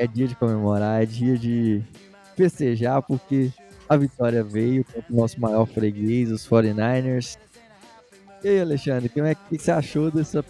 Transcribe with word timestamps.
é 0.00 0.06
dia 0.06 0.26
de 0.26 0.34
comemorar, 0.34 1.02
é 1.02 1.06
dia 1.06 1.36
de 1.36 1.82
festejar, 2.36 3.02
porque 3.02 3.50
a 3.88 3.96
vitória 3.96 4.42
veio 4.42 4.82
contra 4.84 5.04
o 5.12 5.16
nosso 5.16 5.38
maior 5.38 5.66
freguês, 5.66 6.30
os 6.32 6.48
49ers. 6.48 7.36
E 8.42 8.48
aí, 8.48 8.60
Alexandre, 8.60 9.08
como 9.10 9.26
é 9.26 9.34
que 9.34 9.58
você 9.58 9.70
achou 9.70 10.10
dessa 10.10 10.42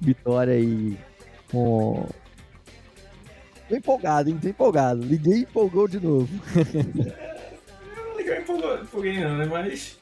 vitória 0.00 0.54
aí? 0.54 0.96
Com... 1.52 2.06
Tô 3.68 3.76
empolgado, 3.76 4.30
hein? 4.30 4.38
Tô 4.40 4.48
empolgado. 4.48 5.02
Liguei 5.02 5.40
e 5.40 5.42
empolgou 5.42 5.86
de 5.86 6.00
novo. 6.00 6.28
Eu 7.96 8.06
não 8.10 8.16
liguei 8.16 8.38
empolgou- 8.38 8.78
empolguei 8.80 9.20
não, 9.20 9.36
né? 9.36 9.44
Mas 9.44 9.98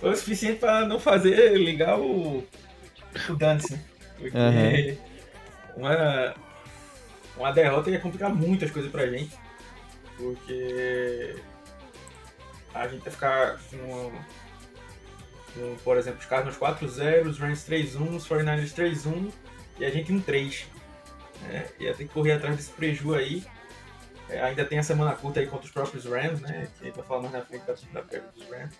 foi 0.00 0.12
o 0.12 0.16
suficiente 0.16 0.60
pra 0.60 0.86
não 0.86 0.98
fazer 0.98 1.58
ligar 1.58 2.00
o, 2.00 2.42
o 3.28 3.34
dance, 3.36 3.72
né? 3.72 3.80
Porque 4.18 4.38
Aham. 4.38 4.96
uma, 5.76 6.34
uma 7.36 7.52
derrota 7.52 7.90
ia 7.90 8.00
complicar 8.00 8.34
muitas 8.34 8.70
coisas 8.70 8.90
pra 8.90 9.06
gente. 9.06 9.36
Porque 10.16 11.36
a 12.72 12.86
gente 12.86 13.04
ia 13.04 13.10
ficar 13.10 13.58
com, 13.70 14.12
com, 15.54 15.76
por 15.82 15.96
exemplo, 15.96 16.20
os 16.20 16.26
Cardinals 16.26 16.58
4-0, 16.58 17.26
os 17.26 17.38
Rams 17.38 17.68
3-1, 17.68 18.16
os 18.16 18.28
49ers 18.28 18.74
3-1 18.74 19.32
e 19.78 19.84
a 19.84 19.90
gente 19.90 20.12
1-3. 20.12 20.66
Né? 21.42 21.66
Ia 21.80 21.94
ter 21.94 22.04
que 22.04 22.14
correr 22.14 22.32
atrás 22.32 22.56
desse 22.56 22.70
preju 22.70 23.14
aí. 23.14 23.44
É, 24.28 24.40
ainda 24.40 24.64
tem 24.64 24.78
a 24.78 24.82
semana 24.82 25.14
curta 25.14 25.40
aí 25.40 25.46
contra 25.46 25.66
os 25.66 25.72
próprios 25.72 26.04
Rams, 26.06 26.40
né? 26.40 26.68
Que 26.78 26.84
a 26.84 26.86
gente 26.86 26.96
vai 26.96 27.04
falar 27.04 27.22
mais 27.22 27.32
na 27.34 27.42
frente 27.42 27.66
da, 27.66 28.00
da 28.00 28.18
dos 28.34 28.48
Rams. 28.48 28.74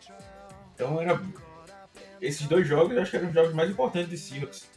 Então 0.75 1.01
era. 1.01 1.21
Esses 2.21 2.47
dois 2.47 2.67
jogos 2.67 2.97
eu 2.97 3.03
acho 3.03 3.11
que 3.11 3.17
eram 3.19 3.29
os 3.29 3.35
jogos 3.35 3.53
mais 3.53 3.71
importantes 3.71 4.09
de 4.09 4.17
Seahawks. 4.17 4.71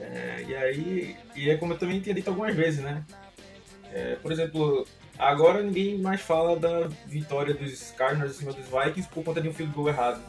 É, 0.00 0.44
e 0.48 0.56
aí. 0.56 1.16
E 1.36 1.50
é 1.50 1.56
como 1.56 1.74
eu 1.74 1.78
também 1.78 2.00
tinha 2.00 2.14
dito 2.14 2.28
algumas 2.28 2.54
vezes, 2.54 2.80
né? 2.80 3.04
É, 3.92 4.16
por 4.16 4.32
exemplo, 4.32 4.86
agora 5.18 5.62
ninguém 5.62 5.98
mais 5.98 6.20
fala 6.20 6.58
da 6.58 6.88
vitória 7.06 7.52
dos 7.52 7.90
Cardinals 7.92 8.36
em 8.36 8.38
cima 8.38 8.52
dos 8.52 8.66
Vikings 8.66 9.08
por 9.08 9.22
conta 9.22 9.40
de 9.40 9.48
um 9.48 9.52
field 9.52 9.72
goal 9.72 9.88
errado. 9.88 10.20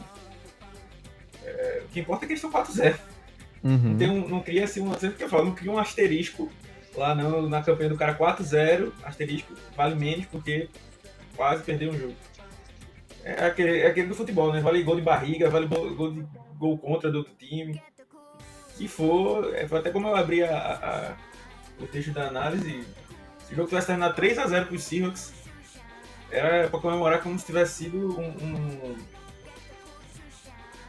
É, 1.44 1.82
o 1.84 1.88
que 1.88 2.00
importa 2.00 2.24
é 2.24 2.26
que 2.26 2.34
eles 2.34 2.44
estão 2.44 2.62
4-0. 2.62 2.98
Uhum. 3.64 3.96
Não, 3.96 4.14
um, 4.14 4.28
não 4.28 4.40
cria 4.40 4.64
assim, 4.64 4.80
um, 4.80 4.92
sempre 4.94 5.16
que 5.16 5.24
eu 5.24 5.28
falo, 5.28 5.44
não 5.44 5.54
cria 5.54 5.70
um 5.70 5.78
asterisco 5.78 6.50
lá 6.96 7.14
no, 7.14 7.48
na 7.48 7.62
campanha 7.62 7.88
do 7.88 7.96
cara 7.96 8.14
4-0, 8.14 8.92
asterisco 9.04 9.54
vale 9.76 9.94
menos 9.94 10.26
porque 10.26 10.68
quase 11.36 11.62
perdeu 11.62 11.90
um 11.90 11.98
jogo. 11.98 12.14
É 13.24 13.46
aquele, 13.46 13.78
é 13.78 13.86
aquele 13.86 14.08
do 14.08 14.14
futebol, 14.16 14.52
né? 14.52 14.60
Vale 14.60 14.82
gol 14.82 14.96
de 14.96 15.02
barriga, 15.02 15.48
vale 15.48 15.66
gol, 15.66 15.94
gol 15.94 16.12
de 16.12 16.26
gol 16.58 16.76
contra 16.76 17.10
do 17.10 17.18
outro 17.18 17.32
time. 17.38 17.80
Se 18.76 18.88
for, 18.88 19.54
é, 19.54 19.66
foi 19.68 19.78
até 19.78 19.90
como 19.90 20.08
eu 20.08 20.16
abri 20.16 20.42
a, 20.42 20.56
a- 20.56 20.96
a- 21.10 21.16
o 21.80 21.86
texto 21.86 22.10
da 22.12 22.28
análise, 22.28 22.84
se 23.46 23.52
o 23.52 23.56
jogo 23.56 23.68
tivesse 23.68 23.86
terminado 23.88 24.14
3x0 24.14 24.66
pros 24.66 24.82
Seahawks, 24.84 25.32
era 26.30 26.68
pra 26.68 26.80
comemorar 26.80 27.20
como 27.22 27.38
se 27.38 27.44
tivesse 27.46 27.84
sido 27.84 28.18
um, 28.18 28.28
um 28.28 28.96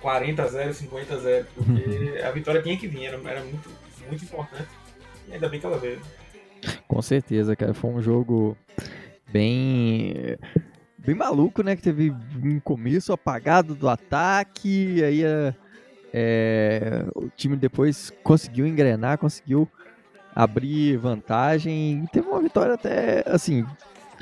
40x0, 0.02 0.74
50x0, 0.74 1.46
porque 1.56 2.22
a 2.24 2.32
vitória 2.32 2.62
tinha 2.62 2.78
que 2.78 2.88
vir, 2.88 3.06
era, 3.06 3.18
era 3.30 3.42
muito, 3.44 3.70
muito 4.08 4.24
importante. 4.24 4.68
E 5.28 5.34
ainda 5.34 5.48
bem 5.48 5.60
que 5.60 5.66
ela 5.66 5.78
veio. 5.78 6.02
Com 6.88 7.02
certeza, 7.02 7.56
cara. 7.56 7.74
Foi 7.74 7.90
um 7.90 8.02
jogo 8.02 8.58
bem. 9.32 10.38
bem 10.98 11.16
maluco, 11.16 11.64
né? 11.64 11.76
Que 11.76 11.82
teve 11.82 12.12
um 12.44 12.60
começo 12.60 13.14
apagado 13.14 13.74
do 13.76 13.88
ataque, 13.88 15.02
aí 15.04 15.24
é, 15.24 15.54
é, 16.14 17.06
o 17.16 17.28
time 17.30 17.56
depois 17.56 18.12
conseguiu 18.24 18.68
engrenar, 18.68 19.18
conseguiu 19.18 19.68
abrir 20.36 20.98
vantagem 20.98 22.04
e 22.04 22.08
teve 22.08 22.28
uma 22.28 22.42
vitória 22.42 22.76
até, 22.76 23.24
assim, 23.28 23.66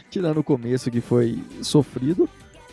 tirando 0.10 0.40
o 0.40 0.44
começo 0.44 0.90
que 0.90 1.02
foi 1.02 1.44
sofrido, 1.62 2.30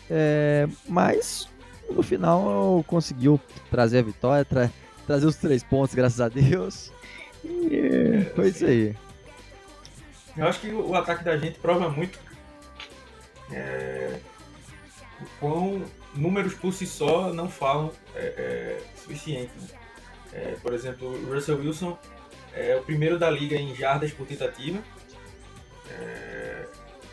é, 0.09 0.67
mas 0.87 1.47
no 1.89 2.01
final 2.03 2.83
conseguiu 2.87 3.39
trazer 3.69 3.99
a 3.99 4.03
vitória, 4.03 4.45
tra- 4.45 4.71
trazer 5.05 5.25
os 5.25 5.35
três 5.35 5.63
pontos, 5.63 5.95
graças 5.95 6.21
a 6.21 6.29
Deus. 6.29 6.91
E 7.43 8.25
foi 8.35 8.49
isso 8.49 8.65
aí. 8.65 8.95
Eu 10.37 10.47
acho 10.47 10.59
que 10.59 10.71
o 10.71 10.93
ataque 10.95 11.23
da 11.23 11.37
gente 11.37 11.59
prova 11.59 11.89
muito 11.89 12.19
é, 13.51 14.19
o 15.21 15.25
quão 15.39 15.81
números 16.15 16.53
por 16.53 16.73
si 16.73 16.85
só 16.85 17.33
não 17.33 17.49
falam 17.49 17.91
é, 18.15 18.19
é, 18.19 18.81
suficiente. 18.95 19.51
né? 19.55 19.67
É, 20.31 20.55
por 20.61 20.73
exemplo, 20.73 21.07
o 21.07 21.33
Russell 21.33 21.57
Wilson 21.59 21.97
é 22.53 22.75
o 22.75 22.83
primeiro 22.83 23.17
da 23.17 23.29
liga 23.29 23.55
em 23.55 23.75
jardas 23.75 24.11
por 24.11 24.27
tentativa, 24.27 24.79
é, 25.89 26.67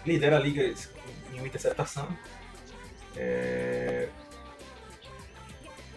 lidera 0.05 0.37
a 0.37 0.41
liga 0.41 0.63
em 0.63 1.39
uma 1.39 1.47
interceptação, 1.47 2.09
é, 3.17 4.09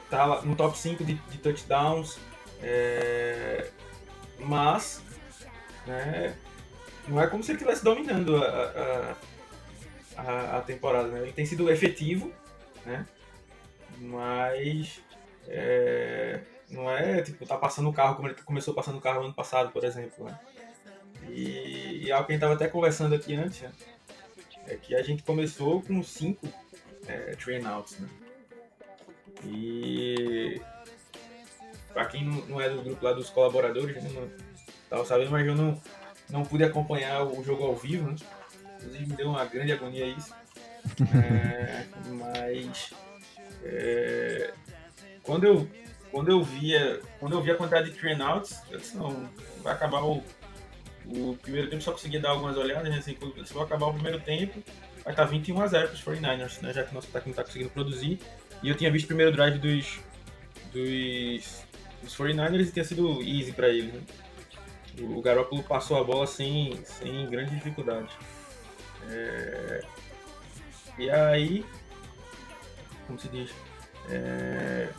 tá 0.10 0.26
lá 0.26 0.42
no 0.42 0.56
top 0.56 0.78
5 0.78 1.04
de, 1.04 1.14
de 1.14 1.38
touchdowns, 1.38 2.18
é, 2.62 3.70
mas 4.40 5.02
né, 5.86 6.36
não 7.08 7.22
é 7.22 7.28
como 7.28 7.44
se 7.44 7.52
ele 7.52 7.58
estivesse 7.58 7.84
dominando 7.84 8.38
a, 8.38 9.16
a, 10.18 10.22
a, 10.22 10.58
a 10.58 10.62
temporada, 10.62 11.08
né? 11.10 11.22
Ele 11.22 11.32
tem 11.32 11.46
sido 11.46 11.70
efetivo, 11.70 12.32
né? 12.86 13.06
Mas 13.98 15.02
é, 15.48 16.40
não 16.70 16.90
é 16.90 17.22
tipo 17.22 17.46
tá 17.46 17.58
passando 17.58 17.90
o 17.90 17.94
carro 17.94 18.16
como 18.16 18.28
ele 18.28 18.36
começou 18.44 18.74
passando 18.74 18.98
o 18.98 19.02
carro 19.02 19.24
ano 19.24 19.34
passado, 19.34 19.72
por 19.72 19.84
exemplo, 19.84 20.26
né? 20.26 20.40
E, 21.28 22.06
e 22.06 22.12
algo 22.12 22.26
que 22.26 22.32
a 22.32 22.36
gente 22.36 22.42
tava 22.42 22.54
até 22.54 22.68
conversando 22.68 23.14
aqui 23.16 23.36
antes, 23.36 23.62
né? 23.62 23.72
é 24.70 24.76
que 24.76 24.96
a 24.96 25.02
gente 25.02 25.24
começou 25.24 25.82
com 25.82 26.02
cinco 26.04 26.48
é, 27.08 27.36
train 27.36 27.66
outs, 27.66 28.00
né? 28.00 28.10
E 29.46 30.62
pra 31.92 32.06
quem 32.06 32.24
não, 32.24 32.46
não 32.46 32.62
é 32.62 32.70
do 32.70 32.82
grupo 32.82 33.04
lá 33.04 33.14
dos 33.14 33.30
colaboradores, 33.30 34.02
né? 34.02 34.10
Não, 34.14 34.30
tava 34.90 35.06
sabendo, 35.06 35.32
mas 35.32 35.46
eu 35.46 35.56
não, 35.56 35.82
não 36.30 36.44
pude 36.44 36.64
acompanhar 36.64 37.24
o 37.24 37.44
jogo 37.44 37.64
ao 37.64 37.76
vivo, 37.76 38.10
né? 38.10 38.16
Inclusive 38.78 39.08
me 39.08 39.16
deu 39.16 39.30
uma 39.30 39.46
grande 39.46 39.72
agonia 39.72 40.06
isso. 40.06 40.34
É, 41.16 41.86
mas 42.12 42.94
é, 43.64 44.54
quando 45.24 45.44
eu 45.46 45.70
quando 46.12 46.30
eu 46.30 46.44
via 46.44 47.02
quando 47.20 47.34
eu 47.34 47.42
via 47.42 47.54
a 47.54 47.58
quantidade 47.58 47.92
de 47.92 47.98
train 47.98 48.22
outs, 48.22 48.62
eu 48.70 48.80
disse, 48.80 48.98
não, 48.98 49.30
vai 49.62 49.74
acabar 49.74 50.04
o, 50.04 50.24
o 51.06 51.38
primeiro 51.42 51.70
tempo, 51.70 51.84
só 51.84 51.92
conseguia 51.92 52.20
dar 52.20 52.30
algumas 52.30 52.58
olhadas, 52.58 52.90
né? 52.90 52.98
Assim, 52.98 53.18
se 53.46 53.54
for 53.54 53.64
acabar 53.64 53.88
o 53.88 53.94
primeiro 53.94 54.20
tempo, 54.20 54.62
vai 55.04 55.14
estar 55.14 55.26
21 55.26 55.62
a 55.62 55.68
0 55.68 55.88
para 55.88 55.96
os 55.96 56.04
49ers, 56.04 56.62
né? 56.62 56.74
Já 56.74 56.84
que 56.84 56.94
nosso 56.94 57.08
ataque 57.10 57.28
não 57.28 57.32
está 57.32 57.44
conseguindo 57.44 57.70
produzir. 57.70 58.20
E 58.62 58.70
eu 58.70 58.76
tinha 58.76 58.92
visto 58.92 59.06
o 59.06 59.08
primeiro 59.08 59.32
drive 59.32 59.58
dos, 59.58 60.00
dos, 60.74 61.64
dos 62.04 62.18
49ers 62.18 62.68
e 62.68 62.72
tinha 62.72 62.86
sido 62.86 63.22
easy 63.22 63.54
para 63.54 63.70
eles, 63.70 63.94
né? 63.94 64.02
O 65.00 65.22
Garoppolo 65.22 65.64
passou 65.64 65.98
a 65.98 66.04
bola 66.04 66.28
sem, 66.28 66.78
sem 66.84 67.30
grande 67.30 67.56
dificuldade. 67.56 68.10
É, 69.10 69.82
E 71.00 71.10
aí, 71.10 71.66
como 73.08 73.18
se 73.18 73.28
diz? 73.30 73.50
É... 74.10 74.90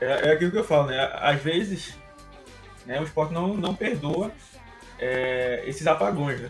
é, 0.00 0.28
é 0.28 0.32
aquilo 0.32 0.52
que 0.52 0.58
eu 0.58 0.64
falo, 0.64 0.86
né? 0.86 1.10
Às 1.14 1.42
vezes, 1.42 1.98
né, 2.86 3.00
o 3.00 3.04
esporte 3.04 3.34
não, 3.34 3.56
não 3.56 3.74
perdoa 3.74 4.30
é, 4.98 5.62
esses 5.66 5.86
apagões, 5.86 6.40
né? 6.40 6.48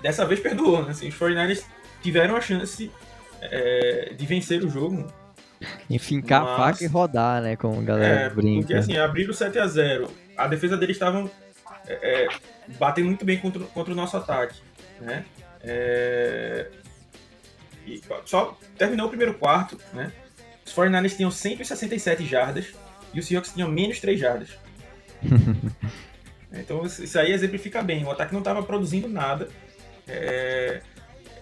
Dessa 0.00 0.24
vez 0.24 0.38
perdoou, 0.40 0.84
né? 0.84 0.92
Assim, 0.92 1.08
os 1.08 1.14
49ers 1.18 1.64
tiveram 2.00 2.36
a 2.36 2.40
chance 2.40 2.90
é, 3.40 4.14
de 4.16 4.24
vencer 4.26 4.62
o 4.64 4.70
jogo. 4.70 5.06
Enfincar 5.90 6.42
a 6.42 6.44
Mas- 6.44 6.56
faca 6.78 6.84
e 6.84 6.86
rodar, 6.86 7.42
né? 7.42 7.56
Como 7.56 7.80
a 7.80 7.82
galera 7.82 8.20
É, 8.20 8.30
brinca. 8.30 8.60
porque 8.60 8.74
assim, 8.74 8.96
abriram 8.96 9.34
7 9.34 9.58
a 9.58 9.66
0 9.66 10.08
A 10.36 10.46
defesa 10.46 10.76
deles 10.76 10.94
estavam 10.94 11.28
é, 11.88 12.22
é, 12.24 12.28
batendo 12.78 13.06
muito 13.06 13.24
bem 13.24 13.38
contra, 13.38 13.64
contra 13.64 13.92
o 13.92 13.96
nosso 13.96 14.16
ataque. 14.16 14.60
Né? 15.00 15.24
E 17.94 18.02
só 18.24 18.58
terminou 18.76 19.06
o 19.06 19.08
primeiro 19.08 19.34
quarto, 19.34 19.78
né? 19.92 20.12
Os 20.64 20.74
49ers 20.74 21.16
tinham 21.16 21.30
167 21.30 22.26
jardas 22.26 22.74
e 23.14 23.18
os 23.18 23.26
Seahawks 23.26 23.52
tinham 23.52 23.68
menos 23.68 24.00
3 24.00 24.20
jardas. 24.20 24.50
Então 26.50 26.84
isso 26.84 27.18
aí 27.18 27.32
exemplifica 27.32 27.82
bem. 27.82 28.04
O 28.04 28.10
ataque 28.10 28.32
não 28.32 28.40
estava 28.40 28.62
produzindo 28.62 29.08
nada. 29.08 29.48
É, 30.06 30.80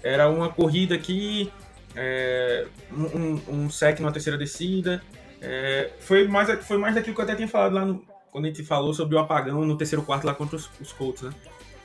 era 0.02 0.28
uma 0.28 0.48
corrida 0.48 0.94
aqui, 0.94 1.52
é, 1.94 2.66
um, 2.92 3.04
um, 3.04 3.42
um 3.48 3.70
sec 3.70 4.00
numa 4.00 4.12
terceira 4.12 4.38
descida. 4.38 5.02
É, 5.40 5.90
foi, 6.00 6.26
mais, 6.26 6.64
foi 6.64 6.78
mais 6.78 6.94
daquilo 6.94 7.14
que 7.14 7.20
eu 7.20 7.24
até 7.24 7.34
tinha 7.34 7.48
falado 7.48 7.74
lá 7.74 7.84
no, 7.84 8.04
quando 8.30 8.46
a 8.46 8.48
gente 8.48 8.64
falou 8.64 8.92
sobre 8.92 9.16
o 9.16 9.18
apagão 9.18 9.64
no 9.64 9.76
terceiro 9.76 10.04
quarto 10.04 10.26
lá 10.26 10.34
contra 10.34 10.56
os, 10.56 10.68
os 10.80 10.92
Colts, 10.92 11.22
né? 11.22 11.30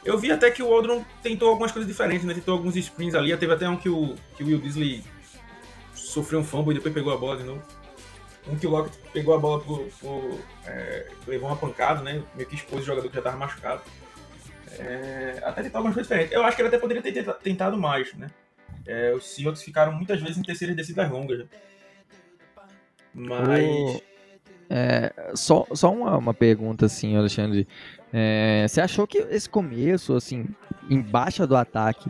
Eu 0.03 0.17
vi 0.17 0.31
até 0.31 0.49
que 0.49 0.63
o 0.63 0.73
Aldron 0.73 1.03
tentou 1.21 1.49
algumas 1.49 1.71
coisas 1.71 1.89
diferentes, 1.89 2.25
né? 2.25 2.33
Tentou 2.33 2.55
alguns 2.55 2.75
screens 2.75 3.13
ali. 3.13 3.35
Teve 3.37 3.53
até 3.53 3.69
um 3.69 3.77
que 3.77 3.89
o, 3.89 4.15
que 4.35 4.43
o 4.43 4.47
Will 4.47 4.59
Disley 4.59 5.03
sofreu 5.93 6.39
um 6.39 6.43
fumble 6.43 6.71
e 6.71 6.75
depois 6.75 6.93
pegou 6.93 7.13
a 7.13 7.17
bola 7.17 7.37
de 7.37 7.43
novo. 7.43 7.61
Um 8.47 8.57
que 8.57 8.65
o 8.65 8.71
Lockett 8.71 8.97
pegou 9.13 9.35
a 9.35 9.37
bola 9.37 9.59
por. 9.61 9.87
é, 10.65 11.07
levou 11.27 11.49
uma 11.49 11.55
pancada, 11.55 12.01
né? 12.01 12.23
Meio 12.35 12.49
que 12.49 12.55
expôs 12.55 12.81
o 12.81 12.85
jogador 12.85 13.07
que 13.07 13.13
já 13.13 13.19
estava 13.19 13.37
machucado. 13.37 13.81
É, 14.79 15.39
até 15.43 15.63
tentar 15.63 15.77
algumas 15.77 15.93
coisas 15.93 16.07
diferentes. 16.07 16.33
Eu 16.33 16.43
acho 16.43 16.55
que 16.55 16.61
ele 16.61 16.69
até 16.69 16.79
poderia 16.79 17.03
ter 17.03 17.23
tentado 17.35 17.77
mais, 17.77 18.13
né? 18.15 18.31
É, 18.87 19.13
os 19.13 19.25
Seahawks 19.25 19.61
ficaram 19.61 19.91
muitas 19.91 20.19
vezes 20.19 20.37
em 20.37 20.41
terceiras 20.41 20.75
descidas 20.75 21.09
longas. 21.11 21.39
Né? 21.39 21.45
Mas. 23.13 23.63
O... 23.63 24.01
É, 24.73 25.11
só 25.35 25.67
só 25.73 25.91
uma, 25.91 26.17
uma 26.17 26.33
pergunta 26.33 26.85
assim, 26.85 27.15
Alexandre. 27.15 27.67
É, 28.13 28.65
você 28.67 28.81
achou 28.81 29.07
que 29.07 29.17
esse 29.17 29.49
começo, 29.49 30.13
assim, 30.13 30.45
embaixo 30.89 31.45
do 31.47 31.55
ataque, 31.55 32.09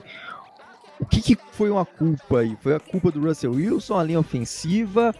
o 1.00 1.06
que, 1.06 1.21
que, 1.21 1.38
foi 1.53 1.69
uma 1.71 1.86
culpa 1.86 2.39
aí? 2.39 2.56
Foi 2.62 2.75
a 2.75 2.80
culpa 2.80 3.12
do 3.12 3.19
Russell 3.21 3.53
Wilson, 3.53 3.98
a 3.98 4.03
linha 4.03 4.19
ofensiva, 4.19 5.13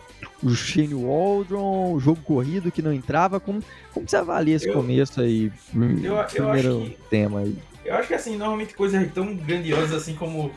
o 0.44 0.52
Shane 0.52 0.94
Waldron, 0.94 1.94
o 1.94 2.00
jogo 2.00 2.22
corrido 2.22 2.72
que 2.72 2.84
não 2.84 2.94
entrava? 2.94 3.40
Como, 3.40 3.64
como 3.92 4.08
você 4.08 4.16
avalia 4.16 4.56
esse 4.56 4.68
eu, 4.68 4.74
começo 4.74 5.20
aí? 5.22 5.52
Eu, 5.74 6.18
eu 6.18 6.24
primeiro 6.26 6.82
que, 6.82 6.98
tema 7.10 7.40
aí. 7.40 7.58
Eu 7.84 7.96
acho 7.96 8.08
que 8.08 8.14
assim, 8.14 8.38
normalmente 8.38 8.76
coisas 8.76 9.12
tão 9.12 9.36
grandiosas 9.36 9.94
assim 9.94 10.16
como 10.16 10.52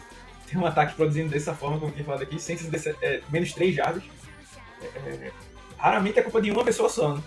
ter 0.46 0.58
um 0.58 0.66
ataque 0.66 0.94
produzindo 0.94 1.30
dessa 1.30 1.54
forma, 1.54 1.78
como 1.78 1.90
eu 1.90 1.94
tinha 1.94 2.04
falado 2.04 2.22
aqui, 2.22 2.38
sem 2.38 2.58
é, 3.00 3.20
menos 3.30 3.52
3 3.54 3.74
jardas, 3.74 4.02
é, 4.82 5.08
é, 5.08 5.32
raramente 5.78 6.18
é 6.18 6.22
culpa 6.22 6.42
de 6.42 6.50
uma 6.50 6.64
pessoa 6.64 6.90
só, 6.90 7.14
né? 7.14 7.22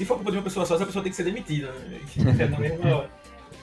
Se 0.00 0.06
for 0.06 0.14
culpa 0.14 0.30
de 0.30 0.38
uma 0.38 0.42
pessoa 0.42 0.64
só, 0.64 0.76
essa 0.76 0.86
pessoa 0.86 1.02
tem 1.02 1.10
que 1.10 1.16
ser 1.16 1.24
demitida, 1.24 1.70
né? 1.72 2.00
É 2.40 2.58
mesma. 2.58 3.10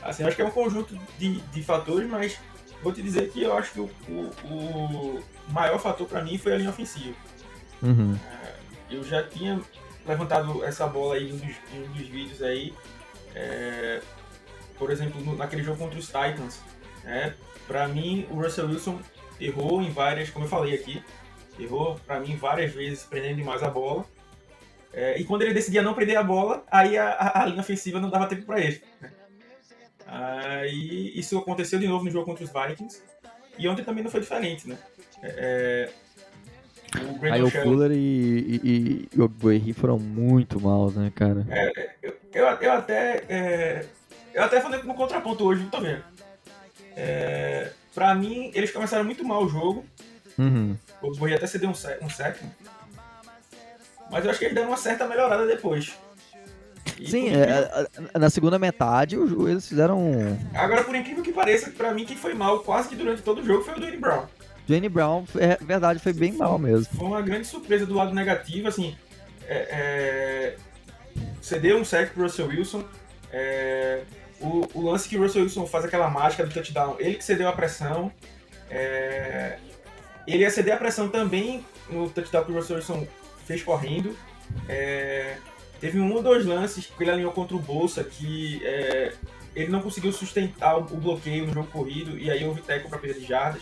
Assim, 0.04 0.24
acho 0.24 0.36
que 0.36 0.42
é 0.44 0.46
um 0.46 0.52
conjunto 0.52 0.96
de, 1.18 1.42
de 1.42 1.64
fatores, 1.64 2.08
mas 2.08 2.38
vou 2.84 2.94
te 2.94 3.02
dizer 3.02 3.32
que 3.32 3.42
eu 3.42 3.58
acho 3.58 3.72
que 3.72 3.80
o, 3.80 3.90
o, 4.08 4.32
o 4.48 5.24
maior 5.50 5.80
fator 5.80 6.08
para 6.08 6.24
mim 6.24 6.38
foi 6.38 6.54
a 6.54 6.58
linha 6.58 6.70
ofensiva. 6.70 7.16
Uhum. 7.82 8.16
É, 8.16 8.54
eu 8.92 9.04
já 9.04 9.24
tinha 9.24 9.60
levantado 10.06 10.64
essa 10.64 10.86
bola 10.86 11.16
aí 11.16 11.28
em 11.28 11.34
um 11.34 11.38
dos, 11.38 11.56
em 11.74 11.84
um 11.84 11.92
dos 11.94 12.08
vídeos 12.08 12.44
aí, 12.44 12.72
é, 13.34 14.00
por 14.78 14.92
exemplo, 14.92 15.20
no, 15.20 15.36
naquele 15.36 15.64
jogo 15.64 15.80
contra 15.80 15.98
os 15.98 16.06
Titans. 16.06 16.62
É, 17.04 17.34
para 17.66 17.88
mim, 17.88 18.28
o 18.30 18.36
Russell 18.36 18.68
Wilson 18.68 19.00
errou 19.42 19.82
em 19.82 19.90
várias, 19.90 20.30
como 20.30 20.46
eu 20.46 20.50
falei 20.50 20.76
aqui, 20.76 21.02
errou 21.60 22.00
para 22.06 22.20
mim 22.20 22.36
várias 22.36 22.72
vezes 22.72 23.04
prendendo 23.06 23.38
demais 23.38 23.64
a 23.64 23.72
bola. 23.72 24.06
É, 24.98 25.16
e 25.22 25.24
quando 25.24 25.44
ele 25.44 25.54
decidia 25.54 25.84
não 25.84 25.94
prender 25.94 26.18
a 26.18 26.24
bola, 26.24 26.66
aí 26.72 26.98
a, 26.98 27.34
a, 27.36 27.46
linha 27.46 27.62
ofensiva 27.62 28.00
não 28.00 28.10
dava 28.10 28.26
tempo 28.26 28.48
para 28.48 28.60
ele. 28.60 28.82
Né? 29.00 29.12
Aí 30.08 31.12
isso 31.14 31.38
aconteceu 31.38 31.78
de 31.78 31.88
novo 31.88 32.04
no 32.04 32.10
jogo 32.10 32.26
contra 32.26 32.44
os 32.44 32.52
Vikings. 32.52 33.04
E 33.60 33.68
ontem 33.68 33.84
também 33.84 34.04
não 34.04 34.10
foi 34.10 34.22
diferente, 34.22 34.68
né? 34.68 34.76
É, 35.22 35.90
é 36.96 37.30
o 37.30 37.32
Aí 37.32 37.44
o 37.44 37.52
Fuller 37.52 37.92
e, 37.92 37.96
e, 38.64 39.10
e 39.16 39.22
o 39.22 39.30
Guerri 39.30 39.72
foram 39.72 40.00
muito 40.00 40.60
mal, 40.60 40.90
né, 40.90 41.12
cara? 41.14 41.46
É, 41.48 41.92
eu, 42.02 42.18
eu, 42.34 42.46
eu, 42.46 42.72
até. 42.72 43.24
É, 43.30 43.86
eu 44.34 44.42
até 44.42 44.60
falei 44.60 44.82
no 44.82 44.96
contraponto 44.96 45.46
hoje, 45.46 45.62
não 45.62 45.70
tô 45.70 45.80
vendo. 45.80 46.04
É, 46.96 47.70
pra 47.94 48.16
mim, 48.16 48.52
eles 48.56 48.72
começaram 48.72 49.06
muito 49.06 49.24
mal 49.24 49.44
o 49.44 49.50
jogo. 49.50 49.86
Uhum. 50.40 50.76
O 51.04 51.12
Guerri 51.12 51.36
até 51.36 51.46
cedeu 51.46 51.70
um, 51.70 51.74
um 52.04 52.10
sec. 52.10 52.40
Mas 54.12 54.24
eu 54.24 54.32
acho 54.32 54.40
que 54.40 54.46
eles 54.46 54.56
deram 54.56 54.70
uma 54.70 54.78
certa 54.78 55.08
melhorada 55.08 55.46
depois. 55.46 55.94
Sim, 57.06 57.30
é, 57.30 58.18
na 58.18 58.30
segunda 58.30 58.58
metade 58.58 59.16
eles 59.16 59.68
fizeram. 59.68 60.14
Agora, 60.54 60.84
por 60.84 60.96
incrível 60.96 61.24
que 61.24 61.32
pareça, 61.32 61.70
pra 61.70 61.94
mim 61.94 62.06
quem 62.06 62.18
foi 62.18 62.34
mal 62.34 62.62
quase 62.62 62.90
que 62.90 62.96
durante 62.96 63.22
todo 63.22 63.42
o 63.42 63.46
jogo 63.46 63.64
foi 63.64 63.76
o 63.76 63.80
Dwayne 63.80 63.98
Brown. 63.98 64.26
Dwayne 64.68 64.90
Brown, 64.90 65.26
é 65.38 65.58
verdade, 65.62 66.00
foi 66.00 66.14
bem 66.14 66.34
mal 66.34 66.58
mesmo. 66.58 66.94
Foi 66.96 67.08
uma 67.08 67.22
grande 67.22 67.48
surpresa 67.48 67.86
do 67.86 67.94
lado 67.94 68.14
negativo, 68.14 68.68
assim. 68.68 68.98
É, 69.48 69.56
é, 69.56 70.56
cedeu 71.42 71.78
um 71.78 71.86
sec 71.86 72.12
pro 72.14 72.24
Russell 72.24 72.48
Wilson. 72.48 72.84
É, 73.32 74.02
o, 74.42 74.68
o, 74.74 74.82
lance 74.82 75.08
que 75.08 75.18
o 75.18 75.22
Russell 75.22 75.44
Wilson 75.44 75.66
faz 75.66 75.86
aquela 75.86 76.10
mágica 76.10 76.46
do 76.46 76.54
touchdown, 76.54 76.96
ele 77.00 77.16
que 77.16 77.24
cedeu 77.24 77.48
a 77.48 77.54
pressão. 77.54 78.12
É, 78.70 79.58
ele 80.28 80.40
ia 80.44 80.52
ceder 80.52 80.74
a 80.74 80.78
pressão 80.78 81.08
também 81.08 81.66
no 81.90 82.10
touchdown 82.10 82.44
que 82.44 82.52
o 82.52 82.56
Russell 82.56 82.76
Wilson 82.76 83.08
fez 83.48 83.64
correndo. 83.64 84.16
É, 84.68 85.38
Teve 85.80 86.00
um 86.00 86.12
ou 86.14 86.24
dois 86.24 86.46
lances 86.46 86.88
que 86.88 87.04
ele 87.04 87.12
alinhou 87.12 87.32
contra 87.32 87.56
o 87.56 87.60
Bolsa 87.60 88.04
que 88.04 88.60
é, 88.64 89.14
ele 89.56 89.72
não 89.72 89.82
conseguiu 89.82 90.12
sustentar 90.12 90.78
o 90.78 90.84
bloqueio 90.84 91.46
no 91.46 91.54
jogo 91.54 91.68
corrido 91.68 92.18
e 92.18 92.32
aí 92.32 92.44
houve 92.46 92.62
teco 92.62 92.90
para 92.90 92.98
perda 92.98 93.20
de 93.20 93.26
jardas. 93.26 93.62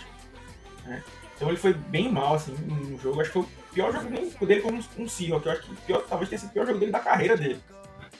Né? 0.85 1.03
Então 1.35 1.49
ele 1.49 1.57
foi 1.57 1.73
bem 1.73 2.09
mal 2.09 2.35
assim 2.35 2.53
no 2.53 2.97
jogo. 2.99 3.19
Acho 3.19 3.31
que 3.31 3.33
foi 3.33 3.41
o 3.41 3.73
pior 3.73 3.91
jogo 3.91 4.45
dele 4.45 4.61
como 4.61 4.81
um 4.97 5.07
Seahawk. 5.07 5.45
Eu 5.45 5.51
acho 5.51 5.61
que 5.63 5.75
pior, 5.81 6.05
talvez 6.07 6.29
tenha 6.29 6.39
sido 6.39 6.49
o 6.49 6.53
pior 6.53 6.65
jogo 6.65 6.79
dele 6.79 6.91
da 6.91 6.99
carreira 6.99 7.35
dele. 7.35 7.59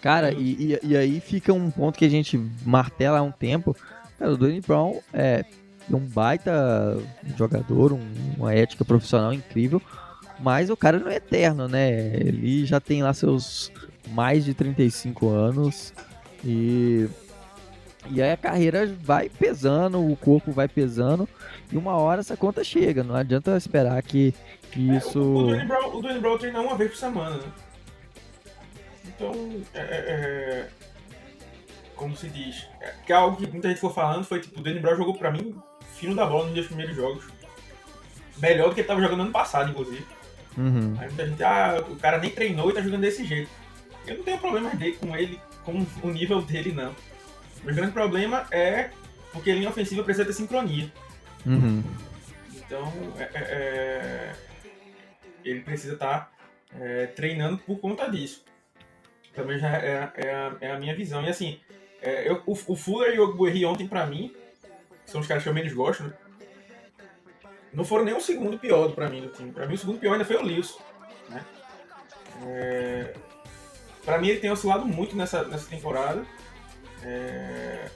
Cara, 0.02 0.32
e, 0.32 0.74
e, 0.74 0.80
e, 0.84 0.98
aí 0.98 1.20
fica 1.20 1.54
um 1.54 1.72
ponto 1.72 1.98
que 1.98 2.06
a 2.06 2.10
gente 2.10 2.38
martela 2.66 3.20
há 3.20 3.22
um 3.22 3.32
tempo. 3.32 3.76
Cara, 4.20 4.32
o 4.32 4.38
Dwayne 4.38 4.62
Brown 4.62 5.00
é 5.14 5.46
um 5.90 6.00
baita 6.00 6.98
jogador, 7.38 7.94
um, 7.94 8.02
uma 8.38 8.54
ética 8.54 8.84
profissional 8.84 9.34
incrível, 9.34 9.82
mas 10.40 10.70
o 10.70 10.78
cara 10.78 11.00
não 11.00 11.10
é 11.10 11.16
eterno, 11.16 11.68
né? 11.68 12.16
Ele 12.16 12.66
já 12.66 12.80
tem 12.80 13.04
lá 13.04 13.14
seus 13.14 13.72
mais 14.10 14.46
de 14.46 14.54
35 14.54 15.30
anos 15.30 15.94
e 16.44 17.08
e 18.12 18.22
aí 18.22 18.32
a 18.32 18.38
carreira 18.38 18.86
vai 19.02 19.30
pesando, 19.30 20.00
o 20.00 20.16
corpo 20.16 20.52
vai 20.52 20.68
pesando 20.68 21.28
e 21.72 21.78
uma 21.78 21.96
hora 21.96 22.22
essa 22.22 22.38
conta 22.38 22.64
chega. 22.64 23.04
Não 23.04 23.16
adianta 23.16 23.58
esperar 23.58 24.02
que, 24.04 24.34
que 24.72 24.92
é, 24.92 24.98
isso. 24.98 25.20
O, 25.20 25.38
o 25.98 26.02
Dwayne 26.02 26.20
Brown, 26.20 26.38
treina 26.38 26.62
uma 26.62 26.78
vez 26.78 26.92
por 26.92 26.98
semana, 26.98 27.38
né? 27.38 27.52
Então, 29.08 29.32
é, 29.74 29.80
é, 29.80 29.84
é, 29.84 30.70
como 31.96 32.16
se 32.16 32.30
diz, 32.30 32.68
é, 32.82 32.94
que 33.06 33.14
é 33.14 33.16
algo 33.16 33.38
que 33.38 33.48
muita 33.48 33.70
gente 33.70 33.80
for 33.80 33.94
falando 33.94 34.24
foi 34.24 34.40
tipo, 34.42 34.60
o 34.60 34.64
Dwayne 34.64 34.82
Brown 34.82 34.98
jogou 34.98 35.18
pra 35.18 35.32
mim 35.32 35.56
fino 35.96 36.14
da 36.14 36.26
bola 36.26 36.46
nos 36.46 36.54
dois 36.54 36.68
primeiros 36.68 36.96
jogos. 36.96 37.26
Melhor 38.38 38.70
do 38.70 38.76
que 38.76 38.82
ele 38.82 38.88
tava 38.88 39.02
jogando 39.02 39.22
ano 39.22 39.32
passado, 39.32 39.72
inclusive. 39.72 40.06
Uhum. 40.58 40.96
Aí 40.98 41.08
muita 41.08 41.28
gente, 41.28 41.44
ah, 41.44 41.84
o 41.90 41.96
cara 41.96 42.18
nem 42.18 42.30
treinou 42.30 42.70
e 42.70 42.74
tá 42.74 42.82
jogando 42.82 43.02
desse 43.02 43.26
jeito. 43.26 43.50
Eu 44.08 44.18
não 44.18 44.24
tenho 44.24 44.38
problema 44.38 44.70
dele 44.76 44.98
com 45.00 45.16
ele, 45.16 45.40
com 45.64 45.86
o 46.04 46.12
nível 46.12 46.42
dele, 46.42 46.72
não. 46.72 46.96
O 47.64 47.66
grande 47.66 47.92
problema 47.92 48.48
é 48.52 48.90
porque 49.32 49.52
a 49.52 49.56
linha 49.56 49.70
ofensiva 49.70 50.04
precisa 50.04 50.26
ter 50.26 50.34
sincronia. 50.34 50.92
Uhum. 51.46 51.84
Então, 52.56 52.92
é, 53.18 53.24
é, 53.24 53.42
é 53.42 54.36
ele 55.44 55.62
precisa 55.62 55.94
estar 55.94 56.20
tá, 56.20 56.32
é, 56.80 57.08
treinando 57.08 57.58
por 57.60 57.80
conta 57.80 58.10
disso. 58.10 58.44
Também 59.34 59.60
já 59.60 59.70
é, 59.78 60.12
é, 60.16 60.34
a, 60.34 60.56
é 60.62 60.72
a, 60.72 60.80
minha 60.80 60.96
visão. 60.96 61.24
E 61.24 61.30
assim, 61.30 61.60
eu, 62.02 62.42
o, 62.46 62.54
o, 62.54 62.76
Fuller 62.76 63.14
e 63.14 63.20
o 63.20 63.34
Guerri 63.34 63.66
ontem, 63.66 63.88
pra 63.88 64.06
mim, 64.06 64.34
são 65.06 65.22
os 65.22 65.28
caras 65.28 65.44
que 65.44 65.50
eu 65.50 65.54
menos 65.54 65.74
gosto, 65.74 66.04
né? 66.04 66.14
Não 67.76 67.84
foram 67.84 68.06
nem 68.06 68.16
o 68.16 68.22
segundo 68.22 68.58
pior 68.58 68.92
pra 68.94 69.10
mim 69.10 69.22
do 69.22 69.28
time. 69.28 69.52
Pra 69.52 69.68
mim, 69.68 69.74
o 69.74 69.78
segundo 69.78 70.00
pior 70.00 70.14
ainda 70.14 70.26
foi 70.26 70.38
o 70.38 70.42
Lewis. 70.42 70.78
Né? 71.30 71.46
É, 72.46 73.14
para 74.04 74.18
mim 74.18 74.30
ele 74.30 74.40
tem 74.40 74.50
oscilado 74.50 74.86
muito 74.86 75.16
nessa, 75.16 75.44
nessa 75.44 75.70
temporada. 75.70 76.26
É... 77.04 77.90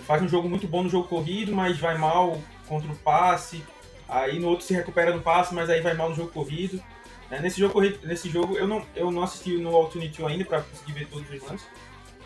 Faz 0.00 0.22
um 0.22 0.28
jogo 0.28 0.48
muito 0.48 0.68
bom 0.68 0.82
no 0.82 0.90
jogo 0.90 1.08
corrido, 1.08 1.54
mas 1.54 1.78
vai 1.78 1.96
mal 1.96 2.40
contra 2.68 2.92
o 2.92 2.96
passe. 2.96 3.64
Aí 4.06 4.38
no 4.38 4.48
outro 4.48 4.66
se 4.66 4.74
recupera 4.74 5.14
no 5.14 5.22
passe, 5.22 5.54
mas 5.54 5.70
aí 5.70 5.80
vai 5.80 5.94
mal 5.94 6.10
no 6.10 6.14
jogo 6.14 6.30
corrido. 6.30 6.82
É, 7.30 7.40
nesse 7.40 7.58
jogo 7.58 7.72
corrido, 7.72 8.06
nesse 8.06 8.28
jogo 8.28 8.58
eu 8.58 8.68
não, 8.68 8.84
eu 8.94 9.10
não 9.10 9.22
assisti 9.22 9.56
no 9.56 9.74
Altitude 9.74 10.24
ainda 10.24 10.44
para 10.44 10.60
conseguir 10.62 10.92
ver 10.92 11.08
todos 11.08 11.30
os 11.30 11.42
lances. 11.42 11.66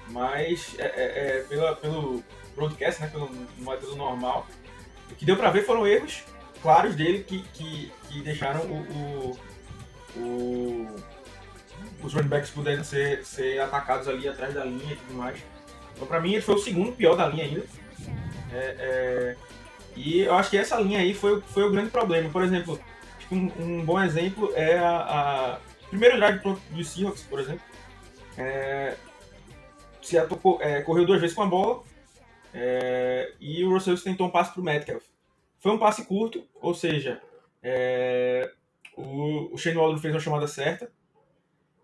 Mas 0.09 0.75
é, 0.78 0.83
é, 0.83 1.37
é, 1.38 1.40
pela, 1.49 1.76
pelo 1.76 2.25
broadcast, 2.57 3.00
né, 3.00 3.09
pelo, 3.09 3.28
pelo 3.28 3.97
normal, 3.97 4.47
o 5.11 5.14
que 5.14 5.25
deu 5.25 5.37
para 5.37 5.50
ver 5.50 5.64
foram 5.64 5.87
erros 5.87 6.25
claros 6.64 6.97
dele 6.97 7.23
que, 7.23 7.42
que, 7.52 7.92
que 8.09 8.23
deixaram 8.23 8.62
o, 8.62 9.37
o, 10.16 10.18
o 10.18 10.97
os 12.02 12.14
running 12.14 12.28
backs 12.28 12.50
puderem 12.50 12.83
ser, 12.83 13.23
ser 13.23 13.61
atacados 13.61 14.09
ali 14.09 14.26
atrás 14.26 14.54
da 14.54 14.64
linha 14.64 14.94
e 14.94 14.97
tudo 14.97 15.14
mais. 15.14 15.38
Então, 15.94 16.09
pra 16.09 16.21
mim, 16.21 16.33
ele 16.33 16.40
foi 16.40 16.54
o 16.54 16.59
segundo 16.59 16.92
pior 16.92 17.16
da 17.16 17.28
linha 17.28 17.44
ainda. 17.44 17.66
É, 18.50 18.76
é, 18.78 19.37
e 19.94 20.21
eu 20.21 20.35
acho 20.35 20.49
que 20.50 20.56
essa 20.56 20.80
linha 20.80 21.00
aí 21.00 21.12
foi, 21.12 21.42
foi 21.42 21.64
o 21.64 21.71
grande 21.71 21.90
problema. 21.90 22.30
Por 22.30 22.42
exemplo, 22.42 22.80
um, 23.30 23.50
um 23.59 23.85
bom 23.85 24.02
exemplo 24.02 24.50
é 24.54 24.78
a, 24.78 24.97
a 24.97 25.59
primeiro 25.90 26.16
drive 26.16 26.40
do 26.71 26.85
Seahawks, 26.85 27.25
por 27.25 27.40
exemplo. 27.40 27.62
É, 28.38 28.97
Seattle 30.02 30.38
é, 30.61 30.80
correu 30.80 31.04
duas 31.04 31.21
vezes 31.21 31.37
com 31.37 31.42
a 31.42 31.47
bola, 31.47 31.83
É, 32.54 33.33
e 33.38 33.64
o 33.64 33.71
Russell 33.71 33.99
tentou 33.99 34.26
um 34.26 34.30
passe 34.30 34.52
para 34.52 34.61
o 34.61 34.64
Metcalf. 34.64 35.13
Foi 35.64 35.73
um 35.73 35.78
passe 35.78 36.04
curto, 36.04 36.47
ou 36.61 36.75
seja, 36.75 37.23
é, 37.62 38.52
o, 38.94 39.54
o 39.54 39.56
Shane 39.56 39.78
Waldron 39.78 39.97
fez 39.97 40.12
uma 40.12 40.21
chamada 40.21 40.47
certa. 40.47 40.92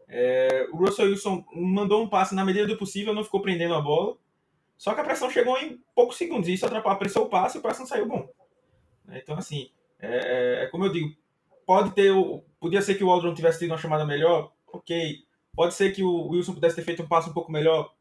É, 0.06 0.68
o 0.70 0.76
Russell 0.76 1.06
Wilson 1.06 1.42
mandou 1.54 2.02
um 2.02 2.06
passe 2.06 2.34
na 2.34 2.44
medida 2.44 2.66
do 2.66 2.76
possível, 2.76 3.14
não 3.14 3.24
ficou 3.24 3.40
prendendo 3.40 3.72
a 3.72 3.80
bola. 3.80 4.18
Só 4.76 4.92
que 4.92 5.00
a 5.00 5.04
pressão 5.04 5.30
chegou 5.30 5.56
em 5.56 5.82
poucos 5.94 6.18
segundos 6.18 6.46
e 6.46 6.52
isso 6.52 6.66
atrapalhou, 6.66 6.94
apressou 6.94 7.24
o 7.24 7.30
passe 7.30 7.56
e 7.56 7.60
o 7.60 7.62
passe 7.62 7.80
não 7.80 7.86
saiu 7.86 8.04
bom. 8.04 8.28
Então, 9.12 9.38
assim, 9.38 9.70
é, 9.98 10.64
é, 10.64 10.66
como 10.66 10.84
eu 10.84 10.92
digo, 10.92 11.16
pode 11.64 11.92
ter. 11.94 12.12
Podia 12.60 12.82
ser 12.82 12.96
que 12.96 13.04
o 13.04 13.06
Waldron 13.06 13.32
tivesse 13.32 13.60
tido 13.60 13.70
uma 13.70 13.78
chamada 13.78 14.04
melhor, 14.04 14.52
ok. 14.70 15.24
Pode 15.54 15.72
ser 15.72 15.92
que 15.92 16.02
o 16.02 16.28
Wilson 16.28 16.52
pudesse 16.52 16.76
ter 16.76 16.82
feito 16.82 17.02
um 17.02 17.08
passe 17.08 17.30
um 17.30 17.32
pouco 17.32 17.50
melhor. 17.50 17.94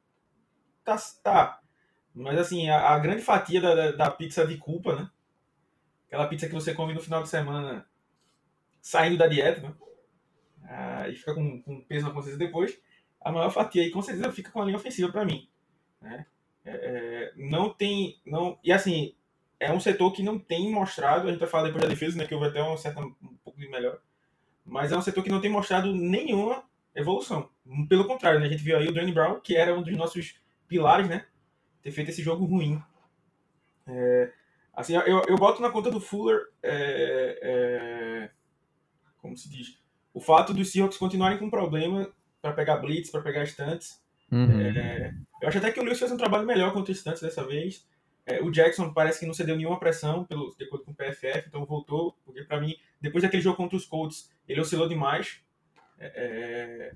Tá. 0.84 0.98
tá. 1.24 1.62
Mas 2.14 2.38
assim, 2.38 2.70
a, 2.70 2.90
a 2.90 3.00
grande 3.00 3.22
fatia 3.22 3.62
da, 3.62 3.74
da, 3.74 3.92
da, 3.94 4.12
pizza 4.12 4.46
de 4.46 4.58
culpa, 4.58 4.94
né? 4.94 5.10
Aquela 6.10 6.28
pizza 6.28 6.48
que 6.48 6.54
você 6.54 6.74
come 6.74 6.94
no 6.94 7.00
final 7.00 7.24
de 7.24 7.30
semana 7.30 7.86
saindo 8.82 9.18
da 9.18 9.28
dieta, 9.28 9.62
né? 9.62 9.74
Ah, 10.64 11.08
e 11.08 11.16
fica 11.16 11.34
com, 11.34 11.62
com 11.62 11.82
peso 11.82 12.08
na 12.08 12.14
consciência 12.14 12.38
depois. 12.38 12.78
A 13.22 13.32
maior 13.32 13.52
fatia 13.52 13.84
aí 13.84 13.92
com 13.92 14.02
certeza 14.02 14.32
fica 14.32 14.52
com 14.52 14.62
a 14.62 14.66
linha 14.66 14.78
ofensiva 14.78 15.12
para 15.12 15.24
mim. 15.24 15.48
Né? 16.02 16.26
É, 16.66 16.72
é, 16.72 17.34
não 17.36 17.70
tem. 17.70 18.20
Não, 18.26 18.58
e 18.64 18.72
assim, 18.72 19.16
é 19.60 19.72
um 19.72 19.80
setor 19.80 20.12
que 20.14 20.24
não 20.24 20.40
tem 20.40 20.72
mostrado, 20.72 21.28
a 21.28 21.32
gente 21.32 21.40
vai 21.40 21.50
falar 21.50 21.66
depois 21.66 21.84
da 21.84 21.90
defesa, 21.90 22.18
né, 22.18 22.26
que 22.26 22.34
houve 22.34 22.48
até 22.48 22.62
uma 22.62 22.78
certa, 22.78 23.02
um 23.02 23.14
pouco 23.44 23.60
de 23.60 23.68
melhor, 23.68 24.00
mas 24.66 24.92
é 24.92 24.98
um 24.98 25.02
setor 25.02 25.24
que 25.24 25.30
não 25.30 25.42
tem 25.42 25.52
mostrado 25.52 25.94
nenhuma 25.94 26.64
evolução. 26.96 27.50
Pelo 27.88 28.08
contrário, 28.08 28.40
né, 28.40 28.48
a 28.48 28.50
gente 28.50 28.64
viu 28.64 28.78
aí 28.78 28.88
o 28.88 28.94
Danny 28.94 29.12
Brown, 29.12 29.40
que 29.42 29.56
era 29.56 29.78
um 29.78 29.84
dos 29.84 29.96
nossos 29.98 30.40
pilares, 30.68 31.10
né, 31.10 31.26
ter 31.82 31.92
feito 31.92 32.10
esse 32.10 32.24
jogo 32.24 32.46
ruim. 32.46 32.82
É, 33.86 34.32
assim, 34.80 34.94
eu, 34.96 35.22
eu 35.28 35.36
boto 35.36 35.62
na 35.62 35.70
conta 35.70 35.92
do 35.92 36.00
Fuller, 36.00 36.48
é, 36.64 37.40
é, 37.42 38.30
como 39.22 39.36
se 39.36 39.50
diz, 39.50 39.78
o 40.14 40.22
fato 40.22 40.54
dos 40.54 40.72
Seahawks 40.72 40.98
continuarem 40.98 41.38
com 41.38 41.50
problema 41.50 42.10
para 42.42 42.54
pegar 42.54 42.78
blitz, 42.78 43.12
para 43.12 43.22
pegar 43.22 43.46
stunts. 43.46 44.02
Uhum. 44.32 44.62
É, 44.62 45.14
eu 45.42 45.48
acho 45.48 45.58
até 45.58 45.72
que 45.72 45.80
o 45.80 45.84
Lewis 45.84 46.00
fez 46.00 46.12
um 46.12 46.18
trabalho 46.18 46.46
melhor 46.46 46.72
contra 46.72 46.94
stunts 46.94 47.22
dessa 47.22 47.46
vez. 47.46 47.86
É, 48.26 48.42
o 48.42 48.52
Jackson 48.52 48.94
parece 48.94 49.20
que 49.20 49.26
não 49.26 49.34
cedeu 49.34 49.58
nenhuma 49.58 49.80
pressão, 49.80 50.24
pelo, 50.24 50.56
de 50.56 50.64
acordo 50.64 50.86
com 50.86 50.92
o 50.92 50.96
PFF, 50.96 51.48
então 51.48 51.66
voltou, 51.66 52.16
porque 52.24 52.44
para 52.44 52.62
mim, 52.62 52.76
depois 53.02 53.24
daquele 53.24 53.44
jogo 53.44 53.58
contra 53.58 53.76
os 53.76 53.86
Colts, 53.86 54.32
ele 54.48 54.62
oscilou 54.62 54.88
demais. 54.88 55.42
É, 55.98 56.08
é, 56.16 56.94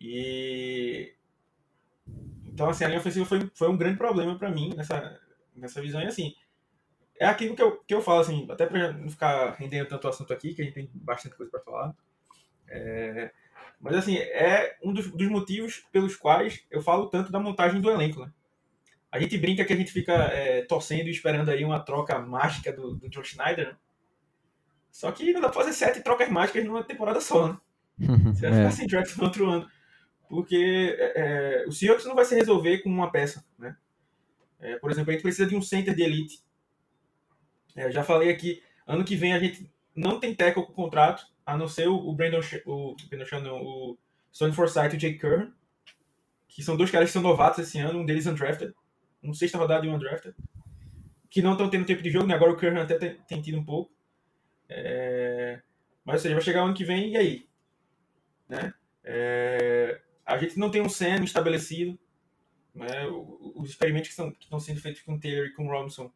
e. 0.00 1.14
Então, 2.46 2.68
assim, 2.68 2.84
a 2.84 2.88
linha 2.88 2.98
ofensiva 2.98 3.24
foi, 3.24 3.48
foi 3.54 3.68
um 3.68 3.76
grande 3.76 3.98
problema 3.98 4.36
para 4.36 4.50
mim 4.50 4.74
nessa, 4.74 5.20
nessa 5.54 5.80
visão. 5.80 6.00
E, 6.00 6.06
assim, 6.06 6.34
é 7.20 7.26
aquilo 7.26 7.54
que 7.54 7.62
eu, 7.62 7.76
que 7.78 7.94
eu 7.94 8.00
falo, 8.00 8.20
assim, 8.20 8.46
até 8.50 8.66
para 8.66 8.92
não 8.92 9.08
ficar 9.08 9.52
rendendo 9.52 9.88
tanto 9.88 10.08
assunto 10.08 10.32
aqui, 10.32 10.54
que 10.54 10.62
a 10.62 10.64
gente 10.64 10.74
tem 10.74 10.90
bastante 10.94 11.36
coisa 11.36 11.50
para 11.50 11.60
falar. 11.60 11.94
É, 12.68 13.30
mas, 13.80 13.96
assim, 13.96 14.16
é 14.16 14.76
um 14.82 14.92
dos, 14.92 15.10
dos 15.10 15.28
motivos 15.28 15.84
pelos 15.92 16.16
quais 16.16 16.64
eu 16.70 16.82
falo 16.82 17.08
tanto 17.08 17.30
da 17.32 17.40
montagem 17.40 17.80
do 17.80 17.90
elenco, 17.90 18.20
né? 18.20 18.32
A 19.10 19.18
gente 19.18 19.38
brinca 19.38 19.64
que 19.64 19.72
a 19.72 19.76
gente 19.76 19.90
fica 19.90 20.12
é, 20.12 20.62
torcendo 20.62 21.08
e 21.08 21.10
esperando 21.10 21.50
aí 21.50 21.64
uma 21.64 21.80
troca 21.80 22.18
mágica 22.18 22.72
do, 22.72 22.94
do 22.96 23.08
John 23.08 23.24
Schneider, 23.24 23.68
né? 23.68 23.76
Só 24.90 25.10
que 25.12 25.32
não 25.32 25.40
dá 25.40 25.48
pra 25.48 25.60
fazer 25.60 25.72
sete 25.72 26.02
trocas 26.02 26.28
mágicas 26.28 26.64
numa 26.64 26.82
temporada 26.82 27.20
só, 27.20 27.48
né? 27.48 27.58
Você 27.98 28.48
vai 28.48 28.52
ficar 28.52 28.68
é. 28.68 28.70
sem 28.70 28.86
draft 28.86 29.16
no 29.16 29.24
outro 29.24 29.48
ano. 29.48 29.68
Porque 30.28 30.96
é, 30.98 31.12
é, 31.62 31.64
o 31.66 31.72
Seahawks 31.72 32.04
não 32.04 32.14
vai 32.14 32.24
se 32.24 32.34
resolver 32.34 32.78
com 32.78 32.90
uma 32.90 33.10
peça, 33.10 33.44
né? 33.58 33.76
É, 34.60 34.76
por 34.76 34.90
exemplo, 34.90 35.10
a 35.10 35.12
gente 35.14 35.22
precisa 35.22 35.48
de 35.48 35.56
um 35.56 35.62
center 35.62 35.94
de 35.94 36.02
elite. 36.02 36.42
É, 37.78 37.92
já 37.92 38.02
falei 38.02 38.30
aqui, 38.30 38.60
ano 38.86 39.04
que 39.04 39.14
vem 39.14 39.32
a 39.32 39.38
gente 39.38 39.70
não 39.94 40.18
tem 40.18 40.34
tackle 40.34 40.66
com 40.66 40.72
contrato, 40.72 41.24
a 41.46 41.56
não 41.56 41.68
ser 41.68 41.88
o, 41.88 42.12
Brandon, 42.12 42.40
o, 42.66 42.96
Brandon 43.08 43.60
o 43.62 43.98
Stone 44.34 44.52
Forsythe 44.52 44.94
e 44.94 44.96
o 44.96 44.98
Jake 44.98 45.18
Curran, 45.18 45.52
que 46.48 46.62
são 46.62 46.76
dois 46.76 46.90
caras 46.90 47.08
que 47.08 47.12
são 47.12 47.22
novatos 47.22 47.60
esse 47.60 47.78
ano, 47.78 48.00
um 48.00 48.04
deles 48.04 48.26
undrafted 48.26 48.74
um 49.22 49.32
sexta 49.32 49.58
rodada 49.58 49.86
e 49.86 49.88
um 49.88 49.94
undrafted, 49.94 50.34
que 51.30 51.42
não 51.42 51.52
estão 51.52 51.70
tendo 51.70 51.86
tempo 51.86 52.02
de 52.02 52.10
jogo, 52.10 52.26
né? 52.26 52.34
Agora 52.34 52.52
o 52.52 52.56
Curran 52.56 52.82
até 52.82 52.96
tem, 52.98 53.14
tem 53.26 53.42
tido 53.42 53.58
um 53.58 53.64
pouco. 53.64 53.92
É... 54.68 55.60
Mas, 56.04 56.16
ou 56.16 56.20
seja, 56.20 56.34
vai 56.34 56.42
chegar 56.42 56.62
ano 56.62 56.74
que 56.74 56.84
vem 56.84 57.12
e 57.12 57.16
aí? 57.16 57.48
Né? 58.48 58.72
É... 59.04 60.00
A 60.24 60.38
gente 60.38 60.58
não 60.58 60.70
tem 60.70 60.80
um 60.80 60.88
SEM 60.88 61.24
estabelecido. 61.24 61.98
Né? 62.74 63.06
Os 63.54 63.70
experimentos 63.70 64.10
que, 64.10 64.30
que 64.32 64.44
estão 64.44 64.60
sendo 64.60 64.80
feitos 64.80 65.02
com 65.02 65.14
o 65.14 65.20
Taylor 65.20 65.46
e 65.46 65.52
com 65.52 65.66
o 65.66 65.70
Robinson. 65.70 66.10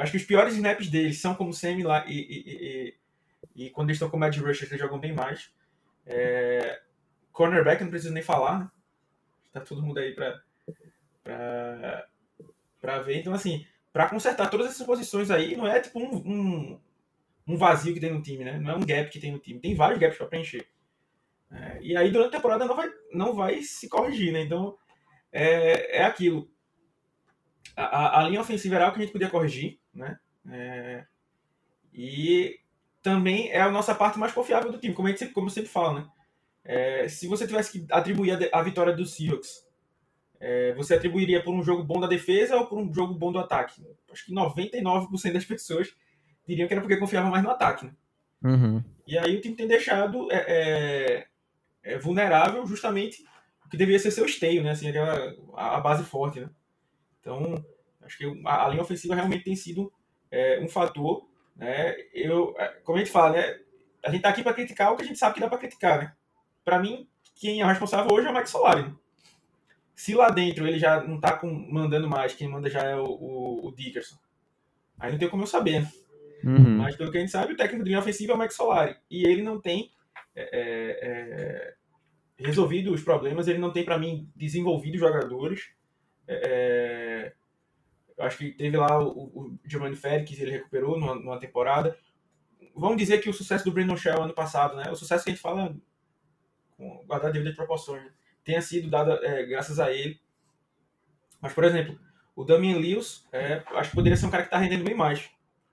Acho 0.00 0.12
que 0.12 0.18
os 0.18 0.24
piores 0.24 0.54
snaps 0.54 0.88
deles 0.88 1.20
são 1.20 1.34
como 1.34 1.52
SEM 1.52 1.82
lá 1.82 2.04
e, 2.06 2.18
e, 2.18 2.94
e, 3.56 3.66
e, 3.66 3.70
quando 3.70 3.88
eles 3.90 3.96
estão 3.96 4.10
com 4.10 4.24
edge 4.24 4.40
rushers 4.40 4.70
eles 4.70 4.80
jogam 4.80 4.98
bem 4.98 5.12
mais. 5.12 5.52
É... 6.06 6.80
Cornerback 7.32 7.82
não 7.82 7.90
preciso 7.90 8.12
nem 8.12 8.22
falar, 8.22 8.60
né? 8.60 8.70
Tá 9.52 9.60
todo 9.60 9.82
mundo 9.82 9.98
aí 9.98 10.14
para 10.14 10.42
para 12.80 13.00
ver. 13.00 13.18
Então, 13.18 13.34
assim, 13.34 13.66
para 13.92 14.08
consertar 14.08 14.48
todas 14.48 14.68
essas 14.68 14.86
posições 14.86 15.30
aí, 15.30 15.56
não 15.56 15.66
é 15.66 15.80
tipo 15.80 15.98
um, 15.98 16.16
um, 16.16 16.80
um, 17.46 17.56
vazio 17.56 17.92
que 17.92 18.00
tem 18.00 18.12
no 18.12 18.22
time, 18.22 18.44
né? 18.44 18.58
Não 18.58 18.70
é 18.70 18.76
um 18.76 18.86
gap 18.86 19.10
que 19.10 19.20
tem 19.20 19.32
no 19.32 19.38
time. 19.38 19.60
Tem 19.60 19.74
vários 19.74 19.98
gaps 19.98 20.16
para 20.16 20.26
preencher. 20.26 20.66
É, 21.50 21.78
e 21.82 21.96
aí, 21.96 22.10
durante 22.10 22.28
a 22.28 22.36
temporada, 22.38 22.64
não 22.64 22.76
vai, 22.76 22.88
não 23.12 23.34
vai 23.34 23.62
se 23.62 23.88
corrigir, 23.88 24.32
né? 24.32 24.42
Então, 24.42 24.78
é, 25.32 25.98
é 25.98 26.04
aquilo. 26.04 26.50
A, 27.76 27.84
a, 27.84 28.20
a 28.20 28.28
linha 28.28 28.40
ofensiva 28.40 28.76
era 28.76 28.84
algo 28.84 28.96
que 28.96 29.02
a 29.02 29.04
gente 29.04 29.12
podia 29.12 29.30
corrigir, 29.30 29.79
né? 29.94 30.18
É, 30.50 31.04
e 31.92 32.58
também 33.02 33.50
é 33.50 33.60
a 33.60 33.70
nossa 33.70 33.94
parte 33.94 34.18
mais 34.18 34.32
confiável 34.32 34.70
do 34.70 34.78
time, 34.78 34.94
como, 34.94 35.08
a 35.08 35.10
gente, 35.10 35.26
como 35.28 35.46
eu 35.46 35.50
sempre 35.50 35.70
falo, 35.70 36.00
né? 36.00 36.08
É, 36.64 37.08
se 37.08 37.26
você 37.26 37.46
tivesse 37.46 37.72
que 37.72 37.86
atribuir 37.92 38.32
a, 38.32 38.58
a 38.58 38.62
vitória 38.62 38.92
dos 38.94 39.14
Seahawks 39.14 39.70
é, 40.40 40.72
você 40.72 40.94
atribuiria 40.94 41.42
por 41.42 41.54
um 41.54 41.62
jogo 41.62 41.84
bom 41.84 42.00
da 42.00 42.06
defesa 42.06 42.56
ou 42.56 42.66
por 42.66 42.78
um 42.78 42.92
jogo 42.92 43.12
bom 43.12 43.30
do 43.30 43.38
ataque? 43.38 43.84
Acho 44.10 44.24
que 44.24 44.34
99% 44.34 45.32
das 45.34 45.44
pessoas 45.44 45.94
diriam 46.48 46.66
que 46.66 46.72
era 46.72 46.80
porque 46.80 46.96
confiavam 46.96 47.30
mais 47.30 47.44
no 47.44 47.50
ataque. 47.50 47.84
Né? 47.84 47.92
Uhum. 48.42 48.82
E 49.06 49.18
aí 49.18 49.36
o 49.36 49.40
time 49.40 49.54
tem 49.54 49.68
deixado 49.68 50.32
é, 50.32 50.44
é, 50.48 51.26
é, 51.82 51.98
vulnerável 51.98 52.66
justamente 52.66 53.22
o 53.66 53.68
que 53.68 53.76
deveria 53.76 53.98
ser 53.98 54.10
seu 54.10 54.24
esteio, 54.24 54.62
né? 54.62 54.70
Assim, 54.70 54.88
aquela, 54.88 55.36
a, 55.54 55.76
a 55.76 55.80
base 55.80 56.04
forte. 56.04 56.40
Né? 56.40 56.48
Então, 57.20 57.62
acho 58.10 58.18
que 58.18 58.42
a, 58.44 58.68
linha 58.68 58.82
ofensiva 58.82 59.14
realmente 59.14 59.44
tem 59.44 59.56
sido 59.56 59.92
é, 60.30 60.60
um 60.60 60.68
fator. 60.68 61.26
Né? 61.56 61.94
Eu, 62.12 62.54
é, 62.58 62.68
como 62.84 62.98
a 62.98 63.00
gente 63.00 63.10
fala, 63.10 63.36
né? 63.36 63.58
a 64.04 64.10
gente 64.10 64.22
tá 64.22 64.28
aqui 64.28 64.42
para 64.42 64.54
criticar 64.54 64.92
o 64.92 64.96
que 64.96 65.02
a 65.02 65.06
gente 65.06 65.18
sabe 65.18 65.34
que 65.34 65.40
dá 65.40 65.48
para 65.48 65.58
criticar. 65.58 65.98
Né? 65.98 66.12
Para 66.64 66.78
mim, 66.78 67.08
quem 67.36 67.62
é 67.62 67.66
responsável 67.66 68.12
hoje 68.12 68.26
é 68.26 68.30
o 68.30 68.34
Mike 68.34 68.50
Solari. 68.50 68.82
Né? 68.82 68.94
Se 69.94 70.14
lá 70.14 70.30
dentro 70.30 70.66
ele 70.66 70.78
já 70.78 71.02
não 71.02 71.20
tá 71.20 71.36
com, 71.36 71.46
mandando 71.70 72.08
mais, 72.08 72.34
quem 72.34 72.48
manda 72.48 72.68
já 72.68 72.82
é 72.82 72.96
o, 72.96 73.04
o, 73.04 73.68
o 73.68 73.74
Dickerson. 73.74 74.16
Aí 74.98 75.12
não 75.12 75.18
tem 75.18 75.28
como 75.28 75.42
eu 75.42 75.46
saber, 75.46 75.80
né? 75.80 75.92
Uhum. 76.42 76.78
Mas 76.78 76.96
pelo 76.96 77.10
que 77.10 77.18
a 77.18 77.20
gente 77.20 77.32
sabe, 77.32 77.52
o 77.52 77.56
técnico 77.56 77.84
de 77.84 77.90
linha 77.90 78.00
ofensiva 78.00 78.32
é 78.32 78.36
o 78.36 78.38
Mike 78.38 78.54
Solari. 78.54 78.96
E 79.10 79.26
ele 79.26 79.42
não 79.42 79.60
tem 79.60 79.90
é, 80.34 80.42
é, 80.42 80.98
é 81.02 81.74
resolvido 82.38 82.92
os 82.92 83.02
problemas, 83.02 83.46
ele 83.46 83.58
não 83.58 83.70
tem, 83.70 83.84
para 83.84 83.98
mim, 83.98 84.30
desenvolvido 84.34 84.94
os 84.94 85.00
jogadores. 85.00 85.70
É, 86.26 86.34
é, 86.34 87.09
eu 88.20 88.26
acho 88.26 88.38
que 88.38 88.50
teve 88.52 88.76
lá 88.76 89.02
o, 89.02 89.08
o 89.08 89.58
Giovanni 89.64 89.96
que 90.24 90.40
ele 90.40 90.50
recuperou 90.50 90.98
numa, 90.98 91.14
numa, 91.14 91.40
temporada. 91.40 91.96
Vamos 92.74 92.98
dizer 92.98 93.18
que 93.20 93.28
o 93.30 93.32
sucesso 93.32 93.64
do 93.64 93.72
Brandon 93.72 93.96
Shell 93.96 94.22
ano 94.22 94.34
passado, 94.34 94.76
né? 94.76 94.90
O 94.90 94.94
sucesso 94.94 95.24
que 95.24 95.30
a 95.30 95.32
gente 95.32 95.42
fala 95.42 95.74
com 96.76 97.04
guardar 97.06 97.32
devido 97.32 97.50
de 97.50 97.56
proporções. 97.56 98.04
Né? 98.04 98.10
tenha 98.44 98.60
sido 98.62 98.88
dada 98.88 99.18
é, 99.22 99.44
graças 99.44 99.78
a 99.78 99.92
ele. 99.92 100.20
Mas, 101.40 101.52
por 101.52 101.64
exemplo, 101.64 101.98
o 102.34 102.44
Damian 102.44 102.76
Lewis, 102.76 103.26
é, 103.32 103.62
acho 103.74 103.90
que 103.90 103.96
poderia 103.96 104.16
ser 104.16 104.26
um 104.26 104.30
cara 104.30 104.42
que 104.42 104.48
está 104.48 104.58
rendendo 104.58 104.84
bem 104.84 104.94
mais. 104.94 105.30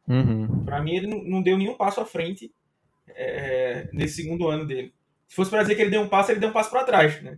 Uhum. 0.07 0.63
Para 0.63 0.81
mim, 0.81 0.95
ele 0.95 1.07
não, 1.07 1.23
não, 1.23 1.41
deu 1.41 1.57
nenhum 1.57 1.75
passo 1.75 1.99
à 1.99 2.05
frente 2.05 2.53
é, 3.09 3.89
nesse 3.91 4.21
segundo 4.21 4.47
ano 4.47 4.65
dele. 4.65 4.93
Se 5.27 5.35
fosse 5.35 5.51
para 5.51 5.61
dizer 5.61 5.75
que 5.75 5.81
ele 5.81 5.91
deu 5.91 6.01
um 6.01 6.07
passo, 6.07 6.31
ele 6.31 6.39
deu 6.39 6.49
um 6.49 6.53
passo 6.53 6.69
para 6.69 6.85
trás. 6.85 7.21
Né? 7.21 7.37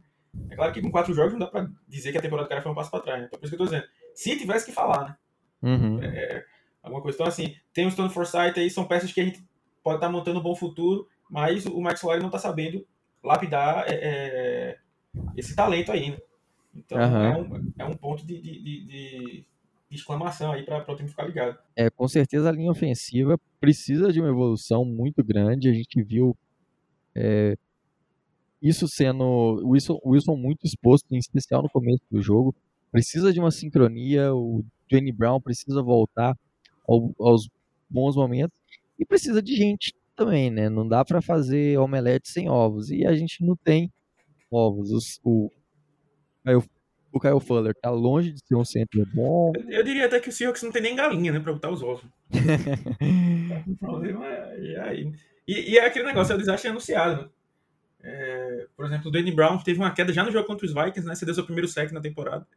É 0.50 0.56
claro 0.56 0.72
que 0.72 0.82
com 0.82 0.92
quatro 0.92 1.14
jogos 1.14 1.34
não 1.34 1.40
dá 1.40 1.48
para 1.48 1.70
dizer 1.88 2.12
que 2.12 2.18
a 2.20 2.22
temporada 2.22 2.48
do 2.48 2.50
cara 2.50 2.62
foi 2.62 2.72
um 2.72 2.76
passo 2.76 2.92
para 2.92 3.02
trás. 3.02 3.20
Né? 3.20 3.26
Então, 3.26 3.40
por 3.40 3.46
isso 3.46 3.56
que 3.56 3.62
eu 3.62 3.66
estou 3.66 3.80
dizendo. 3.80 3.92
Se 4.20 4.36
tivesse 4.36 4.66
que 4.66 4.74
falar, 4.74 5.08
né? 5.08 5.18
Uhum. 5.62 6.04
É, 6.04 6.44
alguma 6.84 7.02
questão 7.02 7.26
assim. 7.26 7.56
Tem 7.74 7.88
o 7.88 7.92
Stone 7.92 8.10
Forsythe 8.10 8.60
aí, 8.60 8.70
são 8.70 8.86
peças 8.86 9.14
que 9.14 9.22
a 9.22 9.24
gente 9.24 9.42
pode 9.82 9.96
estar 9.96 10.08
tá 10.08 10.12
montando 10.12 10.42
um 10.42 10.44
bom 10.44 10.54
futuro, 10.54 11.08
mas 11.30 11.66
o 11.66 11.80
Max 11.80 12.02
Solari 12.02 12.20
não 12.20 12.28
está 12.28 12.38
sabendo 12.38 12.86
lapidar 13.24 13.86
é, 13.88 13.94
é 13.94 14.78
esse 15.38 15.56
talento 15.56 15.94
aí, 15.94 16.12
né? 16.12 16.18
Então 16.76 16.98
uhum. 16.98 17.24
é, 17.24 17.38
um, 17.38 17.74
é 17.80 17.86
um 17.86 17.96
ponto 17.96 18.26
de, 18.26 18.42
de, 18.42 18.62
de, 18.62 19.46
de 19.90 19.96
exclamação 19.96 20.52
aí 20.52 20.64
para 20.64 20.92
o 20.92 20.96
time 20.98 21.08
ficar 21.08 21.24
ligado. 21.24 21.58
É, 21.74 21.90
com 21.90 22.06
certeza 22.10 22.50
a 22.50 22.52
linha 22.52 22.72
ofensiva 22.72 23.40
precisa 23.58 24.12
de 24.12 24.20
uma 24.20 24.30
evolução 24.30 24.84
muito 24.84 25.24
grande. 25.24 25.70
A 25.70 25.74
gente 25.74 26.04
viu 26.04 26.36
é, 27.16 27.56
isso 28.62 28.86
sendo 28.86 29.24
o 29.24 29.70
Wilson, 29.70 29.98
Wilson 30.06 30.36
muito 30.36 30.66
exposto, 30.66 31.06
em 31.10 31.18
especial 31.18 31.64
no 31.64 31.70
começo 31.70 32.04
do 32.12 32.22
jogo. 32.22 32.54
Precisa 32.92 33.32
de 33.32 33.40
uma 33.40 33.52
sincronia. 33.52 34.34
O 34.34 34.64
Dwayne 34.90 35.12
Brown 35.12 35.40
precisa 35.40 35.82
voltar 35.82 36.36
ao, 36.88 37.14
aos 37.20 37.50
bons 37.90 38.16
momentos 38.16 38.58
e 38.98 39.06
precisa 39.06 39.42
de 39.42 39.56
gente 39.56 39.94
também, 40.16 40.52
né? 40.52 40.70
Não 40.70 40.88
dá 40.88 41.06
para 41.06 41.22
fazer 41.22 41.80
omelete 41.80 42.30
sem 42.30 42.50
ovos 42.50 42.92
e 42.92 43.06
a 43.06 43.14
gente 43.16 43.44
não 43.44 43.56
tem 43.56 43.92
ovos. 44.52 44.92
Os, 44.92 45.20
o, 45.24 45.52
o 47.12 47.20
Kyle 47.20 47.40
Fuller 47.40 47.74
tá 47.76 47.90
longe 47.90 48.32
de 48.32 48.40
ser 48.46 48.56
um 48.56 48.66
centro 48.66 49.06
bom. 49.14 49.54
Eu, 49.56 49.70
eu 49.70 49.84
diria 49.84 50.06
até 50.06 50.20
que 50.20 50.30
o 50.30 50.32
Seahawks 50.32 50.64
não 50.64 50.72
tem 50.72 50.82
nem 50.82 50.96
galinha, 50.96 51.32
né, 51.32 51.40
pra 51.40 51.54
botar 51.54 51.72
os 51.72 51.82
ovos. 51.82 52.04
o 53.68 53.78
problema 53.78 54.28
é, 54.28 54.74
é 54.74 54.82
aí. 54.82 55.12
E, 55.48 55.72
e, 55.72 55.78
é 55.78 55.86
aquele 55.86 56.06
negócio, 56.06 56.34
é 56.34 56.36
o 56.36 56.40
desastre 56.40 56.70
anunciado, 56.70 57.24
né? 57.24 57.30
É, 58.02 58.68
por 58.78 58.86
exemplo, 58.86 59.10
o 59.10 59.12
Danny 59.12 59.32
Brown 59.32 59.58
teve 59.58 59.80
uma 59.80 59.92
queda 59.92 60.14
já 60.14 60.24
no 60.24 60.32
jogo 60.32 60.48
contra 60.48 60.66
os 60.66 60.74
Vikings, 60.74 61.06
né? 61.06 61.16
Cedeu 61.16 61.34
seu 61.34 61.44
primeiro 61.44 61.68
sec 61.68 61.92
na 61.92 62.00
temporada. 62.00 62.48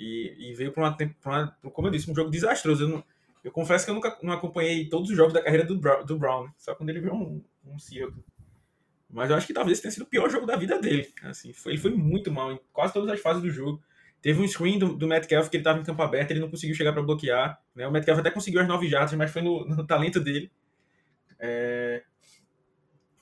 E, 0.00 0.34
e 0.38 0.54
veio 0.54 0.72
para 0.72 0.82
uma, 0.82 0.96
uma, 1.26 1.56
como 1.70 1.88
eu 1.88 1.92
disse, 1.92 2.10
um 2.10 2.14
jogo 2.14 2.30
desastroso. 2.30 2.84
Eu, 2.84 2.88
não, 2.88 3.04
eu, 3.44 3.52
confesso 3.52 3.84
que 3.84 3.90
eu 3.90 3.94
nunca 3.94 4.16
não 4.22 4.32
acompanhei 4.32 4.88
todos 4.88 5.10
os 5.10 5.16
jogos 5.16 5.34
da 5.34 5.42
carreira 5.42 5.66
do, 5.66 5.78
Brown, 5.78 6.06
do 6.06 6.18
Brown 6.18 6.44
né? 6.44 6.52
só 6.56 6.74
quando 6.74 6.88
ele 6.88 7.00
viu 7.00 7.12
um, 7.12 7.44
um. 7.66 7.76
Mas 9.10 9.28
eu 9.28 9.36
acho 9.36 9.46
que 9.46 9.52
talvez 9.52 9.78
tenha 9.78 9.92
sido 9.92 10.04
o 10.04 10.06
pior 10.06 10.30
jogo 10.30 10.46
da 10.46 10.56
vida 10.56 10.80
dele. 10.80 11.12
Assim, 11.22 11.52
foi, 11.52 11.72
ele 11.72 11.80
foi 11.82 11.90
muito 11.90 12.32
mal 12.32 12.50
em 12.50 12.58
quase 12.72 12.94
todas 12.94 13.10
as 13.10 13.20
fases 13.20 13.42
do 13.42 13.50
jogo. 13.50 13.82
Teve 14.22 14.40
um 14.40 14.48
screen 14.48 14.78
do, 14.78 14.96
do 14.96 15.06
Metcalf 15.06 15.50
que 15.50 15.56
ele 15.58 15.60
estava 15.60 15.78
em 15.78 15.84
campo 15.84 16.00
aberto, 16.00 16.30
ele 16.30 16.40
não 16.40 16.50
conseguiu 16.50 16.74
chegar 16.74 16.94
para 16.94 17.02
bloquear. 17.02 17.60
Né? 17.74 17.86
O 17.86 17.92
Metcalf 17.92 18.20
até 18.20 18.30
conseguiu 18.30 18.62
as 18.62 18.68
nove 18.68 18.88
jardas, 18.88 19.12
mas 19.12 19.30
foi 19.30 19.42
no, 19.42 19.66
no 19.68 19.86
talento 19.86 20.18
dele. 20.18 20.50
É... 21.38 22.02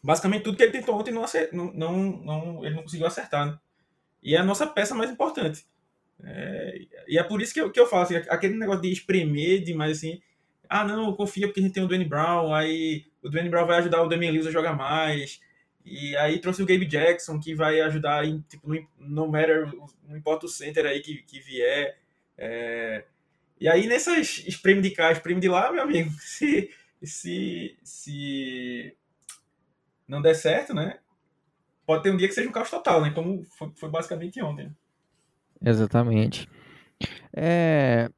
Basicamente 0.01 0.43
tudo 0.43 0.57
que 0.57 0.63
ele 0.63 0.73
tentou 0.73 0.97
ontem 0.97 1.11
não, 1.11 1.25
não, 1.53 1.73
não, 1.73 2.25
não, 2.25 2.65
ele 2.65 2.77
não 2.77 2.83
conseguiu 2.85 3.07
acertar. 3.07 3.47
Né? 3.47 3.59
E 4.23 4.37
é 4.37 4.39
a 4.39 4.45
nossa 4.45 4.65
peça 4.65 4.95
mais 4.95 5.11
importante. 5.11 5.67
É... 6.25 6.81
E 7.07 7.19
é 7.19 7.23
por 7.23 7.41
isso 7.41 7.55
que 7.55 7.61
eu, 7.61 7.71
que 7.71 7.81
eu 7.81 7.87
falo, 7.87 8.03
assim, 8.03 8.17
aquele 8.17 8.55
negócio 8.55 8.83
de 8.83 8.93
espremer 8.93 9.63
demais 9.63 9.99
assim. 9.99 10.21
Ah, 10.69 10.85
não, 10.85 11.15
confia 11.15 11.47
porque 11.47 11.61
a 11.61 11.63
gente 11.63 11.73
tem 11.73 11.83
o 11.83 11.87
Dwayne 11.87 12.05
Brown, 12.05 12.55
aí 12.55 13.07
o 13.23 13.29
Dwayne 13.31 13.49
Brown 13.49 13.67
vai 13.67 13.79
ajudar 13.79 14.03
o 14.03 14.09
Damian 14.09 14.33
Lewis 14.33 14.47
a 14.47 14.51
jogar 14.51 14.75
mais. 14.75 15.41
E 15.85 16.15
aí 16.17 16.39
trouxe 16.39 16.63
o 16.63 16.67
Gabe 16.67 16.85
Jackson, 16.85 17.41
que 17.41 17.55
vai 17.55 17.81
ajudar 17.81 18.27
em, 18.27 18.41
tipo, 18.43 18.69
no, 18.69 18.87
no 18.99 19.29
matter, 19.29 19.73
não 20.07 20.17
importa 20.17 20.45
o 20.45 20.49
center 20.49 20.85
aí 20.85 21.01
que, 21.01 21.23
que 21.23 21.41
vier. 21.41 21.99
É... 22.37 23.05
E 23.61 23.69
aí 23.69 23.87
nessas 23.87 24.39
espreme 24.47 24.83
de 24.83 24.91
cá, 24.91 25.11
espreme 25.11 25.41
de 25.41 25.49
lá, 25.49 25.73
meu 25.73 25.83
amigo, 25.83 26.11
se, 26.21 26.71
se, 27.03 27.77
se 27.83 28.97
não 30.07 30.21
der 30.21 30.35
certo, 30.35 30.75
né? 30.75 30.99
Pode 31.87 32.03
ter 32.03 32.11
um 32.11 32.17
dia 32.17 32.29
que 32.29 32.35
seja 32.35 32.49
um 32.49 32.53
caos 32.53 32.71
total, 32.71 33.01
né? 33.01 33.11
Como 33.11 33.43
foi, 33.45 33.73
foi 33.75 33.89
basicamente 33.89 34.43
ontem. 34.43 34.71
Exatamente. 35.65 36.49
É... 37.33 38.11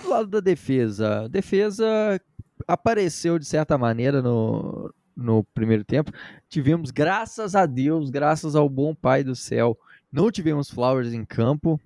Do 0.00 0.08
lado 0.08 0.26
da 0.26 0.40
defesa, 0.40 1.28
defesa 1.28 2.20
apareceu 2.66 3.38
de 3.38 3.44
certa 3.44 3.78
maneira 3.78 4.20
no, 4.20 4.92
no 5.16 5.44
primeiro 5.54 5.84
tempo. 5.84 6.12
Tivemos, 6.48 6.90
graças 6.90 7.54
a 7.54 7.66
Deus, 7.66 8.10
graças 8.10 8.56
ao 8.56 8.68
bom 8.68 8.94
Pai 8.94 9.22
do 9.22 9.36
céu, 9.36 9.78
não 10.12 10.30
tivemos 10.30 10.70
Flowers 10.70 11.12
em 11.12 11.24
campo. 11.24 11.80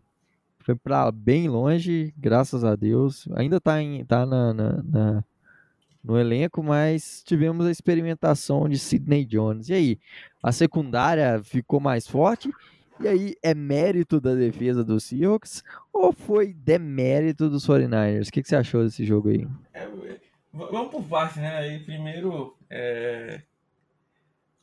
Foi 0.61 0.75
para 0.75 1.11
bem 1.11 1.49
longe, 1.49 2.12
graças 2.17 2.62
a 2.62 2.77
Deus. 2.77 3.27
Ainda 3.35 3.57
está 3.57 3.77
tá 4.07 4.27
na, 4.27 4.53
na, 4.53 4.83
na, 4.83 5.25
no 6.05 6.19
elenco, 6.19 6.62
mas 6.62 7.23
tivemos 7.25 7.67
a 7.67 7.71
experimentação 7.71 8.69
de 8.69 8.79
Sidney 8.79 9.25
Jones. 9.25 9.71
E 9.71 9.75
aí, 9.75 9.99
a 10.43 10.53
secundária 10.53 11.41
ficou 11.43 11.81
mais 11.81 12.07
forte? 12.07 12.50
E 13.00 13.09
aí, 13.09 13.35
é 13.43 13.55
mérito 13.55 14.21
da 14.21 14.35
defesa 14.35 14.85
dos 14.85 15.05
Seahawks 15.05 15.62
ou 15.93 16.12
foi 16.12 16.52
demérito 16.52 17.49
dos 17.49 17.67
49ers? 17.67 18.28
O 18.28 18.33
que, 18.33 18.43
que 18.43 18.49
você 18.49 18.57
achou 18.57 18.85
desse 18.85 19.05
jogo 19.05 19.28
aí? 19.28 19.47
É, 19.73 19.87
Vamos 20.52 20.90
por 20.90 21.05
parte, 21.05 21.38
né? 21.38 21.57
Aí, 21.59 21.78
primeiro, 21.81 22.57
é... 22.69 23.42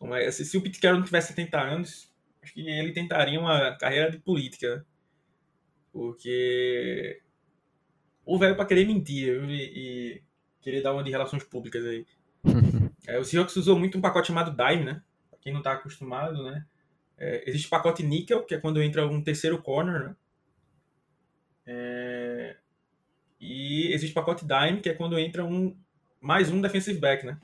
É? 0.01 0.31
Se, 0.31 0.45
se 0.45 0.57
o 0.57 0.62
Pete 0.62 0.79
Carroll 0.79 0.99
não 0.99 1.05
tivesse 1.05 1.29
70 1.29 1.60
anos, 1.60 2.12
acho 2.43 2.53
que 2.53 2.67
ele 2.67 2.91
tentaria 2.91 3.39
uma 3.39 3.75
carreira 3.77 4.12
de 4.12 4.19
política. 4.19 4.75
Né? 4.75 4.83
Porque 5.93 7.21
o 8.25 8.38
velho 8.38 8.55
para 8.55 8.65
querer 8.65 8.86
mentir 8.86 9.41
e, 9.45 9.53
e, 9.53 10.23
querer 10.62 10.81
dar 10.81 10.93
uma 10.93 11.03
de 11.03 11.12
relações 11.12 11.43
públicas 11.43 11.86
aí. 11.86 12.05
é, 13.07 13.17
o 13.17 13.23
Seahawks 13.23 13.55
usou 13.55 13.79
muito 13.79 13.97
um 13.97 14.01
pacote 14.01 14.27
chamado 14.27 14.51
Dime, 14.51 14.83
né? 14.83 15.01
Pra 15.29 15.39
quem 15.39 15.53
não 15.53 15.62
tá 15.62 15.73
acostumado, 15.73 16.43
né? 16.43 16.65
É, 17.17 17.43
existe 17.47 17.69
pacote 17.69 18.04
Nickel, 18.04 18.43
que 18.43 18.56
é 18.56 18.60
quando 18.60 18.82
entra 18.82 19.08
um 19.08 19.21
terceiro 19.21 19.62
corner, 19.62 19.99
né? 19.99 20.15
É, 21.67 22.56
e 23.39 23.91
existe 23.93 24.13
pacote 24.13 24.45
Dime, 24.45 24.82
que 24.82 24.89
é 24.89 24.93
quando 24.93 25.17
entra 25.17 25.43
um 25.43 25.75
mais 26.21 26.49
um 26.49 26.62
defensive 26.62 26.99
back, 26.99 27.25
né? 27.25 27.39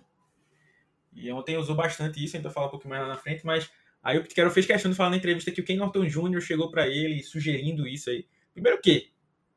E 1.14 1.32
ontem 1.32 1.58
usou 1.58 1.76
bastante 1.76 2.24
isso, 2.24 2.36
a 2.36 2.38
gente 2.38 2.44
vai 2.46 2.54
falar 2.54 2.68
um 2.68 2.72
pouquinho 2.72 2.92
mais 2.92 3.04
lá 3.04 3.10
na 3.10 3.18
frente, 3.18 3.46
mas 3.46 3.70
aí 4.02 4.18
o 4.18 4.24
Pitcairn 4.24 4.52
fez 4.52 4.66
questão 4.66 4.90
de 4.90 4.98
falar 4.98 5.10
na 5.12 5.18
entrevista 5.18 5.52
que 5.52 5.62
o 5.62 5.64
Ken 5.64 5.76
Norton 5.76 6.06
Jr. 6.06 6.42
chegou 6.42 6.72
para 6.72 6.88
ele 6.88 7.22
sugerindo 7.22 7.88
isso 7.88 8.10
aí. 8.10 8.26
Primeiro 8.54 8.78
o 8.78 8.82
quê? 8.82 9.10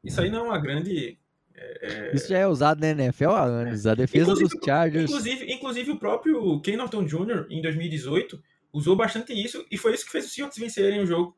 Isso 0.03 0.20
aí 0.20 0.31
não 0.31 0.40
é 0.40 0.48
uma 0.48 0.59
grande... 0.59 1.18
É... 1.55 2.11
Isso 2.14 2.29
já 2.29 2.38
é 2.38 2.46
usado 2.46 2.81
na 2.81 2.88
NFL 2.88 3.31
há 3.31 3.44
anos, 3.44 3.87
a 3.87 3.94
defesa 3.94 4.33
inclusive, 4.33 4.50
dos 4.50 4.64
Chargers... 4.64 5.11
Inclusive, 5.11 5.53
inclusive 5.53 5.90
o 5.92 5.98
próprio 5.98 6.61
Ken 6.61 6.77
Norton 6.77 7.05
Jr., 7.05 7.46
em 7.48 7.62
2018, 7.62 8.42
usou 8.74 8.96
bastante 8.96 9.32
isso, 9.32 9.64
e 9.70 9.78
foi 9.78 9.94
isso 9.94 10.04
que 10.04 10.10
fez 10.10 10.26
os 10.26 10.34
Seahawks 10.34 10.58
vencerem 10.58 11.00
o 11.00 11.06
jogo 11.06 11.37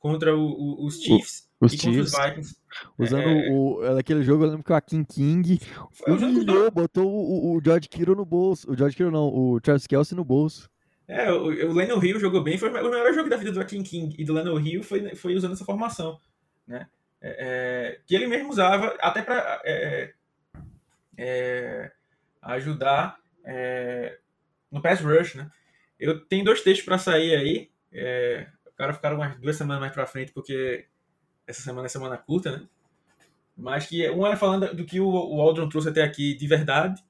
contra 0.00 0.34
o, 0.34 0.40
o, 0.40 0.86
os 0.86 1.00
Chiefs. 1.00 1.48
Os 1.60 1.72
Chiefs. 1.72 2.12
Usando 2.96 3.28
é... 3.28 3.50
o, 3.50 3.98
aquele 3.98 4.22
jogo, 4.22 4.44
eu 4.44 4.48
lembro 4.50 4.64
que 4.64 4.72
o 4.72 4.74
Akin 4.74 5.04
King 5.04 5.60
humilhou, 6.06 6.70
botou 6.70 7.06
o, 7.06 7.56
o 7.56 7.60
George 7.62 7.88
Kittle 7.88 8.16
no 8.16 8.24
bolso. 8.24 8.70
O 8.70 8.76
George 8.76 8.96
Kittle 8.96 9.12
não, 9.12 9.28
o 9.28 9.60
Charles 9.64 9.86
Kelsey 9.86 10.16
no 10.16 10.24
bolso. 10.24 10.70
É, 11.06 11.30
o, 11.32 11.46
o 11.46 11.72
Leno 11.72 12.02
Hill 12.04 12.20
jogou 12.20 12.42
bem, 12.42 12.58
foi 12.58 12.70
o 12.70 12.72
melhor 12.72 13.12
jogo 13.12 13.28
da 13.28 13.36
vida 13.36 13.52
do 13.52 13.60
Akin 13.60 13.82
King 13.82 14.14
e 14.18 14.24
do 14.24 14.32
Leno 14.32 14.58
Hill 14.58 14.82
foi, 14.82 15.14
foi 15.14 15.34
usando 15.34 15.52
essa 15.52 15.64
formação, 15.64 16.18
né? 16.66 16.86
É, 17.20 17.36
é, 17.40 18.00
que 18.06 18.14
ele 18.14 18.28
mesmo 18.28 18.50
usava 18.50 18.96
até 19.00 19.22
para 19.22 19.60
é, 19.64 20.12
é, 21.16 21.90
ajudar 22.42 23.18
é, 23.44 24.18
no 24.70 24.80
pass 24.80 25.00
rush, 25.00 25.34
né? 25.34 25.50
Eu 25.98 26.24
tenho 26.26 26.44
dois 26.44 26.62
textos 26.62 26.84
para 26.84 26.98
sair 26.98 27.34
aí, 27.34 27.70
é, 27.92 28.46
o 28.66 28.72
cara 28.72 28.92
ficaram 28.92 29.16
umas 29.16 29.38
duas 29.38 29.56
semanas 29.56 29.80
mais 29.80 29.92
para 29.92 30.06
frente 30.06 30.32
porque 30.32 30.86
essa 31.46 31.62
semana 31.62 31.86
é 31.86 31.88
semana 31.88 32.16
curta, 32.16 32.58
né? 32.58 32.68
Mas 33.56 33.86
que 33.86 34.08
um 34.10 34.26
é 34.26 34.36
falando 34.36 34.74
do 34.74 34.84
que 34.84 35.00
o, 35.00 35.08
o 35.08 35.40
Aldron 35.40 35.68
trouxe 35.68 35.88
até 35.88 36.02
aqui 36.02 36.34
de 36.34 36.46
verdade, 36.46 37.02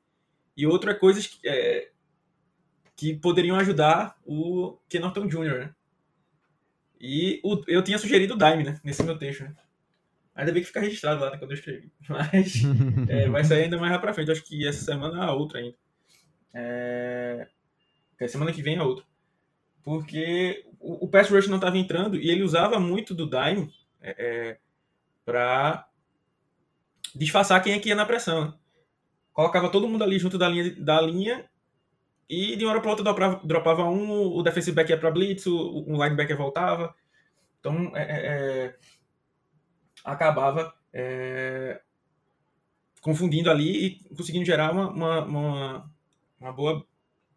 e 0.57 0.67
outro 0.67 0.91
é 0.91 0.95
coisas 0.95 1.27
que, 1.27 1.47
é, 1.47 1.91
que 2.97 3.15
poderiam 3.15 3.57
ajudar 3.57 4.17
o 4.25 4.79
Ken 4.89 5.01
Norton 5.01 5.27
Jr., 5.29 5.59
né? 5.59 5.75
E 7.01 7.41
o, 7.45 7.63
eu 7.69 7.83
tinha 7.83 7.99
sugerido 7.99 8.35
o 8.35 8.39
Dime, 8.39 8.65
né? 8.65 8.81
Nesse 8.83 9.03
meu 9.03 9.17
texto, 9.17 9.45
né? 9.45 9.55
Ainda 10.35 10.53
bem 10.53 10.63
que 10.63 10.69
fica 10.69 10.81
registrado 10.81 11.21
lá 11.21 11.31
né, 11.31 11.37
quando 11.37 11.51
eu 11.51 11.57
escrevi. 11.57 11.93
Mas 12.09 12.63
é, 13.09 13.29
vai 13.29 13.45
sair 13.45 13.65
ainda 13.65 13.77
mais 13.77 13.93
lá 13.93 13.99
pra 13.99 14.15
frente. 14.15 14.31
Acho 14.31 14.45
que 14.45 14.67
essa 14.67 14.85
semana 14.85 15.25
a 15.25 15.33
outra 15.33 15.59
ainda. 15.59 15.77
É... 16.55 17.49
Semana 18.27 18.53
que 18.53 18.63
vem 18.63 18.79
a 18.79 18.85
outra. 18.85 19.05
Porque 19.83 20.65
o, 20.81 21.05
o 21.05 21.09
Pass 21.09 21.31
Rush 21.31 21.47
não 21.47 21.57
estava 21.57 21.79
entrando 21.79 22.17
e 22.17 22.31
ele 22.31 22.43
usava 22.43 22.81
muito 22.81 23.15
do 23.15 23.29
Dime 23.29 23.73
é, 24.01 24.17
é 24.19 24.59
para 25.25 25.87
disfarçar 27.15 27.63
quem 27.63 27.75
é 27.75 27.79
que 27.79 27.91
ia 27.91 27.95
na 27.95 28.07
pressão. 28.07 28.59
Colocava 29.33 29.71
todo 29.71 29.87
mundo 29.87 30.03
ali 30.03 30.19
junto 30.19 30.39
da 30.39 30.49
linha, 30.49 30.75
da 30.81 31.01
linha 31.01 31.49
e 32.29 32.57
de 32.57 32.65
uma 32.65 32.73
hora 32.73 32.81
para 32.81 32.91
outra 32.91 33.05
dropava, 33.05 33.41
dropava, 33.45 33.85
um, 33.85 34.11
o 34.11 34.43
defensive 34.43 34.75
back 34.75 34.91
ia 34.91 34.99
para 34.99 35.11
blitz, 35.11 35.47
o, 35.47 35.85
linebacker 35.87 36.37
voltava. 36.37 36.95
Então, 37.61 37.93
é, 37.95 38.03
é, 38.03 38.27
é 38.27 38.79
acabava 40.05 40.75
é, 40.93 41.81
confundindo 43.01 43.51
ali 43.51 43.87
e 43.87 44.15
conseguindo 44.15 44.45
gerar 44.45 44.73
uma, 44.73 44.89
uma, 44.91 45.25
uma, 45.25 45.91
uma 46.41 46.53
boa 46.53 46.87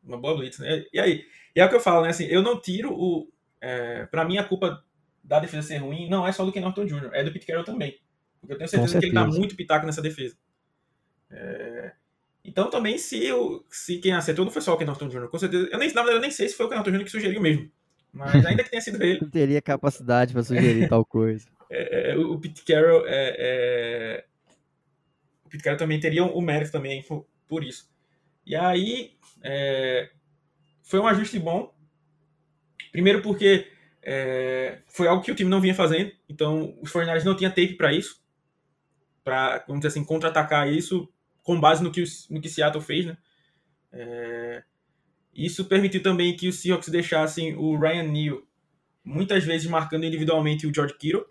uma 0.03 0.17
boa 0.17 0.37
blitz. 0.37 0.59
Né? 0.59 0.85
E 0.91 0.99
aí, 0.99 1.25
e 1.55 1.59
é 1.59 1.65
o 1.65 1.69
que 1.69 1.75
eu 1.75 1.79
falo, 1.79 2.03
né? 2.03 2.09
Assim, 2.09 2.25
eu 2.25 2.41
não 2.41 2.59
tiro 2.59 2.93
o. 2.93 3.31
É, 3.59 4.05
para 4.05 4.25
mim, 4.25 4.37
a 4.37 4.43
culpa 4.43 4.83
da 5.23 5.39
defesa 5.39 5.67
ser 5.67 5.77
ruim 5.77 6.09
não 6.09 6.27
é 6.27 6.31
só 6.31 6.43
do 6.43 6.51
Ken 6.51 6.61
Norton 6.61 6.85
Jr., 6.85 7.09
é 7.13 7.23
do 7.23 7.31
Pete 7.31 7.45
Carroll 7.45 7.63
também. 7.63 7.99
Porque 8.39 8.53
eu 8.53 8.57
tenho 8.57 8.69
certeza, 8.69 8.93
certeza. 8.93 9.11
que 9.13 9.17
ele 9.17 9.31
dá 9.31 9.37
muito 9.37 9.55
pitaco 9.55 9.85
nessa 9.85 10.01
defesa. 10.01 10.35
É... 11.29 11.91
Então 12.43 12.69
também, 12.69 12.97
se, 12.97 13.31
o, 13.31 13.63
se 13.69 13.99
quem 13.99 14.13
acertou 14.13 14.43
não 14.43 14.51
foi 14.51 14.61
só 14.61 14.73
o 14.73 14.77
Ken 14.77 14.85
Norton 14.85 15.07
Jr., 15.07 15.27
com 15.27 15.37
certeza. 15.37 15.69
Eu 15.71 15.77
nem, 15.77 15.87
na 15.89 16.01
verdade, 16.01 16.17
eu 16.17 16.21
nem 16.21 16.31
sei 16.31 16.49
se 16.49 16.55
foi 16.55 16.65
o 16.65 16.69
Ken 16.69 16.75
Norton 16.75 16.91
Jr. 16.91 17.03
que 17.03 17.11
sugeriu 17.11 17.41
mesmo. 17.41 17.71
Mas 18.11 18.45
ainda 18.45 18.63
que 18.63 18.69
tenha 18.69 18.81
sido 18.81 19.01
ele. 19.01 19.19
Não 19.21 19.29
teria 19.29 19.61
capacidade 19.61 20.33
para 20.33 20.43
sugerir 20.43 20.89
tal 20.89 21.05
coisa. 21.05 21.47
É, 21.73 22.11
é, 22.11 22.17
o 22.17 22.37
Pete 22.37 22.65
Carroll 22.65 23.07
é, 23.07 23.35
é, 23.39 24.25
o 25.45 25.49
Pete 25.49 25.63
Carroll 25.63 25.79
também 25.79 26.01
teria 26.01 26.25
o 26.25 26.41
mérito 26.41 26.69
também 26.69 27.01
por, 27.03 27.25
por 27.47 27.63
isso. 27.63 27.89
E 28.45 28.55
aí 28.55 29.17
é, 29.43 30.09
foi 30.83 30.99
um 30.99 31.07
ajuste 31.07 31.39
bom. 31.39 31.73
Primeiro 32.91 33.21
porque 33.21 33.67
é, 34.01 34.81
foi 34.87 35.07
algo 35.07 35.23
que 35.23 35.31
o 35.31 35.35
time 35.35 35.49
não 35.49 35.61
vinha 35.61 35.75
fazendo, 35.75 36.11
então 36.27 36.77
os 36.81 36.91
49 36.91 37.25
não 37.25 37.35
tinha 37.35 37.49
tape 37.49 37.75
para 37.75 37.93
isso. 37.93 38.21
para 39.23 39.63
vamos 39.67 39.81
dizer 39.81 39.89
assim, 39.89 40.03
contra-atacar 40.03 40.69
isso 40.71 41.07
com 41.43 41.59
base 41.59 41.83
no 41.83 41.91
que, 41.91 42.03
no 42.29 42.41
que 42.41 42.49
Seattle 42.49 42.83
fez, 42.83 43.05
né? 43.05 43.17
É, 43.91 44.63
isso 45.33 45.65
permitiu 45.65 46.01
também 46.01 46.35
que 46.35 46.47
os 46.47 46.59
Seahawks 46.59 46.89
deixassem 46.89 47.55
o 47.55 47.77
Ryan 47.77 48.03
Neal 48.03 48.41
muitas 49.03 49.43
vezes 49.43 49.67
marcando 49.67 50.05
individualmente 50.05 50.67
o 50.67 50.73
George 50.73 50.95
Kittle, 50.97 51.25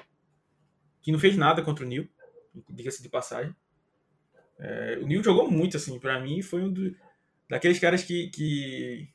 que 1.02 1.12
não 1.12 1.18
fez 1.18 1.36
nada 1.36 1.62
contra 1.62 1.84
o 1.84 1.88
Neal, 1.88 2.04
diga-se 2.68 3.02
de 3.02 3.08
passagem. 3.08 3.54
É, 4.60 4.98
o 5.02 5.06
Neal 5.06 5.24
jogou 5.24 5.50
muito, 5.50 5.76
assim, 5.78 5.98
para 5.98 6.20
mim 6.20 6.42
foi 6.42 6.62
um 6.62 6.70
do, 6.70 6.94
daqueles 7.48 7.78
caras 7.78 8.04
que, 8.04 8.28
que, 8.28 9.08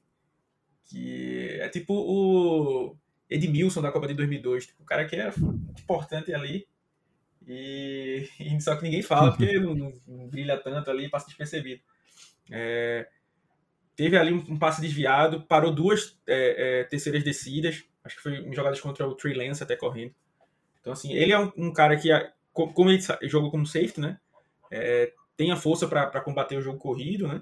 que 0.86 1.50
é 1.62 1.70
tipo 1.70 1.94
o 1.94 2.98
Edmilson 3.30 3.82
da 3.82 3.92
Copa 3.92 4.08
de 4.08 4.16
2002, 4.16 4.66
tipo, 4.68 4.82
o 4.82 4.86
cara 4.86 5.06
que 5.06 5.16
é 5.16 5.32
importante 5.80 6.34
ali, 6.34 6.68
e, 7.48 8.28
e 8.40 8.62
só 8.62 8.76
que 8.76 8.84
ninguém 8.84 9.04
fala 9.04 9.32
porque 9.32 9.54
não, 9.60 9.76
não, 9.76 9.94
não, 10.08 10.28
brilha 10.28 10.58
tanto 10.58 10.90
ali, 10.90 11.10
passa 11.10 11.28
despercebido. 11.28 11.82
É, 12.52 13.08
teve 13.96 14.18
ali 14.18 14.34
um, 14.34 14.54
um, 14.54 14.58
passe 14.58 14.82
desviado, 14.82 15.44
parou 15.44 15.74
duas 15.74 16.20
é, 16.28 16.80
é, 16.82 16.84
terceiras 16.86 17.24
descidas, 17.24 17.84
acho 18.04 18.16
que 18.16 18.24
foi 18.24 18.38
em 18.38 18.54
jogadas 18.54 18.82
contra 18.82 19.08
o 19.08 19.16
Trey 19.16 19.36
Lance 19.36 19.62
até 19.62 19.76
correndo. 19.76 20.14
Então, 20.82 20.94
assim, 20.94 21.14
ele 21.14 21.32
é 21.32 21.40
um, 21.40 21.52
um 21.56 21.74
cara 21.74 21.96
que, 21.98 22.10
como 22.52 22.90
ele 22.90 23.02
jogou 23.24 23.50
como 23.50 23.66
safety, 23.66 24.00
né, 24.00 24.20
é, 24.72 25.12
tem 25.36 25.52
a 25.52 25.56
força 25.56 25.88
para 25.88 26.22
combater 26.22 26.58
o 26.58 26.62
jogo 26.62 26.80
corrido, 26.80 27.28
né, 27.28 27.42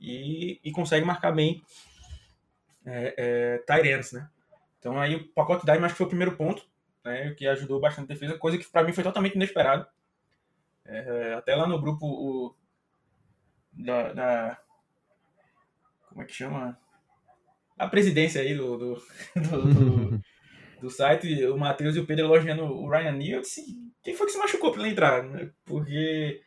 e, 0.00 0.60
e 0.62 0.70
consegue 0.72 1.06
marcar 1.06 1.32
bem 1.32 1.62
é, 2.84 3.14
é, 3.16 3.58
Tyrants, 3.58 4.12
né. 4.12 4.28
Então, 4.78 5.00
aí 5.00 5.16
o 5.16 5.28
pacote 5.28 5.64
Dime 5.64 5.84
acho 5.84 5.94
que 5.94 5.98
foi 5.98 6.06
o 6.06 6.10
primeiro 6.10 6.36
ponto, 6.36 6.62
né, 7.04 7.32
que 7.34 7.46
ajudou 7.46 7.80
bastante 7.80 8.12
a 8.12 8.14
defesa, 8.14 8.38
coisa 8.38 8.58
que 8.58 8.66
para 8.66 8.84
mim 8.84 8.92
foi 8.92 9.04
totalmente 9.04 9.34
inesperado. 9.34 9.86
É, 10.84 11.32
até 11.32 11.56
lá 11.56 11.66
no 11.66 11.80
grupo 11.80 12.06
o, 12.06 12.54
da, 13.72 14.12
da, 14.12 14.58
Como 16.08 16.22
é 16.22 16.24
que 16.24 16.32
chama? 16.32 16.78
A 17.76 17.88
presidência 17.88 18.40
aí 18.40 18.54
do, 18.54 18.76
do, 18.76 18.94
do, 19.34 19.74
do, 19.74 20.20
do 20.80 20.90
site, 20.90 21.44
o 21.46 21.56
Matheus 21.56 21.96
e 21.96 22.00
o 22.00 22.06
Pedro 22.06 22.26
elogiando 22.26 22.64
o 22.64 22.88
Ryan 22.88 23.12
Neal. 23.12 23.42
Quem 24.02 24.14
foi 24.14 24.26
que 24.26 24.32
se 24.32 24.38
machucou 24.38 24.70
para 24.70 24.82
ele 24.82 24.90
entrar? 24.92 25.24
Porque 25.64 26.42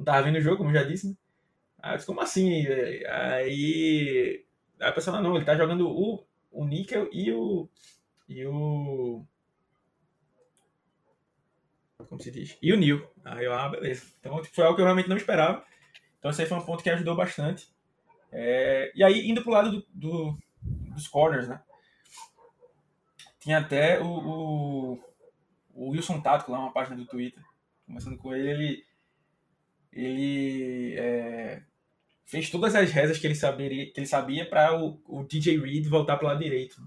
não 0.00 0.04
tava 0.04 0.22
vendo 0.22 0.36
o 0.36 0.40
jogo, 0.40 0.56
como 0.56 0.72
já 0.72 0.82
disse. 0.82 1.08
Né? 1.08 1.14
Aí 1.78 1.92
eu 1.92 1.96
disse, 1.96 2.06
como 2.06 2.20
assim? 2.20 2.66
Aí, 2.66 3.06
aí 3.06 4.44
a 4.80 4.92
pessoa, 4.92 5.20
não, 5.20 5.36
ele 5.36 5.44
tá 5.44 5.54
jogando 5.54 5.88
o, 5.88 6.24
o 6.50 6.64
Níquel 6.64 7.08
e 7.12 7.30
o. 7.30 7.68
E 8.26 8.46
o 8.46 9.24
como 12.08 12.20
se 12.20 12.30
diz. 12.30 12.56
E 12.62 12.72
o 12.72 12.76
Neil. 12.76 13.06
Aí 13.24 13.44
eu, 13.44 13.52
ah, 13.52 13.68
beleza. 13.68 14.06
Então 14.18 14.40
tipo, 14.40 14.54
foi 14.54 14.64
algo 14.64 14.74
que 14.74 14.80
eu 14.80 14.86
realmente 14.86 15.08
não 15.08 15.16
esperava. 15.16 15.64
Então 16.18 16.30
esse 16.30 16.42
aí 16.42 16.48
foi 16.48 16.58
um 16.58 16.64
ponto 16.64 16.82
que 16.82 16.90
ajudou 16.90 17.14
bastante. 17.14 17.70
É, 18.32 18.90
e 18.94 19.04
aí, 19.04 19.28
indo 19.28 19.42
pro 19.42 19.52
lado 19.52 19.70
do, 19.70 19.86
do, 19.92 20.38
dos 20.62 21.08
corners, 21.08 21.48
né? 21.48 21.60
Tinha 23.38 23.58
até 23.58 24.00
o, 24.00 24.06
o, 24.06 25.04
o 25.74 25.90
Wilson 25.90 26.20
Tático 26.20 26.52
lá, 26.52 26.60
uma 26.60 26.72
página 26.72 26.96
do 26.96 27.06
Twitter. 27.06 27.42
Começando 27.86 28.16
com 28.16 28.34
ele, 28.34 28.48
ele, 28.48 28.84
ele 29.92 30.94
é, 30.98 31.62
fez 32.24 32.48
todas 32.50 32.74
as 32.74 32.90
rezas 32.90 33.18
que 33.18 33.26
ele, 33.26 33.34
saberia, 33.34 33.90
que 33.90 33.98
ele 33.98 34.06
sabia 34.06 34.48
para 34.48 34.80
o, 34.80 35.00
o 35.06 35.24
DJ 35.24 35.58
Reed 35.58 35.86
voltar 35.86 36.16
para 36.16 36.26
o 36.26 36.28
lado 36.28 36.42
direito. 36.42 36.80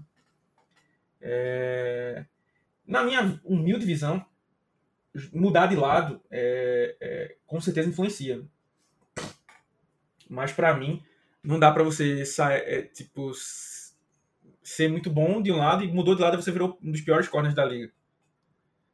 É, 1.20 2.24
na 2.86 3.02
minha 3.02 3.40
humilde 3.44 3.86
visão, 3.86 4.24
mudar 5.32 5.66
de 5.66 5.76
lado 5.76 6.20
é, 6.30 6.96
é, 7.00 7.36
com 7.46 7.60
certeza 7.60 7.88
influencia. 7.88 8.42
Mas 10.28 10.52
para 10.52 10.74
mim, 10.74 11.02
não 11.42 11.58
dá 11.58 11.70
para 11.70 11.82
você 11.82 12.24
sair, 12.24 12.62
é, 12.62 12.82
tipo, 12.82 13.32
ser 14.62 14.88
muito 14.90 15.10
bom 15.10 15.42
de 15.42 15.52
um 15.52 15.58
lado 15.58 15.84
e 15.84 15.92
mudou 15.92 16.14
de 16.14 16.22
lado 16.22 16.34
e 16.34 16.42
você 16.42 16.50
virou 16.50 16.78
um 16.82 16.90
dos 16.90 17.02
piores 17.02 17.28
corners 17.28 17.54
da 17.54 17.64
liga. 17.64 17.92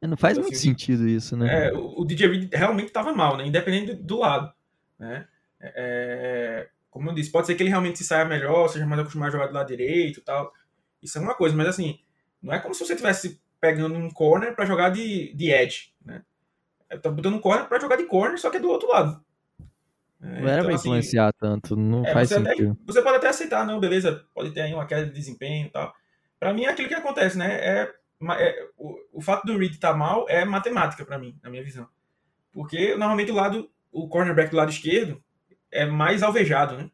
É, 0.01 0.07
não 0.07 0.17
faz 0.17 0.33
então, 0.33 0.43
muito 0.43 0.55
assim, 0.55 0.69
sentido 0.69 1.07
isso, 1.07 1.37
né? 1.37 1.67
É, 1.67 1.73
o, 1.73 2.01
o 2.01 2.05
DJ 2.05 2.27
Reed 2.27 2.53
realmente 2.53 2.87
estava 2.87 3.13
mal, 3.13 3.37
né? 3.37 3.45
Independente 3.45 3.93
do, 3.93 4.03
do 4.03 4.19
lado. 4.19 4.51
Né? 4.97 5.27
É, 5.59 5.73
é, 5.75 6.69
como 6.89 7.09
eu 7.09 7.13
disse, 7.13 7.31
pode 7.31 7.45
ser 7.45 7.55
que 7.55 7.61
ele 7.61 7.69
realmente 7.69 7.99
se 7.99 8.03
saia 8.03 8.25
melhor, 8.25 8.67
seja 8.67 8.85
mais 8.85 8.99
acostumado 8.99 9.29
a 9.29 9.31
jogar 9.31 9.47
do 9.47 9.53
lado 9.53 9.67
direito 9.67 10.19
e 10.19 10.23
tal. 10.23 10.51
Isso 11.01 11.17
é 11.17 11.21
uma 11.21 11.35
coisa, 11.35 11.55
mas 11.55 11.67
assim, 11.67 11.99
não 12.41 12.51
é 12.51 12.59
como 12.59 12.73
se 12.73 12.85
você 12.85 12.95
tivesse 12.95 13.39
pegando 13.59 13.95
um 13.95 14.09
corner 14.09 14.55
para 14.55 14.65
jogar 14.65 14.89
de, 14.89 15.33
de 15.35 15.51
edge, 15.51 15.93
né? 16.03 16.23
Tá 17.01 17.09
botando 17.09 17.35
um 17.35 17.39
corner 17.39 17.67
para 17.67 17.79
jogar 17.79 17.95
de 17.95 18.03
corner, 18.03 18.37
só 18.39 18.49
que 18.49 18.57
é 18.57 18.59
do 18.59 18.69
outro 18.69 18.89
lado. 18.89 19.23
É, 20.21 20.41
não 20.41 20.47
era 20.47 20.53
então, 20.53 20.65
pra 20.65 20.75
assim, 20.75 20.89
influenciar 20.89 21.27
assim, 21.27 21.37
tanto, 21.39 21.75
não 21.75 22.05
é, 22.05 22.11
faz 22.11 22.29
você 22.29 22.35
sentido. 22.35 22.71
Até, 22.71 22.81
você 22.85 23.01
pode 23.01 23.17
até 23.17 23.27
aceitar, 23.29 23.65
não, 23.65 23.79
beleza, 23.79 24.25
pode 24.33 24.51
ter 24.51 24.61
aí 24.61 24.73
uma 24.73 24.85
queda 24.85 25.05
de 25.05 25.13
desempenho 25.13 25.67
e 25.67 25.69
tal. 25.69 25.93
Pra 26.39 26.53
mim 26.53 26.63
é 26.63 26.69
aquilo 26.69 26.87
que 26.87 26.93
acontece, 26.95 27.37
né? 27.37 27.53
É, 27.53 27.81
é 27.81 27.93
o, 28.77 28.99
o, 29.13 29.21
fato 29.21 29.45
do 29.45 29.57
Reed 29.57 29.71
estar 29.71 29.91
tá 29.91 29.97
mal 29.97 30.25
é 30.29 30.45
matemática 30.45 31.03
para 31.03 31.17
mim, 31.17 31.37
na 31.41 31.49
minha 31.49 31.63
visão. 31.63 31.87
Porque 32.51 32.95
normalmente 32.95 33.31
o 33.31 33.35
lado, 33.35 33.69
o 33.91 34.07
cornerback 34.07 34.51
do 34.51 34.57
lado 34.57 34.71
esquerdo 34.71 35.23
é 35.71 35.85
mais 35.85 36.21
alvejado, 36.21 36.77
né? 36.77 36.91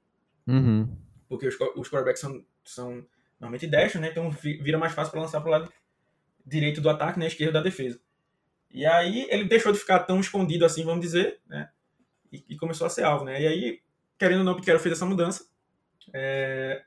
Uhum. 0.47 0.97
Porque 1.27 1.47
os, 1.47 1.55
os 1.75 1.89
quarterbacks 1.89 2.21
são, 2.21 2.45
são 2.63 3.05
normalmente 3.39 3.67
destros, 3.67 4.01
né? 4.01 4.09
Então 4.09 4.31
vira 4.31 4.77
mais 4.77 4.93
fácil 4.93 5.11
para 5.11 5.21
lançar 5.21 5.41
pro 5.41 5.51
lado 5.51 5.71
direito 6.45 6.79
do 6.79 6.89
ataque, 6.89 7.19
né? 7.19 7.27
Esquerdo 7.27 7.53
da 7.53 7.61
defesa. 7.61 7.99
E 8.71 8.85
aí 8.85 9.27
ele 9.29 9.45
deixou 9.45 9.71
de 9.71 9.79
ficar 9.79 9.99
tão 9.99 10.19
escondido 10.19 10.65
assim, 10.65 10.83
vamos 10.83 11.01
dizer, 11.01 11.39
né? 11.47 11.69
E, 12.31 12.45
e 12.49 12.57
começou 12.57 12.87
a 12.87 12.89
ser 12.89 13.03
alvo, 13.03 13.25
né? 13.25 13.41
E 13.41 13.47
aí, 13.47 13.81
querendo 14.17 14.39
ou 14.39 14.45
não, 14.45 14.55
Piquero 14.55 14.79
fez 14.79 14.93
essa 14.93 15.05
mudança. 15.05 15.45
É... 16.13 16.83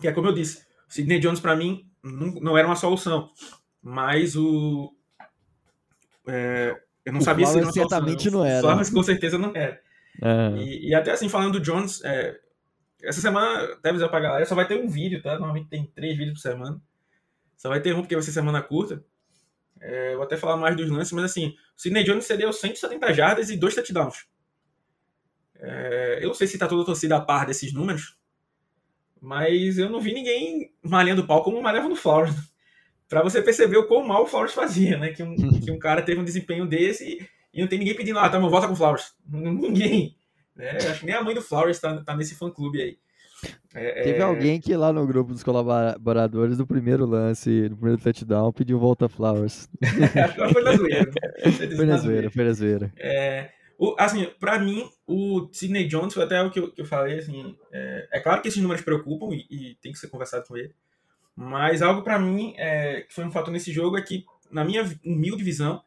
Que 0.00 0.08
é 0.08 0.12
como 0.12 0.28
eu 0.28 0.32
disse, 0.32 0.66
o 0.88 0.92
Sidney 0.92 1.18
Jones 1.18 1.40
para 1.40 1.56
mim 1.56 1.88
não, 2.02 2.34
não, 2.34 2.58
era 2.58 2.66
uma 2.66 2.76
solução, 2.76 3.30
mas 3.82 4.36
o 4.36 4.92
é... 6.26 6.76
eu 7.04 7.12
não 7.12 7.20
o 7.20 7.24
sabia 7.24 7.46
se 7.46 7.56
era 7.56 7.66
uma 7.66 7.72
certamente 7.72 8.30
solução. 8.30 8.40
não 8.40 8.46
era. 8.46 8.60
Flowers 8.60 8.90
com 8.90 9.02
certeza 9.02 9.38
não 9.38 9.54
era. 9.54 9.80
É. 10.22 10.56
E, 10.56 10.90
e, 10.90 10.94
até 10.94 11.12
assim 11.12 11.28
falando 11.28 11.58
do 11.58 11.60
Jones, 11.60 12.02
é... 12.04 12.38
essa 13.02 13.20
semana 13.20 13.66
deve 13.82 13.90
avisar 13.90 14.08
pra 14.08 14.20
galera, 14.20 14.44
só 14.44 14.54
vai 14.54 14.66
ter 14.66 14.78
um 14.78 14.88
vídeo, 14.88 15.22
tá? 15.22 15.32
Normalmente 15.32 15.68
tem 15.68 15.86
três 15.94 16.16
vídeos 16.16 16.34
por 16.34 16.42
semana. 16.42 16.80
Só 17.56 17.68
vai 17.68 17.80
ter 17.80 17.94
um 17.94 18.00
porque 18.00 18.16
vai 18.16 18.22
ser 18.22 18.32
semana 18.32 18.60
curta. 18.60 19.04
É, 19.80 20.14
vou 20.14 20.24
até 20.24 20.36
falar 20.36 20.56
mais 20.56 20.76
dos 20.76 20.88
lances, 20.88 21.12
mas 21.12 21.24
assim, 21.24 21.56
o 21.76 21.80
Sidney 21.80 22.04
Jones 22.04 22.24
cedeu 22.24 22.52
170 22.52 23.12
jardas 23.12 23.50
e 23.50 23.56
dois 23.56 23.74
touchdowns. 23.74 24.26
É, 25.56 26.18
eu 26.22 26.28
não 26.28 26.34
sei 26.34 26.46
se 26.46 26.54
está 26.54 26.68
toda 26.68 26.82
a 26.82 26.86
torcida 26.86 27.16
a 27.16 27.20
par 27.20 27.46
desses 27.46 27.72
números, 27.72 28.16
mas 29.22 29.78
eu 29.78 29.88
não 29.88 30.00
vi 30.00 30.12
ninguém 30.12 30.72
malhando 30.82 31.22
o 31.22 31.26
pau 31.26 31.44
como 31.44 31.62
malhava 31.62 31.88
no 31.88 31.94
Flowers. 31.94 32.34
para 33.08 33.22
você 33.22 33.40
perceber 33.40 33.76
o 33.76 33.86
quão 33.86 34.04
mal 34.04 34.24
o 34.24 34.26
Flowers 34.26 34.52
fazia, 34.52 34.98
né? 34.98 35.10
Que 35.10 35.22
um, 35.22 35.36
que 35.36 35.70
um 35.70 35.78
cara 35.78 36.02
teve 36.02 36.20
um 36.20 36.24
desempenho 36.24 36.66
desse 36.66 37.24
e, 37.54 37.60
não 37.60 37.68
tem 37.68 37.78
ninguém 37.78 37.94
pedindo, 37.94 38.18
ah, 38.18 38.28
tá, 38.28 38.40
mas 38.40 38.50
volta 38.50 38.66
com 38.66 38.72
o 38.72 38.76
Flowers. 38.76 39.14
Ninguém. 39.28 40.16
Né? 40.56 40.70
Acho 40.70 41.00
que 41.00 41.06
nem 41.06 41.14
a 41.14 41.22
mãe 41.22 41.34
do 41.34 41.42
Flowers 41.42 41.78
tá, 41.78 42.02
tá 42.02 42.16
nesse 42.16 42.34
fã-clube 42.34 42.82
aí. 42.82 42.98
É, 43.74 44.02
Teve 44.02 44.18
é... 44.18 44.22
alguém 44.22 44.60
que 44.60 44.74
lá 44.74 44.92
no 44.92 45.06
grupo 45.06 45.32
dos 45.32 45.42
colaboradores 45.42 46.58
do 46.58 46.66
primeiro 46.66 47.06
lance, 47.06 47.68
do 47.68 47.76
primeiro 47.76 48.02
touchdown, 48.02 48.52
pediu 48.52 48.78
volta 48.78 49.08
Flowers. 49.08 49.68
Acho 49.82 50.34
que 50.34 50.52
foi 50.52 50.62
na 50.62 50.76
zoeira. 50.76 51.10
foi 51.76 51.86
na 51.86 51.96
zoeira, 51.96 52.30
foi 52.30 52.44
na 52.44 52.52
zoeira. 52.52 52.92
É, 52.96 53.50
o, 53.78 53.94
assim, 53.98 54.26
pra 54.38 54.58
mim, 54.58 54.88
o 55.06 55.48
Sidney 55.52 55.86
Jones 55.86 56.14
foi 56.14 56.24
até 56.24 56.42
o 56.42 56.50
que 56.50 56.58
eu, 56.58 56.70
que 56.70 56.80
eu 56.80 56.86
falei, 56.86 57.18
assim, 57.18 57.56
é, 57.72 58.08
é, 58.12 58.20
claro 58.20 58.42
que 58.42 58.48
esses 58.48 58.62
números 58.62 58.84
preocupam 58.84 59.34
e, 59.34 59.46
e, 59.50 59.74
tem 59.76 59.92
que 59.92 59.98
ser 59.98 60.08
conversado 60.08 60.46
com 60.46 60.56
ele, 60.56 60.74
mas 61.34 61.82
algo 61.82 62.02
para 62.02 62.18
mim 62.18 62.54
é, 62.56 63.02
que 63.02 63.14
foi 63.14 63.24
um 63.24 63.32
fator 63.32 63.52
nesse 63.52 63.72
jogo 63.72 63.96
é 63.96 64.02
que, 64.02 64.24
na 64.50 64.64
minha 64.64 64.84
humilde 65.04 65.42
visão, 65.42 65.82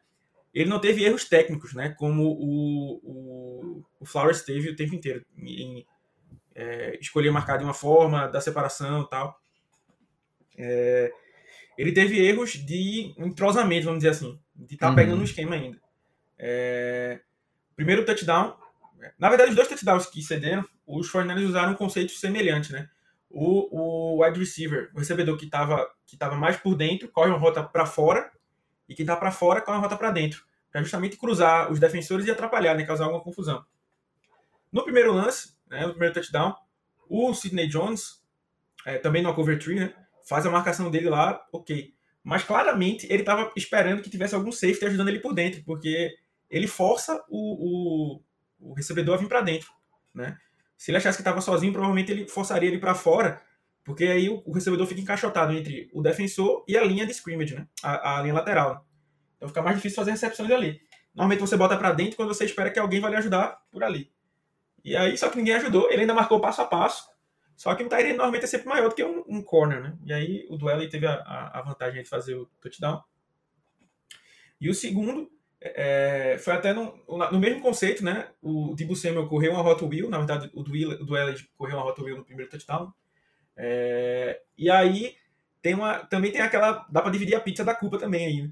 ele 0.52 0.68
não 0.68 0.80
teve 0.80 1.04
erros 1.04 1.24
técnicos, 1.24 1.74
né, 1.74 1.94
como 1.98 2.24
o, 2.24 3.00
o, 3.02 3.84
o 4.00 4.06
Flowers 4.06 4.42
teve 4.42 4.70
o 4.70 4.76
tempo 4.76 4.94
inteiro, 4.94 5.24
em, 5.36 5.86
é, 6.54 6.98
escolher 7.00 7.30
marcar 7.30 7.58
de 7.58 7.64
uma 7.64 7.74
forma, 7.74 8.26
da 8.26 8.40
separação 8.40 9.02
e 9.02 9.08
tal. 9.08 9.38
É, 10.58 11.12
ele 11.76 11.92
teve 11.92 12.18
erros 12.18 12.52
de 12.52 13.14
entrosamento, 13.18 13.84
vamos 13.84 13.98
dizer 13.98 14.10
assim, 14.10 14.40
de 14.54 14.74
estar 14.74 14.86
tá 14.86 14.90
uhum. 14.90 14.96
pegando 14.96 15.20
o 15.20 15.24
esquema 15.24 15.54
ainda. 15.54 15.78
É, 16.38 17.20
primeiro 17.76 18.04
touchdown, 18.04 18.56
na 19.18 19.28
verdade, 19.28 19.50
os 19.50 19.56
dois 19.56 19.68
touchdowns 19.68 20.06
que 20.06 20.22
cederam, 20.22 20.64
os 20.86 21.08
Fornells 21.08 21.48
usaram 21.48 21.72
um 21.72 21.76
conceito 21.76 22.12
semelhante, 22.12 22.72
né? 22.72 22.88
O, 23.28 24.16
o 24.16 24.24
wide 24.24 24.38
receiver, 24.38 24.90
o 24.94 24.98
recebedor 24.98 25.36
que 25.36 25.44
estava 25.44 25.86
que 26.06 26.16
tava 26.16 26.36
mais 26.36 26.56
por 26.56 26.74
dentro, 26.74 27.08
corre 27.08 27.30
uma 27.30 27.38
rota 27.38 27.62
para 27.62 27.84
fora, 27.84 28.30
e 28.88 28.94
quem 28.94 29.02
está 29.02 29.16
para 29.16 29.30
fora 29.30 29.60
corre 29.60 29.76
uma 29.76 29.82
rota 29.82 29.96
para 29.96 30.10
dentro, 30.10 30.44
para 30.70 30.82
justamente 30.82 31.16
cruzar 31.16 31.70
os 31.70 31.80
defensores 31.80 32.26
e 32.26 32.30
atrapalhar, 32.30 32.74
né, 32.74 32.84
causar 32.84 33.04
alguma 33.04 33.22
confusão. 33.22 33.64
No 34.72 34.84
primeiro 34.84 35.12
lance, 35.12 35.54
né, 35.68 35.84
no 35.84 35.90
primeiro 35.90 36.14
touchdown. 36.14 36.54
O 37.08 37.32
Sidney 37.34 37.68
Jones, 37.68 38.22
é, 38.84 38.98
também 38.98 39.22
no 39.22 39.34
cover 39.34 39.58
tree, 39.58 39.80
né, 39.80 39.94
faz 40.28 40.46
a 40.46 40.50
marcação 40.50 40.90
dele 40.90 41.08
lá, 41.08 41.44
ok. 41.52 41.94
Mas 42.22 42.42
claramente 42.42 43.06
ele 43.06 43.22
estava 43.22 43.52
esperando 43.56 44.02
que 44.02 44.10
tivesse 44.10 44.34
algum 44.34 44.50
safety 44.50 44.86
ajudando 44.86 45.08
ele 45.08 45.20
por 45.20 45.32
dentro, 45.32 45.62
porque 45.64 46.16
ele 46.50 46.66
força 46.66 47.22
o, 47.28 48.18
o, 48.18 48.70
o 48.70 48.74
recebedor 48.74 49.14
a 49.14 49.18
vir 49.18 49.28
para 49.28 49.40
dentro, 49.40 49.70
né? 50.14 50.36
Se 50.76 50.90
ele 50.90 50.98
achasse 50.98 51.16
que 51.16 51.22
estava 51.22 51.40
sozinho, 51.40 51.72
provavelmente 51.72 52.12
ele 52.12 52.28
forçaria 52.28 52.68
ele 52.68 52.78
para 52.78 52.94
fora, 52.94 53.42
porque 53.82 54.04
aí 54.04 54.28
o, 54.28 54.42
o, 54.44 54.52
recebedor 54.52 54.86
fica 54.86 55.00
encaixotado 55.00 55.52
entre 55.52 55.88
o 55.92 56.02
defensor 56.02 56.64
e 56.68 56.76
a 56.76 56.84
linha 56.84 57.06
de 57.06 57.12
scrimmage, 57.12 57.54
né? 57.54 57.66
A, 57.82 58.18
a 58.18 58.22
linha 58.22 58.34
lateral. 58.34 58.86
Então 59.36 59.48
fica 59.48 59.62
mais 59.62 59.76
difícil 59.76 59.96
fazer 59.96 60.10
recepções 60.10 60.50
ali. 60.50 60.80
Normalmente 61.14 61.40
você 61.40 61.56
bota 61.56 61.76
para 61.76 61.92
dentro 61.92 62.16
quando 62.16 62.34
você 62.34 62.44
espera 62.44 62.70
que 62.70 62.78
alguém 62.78 63.00
vai 63.00 63.10
lhe 63.10 63.16
ajudar 63.16 63.58
por 63.70 63.82
ali. 63.82 64.12
E 64.84 64.94
aí, 64.94 65.16
só 65.16 65.28
que 65.28 65.36
ninguém 65.36 65.54
ajudou, 65.54 65.90
ele 65.90 66.02
ainda 66.02 66.14
marcou 66.14 66.40
passo 66.40 66.62
a 66.62 66.66
passo. 66.66 67.08
Só 67.56 67.74
que 67.74 67.82
um 67.82 67.88
Tyrene 67.88 68.12
normalmente 68.12 68.44
é 68.44 68.46
sempre 68.46 68.68
maior 68.68 68.90
do 68.90 68.94
que 68.94 69.02
um, 69.02 69.24
um 69.26 69.42
corner, 69.42 69.82
né? 69.82 69.98
E 70.04 70.12
aí 70.12 70.46
o 70.50 70.58
duelo 70.58 70.86
teve 70.88 71.06
a, 71.06 71.14
a, 71.54 71.62
vantagem 71.62 72.02
de 72.02 72.08
fazer 72.08 72.34
o 72.34 72.46
touchdown. 72.60 73.02
E 74.60 74.68
o 74.68 74.74
segundo 74.74 75.30
é, 75.74 76.38
foi 76.38 76.54
até 76.54 76.72
no, 76.72 76.98
no, 77.08 77.38
mesmo 77.38 77.60
conceito, 77.60 78.04
né? 78.04 78.28
O 78.42 78.74
Dibu 78.74 78.94
Samuel 78.94 79.28
correu 79.28 79.52
uma 79.52 79.62
Hot 79.62 79.84
Wheel, 79.84 80.10
na 80.10 80.18
verdade 80.18 80.50
o 80.54 80.62
duelo 80.62 81.34
correu 81.56 81.76
uma 81.76 81.86
Hot 81.86 82.00
Wheel 82.00 82.18
no 82.18 82.24
primeiro 82.24 82.50
touchdown. 82.50 82.92
É, 83.56 84.40
e 84.56 84.70
aí 84.70 85.16
tem 85.62 85.74
uma, 85.74 85.98
também 85.98 86.30
tem 86.30 86.40
aquela, 86.40 86.86
dá 86.90 87.00
para 87.00 87.10
dividir 87.10 87.34
a 87.34 87.40
pizza 87.40 87.64
da 87.64 87.74
culpa 87.74 87.98
também 87.98 88.26
aí. 88.26 88.42
Né? 88.42 88.50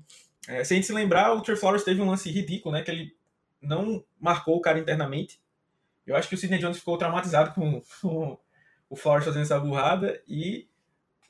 É, 0.49 0.65
se 0.65 0.75
a 0.75 0.77
gente 0.77 0.87
se 0.87 0.93
lembrar, 0.93 1.33
o 1.33 1.41
Trey 1.41 1.57
Flowers 1.57 1.85
teve 1.85 2.01
um 2.01 2.09
lance 2.09 2.31
ridículo, 2.31 2.75
né? 2.75 2.83
Que 2.83 2.91
ele 2.91 3.17
não 3.61 4.05
marcou 4.21 4.57
o 4.57 4.61
cara 4.61 4.79
internamente. 4.79 5.41
Eu 6.07 6.17
acho 6.17 6.29
que 6.29 6.35
o 6.35 6.39
Sidney 6.39 6.59
Jones 6.59 6.79
ficou 6.79 6.99
traumatizado 6.99 7.53
com, 7.55 7.81
com 8.03 8.39
o 8.91 8.97
Flowers 8.97 9.25
fazendo 9.25 9.43
essa 9.43 9.59
burrada 9.59 10.23
e 10.29 10.69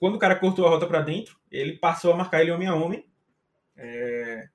quando 0.00 0.16
o 0.16 0.18
cara 0.18 0.36
cortou 0.36 0.66
a 0.66 0.70
rota 0.70 0.86
para 0.86 1.00
dentro, 1.00 1.38
ele 1.50 1.78
passou 1.78 2.12
a 2.12 2.16
marcar 2.16 2.42
ele 2.42 2.50
homem 2.50 2.68
a 2.68 2.74
homem. 2.74 3.06
É... 3.76 4.48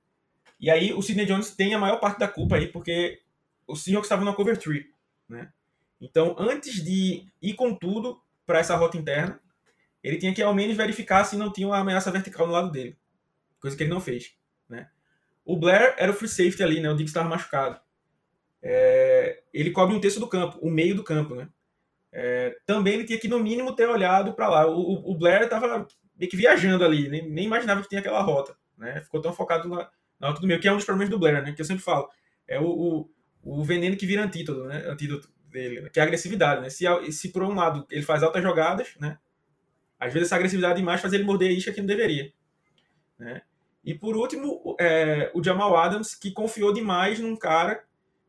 E 0.60 0.70
aí 0.70 0.92
o 0.92 1.00
Sidney 1.00 1.26
Jones 1.26 1.50
tem 1.56 1.74
a 1.74 1.78
maior 1.78 1.98
parte 1.98 2.18
da 2.18 2.28
culpa 2.28 2.56
aí, 2.56 2.66
porque 2.66 3.20
o 3.66 3.74
Seahawks 3.74 4.06
estava 4.06 4.24
na 4.24 4.34
cover 4.34 4.58
3, 4.58 4.84
né? 5.28 5.50
Então, 6.00 6.36
antes 6.38 6.84
de 6.84 7.26
ir 7.40 7.54
com 7.54 7.74
tudo 7.74 8.20
para 8.46 8.58
essa 8.58 8.76
rota 8.76 8.96
interna, 8.96 9.40
ele 10.02 10.18
tinha 10.18 10.34
que 10.34 10.42
ao 10.42 10.54
menos 10.54 10.76
verificar 10.76 11.24
se 11.24 11.36
não 11.36 11.52
tinha 11.52 11.66
uma 11.66 11.78
ameaça 11.78 12.10
vertical 12.10 12.46
no 12.46 12.52
lado 12.52 12.70
dele. 12.70 12.96
Coisa 13.60 13.76
que 13.76 13.82
ele 13.82 13.90
não 13.90 14.00
fez, 14.00 14.34
né? 14.68 14.88
O 15.44 15.56
Blair 15.56 15.94
era 15.98 16.12
o 16.12 16.14
free 16.14 16.28
safety 16.28 16.62
ali, 16.62 16.80
né? 16.80 16.90
O 16.90 16.96
Dick 16.96 17.08
estava 17.08 17.28
machucado. 17.28 17.80
É... 18.62 19.42
Ele 19.52 19.70
cobre 19.70 19.94
um 19.94 20.00
terço 20.00 20.20
do 20.20 20.28
campo, 20.28 20.58
o 20.60 20.70
meio 20.70 20.94
do 20.94 21.04
campo, 21.04 21.34
né? 21.34 21.48
É, 22.12 22.56
também 22.66 22.94
ele 22.94 23.04
tinha 23.04 23.18
que, 23.18 23.28
no 23.28 23.38
mínimo, 23.38 23.74
ter 23.74 23.88
olhado 23.88 24.34
para 24.34 24.48
lá. 24.48 24.66
O, 24.66 25.10
o 25.10 25.16
Blair 25.16 25.42
estava 25.42 25.86
meio 26.16 26.30
que 26.30 26.36
viajando 26.36 26.84
ali, 26.84 27.08
nem, 27.08 27.28
nem, 27.30 27.44
imaginava 27.44 27.82
que 27.82 27.88
tinha 27.88 28.00
aquela 28.00 28.20
rota. 28.20 28.56
Né? 28.76 29.00
Ficou 29.02 29.20
tão 29.20 29.32
focado 29.32 29.68
na, 29.68 29.88
na 30.20 30.28
rota 30.28 30.40
do 30.40 30.46
meio, 30.46 30.60
que 30.60 30.68
é 30.68 30.72
um 30.72 30.76
dos 30.76 30.84
problemas 30.84 31.10
do 31.10 31.18
Blair, 31.18 31.42
né? 31.42 31.52
que 31.52 31.60
eu 31.60 31.64
sempre 31.64 31.82
falo. 31.82 32.08
É 32.46 32.60
o, 32.60 32.66
o, 32.66 33.10
o 33.42 33.64
veneno 33.64 33.96
que 33.96 34.06
vira 34.06 34.22
antídoto, 34.22 34.64
né? 34.64 34.84
antídoto 34.86 35.28
dele, 35.50 35.88
que 35.90 35.98
é 35.98 36.02
a 36.02 36.06
agressividade. 36.06 36.60
Né? 36.60 36.70
Se, 36.70 36.84
se 37.12 37.30
por 37.30 37.42
um 37.42 37.54
lado 37.54 37.86
ele 37.90 38.02
faz 38.02 38.22
altas 38.22 38.42
jogadas, 38.42 38.94
né? 39.00 39.18
às 39.98 40.12
vezes 40.12 40.28
essa 40.28 40.36
agressividade 40.36 40.78
demais 40.78 41.00
faz 41.00 41.12
ele 41.12 41.24
morder 41.24 41.50
a 41.50 41.52
isca 41.52 41.72
que 41.72 41.80
não 41.80 41.86
deveria. 41.86 42.32
Né? 43.18 43.42
E 43.84 43.94
por 43.94 44.16
último, 44.16 44.76
é, 44.78 45.30
o 45.34 45.42
Jamal 45.42 45.76
Adams, 45.76 46.14
que 46.14 46.30
confiou 46.30 46.72
demais 46.72 47.18
num 47.18 47.36
cara 47.36 47.82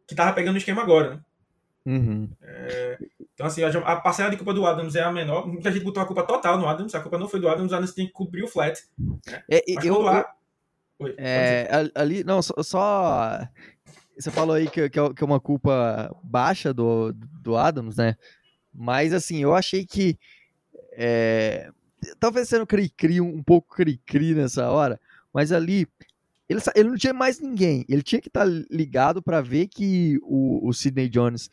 que 0.08 0.14
estava 0.14 0.34
pegando 0.34 0.56
o 0.56 0.58
esquema 0.58 0.82
agora. 0.82 1.16
Né? 1.16 1.22
Uhum. 1.86 2.30
É, 2.42 2.98
então, 3.34 3.46
assim, 3.46 3.64
a, 3.64 3.96
parcela 3.96 4.30
de 4.30 4.38
culpa 4.38 4.54
do 4.54 4.66
Adams 4.66 4.96
é 4.96 5.02
a 5.02 5.12
menor. 5.12 5.48
Muita 5.48 5.72
gente 5.72 5.84
botou 5.84 6.02
a 6.02 6.06
culpa 6.06 6.24
total 6.24 6.58
no 6.58 6.68
Adams, 6.68 6.94
a 6.94 7.00
culpa 7.00 7.18
não 7.18 7.28
foi 7.28 7.40
do 7.40 7.50
Adams, 7.50 7.72
o 7.72 7.76
Adams 7.76 7.94
tem 7.94 8.06
que 8.06 8.14
cobrir 8.14 8.44
o 8.44 8.48
flat. 8.48 8.80
Né? 8.98 9.44
É, 9.50 9.64
eu, 9.68 9.82
eu, 9.84 10.26
Oi, 11.02 11.16
é, 11.18 11.68
ali, 11.96 12.24
não, 12.24 12.44
só, 12.44 12.54
só, 12.62 13.40
Você 14.16 14.30
falou 14.30 14.56
aí 14.56 14.70
que, 14.70 14.88
que 14.88 15.00
é, 15.00 15.04
é 15.04 15.26
uma 15.26 15.40
culpa 15.40 16.16
baixa 16.24 16.72
do, 16.72 17.12
do 17.42 17.58
Adams, 17.58 17.98
né? 17.98 18.16
Mas, 18.72 19.12
assim, 19.12 19.40
eu 19.40 19.56
achei 19.56 19.84
que. 19.84 20.18
É, 20.94 21.72
talvez 22.20 22.48
sendo 22.48 22.68
cri-cri, 22.68 23.20
um 23.20 23.42
pouco 23.42 23.76
cri-cri 23.76 24.36
nessa 24.36 24.70
hora, 24.70 25.00
mas 25.34 25.52
ali 25.52 25.88
ele, 26.48 26.62
ele 26.76 26.90
não 26.90 26.98
tinha 26.98 27.14
mais 27.14 27.40
ninguém. 27.40 27.84
Ele 27.90 28.04
tinha 28.04 28.22
que 28.22 28.28
estar 28.28 28.46
tá 28.46 28.52
ligado 28.70 29.22
para 29.24 29.42
ver 29.42 29.68
que 29.68 30.20
o, 30.22 30.68
o 30.68 30.74
Sidney 30.74 31.10
Jones 31.10 31.50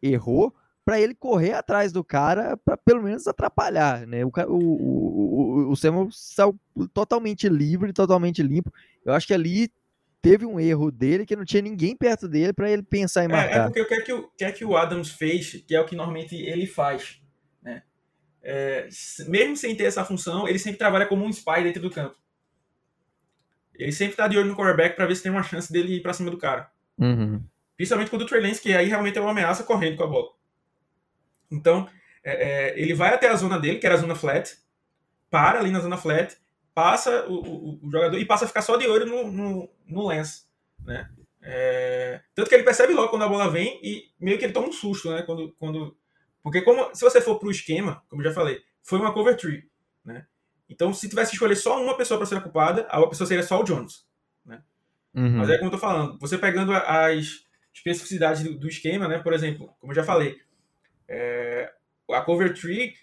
errou 0.00 0.54
para 0.84 1.00
ele 1.00 1.14
correr 1.14 1.52
atrás 1.52 1.92
do 1.92 2.04
cara 2.04 2.56
para 2.58 2.76
pelo 2.76 3.02
menos 3.02 3.26
atrapalhar, 3.26 4.06
né? 4.06 4.24
O, 4.24 4.30
o, 4.48 5.68
o, 5.68 5.70
o 5.70 5.76
Samuel 5.76 6.08
saiu 6.10 6.58
totalmente 6.92 7.48
livre, 7.48 7.92
totalmente 7.92 8.42
limpo. 8.42 8.72
Eu 9.04 9.14
acho 9.14 9.26
que 9.26 9.34
ali 9.34 9.72
teve 10.20 10.44
um 10.44 10.60
erro 10.60 10.90
dele 10.90 11.26
que 11.26 11.36
não 11.36 11.44
tinha 11.44 11.62
ninguém 11.62 11.96
perto 11.96 12.28
dele 12.28 12.52
para 12.52 12.70
ele 12.70 12.82
pensar 12.82 13.24
em 13.24 13.28
marcar. 13.28 13.56
É, 13.56 13.60
é 13.60 13.64
porque 13.64 13.80
o 13.80 13.86
que 13.86 13.94
é 13.94 14.00
que 14.00 14.12
o, 14.12 14.28
que 14.28 14.44
é 14.44 14.52
que 14.52 14.64
o 14.64 14.76
Adams 14.76 15.10
fez, 15.10 15.62
que 15.66 15.74
é 15.74 15.80
o 15.80 15.86
que 15.86 15.96
normalmente 15.96 16.34
ele 16.34 16.66
faz, 16.66 17.20
né? 17.62 17.82
É, 18.42 18.88
mesmo 19.26 19.56
sem 19.56 19.74
ter 19.74 19.84
essa 19.84 20.04
função, 20.04 20.46
ele 20.46 20.58
sempre 20.58 20.78
trabalha 20.78 21.06
como 21.06 21.24
um 21.24 21.30
spy 21.30 21.62
dentro 21.62 21.80
do 21.80 21.90
campo. 21.90 22.16
Ele 23.74 23.92
sempre 23.92 24.16
tá 24.16 24.28
de 24.28 24.38
olho 24.38 24.48
no 24.48 24.56
quarterback 24.56 24.94
para 24.94 25.06
ver 25.06 25.16
se 25.16 25.22
tem 25.22 25.32
uma 25.32 25.42
chance 25.42 25.72
dele 25.72 25.96
ir 25.96 26.02
para 26.02 26.12
cima 26.12 26.30
do 26.30 26.38
cara. 26.38 26.70
Uhum. 26.98 27.42
Principalmente 27.76 28.10
com 28.10 28.16
o 28.16 28.26
Trey 28.26 28.40
Lance, 28.40 28.60
que 28.60 28.72
aí 28.72 28.86
realmente 28.86 29.18
é 29.18 29.20
uma 29.20 29.32
ameaça 29.32 29.64
correndo 29.64 29.96
com 29.96 30.04
a 30.04 30.06
bola. 30.06 30.28
Então, 31.54 31.88
é, 32.22 32.32
é, 32.72 32.80
ele 32.80 32.94
vai 32.94 33.14
até 33.14 33.28
a 33.28 33.36
zona 33.36 33.58
dele, 33.58 33.78
que 33.78 33.86
era 33.86 33.94
a 33.94 33.98
zona 33.98 34.14
flat, 34.14 34.56
para 35.30 35.58
ali 35.58 35.70
na 35.70 35.80
zona 35.80 35.96
flat, 35.96 36.36
passa 36.74 37.26
o, 37.26 37.34
o, 37.34 37.86
o 37.86 37.90
jogador 37.90 38.18
e 38.18 38.24
passa 38.24 38.44
a 38.44 38.48
ficar 38.48 38.62
só 38.62 38.76
de 38.76 38.86
olho 38.86 39.06
no, 39.06 39.30
no, 39.30 39.70
no 39.86 40.06
lance, 40.06 40.44
né? 40.84 41.08
É, 41.46 42.22
tanto 42.34 42.48
que 42.48 42.54
ele 42.54 42.64
percebe 42.64 42.94
logo 42.94 43.10
quando 43.10 43.24
a 43.24 43.28
bola 43.28 43.50
vem 43.50 43.78
e 43.82 44.10
meio 44.18 44.38
que 44.38 44.44
ele 44.44 44.52
toma 44.52 44.68
um 44.68 44.72
susto, 44.72 45.10
né? 45.10 45.22
Quando, 45.22 45.52
quando, 45.58 45.96
porque 46.42 46.62
como, 46.62 46.94
se 46.94 47.04
você 47.04 47.20
for 47.20 47.38
para 47.38 47.48
o 47.48 47.50
esquema, 47.50 48.02
como 48.08 48.22
eu 48.22 48.28
já 48.28 48.34
falei, 48.34 48.62
foi 48.82 48.98
uma 48.98 49.12
cover 49.12 49.36
tree, 49.36 49.68
né? 50.04 50.26
Então, 50.68 50.92
se 50.94 51.08
tivesse 51.08 51.30
que 51.30 51.36
escolher 51.36 51.56
só 51.56 51.80
uma 51.82 51.96
pessoa 51.96 52.18
para 52.18 52.26
ser 52.26 52.42
culpada, 52.42 52.82
a 52.88 53.06
pessoa 53.06 53.26
seria 53.26 53.42
só 53.42 53.60
o 53.60 53.64
Jones. 53.64 54.06
Né? 54.44 54.62
Uhum. 55.14 55.36
Mas 55.36 55.50
é 55.50 55.58
como 55.58 55.68
eu 55.68 55.72
tô 55.72 55.78
falando, 55.78 56.18
você 56.18 56.38
pegando 56.38 56.72
as 56.72 57.44
especificidades 57.72 58.42
do, 58.42 58.58
do 58.58 58.68
esquema, 58.68 59.06
né? 59.06 59.18
Por 59.18 59.32
exemplo, 59.32 59.74
como 59.78 59.92
eu 59.92 59.96
já 59.96 60.02
falei, 60.02 60.40
é, 61.08 61.72
a 62.10 62.20
cover 62.20 62.54
tree, 62.54 62.94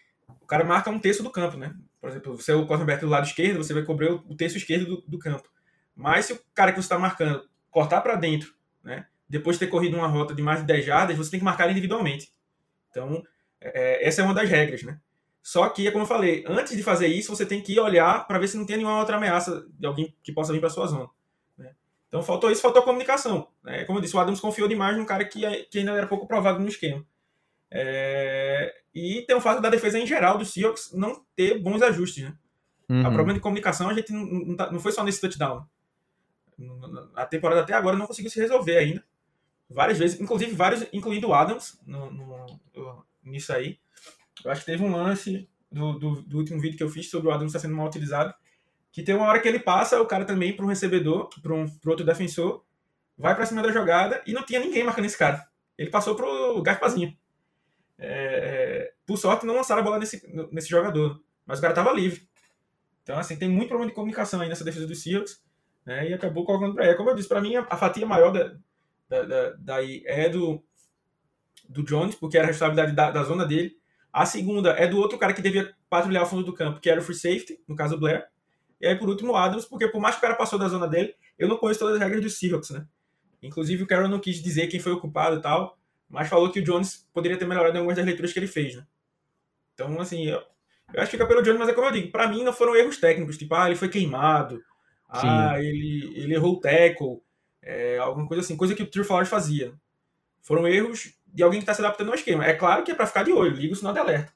o 0.41 0.45
cara 0.45 0.63
marca 0.63 0.89
um 0.89 0.99
terço 0.99 1.23
do 1.23 1.29
campo, 1.29 1.57
né? 1.57 1.75
Por 1.99 2.09
exemplo, 2.09 2.35
você 2.35 2.51
é 2.51 2.55
o 2.55 2.65
quarterback 2.65 3.01
do 3.01 3.09
lado 3.09 3.27
esquerdo, 3.27 3.57
você 3.57 3.73
vai 3.73 3.83
cobrir 3.83 4.11
o 4.11 4.35
terço 4.35 4.57
esquerdo 4.57 4.85
do, 4.85 5.01
do 5.01 5.19
campo. 5.19 5.49
Mas 5.95 6.25
se 6.25 6.33
o 6.33 6.39
cara 6.53 6.71
que 6.71 6.81
você 6.81 6.85
está 6.85 6.97
marcando 6.97 7.47
cortar 7.69 8.01
para 8.01 8.15
dentro, 8.15 8.53
né? 8.83 9.05
Depois 9.29 9.55
de 9.55 9.65
ter 9.65 9.71
corrido 9.71 9.95
uma 9.95 10.07
rota 10.07 10.35
de 10.35 10.41
mais 10.41 10.59
de 10.59 10.65
10 10.65 10.85
jardas, 10.85 11.17
você 11.17 11.31
tem 11.31 11.39
que 11.39 11.45
marcar 11.45 11.69
individualmente. 11.69 12.33
Então, 12.89 13.23
é, 13.61 14.05
essa 14.05 14.21
é 14.21 14.25
uma 14.25 14.33
das 14.33 14.49
regras, 14.49 14.83
né? 14.83 14.99
Só 15.41 15.69
que, 15.69 15.89
como 15.91 16.03
eu 16.03 16.07
falei, 16.07 16.43
antes 16.47 16.75
de 16.75 16.83
fazer 16.83 17.07
isso, 17.07 17.35
você 17.35 17.45
tem 17.45 17.61
que 17.61 17.79
olhar 17.79 18.27
para 18.27 18.37
ver 18.37 18.47
se 18.47 18.57
não 18.57 18.65
tem 18.65 18.77
nenhuma 18.77 18.99
outra 18.99 19.17
ameaça 19.17 19.65
de 19.79 19.87
alguém 19.87 20.15
que 20.21 20.31
possa 20.31 20.53
vir 20.53 20.59
para 20.59 20.69
sua 20.69 20.85
zona. 20.85 21.09
Né? 21.57 21.73
Então, 22.07 22.21
faltou 22.21 22.51
isso, 22.51 22.61
faltou 22.61 22.83
comunicação. 22.83 23.47
Né? 23.63 23.83
Como 23.85 23.97
eu 23.97 24.01
disse, 24.01 24.15
o 24.15 24.19
Adams 24.19 24.39
confiou 24.39 24.67
demais 24.67 24.95
num 24.97 25.05
cara 25.05 25.25
que, 25.25 25.41
que 25.65 25.79
ainda 25.79 25.93
era 25.93 26.07
pouco 26.07 26.27
provado 26.27 26.59
no 26.59 26.67
esquema. 26.67 27.03
É... 27.71 28.73
E 28.93 29.23
tem 29.25 29.35
o 29.35 29.41
fato 29.41 29.61
da 29.61 29.69
defesa 29.69 29.97
em 29.97 30.05
geral 30.05 30.37
do 30.37 30.45
Seahawks 30.45 30.91
não 30.93 31.23
ter 31.35 31.59
bons 31.59 31.81
ajustes. 31.81 32.25
Né? 32.25 32.35
Uhum. 32.89 33.01
O 33.01 33.13
problema 33.13 33.33
de 33.33 33.39
comunicação 33.39 33.89
a 33.89 33.93
gente 33.93 34.11
não, 34.11 34.25
não, 34.25 34.55
tá, 34.55 34.71
não 34.71 34.79
foi 34.79 34.91
só 34.91 35.03
nesse 35.03 35.21
touchdown. 35.21 35.65
A 37.15 37.25
temporada 37.25 37.61
até 37.61 37.73
agora 37.73 37.97
não 37.97 38.05
conseguiu 38.05 38.29
se 38.29 38.39
resolver 38.39 38.77
ainda. 38.77 39.03
Várias 39.69 39.97
vezes, 39.97 40.19
inclusive 40.19 40.51
vários, 40.51 40.85
incluindo 40.91 41.29
o 41.29 41.33
Adams 41.33 41.79
no, 41.85 42.11
no, 42.11 43.05
nisso 43.23 43.53
aí. 43.53 43.79
Eu 44.43 44.51
acho 44.51 44.61
que 44.61 44.71
teve 44.71 44.83
um 44.83 44.91
lance 44.91 45.49
do, 45.71 45.97
do, 45.97 46.21
do 46.23 46.37
último 46.37 46.59
vídeo 46.59 46.77
que 46.77 46.83
eu 46.83 46.89
fiz 46.89 47.09
sobre 47.09 47.29
o 47.29 47.31
Adams 47.31 47.51
estar 47.51 47.59
sendo 47.59 47.75
mal 47.75 47.87
utilizado, 47.87 48.33
que 48.91 49.01
tem 49.01 49.15
uma 49.15 49.27
hora 49.27 49.39
que 49.39 49.47
ele 49.47 49.59
passa 49.59 50.01
o 50.01 50.05
cara 50.05 50.25
também 50.25 50.53
para 50.53 50.65
um 50.65 50.67
recebedor, 50.67 51.29
para 51.41 51.53
um 51.53 51.65
pro 51.65 51.91
outro 51.91 52.05
defensor, 52.05 52.63
vai 53.17 53.33
para 53.33 53.45
cima 53.45 53.61
da 53.61 53.71
jogada 53.71 54.21
e 54.27 54.33
não 54.33 54.43
tinha 54.43 54.59
ninguém 54.59 54.83
marcando 54.83 55.05
esse 55.05 55.17
cara. 55.17 55.47
Ele 55.77 55.89
passou 55.89 56.15
pro 56.15 56.61
Gaspazinho. 56.61 57.17
É, 58.03 58.07
é, 58.07 58.93
por 59.05 59.15
sorte, 59.15 59.45
não 59.45 59.53
lançaram 59.53 59.81
a 59.81 59.83
bola 59.83 59.99
nesse, 59.99 60.19
nesse 60.51 60.67
jogador, 60.67 61.21
mas 61.45 61.59
o 61.59 61.61
cara 61.61 61.71
estava 61.71 61.93
livre. 61.93 62.27
Então, 63.03 63.17
assim, 63.17 63.35
tem 63.35 63.47
muito 63.47 63.69
problema 63.69 63.91
de 63.91 63.95
comunicação 63.95 64.41
aí 64.41 64.49
nessa 64.49 64.63
defesa 64.63 64.87
dos 64.87 65.03
Seahawks, 65.03 65.43
né, 65.85 66.09
e 66.09 66.13
acabou 66.13 66.43
colocando 66.43 66.73
para 66.73 66.87
ele. 66.87 66.95
Como 66.95 67.11
eu 67.11 67.15
disse, 67.15 67.29
para 67.29 67.41
mim, 67.41 67.55
a, 67.55 67.77
fatia 67.77 68.05
maior 68.05 68.31
da, 68.31 68.55
da, 69.07 69.23
da, 69.23 69.55
daí 69.59 70.03
é 70.07 70.27
do, 70.29 70.63
do 71.69 71.83
Jones, 71.83 72.15
porque 72.15 72.37
era 72.37 72.47
a 72.47 72.49
responsabilidade 72.49 72.95
da, 72.95 73.11
da 73.11 73.23
zona 73.23 73.45
dele. 73.45 73.77
A 74.11 74.25
segunda 74.25 74.71
é 74.71 74.87
do 74.87 74.97
outro 74.97 75.17
cara 75.17 75.33
que 75.33 75.41
devia 75.41 75.73
patrulhar 75.87 76.23
o 76.23 76.25
fundo 76.25 76.43
do 76.43 76.53
campo, 76.53 76.79
que 76.79 76.89
era 76.89 76.99
o 76.99 77.03
free 77.03 77.15
safety, 77.15 77.61
no 77.67 77.75
caso 77.75 77.95
o 77.95 77.99
Blair. 77.99 78.25
E 78.79 78.87
aí, 78.87 78.95
por 78.95 79.07
último, 79.07 79.33
o 79.33 79.35
Adams, 79.35 79.65
porque 79.65 79.87
por 79.87 80.01
mais 80.01 80.15
que 80.15 80.19
o 80.19 80.21
cara 80.21 80.35
passou 80.35 80.57
da 80.57 80.67
zona 80.67 80.87
dele, 80.87 81.13
eu 81.37 81.47
não 81.47 81.57
conheço 81.57 81.79
todas 81.79 81.95
as 81.95 82.01
regras 82.01 82.21
dos 82.21 82.39
Seahawks, 82.39 82.71
né? 82.71 82.85
Inclusive, 83.43 83.83
o 83.83 83.87
Carroll 83.87 84.09
não 84.09 84.19
quis 84.19 84.41
dizer 84.41 84.67
quem 84.67 84.79
foi 84.79 84.91
o 84.91 84.99
culpado 84.99 85.37
e 85.37 85.41
tal, 85.41 85.77
mas 86.11 86.27
falou 86.27 86.51
que 86.51 86.59
o 86.59 86.63
Jones 86.63 87.07
poderia 87.13 87.37
ter 87.37 87.47
melhorado 87.47 87.75
em 87.75 87.79
algumas 87.79 87.95
das 87.95 88.05
leituras 88.05 88.33
que 88.33 88.39
ele 88.39 88.47
fez, 88.47 88.75
né? 88.75 88.85
Então, 89.73 89.99
assim, 89.99 90.27
eu, 90.27 90.43
eu 90.93 91.01
acho 91.01 91.09
que 91.09 91.17
fica 91.17 91.25
pelo 91.25 91.41
Jones, 91.41 91.57
mas 91.57 91.69
é 91.69 91.73
como 91.73 91.87
eu 91.87 91.91
digo, 91.91 92.11
pra 92.11 92.27
mim 92.27 92.43
não 92.43 92.51
foram 92.51 92.75
erros 92.75 92.97
técnicos, 92.97 93.37
tipo, 93.37 93.55
ah, 93.55 93.67
ele 93.67 93.77
foi 93.77 93.87
queimado, 93.87 94.57
Sim. 95.15 95.27
ah, 95.27 95.55
ele, 95.57 96.11
ele 96.15 96.35
errou 96.35 96.53
o 96.53 96.59
tackle. 96.59 97.21
É, 97.61 97.97
alguma 97.99 98.27
coisa 98.27 98.41
assim, 98.41 98.57
coisa 98.57 98.75
que 98.75 98.83
o 98.83 98.87
True 98.87 99.05
Flowers 99.05 99.29
fazia. 99.29 99.73
Foram 100.41 100.67
erros 100.67 101.13
de 101.27 101.43
alguém 101.43 101.59
que 101.59 101.63
está 101.63 101.73
se 101.73 101.81
adaptando 101.81 102.09
ao 102.09 102.15
esquema. 102.15 102.45
É 102.45 102.53
claro 102.53 102.83
que 102.83 102.91
é 102.91 102.95
para 102.95 103.07
ficar 103.07 103.23
de 103.23 103.31
olho, 103.31 103.55
liga 103.55 103.73
o 103.73 103.75
sinal 103.75 103.93
de 103.93 103.99
alerta. 103.99 104.33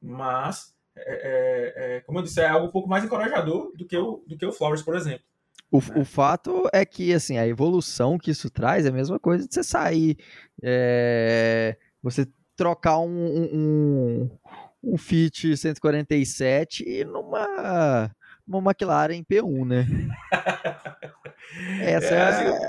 Mas, 0.00 0.74
é, 0.96 1.02
é, 1.06 1.96
é, 1.96 2.00
como 2.00 2.18
eu 2.18 2.22
disse, 2.22 2.40
é 2.40 2.48
algo 2.48 2.66
um 2.66 2.70
pouco 2.70 2.88
mais 2.88 3.04
encorajador 3.04 3.72
do 3.76 3.86
que 3.86 3.96
o, 3.96 4.24
do 4.26 4.36
que 4.36 4.46
o 4.46 4.52
Flowers, 4.52 4.82
por 4.82 4.96
exemplo. 4.96 5.24
O, 5.72 5.78
o 5.78 6.04
fato 6.04 6.68
é 6.70 6.84
que, 6.84 7.14
assim, 7.14 7.38
a 7.38 7.48
evolução 7.48 8.18
que 8.18 8.30
isso 8.30 8.50
traz 8.50 8.84
é 8.84 8.90
a 8.90 8.92
mesma 8.92 9.18
coisa 9.18 9.48
de 9.48 9.54
você 9.54 9.64
sair, 9.64 10.18
é, 10.62 11.78
você 12.02 12.28
trocar 12.54 12.98
um, 12.98 13.08
um, 13.08 14.38
um 14.84 14.98
Fit 14.98 15.56
147 15.56 17.04
numa, 17.06 18.14
numa 18.46 18.70
McLaren 18.70 19.24
P1, 19.24 19.66
né? 19.66 19.86
Essa 21.80 22.14
é, 22.14 22.18
é 22.18 22.22
assim, 22.22 22.66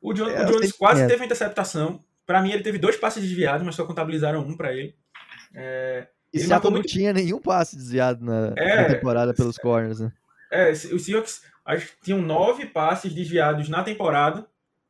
o, 0.00 0.12
John, 0.12 0.28
é 0.28 0.44
o 0.44 0.52
Jones 0.52 0.70
quase 0.70 1.08
teve 1.08 1.24
interceptação. 1.24 2.04
Para 2.24 2.40
mim, 2.40 2.52
ele 2.52 2.62
teve 2.62 2.78
dois 2.78 2.96
passes 2.96 3.20
desviados, 3.20 3.66
mas 3.66 3.74
só 3.74 3.84
contabilizaram 3.84 4.42
um 4.42 4.56
para 4.56 4.72
ele. 4.72 4.94
É, 5.52 6.06
e 6.32 6.38
ele 6.38 6.46
Seattle 6.46 6.70
não 6.70 6.78
muito... 6.78 6.88
tinha 6.88 7.12
nenhum 7.12 7.40
passe 7.40 7.74
desviado 7.74 8.24
na, 8.24 8.52
é, 8.56 8.82
na 8.82 8.94
temporada 8.94 9.34
pelos 9.34 9.58
corners, 9.58 9.98
né? 9.98 10.12
É, 10.52 10.70
os 10.70 11.04
Seahawks 11.04 11.42
acho 11.64 11.86
que 11.88 12.02
tinham 12.02 12.20
nove 12.20 12.66
passes 12.66 13.12
desviados 13.12 13.68
na 13.68 13.82
temporada, 13.82 14.46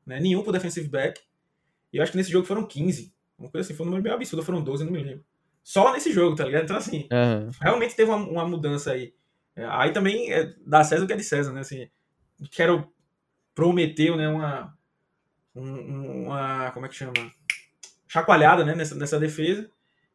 né? 0.07 0.21
nenhum 0.21 0.43
pro 0.43 0.53
defensive 0.53 0.89
back. 0.89 1.21
E 1.93 1.97
eu 1.97 2.03
acho 2.03 2.13
que 2.13 2.19
nesse 2.19 2.31
jogo 2.31 2.47
foram 2.47 2.67
15. 2.67 3.15
Uma 3.39 3.51
coisa 3.51 3.67
assim, 3.67 3.77
foi 3.77 3.85
um 3.85 3.91
número 3.91 4.03
bem 4.03 4.13
absurdo, 4.13 4.45
foram 4.45 4.63
12, 4.63 4.85
não 4.85 4.93
me 4.93 5.03
lembro. 5.03 5.25
Só 5.63 5.93
nesse 5.93 6.13
jogo, 6.13 6.37
tá 6.37 6.45
ligado? 6.45 6.65
Então, 6.65 6.77
assim, 6.77 7.09
uhum. 7.11 7.51
realmente 7.61 7.97
teve 7.97 8.11
uma, 8.11 8.19
uma, 8.19 8.47
mudança 8.47 8.93
aí. 8.93 9.15
É, 9.57 9.65
aí 9.65 9.93
também 9.93 10.31
é 10.33 10.53
da 10.67 10.85
César 10.85 11.05
o 11.05 11.07
que 11.07 11.13
é 11.13 11.17
de 11.17 11.25
César, 11.25 11.53
né? 11.53 11.61
Assim, 11.61 11.89
quero 12.51 12.93
prometeu, 13.55 14.17
né, 14.17 14.29
uma, 14.29 14.77
uma, 15.55 16.71
como 16.73 16.85
é 16.85 16.89
que 16.89 16.97
chama? 16.97 17.13
Chacoalhada, 18.09 18.65
né, 18.65 18.75
nessa, 18.75 18.95
nessa 18.95 19.19
defesa. 19.19 19.71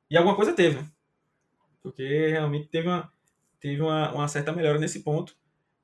E 0.09 0.17
alguma 0.17 0.35
coisa 0.35 0.53
teve. 0.53 0.83
Porque 1.81 2.27
realmente 2.27 2.67
teve 2.67 2.87
uma, 2.87 3.11
teve 3.59 3.81
uma, 3.81 4.11
uma 4.11 4.27
certa 4.27 4.51
melhora 4.51 4.77
nesse 4.77 5.01
ponto. 5.01 5.35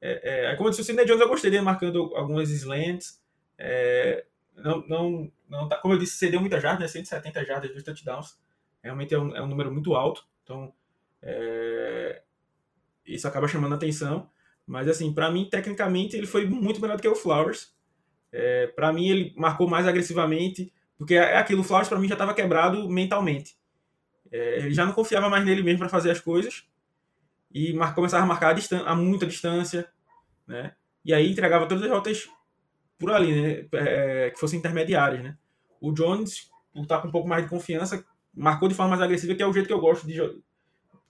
É, 0.06 0.52
é, 0.52 0.56
como 0.56 0.68
eu 0.68 0.72
disse, 0.72 0.82
o 0.82 0.86
Sidney 0.86 1.06
Jones 1.06 1.22
eu 1.22 1.28
gostei 1.28 1.50
dele 1.50 1.64
marcando 1.64 2.16
algumas 2.16 2.50
slants. 2.52 3.20
É, 3.58 4.26
não, 4.56 4.86
não, 4.88 5.32
não 5.50 5.68
tá, 5.68 5.78
como 5.78 5.96
eu 5.96 5.98
disse, 5.98 6.18
cedeu 6.18 6.40
muita 6.40 6.60
jardas, 6.60 6.82
né, 6.82 6.88
170 6.88 7.44
jardas 7.44 7.74
de 7.74 7.84
touchdowns. 7.84 8.38
Realmente 8.84 9.16
é 9.16 9.20
um, 9.20 9.36
é 9.36 9.42
um 9.42 9.48
número 9.48 9.72
muito 9.72 9.96
alto. 9.96 10.24
Então, 10.44 10.72
é, 11.24 12.22
isso 13.06 13.28
acaba 13.28 13.48
chamando 13.48 13.74
atenção. 13.74 14.30
Mas, 14.68 14.88
assim, 14.88 15.12
para 15.12 15.32
mim, 15.32 15.50
tecnicamente, 15.50 16.16
ele 16.16 16.28
foi 16.28 16.46
muito 16.46 16.80
melhor 16.80 16.98
do 16.98 17.02
que 17.02 17.08
o 17.08 17.16
Flowers. 17.16 17.74
É, 18.32 18.68
para 18.68 18.94
mim, 18.94 19.10
ele 19.10 19.34
marcou 19.36 19.68
mais 19.68 19.88
agressivamente, 19.88 20.72
porque 20.98 21.16
é, 21.16 21.38
aquilo, 21.38 21.62
o 21.62 21.64
Flowers 21.64 21.90
para 21.90 21.98
mim 21.98 22.08
já 22.08 22.16
estava 22.16 22.34
quebrado 22.34 22.88
mentalmente. 22.90 23.58
É, 24.32 24.58
ele 24.58 24.74
já 24.74 24.86
não 24.86 24.94
confiava 24.94 25.30
mais 25.30 25.44
nele 25.44 25.64
mesmo 25.64 25.80
para 25.80 25.90
fazer 25.90 26.12
as 26.12 26.20
coisas 26.20 26.64
e 27.56 27.72
mar, 27.72 27.96
começava 27.96 28.24
a 28.24 28.28
marcar 28.28 28.54
a, 28.54 28.92
a 28.92 28.96
muita 28.96 29.26
distância, 29.26 29.88
né? 30.48 30.74
E 31.04 31.14
aí 31.14 31.32
entregava 31.32 31.68
todas 31.68 31.84
as 31.84 31.90
rotas 31.90 32.30
por 32.98 33.12
ali, 33.12 33.42
né? 33.42 33.68
É, 33.74 34.32
que 34.32 34.40
fossem 34.40 34.60
intermediárias, 34.60 35.24
né? 35.24 35.38
O 35.80 35.92
Jones, 35.92 36.50
por 36.74 36.84
estar 36.84 37.02
com 37.02 37.08
um 37.08 37.12
pouco 37.12 37.28
mais 37.28 37.44
de 37.44 37.50
confiança, 37.50 38.04
marcou 38.34 38.68
de 38.68 38.76
forma 38.76 38.92
mais 38.92 39.02
agressiva, 39.02 39.36
que 39.36 39.44
é 39.44 39.48
o 39.48 39.54
jeito 39.54 39.68
que 39.68 39.74
eu 39.74 39.80
gosto 39.80 40.08
de 40.08 40.20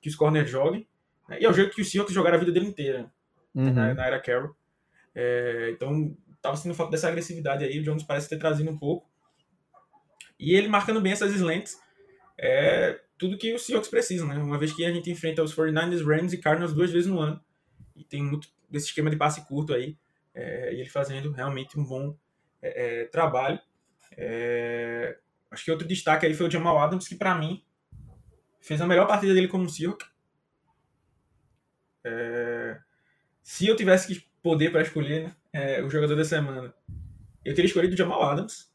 que 0.02 0.10
os 0.10 0.16
corners 0.16 0.50
joguem. 0.50 0.88
Né? 1.30 1.40
E 1.42 1.46
é 1.46 1.50
o 1.50 1.54
jeito 1.54 1.76
que 1.76 1.82
o 1.82 1.86
Seahawks 1.86 2.14
jogaram 2.14 2.38
a 2.38 2.40
vida 2.40 2.52
dele 2.52 2.68
inteira 2.68 3.12
uhum. 3.54 3.74
na, 3.74 3.94
na, 3.94 4.06
era 4.06 4.20
Carroll. 4.20 4.56
É, 5.14 5.72
então, 5.72 6.16
tava 6.42 6.58
sentindo 6.58 6.76
falta 6.76 6.92
dessa 6.92 7.08
agressividade 7.08 7.64
aí. 7.64 7.80
O 7.80 7.84
Jones 7.84 8.04
parece 8.04 8.30
ter 8.30 8.38
trazido 8.38 8.70
um 8.70 8.78
pouco. 8.78 9.10
E 10.40 10.54
ele 10.54 10.68
marcando 10.68 11.02
bem 11.02 11.14
essas 11.14 11.34
slants. 11.34 11.80
É 12.38 13.00
tudo 13.18 13.38
que 13.38 13.54
os 13.54 13.66
Seahawks 13.66 13.90
precisam, 13.90 14.28
né? 14.28 14.36
Uma 14.38 14.58
vez 14.58 14.74
que 14.74 14.86
a 14.86 14.92
gente 14.92 15.10
enfrenta 15.10 15.42
os 15.42 15.56
49ers, 15.56 16.06
Rams 16.06 16.34
e 16.34 16.38
Cardinals 16.38 16.74
duas 16.74 16.92
vezes 16.92 17.08
no 17.08 17.20
ano. 17.20 17.42
E 17.96 18.04
tem 18.04 18.22
muito 18.22 18.50
desse 18.70 18.88
esquema 18.88 19.10
de 19.10 19.18
passe 19.18 19.46
curto 19.46 19.74
aí. 19.74 19.98
É, 20.34 20.74
e 20.74 20.82
ele 20.82 20.90
fazendo 20.90 21.32
realmente 21.32 21.80
um 21.80 21.84
bom 21.84 22.16
é, 22.62 23.02
é 23.02 23.06
trabalho. 23.06 23.60
É, 24.18 25.18
acho 25.50 25.66
que 25.66 25.72
outro 25.72 25.88
destaque 25.88 26.26
aí 26.26 26.34
foi 26.34 26.48
o 26.48 26.52
Jamal 26.52 26.78
Adams, 26.78 27.08
que 27.08 27.16
para 27.16 27.36
mim 27.36 27.64
fez 28.60 28.82
a 28.82 28.88
melhor 28.88 29.08
partida 29.08 29.34
dele 29.34 29.48
como 29.48 29.70
Seahawk. 29.70 30.06
É, 32.04 32.78
se 33.42 33.68
eu 33.68 33.76
tivesse 33.76 34.08
que 34.08 34.28
poder 34.42 34.72
para 34.72 34.82
escolher 34.82 35.34
né, 35.54 35.82
o 35.82 35.90
jogador 35.90 36.16
da 36.16 36.26
semana, 36.26 36.74
eu 37.44 37.54
teria 37.54 37.68
escolhido 37.68 37.94
o 37.94 37.98
Jamal 37.98 38.22
Adams. 38.24 38.72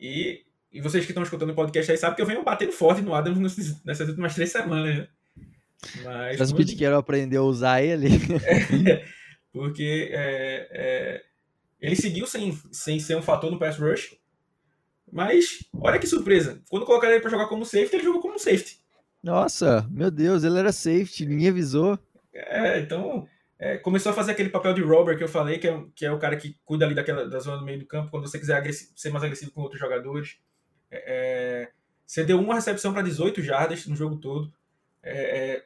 E, 0.00 0.46
e 0.72 0.80
vocês 0.80 1.04
que 1.04 1.10
estão 1.10 1.22
escutando 1.22 1.50
o 1.50 1.54
podcast 1.54 1.92
aí 1.92 1.98
sabem 1.98 2.16
que 2.16 2.22
eu 2.22 2.26
venho 2.26 2.42
batendo 2.42 2.72
forte 2.72 3.02
no 3.02 3.14
Adams 3.14 3.82
nessas, 3.84 4.08
últimas 4.08 4.34
três 4.34 4.50
semanas. 4.50 5.06
Mas. 6.04 6.38
Mas 6.38 6.52
que 6.52 6.76
quero 6.76 6.96
aprender 6.96 7.36
a 7.36 7.42
usar 7.42 7.82
ele. 7.82 8.08
Porque 9.52 10.10
é, 10.12 10.68
é, 10.70 11.22
ele 11.80 11.96
seguiu 11.96 12.26
sem, 12.26 12.56
sem 12.70 13.00
ser 13.00 13.16
um 13.16 13.22
fator 13.22 13.50
no 13.50 13.58
pass 13.58 13.78
rush. 13.78 14.16
Mas, 15.12 15.64
olha 15.74 15.98
que 15.98 16.06
surpresa. 16.06 16.62
Quando 16.68 16.86
colocaram 16.86 17.14
ele 17.14 17.22
para 17.22 17.30
jogar 17.30 17.48
como 17.48 17.64
safety, 17.64 17.96
ele 17.96 18.04
jogou 18.04 18.20
como 18.20 18.38
safety. 18.38 18.78
Nossa, 19.22 19.86
meu 19.90 20.10
Deus, 20.10 20.44
ele 20.44 20.58
era 20.58 20.72
safety, 20.72 21.26
ninguém 21.26 21.48
avisou. 21.48 21.98
É, 22.32 22.78
então 22.78 23.26
é, 23.58 23.76
começou 23.76 24.12
a 24.12 24.14
fazer 24.14 24.32
aquele 24.32 24.48
papel 24.48 24.72
de 24.72 24.82
Robert 24.82 25.18
que 25.18 25.24
eu 25.24 25.28
falei, 25.28 25.58
que 25.58 25.68
é, 25.68 25.84
que 25.94 26.06
é 26.06 26.12
o 26.12 26.18
cara 26.18 26.36
que 26.36 26.56
cuida 26.64 26.86
ali 26.86 26.94
daquela, 26.94 27.28
da 27.28 27.38
zona 27.40 27.58
do 27.58 27.64
meio 27.64 27.80
do 27.80 27.86
campo, 27.86 28.10
quando 28.10 28.26
você 28.26 28.38
quiser 28.38 28.62
ser 28.72 29.10
mais 29.10 29.24
agressivo 29.24 29.50
com 29.50 29.62
outros 29.62 29.80
jogadores. 29.80 30.38
É, 30.90 31.66
é 31.66 31.70
você 32.06 32.24
deu 32.24 32.40
uma 32.40 32.54
recepção 32.54 32.92
para 32.92 33.02
18 33.02 33.40
jardas 33.42 33.86
no 33.86 33.94
jogo 33.94 34.16
todo. 34.16 34.52
É, 35.00 35.12
é, 35.12 35.64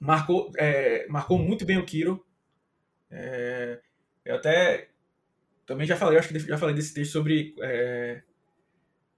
marcou, 0.00 0.50
é, 0.56 1.06
marcou 1.08 1.38
muito 1.38 1.64
bem 1.64 1.78
o 1.78 1.84
Kiro. 1.84 2.24
eu 4.24 4.34
até 4.34 4.88
também 5.66 5.86
já 5.86 5.96
falei, 5.96 6.18
acho 6.18 6.28
que 6.28 6.38
já 6.40 6.58
falei 6.58 6.74
desse 6.74 6.92
texto 6.92 7.12
sobre 7.12 7.54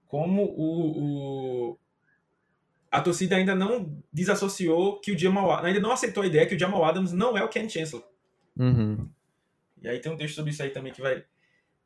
como 0.07 0.43
o, 0.43 1.71
o 1.71 1.79
a 2.91 3.01
torcida 3.01 3.35
ainda 3.35 3.55
não 3.55 3.91
desassociou 4.13 4.99
que 4.99 5.11
o 5.11 5.17
Jamal 5.17 5.51
ainda 5.65 5.79
não 5.79 5.91
aceitou 5.91 6.21
a 6.21 6.27
ideia 6.27 6.45
que 6.45 6.53
o 6.53 6.59
Jamal 6.59 6.85
Adams 6.85 7.11
não 7.11 7.35
é 7.35 7.43
o 7.43 7.49
Ken 7.49 7.67
Chancellor. 7.67 8.05
Uhum. 8.55 9.09
E 9.81 9.87
aí 9.87 9.99
tem 9.99 10.11
um 10.11 10.15
texto 10.15 10.35
sobre 10.35 10.51
isso 10.51 10.61
aí 10.61 10.69
também 10.69 10.93
que 10.93 11.01
vai 11.01 11.23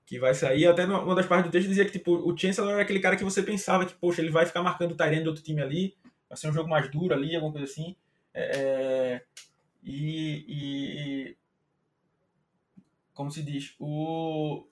que 0.06 0.20
vai 0.20 0.34
sair. 0.34 0.68
Até 0.68 0.86
uma 0.86 1.16
das 1.16 1.26
partes 1.26 1.50
do 1.50 1.52
texto 1.54 1.70
dizia 1.70 1.86
que 1.86 1.94
tipo, 1.94 2.14
o 2.14 2.38
Chancellor 2.38 2.72
era 2.72 2.82
aquele 2.82 3.00
cara 3.00 3.16
que 3.16 3.24
você 3.24 3.42
pensava 3.42 3.86
que, 3.86 3.94
poxa, 3.94 4.22
ele 4.22 4.30
vai 4.30 4.46
ficar 4.46 4.62
marcando 4.62 4.92
o 4.92 4.96
Tyrene 4.96 5.24
do 5.24 5.30
outro 5.30 5.44
time 5.44 5.62
ali, 5.62 5.96
vai 6.28 6.38
ser 6.38 6.50
um 6.50 6.54
jogo 6.54 6.70
mais 6.70 6.92
duro 6.92 7.14
ali, 7.14 7.36
alguma 7.36 7.54
coisa 7.54 7.72
assim. 7.72 7.96
É, 8.40 8.44
é 8.44 9.22
e, 9.84 10.46
e, 10.48 11.38
como 13.14 13.32
se 13.32 13.42
diz, 13.42 13.74
o 13.80 14.68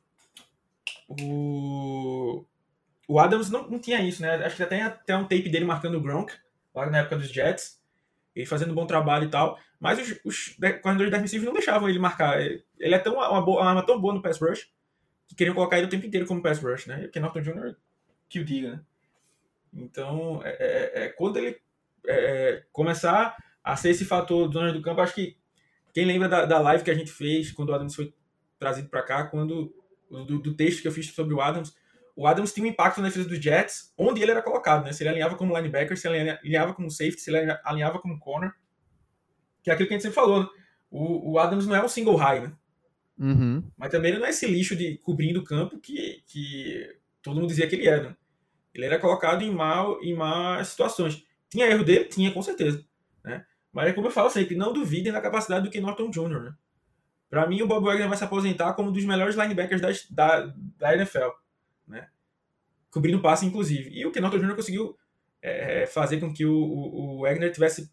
o 1.08 2.45
o 3.08 3.19
Adams 3.19 3.49
não, 3.49 3.69
não 3.69 3.80
tinha 3.80 4.01
isso, 4.01 4.21
né? 4.21 4.36
Acho 4.45 4.58
que 4.58 4.65
tem 4.65 4.82
até 4.82 5.15
um 5.15 5.23
tape 5.23 5.49
dele 5.49 5.65
marcando 5.65 5.95
o 5.95 6.01
Gronk, 6.01 6.34
lá 6.73 6.89
na 6.89 6.99
época 6.99 7.17
dos 7.17 7.30
Jets, 7.30 7.82
ele 8.36 8.45
fazendo 8.45 8.71
um 8.71 8.75
bom 8.75 8.86
trabalho 8.86 9.25
e 9.25 9.30
tal. 9.30 9.58
Mas 9.80 9.99
os, 9.99 10.19
os 10.23 10.58
corredores 10.82 11.12
defensivos 11.12 11.45
não 11.45 11.54
deixavam 11.54 11.88
ele 11.88 11.99
marcar. 11.99 12.41
Ele, 12.41 12.63
é 12.80 12.99
tão, 12.99 13.15
uma, 13.15 13.41
boa, 13.41 13.62
uma 13.62 13.69
arma 13.69 13.86
tão 13.86 13.99
boa 13.99 14.13
no 14.13 14.21
pass 14.21 14.39
rush 14.39 14.69
que 15.28 15.36
queriam 15.36 15.56
colocar 15.56 15.78
ele 15.78 15.88
o 15.88 15.89
tempo 15.89 16.06
inteiro 16.06 16.25
como 16.25 16.41
pass 16.41 16.60
rush, 16.60 16.88
né? 16.88 17.01
Porque 17.01 17.19
Norton 17.19 17.41
Jr. 17.41 17.75
que 18.28 18.39
o 18.39 18.45
diga, 18.45 18.71
né? 18.71 18.82
Então, 19.73 20.41
é, 20.43 20.49
é, 20.49 21.06
é 21.06 21.10
quando 21.10 21.38
ele 21.38 21.60
é, 22.08 22.63
começar 22.71 23.36
a 23.65 23.75
ser 23.75 23.89
esse 23.89 24.06
fator 24.06 24.47
do 24.47 24.73
do 24.73 24.82
campo, 24.82 25.01
acho 25.01 25.16
que 25.16 25.36
quem 25.91 26.05
lembra 26.05 26.30
da, 26.30 26.45
da 26.45 26.59
live 26.59 26.84
que 26.84 26.91
a 26.91 26.95
gente 26.95 27.11
fez 27.11 27.51
quando 27.51 27.70
o 27.70 27.74
Adams 27.74 27.95
foi 27.95 28.13
trazido 28.59 28.88
para 28.89 29.01
cá, 29.01 29.26
quando 29.26 29.74
do, 30.09 30.39
do 30.39 30.53
texto 30.53 30.82
que 30.82 30.88
eu 30.88 30.91
fiz 30.91 31.07
sobre 31.07 31.34
o 31.34 31.41
Adams, 31.41 31.76
o 32.16 32.28
Adams 32.28 32.53
tinha 32.53 32.66
um 32.66 32.70
impacto 32.70 33.01
na 33.01 33.07
defesa 33.07 33.28
dos 33.28 33.39
Jets, 33.39 33.93
onde 33.97 34.22
ele 34.22 34.32
era 34.32 34.41
colocado, 34.41 34.86
né? 34.86 34.93
Se 34.93 35.03
ele 35.03 35.09
alinhava 35.09 35.36
como 35.36 35.55
linebacker, 35.55 35.97
se 35.97 36.07
ele 36.07 36.30
alinhava 36.30 36.74
como 36.74 36.89
safety, 36.89 37.20
se 37.20 37.30
ele 37.30 37.51
alinhava 37.63 37.99
como 37.99 38.20
corner. 38.20 38.53
Que 39.63 39.72
é 39.72 39.74
aquilo 39.74 39.88
que 39.88 39.95
a 39.95 39.97
gente 39.97 40.03
sempre 40.03 40.16
falou, 40.16 40.43
né? 40.43 40.49
o, 40.89 41.34
o, 41.34 41.39
Adams 41.39 41.66
não 41.66 41.76
é 41.76 41.84
um 41.84 41.89
single 41.89 42.16
high, 42.16 42.41
né? 42.41 42.53
Uhum. 43.18 43.63
Mas 43.76 43.89
também 43.89 44.11
ele 44.11 44.20
não 44.20 44.28
é 44.28 44.30
esse 44.30 44.45
lixo 44.45 44.76
de 44.76 44.97
cobrindo 44.99 45.39
o 45.39 45.43
campo 45.43 45.80
que, 45.80 46.24
que 46.28 46.95
todo 47.22 47.36
mundo 47.36 47.47
dizia 47.47 47.68
que 47.68 47.76
ele 47.76 47.88
era. 47.88 48.09
Né? 48.09 48.16
Ele 48.74 48.86
era 48.86 48.99
colocado 48.99 49.41
em, 49.41 49.51
mal, 49.51 50.01
em 50.01 50.13
más 50.13 50.70
situações. 50.70 51.24
Tinha 51.49 51.68
erro 51.68 51.84
dele? 51.84 52.05
Tinha, 52.05 52.32
com 52.32 52.41
certeza. 52.41 52.86
Né? 53.76 53.82
Mas 53.82 53.89
é 53.89 53.93
como 53.93 54.07
eu 54.07 54.11
falo 54.11 54.30
sempre, 54.30 54.55
não 54.55 54.73
duvidem 54.73 55.11
da 55.11 55.21
capacidade 55.21 55.65
do 55.65 55.71
Ken 55.71 55.82
Norton 55.82 56.09
Jr., 56.09 56.41
né? 56.41 56.55
Para 57.30 57.47
mim, 57.47 57.61
o 57.61 57.67
Bob 57.67 57.84
Wagner 57.84 58.07
vai 58.07 58.17
se 58.17 58.23
aposentar 58.23 58.73
como 58.73 58.89
um 58.89 58.91
dos 58.93 59.03
melhores 59.03 59.36
linebackers 59.36 59.82
da, 59.82 59.89
da, 60.11 60.53
da 60.78 60.93
NFL 60.95 61.30
né? 61.88 62.07
Cobrindo 62.89 63.21
passe, 63.21 63.45
inclusive. 63.45 63.89
E 63.91 64.05
o 64.05 64.11
Kenotto 64.11 64.39
Jr. 64.39 64.55
conseguiu 64.55 64.97
é, 65.41 65.86
fazer 65.86 66.19
com 66.19 66.34
que 66.34 66.45
o, 66.45 66.53
o, 66.53 67.17
o 67.17 67.21
Wagner 67.21 67.51
tivesse 67.51 67.91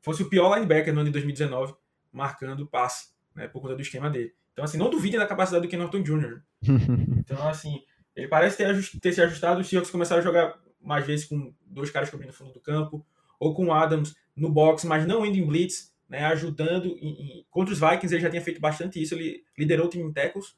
fosse 0.00 0.22
o 0.22 0.28
pior 0.28 0.54
linebacker 0.54 0.94
no 0.94 1.00
ano 1.00 1.08
de 1.08 1.12
2019, 1.12 1.74
marcando 2.12 2.66
passe, 2.66 3.08
né, 3.34 3.48
por 3.48 3.60
conta 3.60 3.74
do 3.74 3.82
esquema 3.82 4.08
dele. 4.08 4.32
Então, 4.52 4.64
assim, 4.64 4.78
não 4.78 4.88
duvide 4.88 5.18
da 5.18 5.26
capacidade 5.26 5.66
do 5.66 5.70
Ken 5.70 5.78
Norton 5.78 6.02
Jr. 6.02 6.40
Então, 7.18 7.48
assim, 7.48 7.82
ele 8.14 8.28
parece 8.28 8.56
ter, 8.56 9.00
ter 9.00 9.12
se 9.12 9.20
ajustado. 9.20 9.60
Os 9.60 9.68
Seahawks 9.68 9.90
começaram 9.90 10.20
a 10.20 10.24
jogar 10.24 10.56
mais 10.80 11.04
vezes 11.04 11.26
com 11.26 11.52
dois 11.66 11.90
caras 11.90 12.08
cobrindo 12.08 12.32
o 12.32 12.36
fundo 12.36 12.52
do 12.52 12.60
campo, 12.60 13.04
ou 13.40 13.52
com 13.52 13.66
o 13.66 13.72
Adams 13.72 14.14
no 14.36 14.50
box, 14.50 14.84
mas 14.84 15.06
não 15.06 15.24
indo 15.24 15.38
em 15.38 15.46
blitz, 15.46 15.92
né, 16.08 16.24
ajudando. 16.26 16.86
Em, 17.00 17.38
em... 17.40 17.46
Contra 17.50 17.72
os 17.72 17.80
Vikings, 17.80 18.14
ele 18.14 18.22
já 18.22 18.30
tinha 18.30 18.42
feito 18.42 18.60
bastante 18.60 19.02
isso. 19.02 19.14
Ele 19.14 19.42
liderou 19.58 19.86
o 19.86 19.88
time 19.88 20.04
em 20.04 20.12
tackles, 20.12 20.54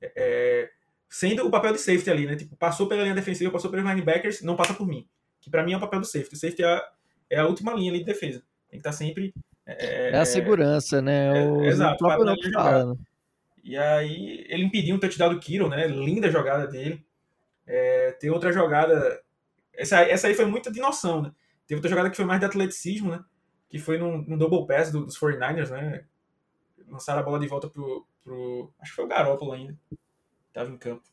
é, 0.00 0.12
é 0.16 0.70
sendo 1.08 1.46
o 1.46 1.50
papel 1.50 1.72
de 1.72 1.80
safety 1.80 2.08
ali, 2.08 2.26
né? 2.26 2.36
Tipo, 2.36 2.56
passou 2.56 2.86
pela 2.86 3.02
linha 3.02 3.14
defensiva, 3.14 3.50
passou 3.50 3.70
pelos 3.70 3.84
linebackers, 3.84 4.42
não 4.42 4.54
passa 4.56 4.74
por 4.74 4.86
mim. 4.86 5.06
Que 5.40 5.50
para 5.50 5.64
mim 5.64 5.72
é 5.72 5.76
o 5.76 5.80
papel 5.80 6.00
do 6.00 6.06
safety. 6.06 6.34
O 6.34 6.38
safety 6.38 6.62
é 6.62 6.66
a, 6.66 6.88
é 7.30 7.38
a 7.40 7.46
última 7.46 7.74
linha 7.74 7.90
ali 7.90 7.98
de 7.98 8.04
defesa. 8.04 8.42
Tem 8.68 8.78
que 8.80 8.88
estar 8.88 8.92
sempre. 8.92 9.34
É, 9.66 10.10
é 10.10 10.16
a 10.16 10.24
segurança, 10.24 11.02
né? 11.02 11.44
É, 11.44 11.48
o, 11.48 11.64
exato, 11.64 11.98
próprio 11.98 12.24
não 12.24 12.36
fala. 12.52 12.94
Né? 12.94 13.00
E 13.62 13.76
aí 13.76 14.46
ele 14.48 14.64
impediu 14.64 14.94
um 14.94 14.98
touchdown 14.98 15.34
do 15.34 15.40
Kiro, 15.40 15.68
né? 15.68 15.86
Linda 15.86 16.30
jogada 16.30 16.66
dele. 16.66 17.04
É, 17.66 18.12
tem 18.12 18.30
outra 18.30 18.52
jogada. 18.52 19.20
Essa, 19.74 20.00
essa 20.02 20.28
aí 20.28 20.34
foi 20.34 20.44
muito 20.44 20.72
de 20.72 20.80
noção, 20.80 21.22
né? 21.22 21.32
Teve 21.70 21.78
outra 21.78 21.88
jogada 21.88 22.10
que 22.10 22.16
foi 22.16 22.24
mais 22.24 22.40
de 22.40 22.46
atleticismo, 22.46 23.12
né? 23.12 23.24
Que 23.68 23.78
foi 23.78 23.96
num, 23.96 24.24
num 24.26 24.36
double 24.36 24.66
pass 24.66 24.90
do, 24.90 25.06
dos 25.06 25.16
49ers, 25.16 25.70
né? 25.70 26.04
Lançaram 26.88 27.20
a 27.20 27.22
bola 27.22 27.38
de 27.38 27.46
volta 27.46 27.68
pro, 27.68 28.04
pro. 28.24 28.74
Acho 28.80 28.90
que 28.90 28.96
foi 28.96 29.04
o 29.04 29.08
Garoppolo 29.08 29.52
ainda. 29.52 29.78
Tava 30.52 30.68
em 30.68 30.76
campo. 30.76 31.04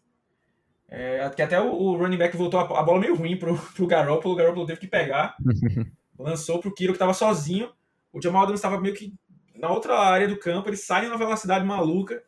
É, 0.88 1.30
que 1.30 1.43
até 1.43 1.62
o, 1.62 1.72
o, 1.72 1.95
running 1.95 2.18
back 2.18 2.36
voltou 2.36 2.60
a, 2.60 2.80
a, 2.80 2.82
bola 2.82 2.99
meio 2.99 3.16
ruim 3.16 3.38
pro, 3.38 3.55
pro 3.76 3.86
Garoppolo. 3.86 4.34
O 4.34 4.38
Garoppolo 4.38 4.66
teve 4.66 4.80
que 4.80 4.88
pegar. 4.88 5.38
lançou 6.18 6.60
pro 6.60 6.74
Kiro 6.74 6.93
que 6.93 6.97
tava 6.97 7.14
sozinho. 7.14 7.72
O 8.12 8.20
Jamal 8.20 8.41
Adams 8.41 8.58
estava 8.58 8.82
meio 8.82 8.95
que 8.95 9.14
na 9.53 9.70
outra 9.70 9.99
área 9.99 10.28
do 10.28 10.39
campo. 10.39 10.68
Ele 10.70 10.78
sai 10.78 11.05
numa 11.05 11.20
velocidade 11.20 11.64
maluca 11.64 12.24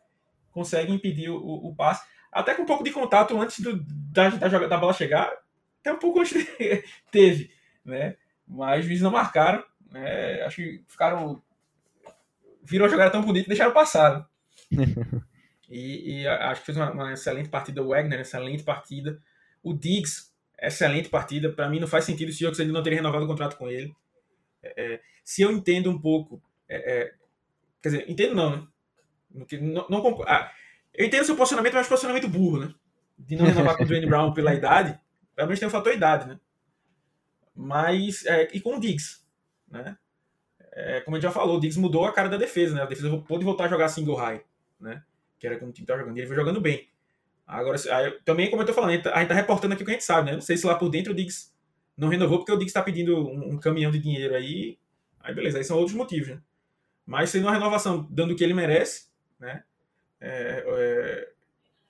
consegue 0.52 0.92
impedir 0.92 1.30
o, 1.30 1.36
o, 1.36 1.74
passe. 1.74 2.06
Até 2.32 2.54
com 2.54 2.62
um 2.62 2.66
pouco 2.66 2.84
de 2.84 2.92
contato 2.92 3.40
antes 3.40 3.60
do, 3.60 3.82
da, 4.12 4.28
da, 4.30 4.66
da 4.66 4.78
bola 4.78 4.92
chegar, 4.92 5.30
até 5.80 5.92
um 5.92 5.98
pouco 5.98 6.20
antes 6.20 6.32
de, 6.32 6.84
teve, 7.10 7.50
né? 7.90 8.16
Mas 8.46 8.80
os 8.80 8.86
juízes 8.86 9.02
não 9.02 9.10
marcaram, 9.10 9.64
né? 9.90 10.42
Acho 10.42 10.56
que 10.56 10.84
ficaram. 10.88 11.42
Viram 12.62 12.86
a 12.86 12.88
jogada 12.88 13.10
tão 13.10 13.22
bonita 13.22 13.46
e 13.46 13.48
deixaram 13.48 13.72
passar. 13.72 14.28
Né? 14.70 14.86
e, 15.68 16.22
e, 16.22 16.26
acho 16.26 16.60
que 16.60 16.66
fez 16.66 16.78
uma, 16.78 16.90
uma, 16.92 17.12
excelente 17.12 17.48
partida. 17.48 17.82
O 17.82 17.88
Wagner, 17.88 18.20
excelente 18.20 18.62
partida. 18.62 19.20
O 19.62 19.72
Diggs, 19.72 20.30
excelente 20.60 21.08
partida. 21.08 21.50
Para 21.50 21.68
mim, 21.68 21.80
não 21.80 21.88
faz 21.88 22.04
sentido 22.04 22.28
o 22.28 22.32
Seahawks 22.32 22.58
não 22.66 22.82
ter 22.82 22.94
renovado 22.94 23.24
o 23.24 23.28
contrato 23.28 23.56
com 23.56 23.68
ele. 23.68 23.94
É, 24.62 24.94
é, 24.94 25.00
se 25.24 25.42
eu 25.42 25.50
entendo 25.50 25.90
um 25.90 26.00
pouco. 26.00 26.42
É, 26.68 26.76
é 26.76 27.14
quer 27.82 27.88
dizer, 27.88 28.10
entendo 28.10 28.34
não, 28.34 28.56
né? 28.56 28.66
Não, 29.32 29.86
não, 29.88 30.22
ah, 30.26 30.50
eu 30.92 31.06
entendo 31.06 31.24
seu 31.24 31.36
posicionamento, 31.36 31.74
mas 31.74 31.88
posicionamento 31.88 32.28
burro, 32.28 32.58
né? 32.58 32.74
De 33.18 33.36
não 33.36 33.46
renovar 33.46 33.76
com 33.76 33.84
o 33.84 33.86
Dwayne 33.86 34.06
Brown 34.06 34.34
pela 34.34 34.54
idade. 34.54 34.98
Pelo 35.36 35.48
menos 35.48 35.60
tem 35.60 35.68
o 35.68 35.70
fator 35.70 35.94
idade, 35.94 36.28
né? 36.28 36.38
Mas. 37.54 38.24
É, 38.26 38.48
e 38.52 38.60
com 38.60 38.76
o 38.76 38.80
Diggs, 38.80 39.20
né? 39.70 39.96
É, 40.72 41.00
como 41.00 41.16
a 41.16 41.18
gente 41.18 41.28
já 41.28 41.32
falou, 41.32 41.56
o 41.56 41.60
Diggs 41.60 41.80
mudou 41.80 42.04
a 42.04 42.12
cara 42.12 42.28
da 42.28 42.36
defesa, 42.36 42.74
né? 42.74 42.82
A 42.82 42.86
defesa 42.86 43.16
pôde 43.18 43.44
voltar 43.44 43.64
a 43.64 43.68
jogar 43.68 43.88
single 43.88 44.16
high, 44.16 44.42
né? 44.80 45.02
Que 45.38 45.46
era 45.46 45.58
como 45.58 45.70
o 45.70 45.74
time 45.74 45.84
estava 45.84 46.00
jogando. 46.00 46.16
E 46.16 46.20
ele 46.20 46.26
foi 46.26 46.36
jogando 46.36 46.60
bem. 46.60 46.88
Agora, 47.46 47.76
também, 48.24 48.48
como 48.48 48.62
eu 48.62 48.66
tô 48.66 48.72
falando, 48.72 48.90
a 48.90 48.92
gente, 48.94 49.02
tá, 49.02 49.12
a 49.12 49.18
gente 49.18 49.28
tá 49.28 49.34
reportando 49.34 49.74
aqui 49.74 49.82
o 49.82 49.86
que 49.86 49.90
a 49.90 49.94
gente 49.94 50.04
sabe, 50.04 50.30
né? 50.30 50.34
Não 50.34 50.40
sei 50.40 50.56
se 50.56 50.64
lá 50.64 50.76
por 50.76 50.88
dentro 50.88 51.12
o 51.12 51.16
Diggs 51.16 51.52
não 51.96 52.08
renovou, 52.08 52.38
porque 52.38 52.52
o 52.52 52.54
Diggs 52.54 52.70
está 52.70 52.80
pedindo 52.80 53.28
um, 53.28 53.54
um, 53.54 53.58
caminhão 53.58 53.90
de 53.90 53.98
dinheiro 53.98 54.36
aí. 54.36 54.78
Aí 55.18 55.34
beleza, 55.34 55.58
aí 55.58 55.64
são 55.64 55.76
outros 55.76 55.96
motivos, 55.96 56.28
né? 56.28 56.40
Mas 57.04 57.30
sendo 57.30 57.46
uma 57.46 57.52
renovação 57.52 58.06
dando 58.08 58.32
o 58.32 58.36
que 58.36 58.44
ele 58.44 58.54
merece, 58.54 59.08
né? 59.38 59.64
É, 60.20 60.64
é, 60.64 61.32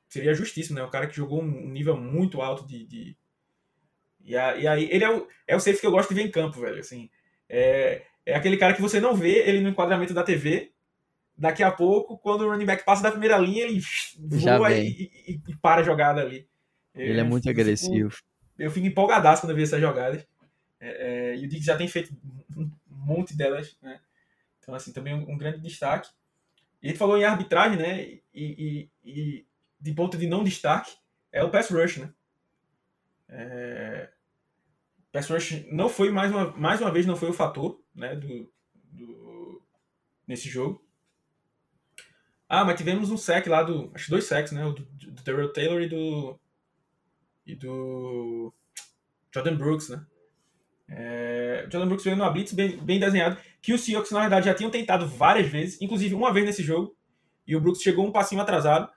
seria 0.09 0.33
justíssimo, 0.33 0.79
né? 0.79 0.83
O 0.83 0.91
cara 0.91 1.07
que 1.07 1.17
jogou 1.17 1.43
um 1.43 1.69
nível 1.69 1.97
muito 1.97 2.41
alto 2.41 2.67
de. 2.67 2.87
de... 2.87 3.17
E, 4.31 4.37
a, 4.37 4.57
e, 4.57 4.67
aí, 4.69 4.89
ele 4.93 5.03
é 5.03 5.11
o, 5.11 5.27
é 5.49 5.57
o 5.57 5.61
safe 5.61 5.81
que 5.81 5.87
eu 5.87 5.91
gosto 5.91 6.11
de 6.11 6.15
ver 6.15 6.29
em 6.29 6.31
campo, 6.31 6.61
velho. 6.61 6.79
Assim, 6.79 7.11
é, 7.49 8.03
é 8.25 8.37
aquele 8.37 8.57
cara 8.57 8.75
que 8.75 8.81
você 8.81 9.01
não 9.01 9.13
vê 9.13 9.49
ele 9.49 9.61
no 9.61 9.71
enquadramento 9.71 10.15
da 10.15 10.23
TV. 10.23 10.71
Daqui 11.37 11.65
a 11.65 11.73
pouco, 11.73 12.17
quando 12.17 12.43
o 12.43 12.51
running 12.51 12.67
back 12.67 12.85
passa 12.85 13.03
da 13.03 13.11
primeira 13.11 13.37
linha, 13.39 13.65
ele 13.65 13.81
voa 14.17 14.73
e, 14.73 15.11
e, 15.27 15.41
e, 15.49 15.57
para 15.57 15.81
a 15.81 15.85
jogada 15.85 16.21
ali. 16.21 16.47
Ele 16.95 17.19
é 17.19 17.25
muito 17.25 17.51
agressivo. 17.51 18.11
Fico, 18.11 18.25
eu 18.57 18.71
fico 18.71 18.87
empolgadaço 18.87 19.43
quando 19.43 19.51
eu 19.51 19.57
vejo 19.57 19.67
essas 19.67 19.81
jogadas. 19.81 20.25
É, 20.79 21.33
é, 21.33 21.37
e 21.37 21.45
o 21.45 21.49
Diggs 21.49 21.67
já 21.67 21.77
tem 21.77 21.89
feito 21.89 22.15
um 22.57 22.71
monte 22.89 23.37
delas, 23.37 23.77
né? 23.83 23.99
Então, 24.61 24.75
assim, 24.77 24.93
também 24.93 25.13
um, 25.13 25.33
um 25.33 25.37
grande 25.37 25.61
destaque. 25.61 26.09
E 26.81 26.89
gente 26.89 26.99
falou 26.99 27.19
em 27.19 27.25
arbitragem, 27.25 27.77
né? 27.77 28.03
E, 28.03 28.23
e, 28.35 28.91
e 29.05 29.47
de 29.81 29.93
ponto 29.93 30.17
de 30.17 30.29
não 30.29 30.45
destaque, 30.45 30.93
é 31.33 31.43
o 31.43 31.51
pass 31.51 31.69
rush, 31.71 31.97
né? 31.97 32.13
É... 33.29 34.09
Pass 35.13 35.29
rush 35.29 35.67
não 35.71 35.89
foi, 35.89 36.11
mais 36.11 36.31
uma, 36.31 36.53
mais 36.57 36.81
uma 36.81 36.91
vez, 36.91 37.05
não 37.05 37.17
foi 37.17 37.31
o 37.31 37.35
fator, 37.35 37.81
né? 37.95 38.15
Do, 38.15 38.53
do, 38.93 39.63
nesse 40.27 40.49
jogo. 40.49 40.85
Ah, 42.49 42.65
mas 42.65 42.77
tivemos 42.77 43.11
um 43.11 43.17
sec 43.17 43.47
lá 43.47 43.63
do. 43.63 43.91
Acho 43.95 44.11
dois 44.11 44.25
secs, 44.25 44.53
né? 44.53 44.65
O 44.65 44.73
do, 44.73 44.85
do 44.85 45.23
Terrell 45.23 45.53
Taylor 45.53 45.81
e 45.81 45.89
do. 45.89 46.41
E 47.47 47.55
do. 47.55 48.53
Jordan 49.33 49.57
Brooks, 49.57 49.89
né? 49.89 50.05
É, 50.89 51.69
Jordan 51.71 51.87
Brooks 51.87 52.05
veio 52.05 52.17
numa 52.17 52.31
blitz 52.31 52.53
bem, 52.53 52.77
bem 52.79 52.99
desenhado, 52.99 53.37
que 53.63 53.73
os 53.73 53.81
Seahawks, 53.83 54.11
na 54.11 54.21
verdade, 54.21 54.47
já 54.47 54.55
tinham 54.55 54.71
tentado 54.71 55.07
várias 55.07 55.47
vezes, 55.47 55.81
inclusive 55.81 56.15
uma 56.15 56.33
vez 56.33 56.45
nesse 56.45 56.65
jogo, 56.65 56.97
e 57.47 57.55
o 57.55 57.61
Brooks 57.61 57.83
chegou 57.83 58.05
um 58.05 58.11
passinho 58.11 58.43
atrasado. 58.43 58.91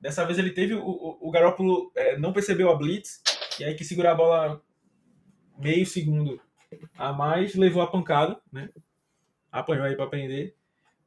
Dessa 0.00 0.24
vez 0.24 0.38
ele 0.38 0.50
teve, 0.50 0.74
o, 0.74 0.80
o, 0.80 1.28
o 1.28 1.30
Garoppolo 1.30 1.90
é, 1.96 2.16
não 2.16 2.32
percebeu 2.32 2.70
a 2.70 2.76
blitz, 2.76 3.20
e 3.58 3.64
aí 3.64 3.74
que 3.74 3.84
segurou 3.84 4.12
a 4.12 4.14
bola 4.14 4.62
meio 5.60 5.86
segundo 5.86 6.40
a 6.96 7.12
mais, 7.12 7.54
levou 7.54 7.82
a 7.82 7.86
pancada, 7.86 8.40
né? 8.52 8.68
Apanhou 9.50 9.84
aí 9.84 9.96
para 9.96 10.06
prender. 10.06 10.54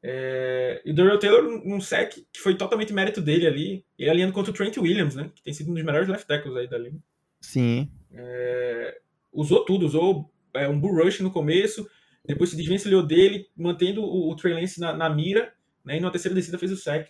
É, 0.05 0.81
e 0.83 0.91
o 0.91 0.93
Daryl 0.93 1.17
Taylor, 1.17 1.43
num 1.65 1.79
sec 1.79 2.13
que 2.31 2.39
foi 2.39 2.55
totalmente 2.55 2.91
mérito 2.91 3.21
dele 3.21 3.47
ali, 3.47 3.85
ele 3.97 4.09
alinhando 4.09 4.33
contra 4.33 4.51
o 4.51 4.53
Trent 4.53 4.77
Williams, 4.77 5.15
né? 5.15 5.31
Que 5.33 5.41
tem 5.41 5.53
sido 5.53 5.71
um 5.71 5.73
dos 5.73 5.83
melhores 5.83 6.09
left 6.09 6.27
tackles 6.27 6.57
aí 6.57 6.67
da 6.67 6.77
liga. 6.77 6.97
Sim. 7.39 7.89
É, 8.11 8.99
usou 9.31 9.63
tudo, 9.63 9.85
usou 9.85 10.29
é, 10.53 10.67
um 10.67 10.77
bull 10.77 11.03
rush 11.03 11.21
no 11.21 11.31
começo, 11.31 11.89
depois 12.25 12.49
se 12.49 12.57
desvencilhou 12.57 13.01
dele, 13.01 13.47
mantendo 13.55 14.03
o, 14.03 14.31
o 14.31 14.35
Trey 14.35 14.53
Lance 14.53 14.79
na, 14.79 14.93
na, 14.93 15.09
mira, 15.09 15.53
né, 15.85 15.97
e 15.97 15.99
na 16.01 16.11
terceira 16.11 16.35
descida 16.35 16.57
fez 16.57 16.71
o 16.71 16.77
sec. 16.77 17.09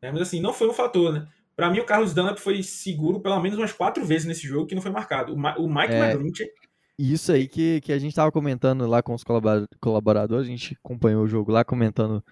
Né, 0.00 0.12
mas 0.12 0.22
assim, 0.22 0.40
não 0.40 0.52
foi 0.52 0.68
um 0.68 0.72
fator, 0.72 1.12
né? 1.12 1.26
Para 1.56 1.70
mim, 1.70 1.80
o 1.80 1.84
Carlos 1.84 2.14
Dunlap 2.14 2.38
foi 2.38 2.62
seguro 2.62 3.20
pelo 3.20 3.40
menos 3.40 3.58
umas 3.58 3.72
quatro 3.72 4.04
vezes 4.04 4.28
nesse 4.28 4.46
jogo 4.46 4.66
que 4.66 4.76
não 4.76 4.82
foi 4.82 4.92
marcado. 4.92 5.32
O, 5.32 5.36
o 5.36 5.68
Mike 5.68 5.92
é, 5.92 5.98
McGlinchey... 5.98 6.48
Isso 6.98 7.30
aí 7.30 7.46
que, 7.46 7.80
que 7.80 7.92
a 7.92 7.98
gente 7.98 8.14
tava 8.14 8.32
comentando 8.32 8.86
lá 8.86 9.02
com 9.02 9.14
os 9.14 9.22
colaboradores, 9.80 10.46
a 10.46 10.50
gente 10.50 10.76
acompanhou 10.82 11.22
o 11.22 11.28
jogo 11.28 11.52
lá 11.52 11.64
comentando 11.64 12.24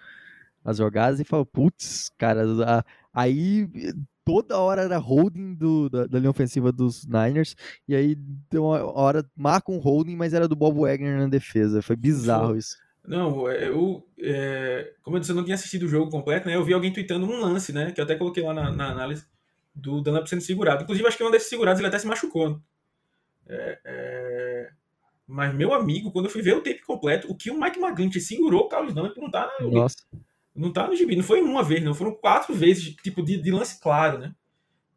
as 0.64 0.79
jogadas 0.79 1.21
e 1.21 1.25
falou, 1.25 1.47
putz, 1.47 2.11
cara, 2.19 2.43
aí 3.14 3.69
toda 4.25 4.59
hora 4.59 4.83
era 4.83 4.99
holding 4.99 5.55
do, 5.55 5.89
da, 5.89 6.07
da, 6.07 6.19
linha 6.19 6.31
ofensiva 6.31 6.73
dos 6.73 7.07
Niners, 7.07 7.55
e 7.87 7.95
aí 7.95 8.17
deu 8.51 8.64
uma 8.64 8.85
hora, 8.85 9.25
marca 9.37 9.71
um 9.71 9.79
holding, 9.79 10.17
mas 10.17 10.35
era 10.35 10.49
do 10.49 10.57
Bob 10.57 10.81
Wagner 10.81 11.17
na 11.17 11.29
defesa. 11.29 11.81
Foi 11.81 11.95
bizarro 11.95 12.57
isso. 12.57 12.77
Não, 13.07 13.49
é, 13.49 13.69
eu, 13.69 14.05
é, 14.19 14.93
como 15.05 15.17
eu 15.17 15.21
disse, 15.21 15.31
eu 15.31 15.37
não 15.37 15.45
tinha 15.45 15.55
assistido 15.55 15.85
o 15.85 15.89
jogo 15.89 16.11
completo, 16.11 16.49
né? 16.49 16.57
Eu 16.57 16.64
vi 16.64 16.75
alguém 16.75 16.93
tweetando 16.93 17.25
um 17.25 17.41
lance, 17.41 17.73
né? 17.73 17.93
Que 17.93 18.01
eu 18.01 18.05
até 18.05 18.17
coloquei 18.17 18.43
lá 18.43 18.53
na, 18.53 18.73
na 18.73 18.91
análise 18.91 19.25
do 19.73 20.01
Dunlap 20.01 20.27
sendo 20.27 20.43
segurado. 20.43 20.83
Inclusive, 20.83 21.07
acho 21.07 21.17
que 21.17 21.23
um 21.23 21.31
desses 21.31 21.49
segurados 21.49 21.79
ele 21.79 21.87
até 21.87 22.01
se 22.01 22.07
machucou. 22.07 22.61
É, 23.49 23.79
é... 23.85 24.26
Mas, 25.27 25.55
meu 25.55 25.74
amigo, 25.74 26.12
quando 26.12 26.27
eu 26.27 26.31
fui 26.31 26.41
ver 26.41 26.55
o 26.55 26.62
tape 26.62 26.85
completo, 26.85 27.31
o 27.31 27.37
que 27.37 27.51
o 27.51 27.61
Mike 27.61 27.81
McGlinchey 27.81 28.20
segurou 28.20 28.62
o 28.62 28.68
Carlos 28.68 28.95
Dunlap 28.95 29.16
não 29.16 29.31
tá 29.31 29.51
na, 29.59 29.66
Nossa. 29.66 29.97
Não 30.55 30.72
tá 30.72 30.87
no 30.87 30.97
gibi. 30.97 31.16
Não 31.16 31.24
foi 31.24 31.43
uma 31.43 31.62
vez, 31.62 31.83
não. 31.83 31.95
Foram 31.95 32.14
quatro 32.14 32.55
vezes, 32.55 32.95
tipo, 32.97 33.22
de, 33.22 33.37
de 33.37 33.51
lance 33.51 33.81
claro, 33.81 34.18
né? 34.18 34.35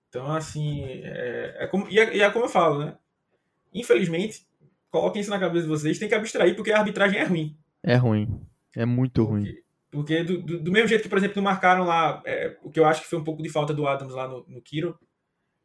Então, 0.07 0.27
assim, 0.31 0.83
é, 0.83 1.57
é 1.59 1.67
como, 1.67 1.87
e, 1.89 1.99
é, 1.99 2.17
e 2.17 2.21
é 2.21 2.29
como 2.29 2.45
eu 2.45 2.49
falo, 2.49 2.79
né? 2.79 2.97
Infelizmente, 3.73 4.47
coloquem 4.89 5.21
isso 5.21 5.29
na 5.29 5.39
cabeça 5.39 5.63
de 5.63 5.69
vocês, 5.69 5.99
tem 5.99 6.07
que 6.07 6.15
abstrair 6.15 6.55
porque 6.55 6.71
a 6.71 6.79
arbitragem 6.79 7.19
é 7.19 7.23
ruim. 7.23 7.57
É 7.83 7.95
ruim. 7.95 8.41
É 8.75 8.85
muito 8.85 9.25
porque, 9.25 9.31
ruim. 9.31 9.55
Porque 9.91 10.23
do, 10.23 10.41
do, 10.41 10.59
do, 10.63 10.71
mesmo 10.71 10.87
jeito 10.87 11.03
que, 11.03 11.09
por 11.09 11.17
exemplo, 11.17 11.35
não 11.37 11.43
marcaram 11.43 11.85
lá, 11.85 12.21
é, 12.25 12.57
o 12.63 12.69
que 12.69 12.79
eu 12.79 12.85
acho 12.85 13.01
que 13.01 13.07
foi 13.07 13.19
um 13.19 13.23
pouco 13.23 13.43
de 13.43 13.49
falta 13.49 13.73
do 13.73 13.87
Adams 13.87 14.13
lá 14.13 14.27
no, 14.27 14.45
no 14.47 14.61
Kiro, 14.61 14.97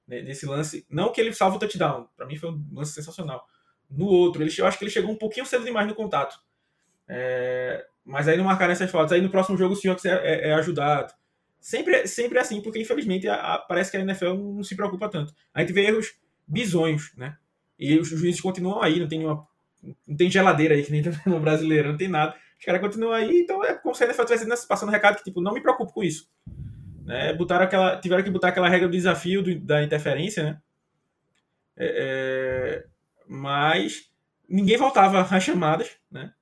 né, 0.07 0.23
nesse 0.23 0.47
lance. 0.47 0.87
Não 0.91 1.13
que 1.13 1.21
ele 1.21 1.33
salva 1.33 1.57
o 1.57 1.59
touchdown, 1.59 2.09
para 2.17 2.27
mim 2.27 2.37
foi 2.37 2.51
um 2.51 2.65
lance 2.73 2.93
sensacional. 2.93 3.47
No 3.91 4.07
outro, 4.07 4.43
ele, 4.43 4.53
eu 4.57 4.67
acho 4.67 4.79
que 4.79 4.85
ele 4.85 4.91
chegou 4.91 5.11
um 5.11 5.17
pouquinho 5.17 5.47
cedo 5.47 5.65
demais 5.65 5.87
no 5.87 5.95
contato. 5.95 6.37
É, 7.09 7.85
mas 8.05 8.29
aí 8.29 8.37
não 8.37 8.45
marcaram 8.45 8.73
essas 8.73 8.91
faltas. 8.91 9.13
Aí 9.13 9.21
no 9.21 9.31
próximo 9.31 9.57
jogo 9.57 9.75
o 9.75 9.77
Seahawks 9.77 10.05
é, 10.05 10.49
é, 10.49 10.55
ajudado. 10.55 11.13
Sempre, 11.61 12.07
sempre 12.07 12.39
é 12.39 12.41
assim, 12.43 12.61
porque 12.61 12.81
infelizmente 12.81 13.27
a, 13.29 13.55
a, 13.55 13.59
parece 13.59 13.91
que 13.91 13.97
a 13.97 14.01
NFL 14.01 14.35
não 14.35 14.63
se 14.63 14.77
preocupa 14.77 15.09
tanto. 15.09 15.33
A 15.53 15.61
gente 15.61 15.73
vê 15.73 15.87
erros 15.87 16.13
bizonhos, 16.47 17.13
né? 17.17 17.37
E 17.79 17.99
os 17.99 18.09
juízes 18.09 18.41
continuam 18.41 18.83
aí, 18.83 19.01
não 19.01 19.09
tem 19.09 19.19
nenhuma. 19.19 19.47
Não 20.07 20.17
tem 20.17 20.31
geladeira 20.31 20.75
aí 20.75 20.83
que 20.83 20.93
nem 20.93 21.03
no 21.27 21.41
brasileiro, 21.41 21.91
não 21.91 21.97
tem 21.97 22.09
nada. 22.09 22.35
Os 22.59 22.65
caras 22.65 22.81
continuam 22.81 23.13
aí, 23.13 23.41
então 23.41 23.65
é 23.65 23.75
como 23.75 23.95
se 23.95 24.05
a 24.05 24.07
NFL 24.07 24.23
estivesse 24.33 24.69
passando 24.69 24.93
recado 24.93 25.17
que, 25.17 25.25
tipo, 25.25 25.41
não 25.41 25.53
me 25.53 25.61
preocupo 25.61 25.93
com 25.93 26.03
isso. 26.03 26.31
Né? 27.05 27.33
Botaram 27.35 27.65
aquela, 27.65 27.99
tiveram 27.99 28.23
que 28.23 28.31
botar 28.31 28.49
aquela 28.49 28.69
regra 28.69 28.89
do 28.89 28.93
desafio 28.93 29.43
do, 29.43 29.59
da 29.61 29.83
interferência, 29.83 30.43
né? 30.43 30.61
É, 31.77 31.87
é, 31.87 32.85
mas 33.35 34.11
ninguém 34.49 34.77
voltava 34.77 35.21
às 35.21 35.43
chamadas, 35.43 35.97
né? 36.11 36.33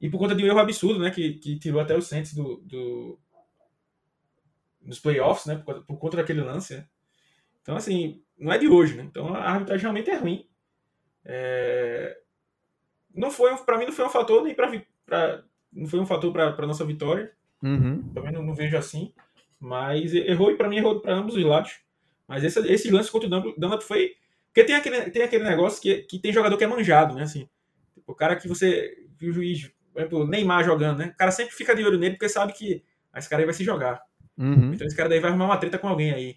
E 0.00 0.08
por 0.08 0.18
conta 0.18 0.34
de 0.34 0.42
um 0.42 0.46
erro 0.46 0.58
absurdo, 0.58 1.00
né? 1.00 1.10
Que, 1.10 1.34
que 1.34 1.58
tirou 1.58 1.80
até 1.80 1.94
o 1.94 2.00
Saints 2.00 2.34
do, 2.34 2.56
do, 2.64 3.18
dos 4.80 4.98
playoffs, 4.98 5.46
né? 5.46 5.56
Por, 5.56 5.82
por 5.84 5.98
conta 5.98 6.16
daquele 6.16 6.40
lance, 6.40 6.76
né? 6.76 6.86
Então, 7.60 7.76
assim, 7.76 8.22
não 8.38 8.52
é 8.52 8.58
de 8.58 8.68
hoje, 8.68 8.96
né? 8.96 9.02
Então 9.02 9.34
a 9.34 9.50
arbitragem 9.50 9.82
realmente 9.82 10.10
é 10.10 10.16
ruim. 10.16 10.48
É... 11.24 12.18
Não 13.14 13.30
foi, 13.30 13.54
para 13.58 13.76
mim, 13.76 13.84
não 13.84 13.92
foi 13.92 14.06
um 14.06 14.10
fator 14.10 14.42
nem 14.42 14.54
para 14.54 15.44
não 15.72 15.86
foi 15.86 16.00
um 16.00 16.06
fator 16.06 16.32
para 16.32 16.66
nossa 16.66 16.84
vitória. 16.84 17.32
Uhum. 17.62 18.12
Também 18.14 18.32
não, 18.32 18.42
não, 18.42 18.54
vejo 18.54 18.76
assim. 18.76 19.12
Mas 19.58 20.14
errou 20.14 20.50
e 20.50 20.56
para 20.56 20.68
mim 20.68 20.76
errou 20.76 21.00
para 21.00 21.14
ambos 21.14 21.36
os 21.36 21.44
lados. 21.44 21.80
Mas 22.26 22.42
esse, 22.42 22.60
esse 22.72 22.90
lance 22.90 23.10
contra 23.10 23.28
o 23.28 23.54
Dunlap 23.56 23.82
foi. 23.82 24.14
Porque 24.52 24.64
tem 24.64 24.74
aquele, 24.74 25.10
tem 25.10 25.22
aquele 25.22 25.44
negócio 25.44 25.80
que, 25.80 26.02
que 26.02 26.18
tem 26.18 26.32
jogador 26.32 26.56
que 26.56 26.64
é 26.64 26.66
manjado, 26.66 27.14
né? 27.14 27.22
Assim, 27.22 27.48
o 28.06 28.14
cara 28.14 28.36
que 28.36 28.48
você. 28.48 28.94
Que 29.18 29.28
o 29.28 29.32
juiz, 29.32 29.70
por 29.92 30.00
exemplo, 30.00 30.20
o 30.20 30.26
Neymar 30.26 30.64
jogando, 30.64 30.98
né? 30.98 31.12
O 31.14 31.16
cara 31.16 31.30
sempre 31.30 31.54
fica 31.54 31.74
de 31.74 31.84
olho 31.84 31.98
nele 31.98 32.14
porque 32.14 32.28
sabe 32.28 32.52
que 32.52 32.82
esse 33.16 33.28
cara 33.28 33.42
aí 33.42 33.46
vai 33.46 33.54
se 33.54 33.64
jogar. 33.64 34.00
Uhum. 34.36 34.72
Então 34.72 34.86
esse 34.86 34.96
cara 34.96 35.08
daí 35.08 35.20
vai 35.20 35.30
arrumar 35.30 35.46
uma 35.46 35.56
treta 35.58 35.78
com 35.78 35.88
alguém 35.88 36.12
aí. 36.12 36.36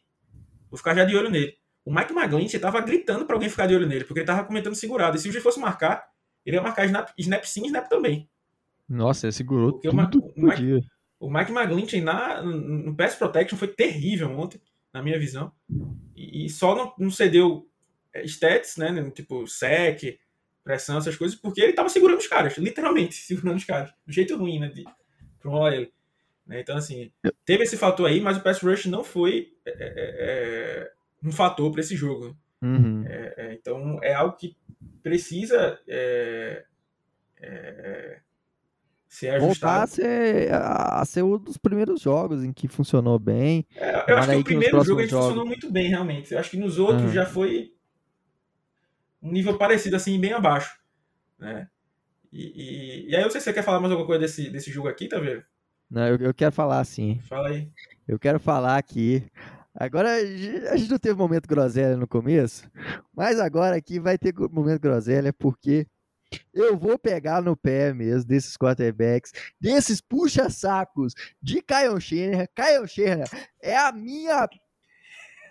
Vou 0.69 0.77
ficar 0.77 0.95
já 0.95 1.05
de 1.05 1.15
olho 1.15 1.29
nele. 1.29 1.55
O 1.85 1.93
Mike 1.93 2.13
McGlinchey 2.13 2.59
tava 2.59 2.81
gritando 2.81 3.25
para 3.25 3.35
alguém 3.35 3.49
ficar 3.49 3.67
de 3.67 3.75
olho 3.75 3.87
nele, 3.87 4.05
porque 4.05 4.19
ele 4.19 4.27
tava 4.27 4.45
comentando 4.45 4.75
segurado. 4.75 5.17
E 5.17 5.19
se 5.19 5.27
o 5.27 5.31
juiz 5.31 5.43
fosse 5.43 5.59
marcar, 5.59 6.05
ele 6.45 6.57
ia 6.57 6.61
marcar 6.61 6.85
snap, 6.85 7.09
snap 7.17 7.43
sim, 7.45 7.65
snap 7.65 7.89
também. 7.89 8.29
Nossa, 8.87 9.25
ele 9.25 9.33
segurou 9.33 9.73
porque 9.73 9.89
tudo 9.89 10.25
o, 10.25 10.41
o, 10.41 10.45
Mike, 10.45 10.87
o 11.19 11.31
Mike 11.31 11.51
McGlinchey 11.51 12.01
na, 12.01 12.41
no 12.41 12.95
pass 12.95 13.15
protection 13.15 13.57
foi 13.57 13.67
terrível 13.67 14.29
ontem, 14.31 14.61
na 14.93 15.01
minha 15.01 15.17
visão. 15.17 15.51
E, 16.15 16.45
e 16.45 16.49
só 16.49 16.75
não, 16.75 16.93
não, 16.97 17.11
cedeu 17.11 17.67
stats, 18.25 18.77
né? 18.77 19.09
Tipo, 19.11 19.47
sec, 19.47 20.19
pressão, 20.63 20.97
essas 20.97 21.15
coisas, 21.15 21.37
porque 21.37 21.61
ele 21.61 21.73
tava 21.73 21.89
segurando 21.89 22.19
os 22.19 22.27
caras, 22.27 22.57
literalmente, 22.57 23.15
segurando 23.23 23.57
os 23.57 23.65
caras. 23.65 23.91
Do 24.05 24.13
jeito 24.13 24.37
ruim, 24.37 24.59
né? 24.59 24.69
De, 24.69 24.83
pro 25.39 25.67
ele. 25.67 25.91
Né? 26.47 26.61
Então, 26.61 26.77
assim, 26.77 27.11
teve 27.45 27.63
esse 27.63 27.77
fator 27.77 28.07
aí, 28.07 28.19
mas 28.21 28.37
o 28.37 28.41
pass 28.41 28.59
rush 28.61 28.85
não 28.85 29.03
foi 29.03 29.53
é, 29.65 29.71
é, 29.71 29.81
é 29.87 30.91
um 31.23 31.31
fator 31.31 31.71
para 31.71 31.81
esse 31.81 31.95
jogo. 31.95 32.35
Uhum. 32.61 33.03
É, 33.05 33.33
é, 33.37 33.53
então, 33.53 33.99
é 34.01 34.13
algo 34.13 34.37
que 34.37 34.55
precisa 35.01 35.79
é, 35.87 36.63
ser 39.07 39.29
ajustado. 39.29 39.47
Voltar 39.47 39.83
a 39.83 39.87
ser, 39.87 40.53
a 40.53 41.05
ser 41.05 41.23
um 41.23 41.37
dos 41.37 41.57
primeiros 41.57 42.01
jogos 42.01 42.43
em 42.43 42.53
que 42.53 42.67
funcionou 42.67 43.19
bem. 43.19 43.65
eu 44.07 44.17
acho 44.17 44.29
que 44.29 44.35
o 44.37 44.43
primeiro 44.43 44.83
jogo 44.83 45.01
gente 45.01 45.11
jogos... 45.11 45.25
funcionou 45.25 45.45
muito 45.45 45.71
bem, 45.71 45.89
realmente. 45.89 46.33
Eu 46.33 46.39
acho 46.39 46.49
que 46.49 46.57
nos 46.57 46.79
outros 46.79 47.03
uhum. 47.03 47.13
já 47.13 47.25
foi 47.25 47.72
um 49.23 49.31
nível 49.31 49.57
parecido, 49.57 49.95
assim, 49.95 50.19
bem 50.19 50.33
abaixo. 50.33 50.77
Né? 51.39 51.67
E, 52.31 52.41
e, 52.41 53.09
e 53.09 53.15
aí, 53.15 53.21
eu 53.21 53.25
não 53.25 53.31
sei 53.31 53.39
se 53.39 53.45
você 53.45 53.53
quer 53.53 53.63
falar 53.63 53.79
mais 53.79 53.91
alguma 53.91 54.05
coisa 54.05 54.21
desse, 54.21 54.49
desse 54.49 54.69
jogo 54.69 54.89
aqui, 54.89 55.07
tá 55.07 55.17
vendo? 55.17 55.43
Não, 55.89 56.07
eu, 56.07 56.17
eu 56.17 56.33
quero 56.33 56.51
falar 56.51 56.83
sim. 56.83 57.19
Fala 57.23 57.49
aí. 57.49 57.71
Eu 58.07 58.19
quero 58.19 58.39
falar 58.39 58.77
aqui. 58.77 59.23
Agora, 59.73 60.13
a 60.15 60.77
gente 60.77 60.91
não 60.91 60.99
teve 60.99 61.15
momento 61.15 61.47
groselha 61.47 61.95
no 61.95 62.07
começo, 62.07 62.69
mas 63.15 63.39
agora 63.39 63.75
aqui 63.75 63.99
vai 63.99 64.17
ter 64.17 64.33
momento 64.51 64.81
groselha 64.81 65.33
porque 65.33 65.87
eu 66.53 66.77
vou 66.77 66.97
pegar 66.97 67.41
no 67.41 67.55
pé 67.55 67.93
mesmo 67.93 68.27
desses 68.27 68.57
quarterbacks, 68.57 69.31
desses 69.59 70.01
puxa-sacos 70.01 71.13
de. 71.41 71.61
Kyle 71.61 71.99
Shanahan 71.99 73.25
é 73.61 73.77
a 73.77 73.91
minha... 73.91 74.47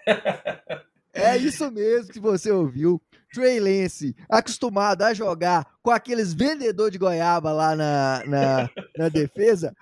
É 1.14 1.36
isso 1.36 1.70
mesmo 1.70 2.10
que 2.10 2.18
você 2.18 2.50
ouviu. 2.50 2.98
Trey 3.32 3.60
Lance, 3.60 4.14
acostumado 4.28 5.02
a 5.02 5.14
jogar 5.14 5.66
com 5.82 5.90
aqueles 5.90 6.32
vendedores 6.32 6.92
de 6.92 6.98
goiaba 6.98 7.52
lá 7.52 7.74
na, 7.74 8.22
na, 8.26 8.70
na 8.96 9.08
defesa, 9.08 9.74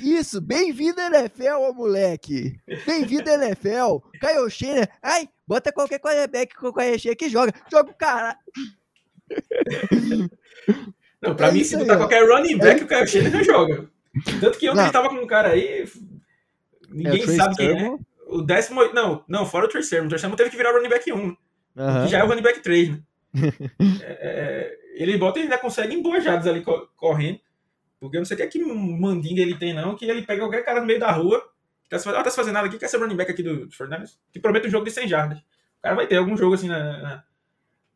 isso, 0.00 0.40
bem-vindo 0.40 1.00
NFL, 1.00 1.60
ô 1.60 1.72
moleque. 1.72 2.58
Bem-vindo 2.86 3.28
NFL. 3.28 3.98
Caio 4.20 4.50
Schenner. 4.50 4.88
Ai, 5.02 5.28
bota 5.46 5.72
qualquer 5.72 5.98
quarterback 5.98 6.54
com 6.54 6.68
o 6.68 6.98
Schenner 6.98 7.16
que 7.16 7.28
joga. 7.28 7.52
Joga 7.70 7.90
o 7.90 7.94
cara. 7.94 8.38
Não, 11.20 11.34
pra 11.34 11.48
é 11.48 11.52
mim, 11.52 11.64
se 11.64 11.76
botar 11.76 11.96
qualquer 11.96 12.28
running 12.28 12.58
back, 12.58 12.80
é... 12.80 12.84
o 12.84 12.88
Caio 12.88 13.06
Schenner 13.06 13.32
não 13.32 13.44
joga. 13.44 13.88
Tanto 14.40 14.58
que 14.58 14.68
ontem 14.68 14.82
ele 14.82 14.92
tava 14.92 15.08
com 15.08 15.16
um 15.16 15.26
cara 15.26 15.50
aí, 15.50 15.88
ninguém 16.88 17.22
é, 17.22 17.26
sabe 17.26 17.56
quem 17.56 17.86
é. 17.86 17.96
O 18.28 18.42
décimo. 18.42 18.92
Não, 18.92 19.24
não, 19.28 19.46
fora 19.46 19.66
o 19.66 19.68
terceiro. 19.68 20.06
O 20.06 20.08
terceiro 20.08 20.36
teve 20.36 20.50
que 20.50 20.56
virar 20.56 20.72
running 20.72 20.88
back 20.88 21.12
1. 21.12 21.36
Uhum. 21.76 22.04
Que 22.04 22.10
já 22.10 22.18
é 22.18 22.24
o 22.24 22.28
running 22.28 22.42
back 22.42 22.60
3, 22.60 22.90
né? 22.90 23.02
É, 24.02 24.12
é, 24.20 24.78
ele 24.94 25.18
bota 25.18 25.38
e 25.38 25.42
ainda 25.42 25.58
consegue 25.58 25.94
embojados 25.94 26.46
ali 26.46 26.62
correndo. 26.96 27.40
Porque 27.98 28.16
eu 28.16 28.20
não 28.20 28.26
sei 28.26 28.34
o 28.34 28.38
que 28.38 28.42
é 28.42 28.46
que 28.46 28.64
mandinga 28.64 29.40
ele 29.40 29.56
tem, 29.56 29.72
não, 29.72 29.96
que 29.96 30.04
ele 30.04 30.22
pega 30.22 30.42
qualquer 30.42 30.64
cara 30.64 30.80
no 30.80 30.86
meio 30.86 31.00
da 31.00 31.10
rua, 31.10 31.42
tá 31.88 31.98
se, 31.98 32.08
ah, 32.08 32.22
tá 32.22 32.30
se 32.30 32.36
fazendo 32.36 32.54
nada 32.54 32.66
aqui, 32.66 32.78
quer 32.78 32.88
ser 32.88 32.98
running 32.98 33.16
back 33.16 33.30
aqui 33.30 33.42
do, 33.42 33.66
do 33.66 33.74
Fernandes, 33.74 34.18
que 34.32 34.38
promete 34.38 34.66
um 34.66 34.70
jogo 34.70 34.84
de 34.84 34.90
100 34.90 35.08
jardas. 35.08 35.38
O 35.38 35.82
cara 35.82 35.94
vai 35.94 36.06
ter 36.06 36.16
algum 36.16 36.36
jogo 36.36 36.54
assim 36.54 36.68
na. 36.68 37.02
na, 37.02 37.24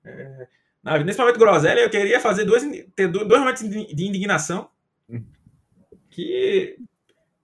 é, 0.05 0.49
na 0.83 0.99
nesse 0.99 1.19
momento 1.19 1.39
groselha, 1.39 1.81
eu 1.81 1.91
queria 1.91 2.21
fazer 2.21 2.45
dois, 2.45 2.65
ter 2.97 3.09
dois 3.09 3.41
momentos 3.41 3.69
de 3.69 4.07
indignação. 4.07 4.71
Que. 6.11 6.77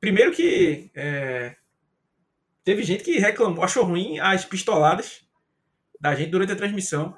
Primeiro 0.01 0.33
que. 0.33 0.91
É, 0.95 1.57
teve 2.65 2.83
gente 2.83 3.05
que 3.05 3.19
reclamou, 3.19 3.63
achou 3.63 3.85
ruim 3.85 4.19
as 4.19 4.45
pistoladas 4.45 5.24
da 6.05 6.15
gente 6.15 6.29
durante 6.29 6.53
a 6.53 6.57
transmissão 6.57 7.17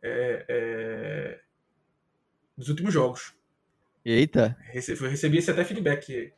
é, 0.00 0.44
é, 0.48 1.40
dos 2.56 2.68
últimos 2.68 2.94
jogos. 2.94 3.34
Eita. 4.04 4.56
Recebi, 4.66 5.08
recebi 5.08 5.38
esse 5.38 5.50
até 5.50 5.64
feedback. 5.64 6.32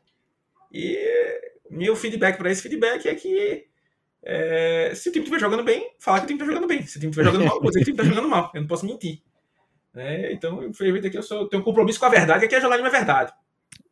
E 0.73 0.99
meu 1.71 1.95
feedback 1.95 2.39
para 2.39 2.51
esse 2.51 2.63
feedback 2.63 3.07
é 3.07 3.15
que 3.15 3.67
é, 4.23 4.95
se 4.95 5.11
o 5.11 5.13
time 5.13 5.23
estiver 5.23 5.39
jogando 5.39 5.63
bem, 5.63 5.95
fala 5.99 6.21
que 6.21 6.25
o 6.25 6.29
time 6.29 6.41
está 6.41 6.51
jogando 6.51 6.67
bem. 6.67 6.87
Se 6.87 6.97
o 6.97 7.01
time 7.01 7.11
estiver 7.11 7.27
jogando 7.27 7.45
mal, 7.45 7.61
vou 7.61 7.69
dizer 7.69 7.85
que 7.85 7.91
o 7.91 7.95
time 7.95 8.03
está 8.03 8.15
jogando 8.15 8.31
mal. 8.31 8.51
Eu 8.55 8.63
não 8.63 8.69
posso 8.69 8.87
mentir. 8.87 9.21
É, 9.95 10.33
então, 10.33 10.65
infelizmente, 10.65 11.09
aqui 11.09 11.19
eu 11.19 11.23
sou, 11.23 11.47
tenho 11.47 11.61
um 11.61 11.65
compromisso 11.65 12.01
com 12.01 12.07
a 12.07 12.09
verdade, 12.09 12.47
aqui 12.47 12.55
a 12.55 12.61
jornalismo 12.61 12.89
é 12.89 12.91
verdade. 12.91 13.35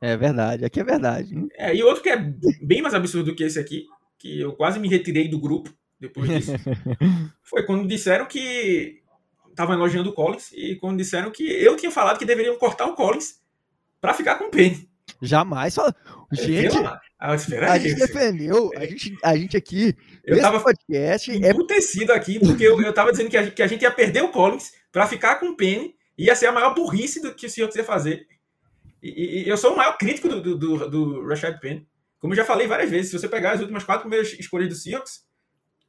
É 0.01 0.17
verdade, 0.17 0.65
aqui 0.65 0.81
é 0.81 0.85
verdade. 0.85 1.35
É, 1.53 1.77
e 1.77 1.83
outro 1.83 2.03
que 2.03 2.09
é 2.09 2.17
bem 2.63 2.81
mais 2.81 2.95
absurdo 2.95 3.31
do 3.31 3.37
que 3.37 3.45
esse 3.45 3.61
aqui, 3.61 3.85
que 4.19 4.41
eu 4.41 4.55
quase 4.55 4.81
me 4.81 4.89
retirei 4.89 5.29
do 5.29 5.39
grupo 5.39 5.71
depois 6.01 6.29
disso, 6.29 6.53
foi 7.43 7.65
quando 7.65 7.87
disseram 7.87 8.27
que 8.27 9.03
estavam 9.51 9.75
elogiando 9.75 10.11
o 10.11 10.13
Collins 10.15 10.51
e 10.53 10.77
quando 10.77 10.97
disseram 10.97 11.31
que 11.31 11.45
eu 11.45 11.77
tinha 11.77 11.91
falado 11.91 12.19
que 12.19 12.25
deveriam 12.25 12.57
cortar 12.57 12.87
o 12.87 12.95
Collins 12.95 13.41
para 14.01 14.15
ficar 14.15 14.37
com 14.37 14.45
o 14.45 14.51
Penny. 14.51 14.89
Jamais. 15.21 15.75
Só... 15.75 15.93
Gente, 16.33 16.77
ah, 16.77 17.01
a 17.19 17.37
gente 17.79 17.97
defendeu, 17.97 18.71
a 18.77 18.87
gente, 18.87 19.19
a 19.23 19.37
gente 19.37 19.57
aqui, 19.57 19.97
eu 20.25 20.41
tava 20.41 20.61
podcast 20.61 21.45
é 21.45 21.67
tecido 21.67 22.13
aqui, 22.13 22.39
porque 22.39 22.63
eu, 22.63 22.81
eu 22.81 22.95
tava 22.95 23.11
dizendo 23.11 23.29
que 23.29 23.37
a, 23.37 23.43
gente, 23.43 23.55
que 23.55 23.63
a 23.63 23.67
gente 23.67 23.83
ia 23.83 23.91
perder 23.91 24.23
o 24.23 24.31
Collins 24.31 24.71
para 24.93 25.09
ficar 25.09 25.41
com 25.41 25.47
o 25.47 25.57
Penny, 25.57 25.93
ia 26.17 26.35
ser 26.37 26.47
a 26.47 26.53
maior 26.53 26.73
burrice 26.73 27.21
do 27.21 27.35
que 27.35 27.47
o 27.47 27.51
senhor 27.51 27.69
ia 27.75 27.85
fazer. 27.85 28.27
E, 29.03 29.43
e, 29.43 29.49
eu 29.49 29.57
sou 29.57 29.75
o 29.75 29.77
maior 29.77 29.99
crítico 29.99 30.29
do, 30.29 30.41
do, 30.41 30.57
do, 30.57 30.89
do 30.89 31.27
Rashad 31.27 31.59
Penny. 31.59 31.87
Como 32.21 32.33
eu 32.33 32.37
já 32.37 32.45
falei 32.45 32.67
várias 32.67 32.91
vezes, 32.91 33.11
se 33.11 33.19
você 33.19 33.29
pegar 33.29 33.53
as 33.53 33.61
últimas 33.61 33.83
quatro 33.83 34.03
primeiras 34.03 34.33
escolhas 34.39 34.69
do 34.69 34.75
Seahawks, 34.75 35.23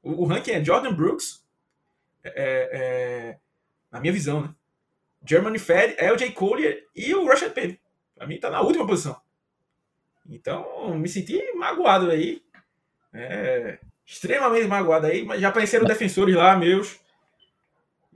o, 0.02 0.24
o 0.24 0.26
ranking 0.26 0.52
é 0.52 0.64
Jordan 0.64 0.94
Brooks, 0.94 1.46
é, 2.24 2.32
é, 2.36 3.40
na 3.92 4.00
minha 4.00 4.14
visão, 4.14 4.42
né? 4.42 4.56
Germany 5.26 5.60
Fed, 5.60 5.96
LJ 6.00 6.32
Collier 6.32 6.88
e 6.96 7.14
o 7.14 7.26
Rashad 7.28 7.54
Penny. 7.54 7.80
Pra 8.16 8.26
mim 8.26 8.40
tá 8.40 8.50
na 8.50 8.62
última 8.62 8.88
posição. 8.88 9.20
Então, 10.28 10.98
me 10.98 11.08
senti 11.08 11.40
magoado 11.54 12.10
aí. 12.10 12.42
É, 13.14 13.80
extremamente 14.06 14.68
magoado 14.68 15.08
aí, 15.08 15.24
mas 15.24 15.42
já 15.42 15.50
apareceram 15.50 15.86
defensores 15.86 16.36
lá, 16.36 16.56
meus. 16.56 17.00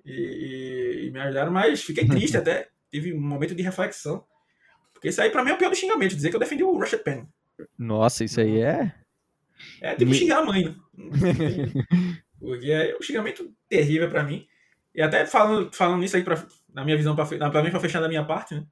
E, 0.04 1.06
e, 1.08 1.12
me 1.12 1.20
ajudaram, 1.20 1.52
mas 1.52 1.84
fiquei 1.84 2.08
triste 2.08 2.38
até. 2.38 2.70
Tive 2.92 3.14
um 3.14 3.22
momento 3.22 3.54
de 3.54 3.64
reflexão. 3.64 4.26
Porque 4.94 5.10
isso 5.10 5.22
aí 5.22 5.30
pra 5.30 5.44
mim 5.44 5.52
é 5.52 5.54
o 5.54 5.58
pior 5.58 5.70
do 5.70 5.76
xingamento, 5.76 6.16
dizer 6.16 6.30
que 6.30 6.36
eu 6.36 6.40
defendi 6.40 6.64
o 6.64 6.78
Russia 6.78 6.98
Penn. 6.98 7.26
Nossa, 7.78 8.24
isso 8.24 8.40
aí 8.40 8.62
é. 8.62 8.94
É 9.82 9.96
tipo 9.96 10.14
xingar 10.14 10.40
a 10.40 10.46
mãe, 10.46 10.66
né? 10.66 10.76
Porque 12.40 12.72
é 12.72 12.96
um 12.98 13.02
xingamento 13.02 13.52
terrível 13.68 14.10
pra 14.10 14.24
mim. 14.24 14.46
E 14.94 15.02
até 15.02 15.26
falando, 15.26 15.74
falando 15.74 16.00
nisso 16.00 16.16
aí, 16.16 16.24
pra, 16.24 16.42
na 16.74 16.84
minha 16.84 16.96
visão, 16.96 17.16
pra, 17.16 17.26
pra 17.26 17.64
mim, 17.64 17.72
pra 17.72 17.80
fechar 17.80 18.00
da 18.00 18.08
minha 18.08 18.24
parte, 18.24 18.56
né? 18.56 18.66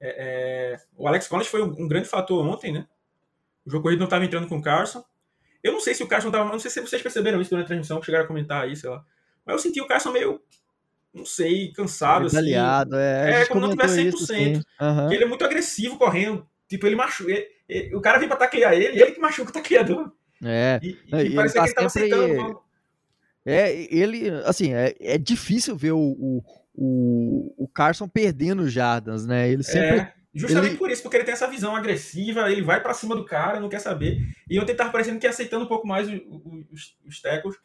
É, 0.00 0.74
é, 0.74 0.76
o 0.96 1.06
Alex 1.06 1.28
Collins 1.28 1.46
foi 1.46 1.62
um, 1.62 1.70
um, 1.78 1.86
grande 1.86 2.08
fator 2.08 2.44
ontem, 2.44 2.72
né? 2.72 2.86
O 3.64 3.70
jogo 3.70 3.84
corrido 3.84 4.00
não 4.00 4.06
estava 4.06 4.24
entrando 4.24 4.48
com 4.48 4.56
o 4.56 4.62
Carson. 4.62 5.04
Eu 5.62 5.72
não 5.72 5.80
sei 5.80 5.94
se 5.94 6.02
o 6.02 6.08
Carson 6.08 6.28
estava. 6.28 6.50
Não 6.50 6.58
sei 6.58 6.70
se 6.70 6.80
vocês 6.80 7.00
perceberam 7.00 7.40
isso 7.40 7.50
durante 7.50 7.66
a 7.66 7.68
transmissão, 7.68 8.02
chegaram 8.02 8.24
a 8.24 8.28
comentar 8.28 8.64
aí, 8.64 8.74
sei 8.74 8.90
lá. 8.90 9.04
Mas 9.46 9.54
eu 9.54 9.58
senti 9.60 9.80
o 9.80 9.86
Carson 9.86 10.10
meio. 10.10 10.40
Não 11.14 11.24
sei, 11.24 11.72
cansado. 11.72 12.26
Assim. 12.26 12.38
Aliado, 12.38 12.96
é. 12.96 13.42
É, 13.42 13.46
como 13.46 13.60
não 13.60 13.70
tivesse 13.70 14.02
100%. 14.02 14.08
Isso, 14.08 14.64
uhum. 14.80 15.08
Que 15.08 15.14
ele 15.14 15.24
é 15.24 15.28
muito 15.28 15.44
agressivo 15.44 15.96
correndo. 15.96 16.48
Tipo, 16.68 16.86
ele 16.86 16.96
machuca. 16.96 17.30
Ele, 17.68 17.94
o 17.94 18.00
cara 18.00 18.18
vem 18.18 18.26
pra 18.26 18.36
taclear 18.36 18.72
ele, 18.72 19.00
ele 19.00 19.12
que 19.12 19.20
machuca 19.20 19.50
o 19.50 19.52
tacleador. 19.52 20.10
É. 20.42 20.80
E, 20.82 20.88
e, 20.88 21.16
e 21.16 21.34
parece 21.34 21.54
tá 21.54 21.62
que 21.62 21.68
ele 21.68 21.74
tava 21.74 21.88
sempre... 21.88 22.12
aceitando. 22.12 22.60
É, 23.44 23.72
ele, 23.94 24.30
assim, 24.44 24.72
é, 24.72 24.94
é 25.00 25.18
difícil 25.18 25.76
ver 25.76 25.92
o, 25.92 25.98
o, 25.98 26.44
o, 26.74 27.64
o 27.64 27.68
Carson 27.68 28.08
perdendo 28.08 28.68
jardas, 28.68 29.26
né? 29.26 29.50
Ele 29.50 29.62
sempre. 29.62 29.98
É, 29.98 30.14
justamente 30.32 30.72
ele... 30.72 30.78
por 30.78 30.90
isso, 30.90 31.02
porque 31.02 31.16
ele 31.16 31.24
tem 31.24 31.34
essa 31.34 31.48
visão 31.48 31.74
agressiva, 31.74 32.50
ele 32.50 32.62
vai 32.62 32.80
para 32.80 32.94
cima 32.94 33.16
do 33.16 33.24
cara, 33.24 33.58
não 33.58 33.68
quer 33.68 33.80
saber. 33.80 34.20
E 34.48 34.60
ontem 34.60 34.74
tava 34.74 34.92
parecendo 34.92 35.18
que 35.18 35.26
aceitando 35.26 35.64
um 35.64 35.68
pouco 35.68 35.86
mais 35.86 36.08
os, 36.08 36.20
os, 36.70 36.96
os 37.04 37.20
tackles. 37.20 37.56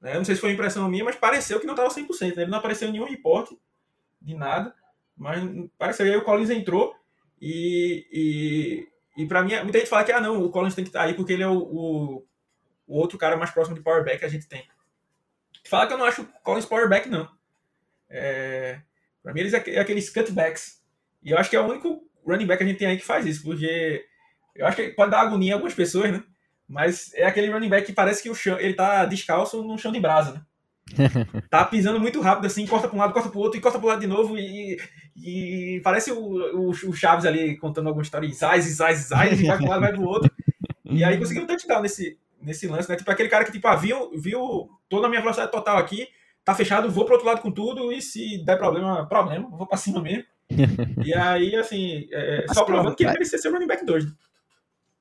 Né? 0.00 0.14
Não 0.14 0.24
sei 0.24 0.34
se 0.34 0.40
foi 0.40 0.52
impressão 0.52 0.88
minha, 0.88 1.04
mas 1.04 1.16
pareceu 1.16 1.58
que 1.60 1.66
não 1.66 1.74
tava 1.74 1.88
100%. 1.88 2.36
Né? 2.36 2.42
Ele 2.42 2.50
não 2.50 2.58
apareceu 2.58 2.88
em 2.88 2.92
nenhum 2.92 3.08
reporte 3.08 3.56
de 4.20 4.34
nada, 4.34 4.74
mas 5.16 5.42
pareceu. 5.78 6.04
Aí 6.04 6.16
o 6.16 6.24
Collins 6.24 6.50
entrou 6.50 6.94
e, 7.40 8.06
e, 8.12 8.88
e 9.16 9.26
para 9.26 9.42
mim, 9.42 9.54
muita 9.62 9.78
gente 9.78 9.88
fala 9.88 10.04
que 10.04 10.12
ah, 10.12 10.20
não, 10.20 10.42
o 10.42 10.50
Collins 10.50 10.74
tem 10.74 10.84
que 10.84 10.90
estar 10.90 11.00
tá 11.00 11.04
aí 11.06 11.14
porque 11.14 11.32
ele 11.32 11.42
é 11.42 11.48
o, 11.48 11.58
o, 11.58 12.26
o 12.86 12.98
outro 12.98 13.18
cara 13.18 13.36
mais 13.36 13.50
próximo 13.50 13.76
de 13.76 13.82
powerback 13.82 14.18
que 14.18 14.24
a 14.24 14.28
gente 14.28 14.48
tem. 14.48 14.66
Fala 15.68 15.86
que 15.86 15.92
eu 15.92 15.98
não 15.98 16.04
acho 16.04 16.22
o 16.22 16.26
Collins 16.42 16.66
powerback, 16.66 17.08
não. 17.08 17.28
É, 18.08 18.80
para 19.22 19.32
mim, 19.32 19.40
eles 19.40 19.54
é, 19.54 19.62
é 19.70 19.80
aqueles 19.80 20.10
cutbacks. 20.10 20.82
E 21.22 21.30
eu 21.30 21.38
acho 21.38 21.48
que 21.48 21.56
é 21.56 21.60
o 21.60 21.66
único 21.66 22.02
running 22.26 22.46
back 22.46 22.58
que 22.58 22.64
a 22.64 22.66
gente 22.66 22.78
tem 22.78 22.88
aí 22.88 22.98
que 22.98 23.04
faz 23.04 23.26
isso, 23.26 23.42
porque 23.42 24.04
eu 24.54 24.66
acho 24.66 24.76
que 24.76 24.88
pode 24.90 25.10
dar 25.10 25.20
agonia 25.20 25.50
em 25.50 25.52
algumas 25.52 25.74
pessoas, 25.74 26.10
né? 26.10 26.22
Mas 26.68 27.12
é 27.14 27.24
aquele 27.24 27.50
running 27.50 27.68
back 27.68 27.86
que 27.86 27.92
parece 27.92 28.22
que 28.22 28.30
o 28.30 28.34
chão, 28.34 28.58
ele 28.58 28.74
tá 28.74 29.04
descalço 29.04 29.62
no 29.62 29.78
chão 29.78 29.92
de 29.92 30.00
brasa, 30.00 30.32
né? 30.32 30.42
tá 31.48 31.64
pisando 31.64 32.00
muito 32.00 32.20
rápido 32.20 32.46
assim, 32.46 32.66
corta 32.66 32.88
para 32.88 32.96
um 32.96 33.00
lado, 33.00 33.12
corta 33.12 33.28
para 33.28 33.38
o 33.38 33.42
outro 33.42 33.58
e 33.58 33.62
corta 33.62 33.78
para 33.78 33.86
o 33.86 33.88
lado 33.88 34.00
de 34.00 34.06
novo 34.06 34.36
e, 34.36 34.80
e 35.16 35.80
parece 35.84 36.10
o, 36.10 36.18
o, 36.18 36.70
o, 36.70 36.92
Chaves 36.92 37.24
ali 37.24 37.56
contando 37.56 37.88
alguma 37.88 38.02
história, 38.02 38.28
zaz, 38.32 38.64
zaz, 38.64 39.08
zaz, 39.08 39.40
e 39.40 39.46
vai 39.46 39.58
um 39.58 39.68
lado, 39.68 39.80
vai 39.80 39.92
para 39.92 40.00
o 40.00 40.06
outro. 40.06 40.30
E 40.84 41.04
aí 41.04 41.18
conseguiu 41.18 41.42
um 41.42 41.46
touchdown 41.46 41.82
nesse, 41.82 42.18
nesse 42.40 42.66
lance, 42.66 42.88
né? 42.88 42.96
Tipo 42.96 43.10
aquele 43.10 43.28
cara 43.28 43.44
que 43.44 43.52
tipo, 43.52 43.66
ah, 43.68 43.76
viu, 43.76 44.10
viu, 44.18 44.68
tô 44.88 45.00
na 45.00 45.08
minha 45.08 45.20
velocidade 45.20 45.50
total 45.50 45.78
aqui, 45.78 46.08
tá 46.44 46.54
fechado, 46.54 46.90
vou 46.90 47.04
pro 47.04 47.14
outro 47.14 47.28
lado 47.28 47.40
com 47.40 47.50
tudo, 47.50 47.92
e 47.92 48.00
se 48.00 48.42
der 48.44 48.56
problema, 48.56 49.06
problema, 49.06 49.48
vou 49.50 49.66
pra 49.66 49.76
cima 49.76 50.00
mesmo. 50.00 50.24
e 51.04 51.12
aí, 51.14 51.56
assim, 51.56 52.08
é, 52.10 52.46
só 52.52 52.64
provando 52.64 52.96
que 52.96 53.04
ele 53.04 53.12
merecia 53.12 53.38
ser 53.38 53.50
running 53.50 53.66
back 53.66 53.84
2. 53.84 54.06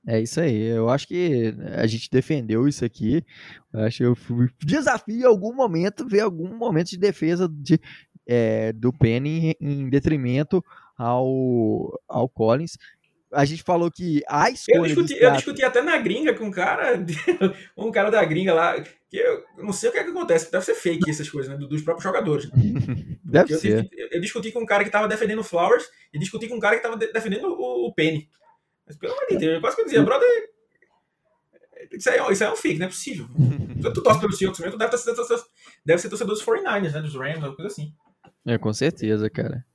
É 0.08 0.20
isso 0.20 0.42
aí. 0.42 0.64
Eu 0.64 0.90
acho 0.90 1.08
que 1.08 1.54
a 1.76 1.86
gente 1.86 2.10
defendeu 2.10 2.68
isso 2.68 2.84
aqui. 2.84 3.24
Eu 3.72 3.82
acho 3.82 3.98
que 3.98 4.04
eu 4.04 4.16
fui... 4.16 4.50
desafio 4.64 5.16
em 5.16 5.24
algum 5.24 5.54
momento 5.54 6.08
ver 6.08 6.22
algum 6.22 6.56
momento 6.56 6.90
de 6.90 6.98
defesa 6.98 7.48
de, 7.48 7.80
é, 8.28 8.72
do 8.74 8.92
Penny 8.94 9.56
em 9.60 9.90
detrimento 9.90 10.64
ao, 10.98 12.00
ao 12.08 12.30
Collins 12.30 12.78
a 13.32 13.46
gente 13.46 13.64
falou 13.64 13.90
que 13.90 14.22
a 14.28 14.50
escolha. 14.50 14.80
Eu 14.80 14.84
discuti, 14.86 15.14
eu 15.14 15.32
discuti 15.32 15.64
até 15.64 15.82
na 15.82 15.98
gringa 15.98 16.34
com 16.34 16.46
um 16.46 16.52
cara, 16.52 16.94
um 17.78 17.92
cara 17.92 18.12
da 18.12 18.24
gringa 18.26 18.54
lá, 18.54 18.80
que 18.82 19.18
eu 19.18 19.46
não 19.58 19.74
sei 19.74 19.90
o 19.90 19.92
que, 19.92 20.00
é 20.00 20.04
que 20.04 20.10
acontece, 20.10 20.52
deve 20.52 20.66
ser 20.66 20.76
fake 20.76 21.10
essas 21.10 21.30
coisas, 21.30 21.52
né? 21.52 21.66
Dos 21.66 21.82
próprios 21.82 22.04
jogadores. 22.04 22.50
Né? 22.52 23.18
deve 23.24 23.54
eu, 23.54 23.60
ser. 23.60 23.90
Eu, 23.94 24.10
eu, 24.12 24.22
discuti 24.22 24.52
com 24.52 24.60
um 24.60 24.66
cara 24.66 24.84
que 24.84 24.90
tava 24.90 25.08
defendendo 25.08 25.40
o 25.40 25.44
Flowers 25.44 25.90
e 26.14 26.20
discuti 26.20 26.48
com 26.48 26.56
um 26.56 26.60
cara 26.60 26.76
que 26.76 26.84
tava 26.84 26.98
defendendo 26.98 27.48
o, 27.48 27.88
o 27.88 27.94
Penny. 27.94 28.30
Mas 28.86 28.98
pelo 28.98 29.14
amor 29.14 29.28
de 29.30 29.38
Deus, 29.38 29.62
quase 29.62 29.76
que 29.76 29.82
eu 29.82 29.86
dizia, 29.86 30.04
brother. 30.04 30.52
Isso 31.94 32.10
aí, 32.10 32.20
é, 32.20 32.32
isso 32.32 32.44
aí 32.44 32.50
é 32.50 32.54
um 32.54 32.58
fake, 32.58 32.80
não 32.80 32.86
é 32.86 32.90
possível. 32.90 33.28
tu 33.94 34.04
torce 34.04 34.20
pelo 34.20 34.34
Seahawks 34.34 34.60
mesmo, 34.60 34.74
tu 34.74 34.78
deve, 34.78 34.98
ser, 34.98 35.16
deve 35.86 36.02
ser 36.02 36.10
torcedor 36.10 36.36
dos 36.36 36.46
49ers, 36.46 36.92
né? 36.92 37.02
Dos 37.02 37.16
Rams, 37.16 37.36
alguma 37.36 37.56
coisa 37.56 37.72
assim. 37.72 37.94
É, 38.46 38.58
com 38.58 38.74
certeza, 38.74 39.30
cara. 39.30 39.66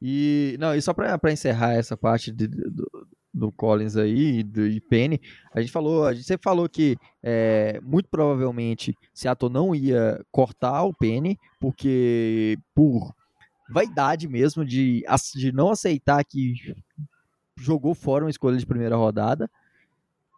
E, 0.00 0.56
não, 0.58 0.74
e 0.74 0.82
só 0.82 0.92
para 0.92 1.32
encerrar 1.32 1.74
essa 1.74 1.96
parte 1.96 2.30
de, 2.30 2.46
do, 2.46 3.08
do 3.32 3.52
Collins 3.52 3.96
aí 3.96 4.42
do, 4.42 4.66
e 4.66 4.80
Penny, 4.80 5.20
a 5.54 5.60
gente 5.60 5.72
falou, 5.72 6.06
a 6.06 6.14
gente 6.14 6.26
sempre 6.26 6.44
falou 6.44 6.68
que 6.68 6.96
é, 7.22 7.80
muito 7.82 8.08
provavelmente 8.08 8.96
Seattle 9.12 9.52
não 9.52 9.74
ia 9.74 10.24
cortar 10.30 10.82
o 10.84 10.94
Penny, 10.94 11.38
porque 11.60 12.58
por 12.74 13.14
vaidade 13.70 14.28
mesmo 14.28 14.64
de, 14.64 15.04
de 15.34 15.52
não 15.52 15.70
aceitar 15.70 16.24
que 16.24 16.54
jogou 17.58 17.94
fora 17.94 18.24
uma 18.24 18.30
escolha 18.30 18.56
de 18.56 18.66
primeira 18.66 18.96
rodada 18.96 19.50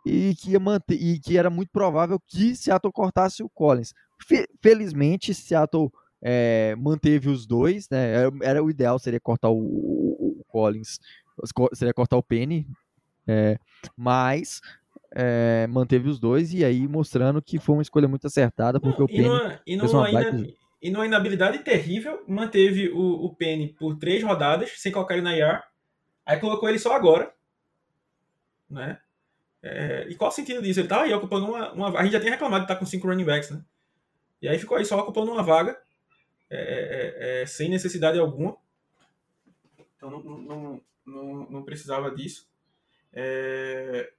e 0.07 0.34
que 0.34 0.53
ia 0.53 0.61
manter 0.61 0.95
e 0.95 1.18
que 1.18 1.36
era 1.36 1.51
muito 1.51 1.70
provável 1.70 2.20
que 2.26 2.57
Seattle 2.57 2.93
cortasse 2.93 3.43
o 3.43 3.49
Collins. 3.49 3.95
Felizmente, 4.61 5.34
Seattle 5.34 5.93
é, 6.22 6.74
manteve 6.76 7.28
os 7.28 7.46
dois, 7.46 7.88
né? 7.88 8.14
Era, 8.14 8.32
era, 8.42 8.62
o 8.62 8.70
ideal 8.70 8.98
seria 8.98 9.20
cortar 9.20 9.50
o, 9.50 9.58
o, 9.58 10.40
o 10.40 10.44
Collins, 10.48 10.98
seria 11.74 11.94
cortar 11.94 12.16
o 12.16 12.22
Penny, 12.22 12.66
é, 13.26 13.58
mas 13.96 14.60
é, 15.12 15.66
manteve 15.68 16.08
os 16.08 16.18
dois 16.18 16.52
e 16.52 16.64
aí 16.64 16.86
mostrando 16.88 17.40
que 17.40 17.58
foi 17.58 17.76
uma 17.76 17.82
escolha 17.82 18.08
muito 18.08 18.26
acertada 18.26 18.80
porque 18.80 18.98
Não, 18.98 19.04
o 19.04 19.08
Penny 19.08 19.24
e 19.24 19.28
numa, 19.28 19.60
e 19.66 19.76
numa, 19.76 20.10
ina, 20.10 20.46
e 20.82 20.90
numa 20.90 21.06
inabilidade 21.06 21.58
terrível 21.60 22.24
manteve 22.26 22.88
o, 22.88 23.26
o 23.26 23.34
Penny 23.34 23.68
por 23.78 23.96
três 23.96 24.22
rodadas 24.22 24.72
sem 24.76 24.92
colocar 24.92 25.14
ele 25.14 25.22
na 25.22 25.36
IR, 25.36 25.62
aí 26.26 26.40
colocou 26.40 26.68
ele 26.68 26.78
só 26.78 26.94
agora, 26.94 27.32
né? 28.68 28.98
É, 29.60 30.06
e 30.08 30.14
qual 30.14 30.30
o 30.30 30.32
sentido 30.32 30.62
disso? 30.62 30.78
Ele 30.80 30.88
tá 30.88 31.02
aí 31.02 31.12
ocupando 31.12 31.46
uma, 31.46 31.72
uma. 31.72 31.98
A 31.98 32.04
gente 32.04 32.12
já 32.12 32.20
tem 32.20 32.30
reclamado 32.30 32.60
de 32.60 32.64
estar 32.66 32.74
tá 32.74 32.78
com 32.78 32.86
cinco 32.86 33.08
running 33.08 33.24
backs, 33.24 33.50
né? 33.50 33.60
E 34.40 34.48
aí 34.48 34.56
ficou 34.56 34.76
aí 34.76 34.84
só 34.84 35.00
ocupando 35.00 35.32
uma 35.32 35.42
vaga 35.42 35.76
é, 36.51 36.59
é, 36.59 37.42
é, 37.42 37.46
sem 37.46 37.68
necessidade 37.68 38.18
alguma. 38.18 38.57
Então 39.96 40.11
não, 40.11 40.22
não, 40.22 40.80
não, 41.07 41.51
não 41.51 41.62
precisava 41.62 42.11
disso. 42.11 42.49
É, 43.12 44.11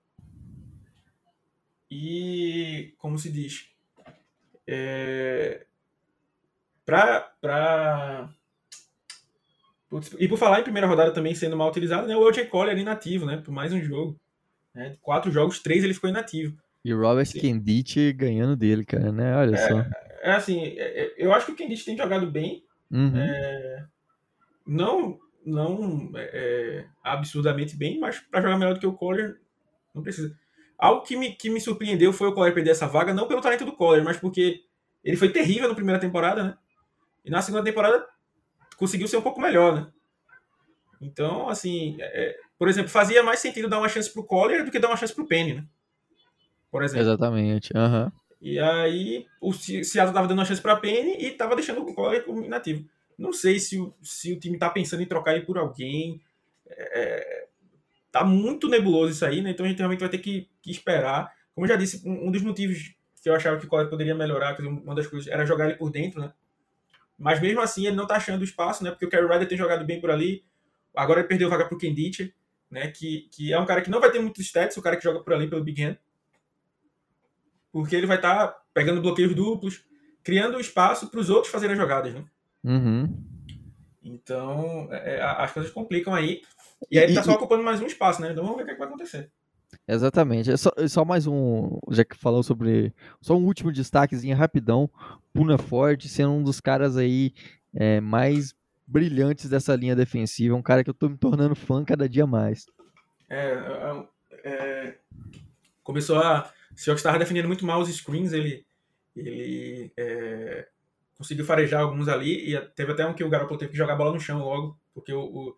e, 1.89 2.93
como 2.97 3.17
se 3.17 3.32
diz, 3.32 3.67
é, 4.67 5.65
pra, 6.86 7.21
pra, 7.41 8.30
e 10.19 10.27
por 10.27 10.38
falar 10.38 10.59
em 10.59 10.63
primeira 10.63 10.88
rodada 10.88 11.11
também 11.11 11.34
sendo 11.34 11.57
mal 11.57 11.69
utilizado, 11.69 12.07
né, 12.07 12.15
o 12.15 12.21
OJ 12.21 12.45
Collier 12.45 12.73
ali 12.73 12.82
inativo, 12.82 13.25
né, 13.25 13.38
por 13.38 13.51
mais 13.51 13.73
um 13.73 13.82
jogo. 13.82 14.19
Né, 14.73 14.97
quatro 15.01 15.32
jogos, 15.32 15.59
três 15.59 15.84
ele 15.84 15.95
ficou 15.95 16.09
inativo. 16.09 16.55
E 16.86 16.93
o 16.93 16.99
Robert 16.99 17.27
Kendit 17.32 18.13
ganhando 18.13 18.55
dele, 18.55 18.86
cara, 18.86 19.11
né? 19.11 19.36
Olha 19.36 19.55
é, 19.55 19.67
só. 19.67 19.86
É 20.22 20.32
assim, 20.32 20.61
é, 20.78 21.03
é, 21.03 21.13
eu 21.17 21.34
acho 21.34 21.45
que 21.45 21.51
o 21.51 21.55
Kendit 21.55 21.86
tem 21.86 21.97
jogado 21.97 22.30
bem. 22.30 22.63
Uhum. 22.91 23.17
É, 23.17 23.86
não 24.65 25.20
não 25.45 26.11
é, 26.15 26.30
é 26.34 26.86
absurdamente 27.03 27.76
bem, 27.76 27.99
mas 27.99 28.20
para 28.20 28.41
jogar 28.41 28.57
melhor 28.57 28.74
do 28.74 28.80
que 28.80 28.86
o 28.86 28.93
Collier, 28.93 29.39
não 29.93 30.03
precisa. 30.03 30.38
Algo 30.78 31.01
que 31.03 31.15
me, 31.15 31.34
que 31.34 31.49
me 31.49 31.59
surpreendeu 31.59 32.13
foi 32.13 32.28
o 32.28 32.34
Collier 32.34 32.53
perder 32.53 32.72
essa 32.72 32.88
vaga, 32.88 33.13
não 33.13 33.28
pelo 33.28 33.41
talento 33.41 33.65
do 33.65 33.74
Collier, 33.74 34.03
mas 34.03 34.17
porque 34.17 34.63
ele 35.03 35.17
foi 35.17 35.30
terrível 35.30 35.67
na 35.67 35.76
primeira 35.76 35.99
temporada, 35.99 36.43
né? 36.43 36.57
E 37.26 37.30
na 37.30 37.41
segunda 37.41 37.63
temporada 37.63 38.05
conseguiu 38.78 39.07
ser 39.07 39.17
um 39.17 39.22
pouco 39.22 39.41
melhor, 39.41 39.76
né? 39.76 39.88
Então, 41.01 41.49
assim, 41.49 41.97
é, 41.99 42.36
por 42.57 42.67
exemplo, 42.67 42.89
fazia 42.89 43.24
mais 43.24 43.39
sentido 43.39 43.70
dar 43.70 43.80
uma 43.80 43.89
chance 43.89 44.11
pro 44.11 44.26
Collier 44.26 44.63
do 44.63 44.72
que 44.72 44.80
dar 44.80 44.89
uma 44.89 44.97
chance 44.97 45.13
pro 45.13 45.28
Penny, 45.28 45.55
né? 45.55 45.65
Por 46.72 46.84
exemplo. 46.84 47.01
Exatamente. 47.01 47.72
Uhum. 47.76 48.11
E 48.41 48.57
aí 48.57 49.25
o 49.41 49.51
Seattle 49.51 50.13
tava 50.13 50.27
dando 50.27 50.39
uma 50.39 50.45
chance 50.45 50.61
pra 50.61 50.77
Penny 50.77 51.17
e 51.25 51.31
tava 51.31 51.55
deixando 51.55 51.81
o 51.81 51.93
Collier 51.93 52.23
como 52.23 52.43
inativo. 52.43 52.87
Não 53.17 53.33
sei 53.33 53.59
se 53.59 53.77
o, 53.77 53.93
se 54.01 54.31
o 54.31 54.39
time 54.39 54.55
está 54.55 54.69
pensando 54.69 55.03
em 55.03 55.05
trocar 55.05 55.35
ele 55.35 55.45
por 55.45 55.57
alguém. 55.57 56.21
É, 56.67 57.47
tá 58.11 58.23
muito 58.23 58.69
nebuloso 58.69 59.11
isso 59.11 59.25
aí, 59.25 59.41
né? 59.41 59.51
Então 59.51 59.65
a 59.65 59.69
gente 59.69 59.79
realmente 59.79 59.99
vai 59.99 60.09
ter 60.09 60.19
que, 60.19 60.49
que 60.61 60.71
esperar. 60.71 61.33
Como 61.53 61.65
eu 61.65 61.69
já 61.69 61.75
disse, 61.75 62.07
um, 62.07 62.27
um, 62.27 62.31
dos 62.31 62.41
motivos 62.41 62.93
que 63.21 63.29
eu 63.29 63.35
achava 63.35 63.59
que 63.59 63.65
o 63.65 63.69
Collier 63.69 63.89
poderia 63.89 64.15
melhorar, 64.15 64.55
que 64.55 64.61
uma 64.61 64.95
das 64.95 65.07
coisas 65.07 65.29
era 65.29 65.45
jogar 65.45 65.65
ele 65.65 65.75
por 65.75 65.91
dentro, 65.91 66.21
né? 66.21 66.31
Mas 67.17 67.41
mesmo 67.41 67.59
assim 67.59 67.85
ele 67.85 67.97
não 67.97 68.07
tá 68.07 68.15
achando 68.15 68.43
espaço, 68.45 68.83
né? 68.83 68.91
Porque 68.91 69.05
o 69.05 69.09
Kerry 69.09 69.27
Ryder 69.27 69.47
tem 69.47 69.57
jogado 69.57 69.85
bem 69.85 69.99
por 69.99 70.09
ali. 70.09 70.45
Agora 70.95 71.19
ele 71.19 71.27
perdeu 71.27 71.49
vaga 71.49 71.65
pro 71.65 71.77
Kendit, 71.77 72.33
né? 72.71 72.89
Que, 72.89 73.27
que 73.33 73.51
é 73.51 73.59
um 73.59 73.65
cara 73.65 73.81
que 73.81 73.89
não 73.89 73.99
vai 73.99 74.09
ter 74.09 74.19
muitos 74.19 74.45
stats, 74.45 74.77
o 74.77 74.81
cara 74.81 74.95
que 74.95 75.03
joga 75.03 75.19
por 75.19 75.33
ali 75.33 75.49
pelo 75.49 75.63
Big 75.63 75.83
Hand. 75.83 75.97
Porque 77.72 77.95
ele 77.95 78.07
vai 78.07 78.17
estar 78.17 78.47
tá 78.47 78.61
pegando 78.74 79.01
bloqueios 79.01 79.36
duplos, 79.36 79.84
criando 80.24 80.59
espaço 80.59 81.09
para 81.09 81.20
os 81.20 81.30
outros 81.30 81.51
fazerem 81.51 81.74
as 81.74 81.80
jogadas, 81.80 82.13
né? 82.13 82.24
Uhum. 82.63 83.24
Então, 84.03 84.88
é, 84.91 85.17
é 85.17 85.22
as 85.22 85.51
coisas 85.51 85.72
complicam 85.72 86.13
aí. 86.13 86.41
E 86.89 86.97
aí 86.97 87.05
ele 87.05 87.13
tá 87.13 87.24
só 87.24 87.34
ocupando 87.34 87.63
mais 87.63 87.82
um 87.82 87.86
espaço, 87.86 88.22
né? 88.22 88.32
Então 88.32 88.43
vamos 88.43 88.57
ver 88.57 88.63
o 88.63 88.65
que, 88.65 88.72
é 88.72 88.74
que 88.74 88.80
vai 88.80 88.88
acontecer. 88.88 89.32
Exatamente. 89.88 90.51
É 90.51 90.57
só, 90.57 90.72
é 90.78 90.88
só, 90.88 91.03
mais 91.05 91.28
um. 91.28 91.78
Já 91.89 92.03
que 92.03 92.15
falou 92.15 92.41
sobre. 92.41 92.93
Só 93.22 93.36
um 93.36 93.45
último 93.45 93.72
destaquezinho 93.72 94.36
rapidão. 94.36 94.89
Puna 95.34 95.57
Ford 95.57 96.01
sendo 96.07 96.32
um 96.34 96.43
dos 96.43 96.59
caras 96.59 96.97
aí 96.97 97.34
é, 97.74 97.99
mais 97.99 98.53
brilhantes 98.88 99.49
dessa 99.49 99.76
linha 99.76 99.95
defensiva. 99.95 100.55
Um 100.55 100.61
cara 100.61 100.84
que 100.84 100.89
eu 100.89 100.93
tô 100.93 101.09
me 101.09 101.17
tornando 101.17 101.55
fã 101.55 101.84
cada 101.84 102.07
dia 102.09 102.26
mais. 102.26 102.65
É. 103.30 103.53
é 104.43 104.95
começou 105.84 106.20
a. 106.20 106.51
O 106.80 106.82
senhor 106.82 106.95
estava 106.95 107.19
defendendo 107.19 107.47
muito 107.47 107.65
mal 107.65 107.82
os 107.82 107.93
screens. 107.93 108.32
Ele. 108.32 108.65
Ele. 109.15 109.91
É, 109.97 110.67
conseguiu 111.17 111.45
farejar 111.45 111.82
alguns 111.82 112.07
ali, 112.07 112.55
e 112.55 112.61
teve 112.69 112.93
até 112.93 113.05
um 113.05 113.13
que 113.13 113.25
o 113.25 113.30
Garoppolo 113.30 113.59
teve 113.59 113.73
que 113.73 113.77
jogar 113.77 113.91
a 113.91 113.97
bola 113.97 114.13
no 114.13 114.21
chão 114.21 114.39
logo, 114.39 114.80
porque 114.93 115.11
o, 115.11 115.53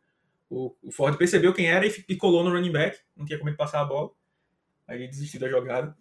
o, 0.49 0.75
o 0.81 0.91
Ford 0.91 1.15
percebeu 1.15 1.53
quem 1.53 1.69
era 1.69 1.85
e, 1.85 2.05
e 2.09 2.15
colou 2.15 2.43
no 2.43 2.49
running 2.49 2.71
back, 2.71 2.97
não 3.15 3.27
tinha 3.27 3.37
como 3.37 3.47
ele 3.47 3.55
passar 3.55 3.79
a 3.81 3.85
bola. 3.85 4.09
aí 4.87 5.07
desistiu 5.07 5.39
da 5.39 5.47
jogada. 5.47 5.95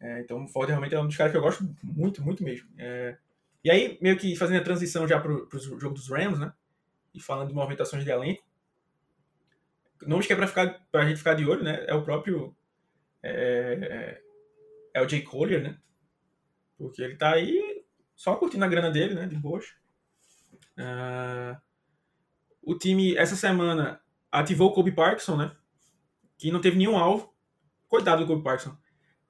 É, 0.00 0.20
então 0.20 0.42
o 0.42 0.48
Ford 0.48 0.66
realmente 0.66 0.94
é 0.94 1.00
um 1.00 1.06
dos 1.06 1.16
caras 1.16 1.30
que 1.30 1.36
eu 1.36 1.42
gosto 1.42 1.62
muito, 1.82 2.22
muito 2.22 2.42
mesmo. 2.42 2.66
É, 2.78 3.18
e 3.62 3.70
aí, 3.70 3.98
meio 4.00 4.16
que 4.16 4.34
fazendo 4.34 4.60
a 4.60 4.64
transição 4.64 5.06
já 5.06 5.20
para 5.20 5.30
o 5.30 5.78
jogo 5.78 5.94
dos 5.94 6.08
Rams, 6.08 6.38
né? 6.38 6.50
E 7.14 7.20
falando 7.20 7.48
de 7.48 7.54
movimentações 7.54 8.04
de 8.04 8.10
elenco. 8.10 8.42
Nomes 10.06 10.26
que 10.26 10.32
é 10.32 10.36
para 10.36 10.80
a 10.94 11.04
gente 11.06 11.18
ficar 11.18 11.34
de 11.34 11.46
olho, 11.46 11.62
né? 11.62 11.84
É 11.86 11.94
o 11.94 12.02
próprio. 12.02 12.56
É, 13.22 14.20
é 14.94 15.02
o 15.02 15.08
Jay 15.08 15.22
Collier, 15.22 15.62
né? 15.62 15.78
Porque 16.76 17.02
ele 17.02 17.16
tá 17.16 17.34
aí 17.34 17.84
só 18.14 18.34
curtindo 18.36 18.64
a 18.64 18.68
grana 18.68 18.90
dele, 18.90 19.14
né? 19.14 19.26
De 19.26 19.36
boas. 19.36 19.66
Uh, 20.78 21.56
o 22.62 22.76
time, 22.76 23.16
essa 23.16 23.36
semana, 23.36 24.00
ativou 24.30 24.70
o 24.70 24.72
Kobe 24.72 24.92
Parkinson, 24.92 25.36
né? 25.36 25.56
Que 26.38 26.50
não 26.50 26.60
teve 26.60 26.76
nenhum 26.76 26.96
alvo. 26.96 27.32
Coitado 27.88 28.24
do 28.24 28.26
Kobe 28.26 28.42
Parkinson. 28.42 28.76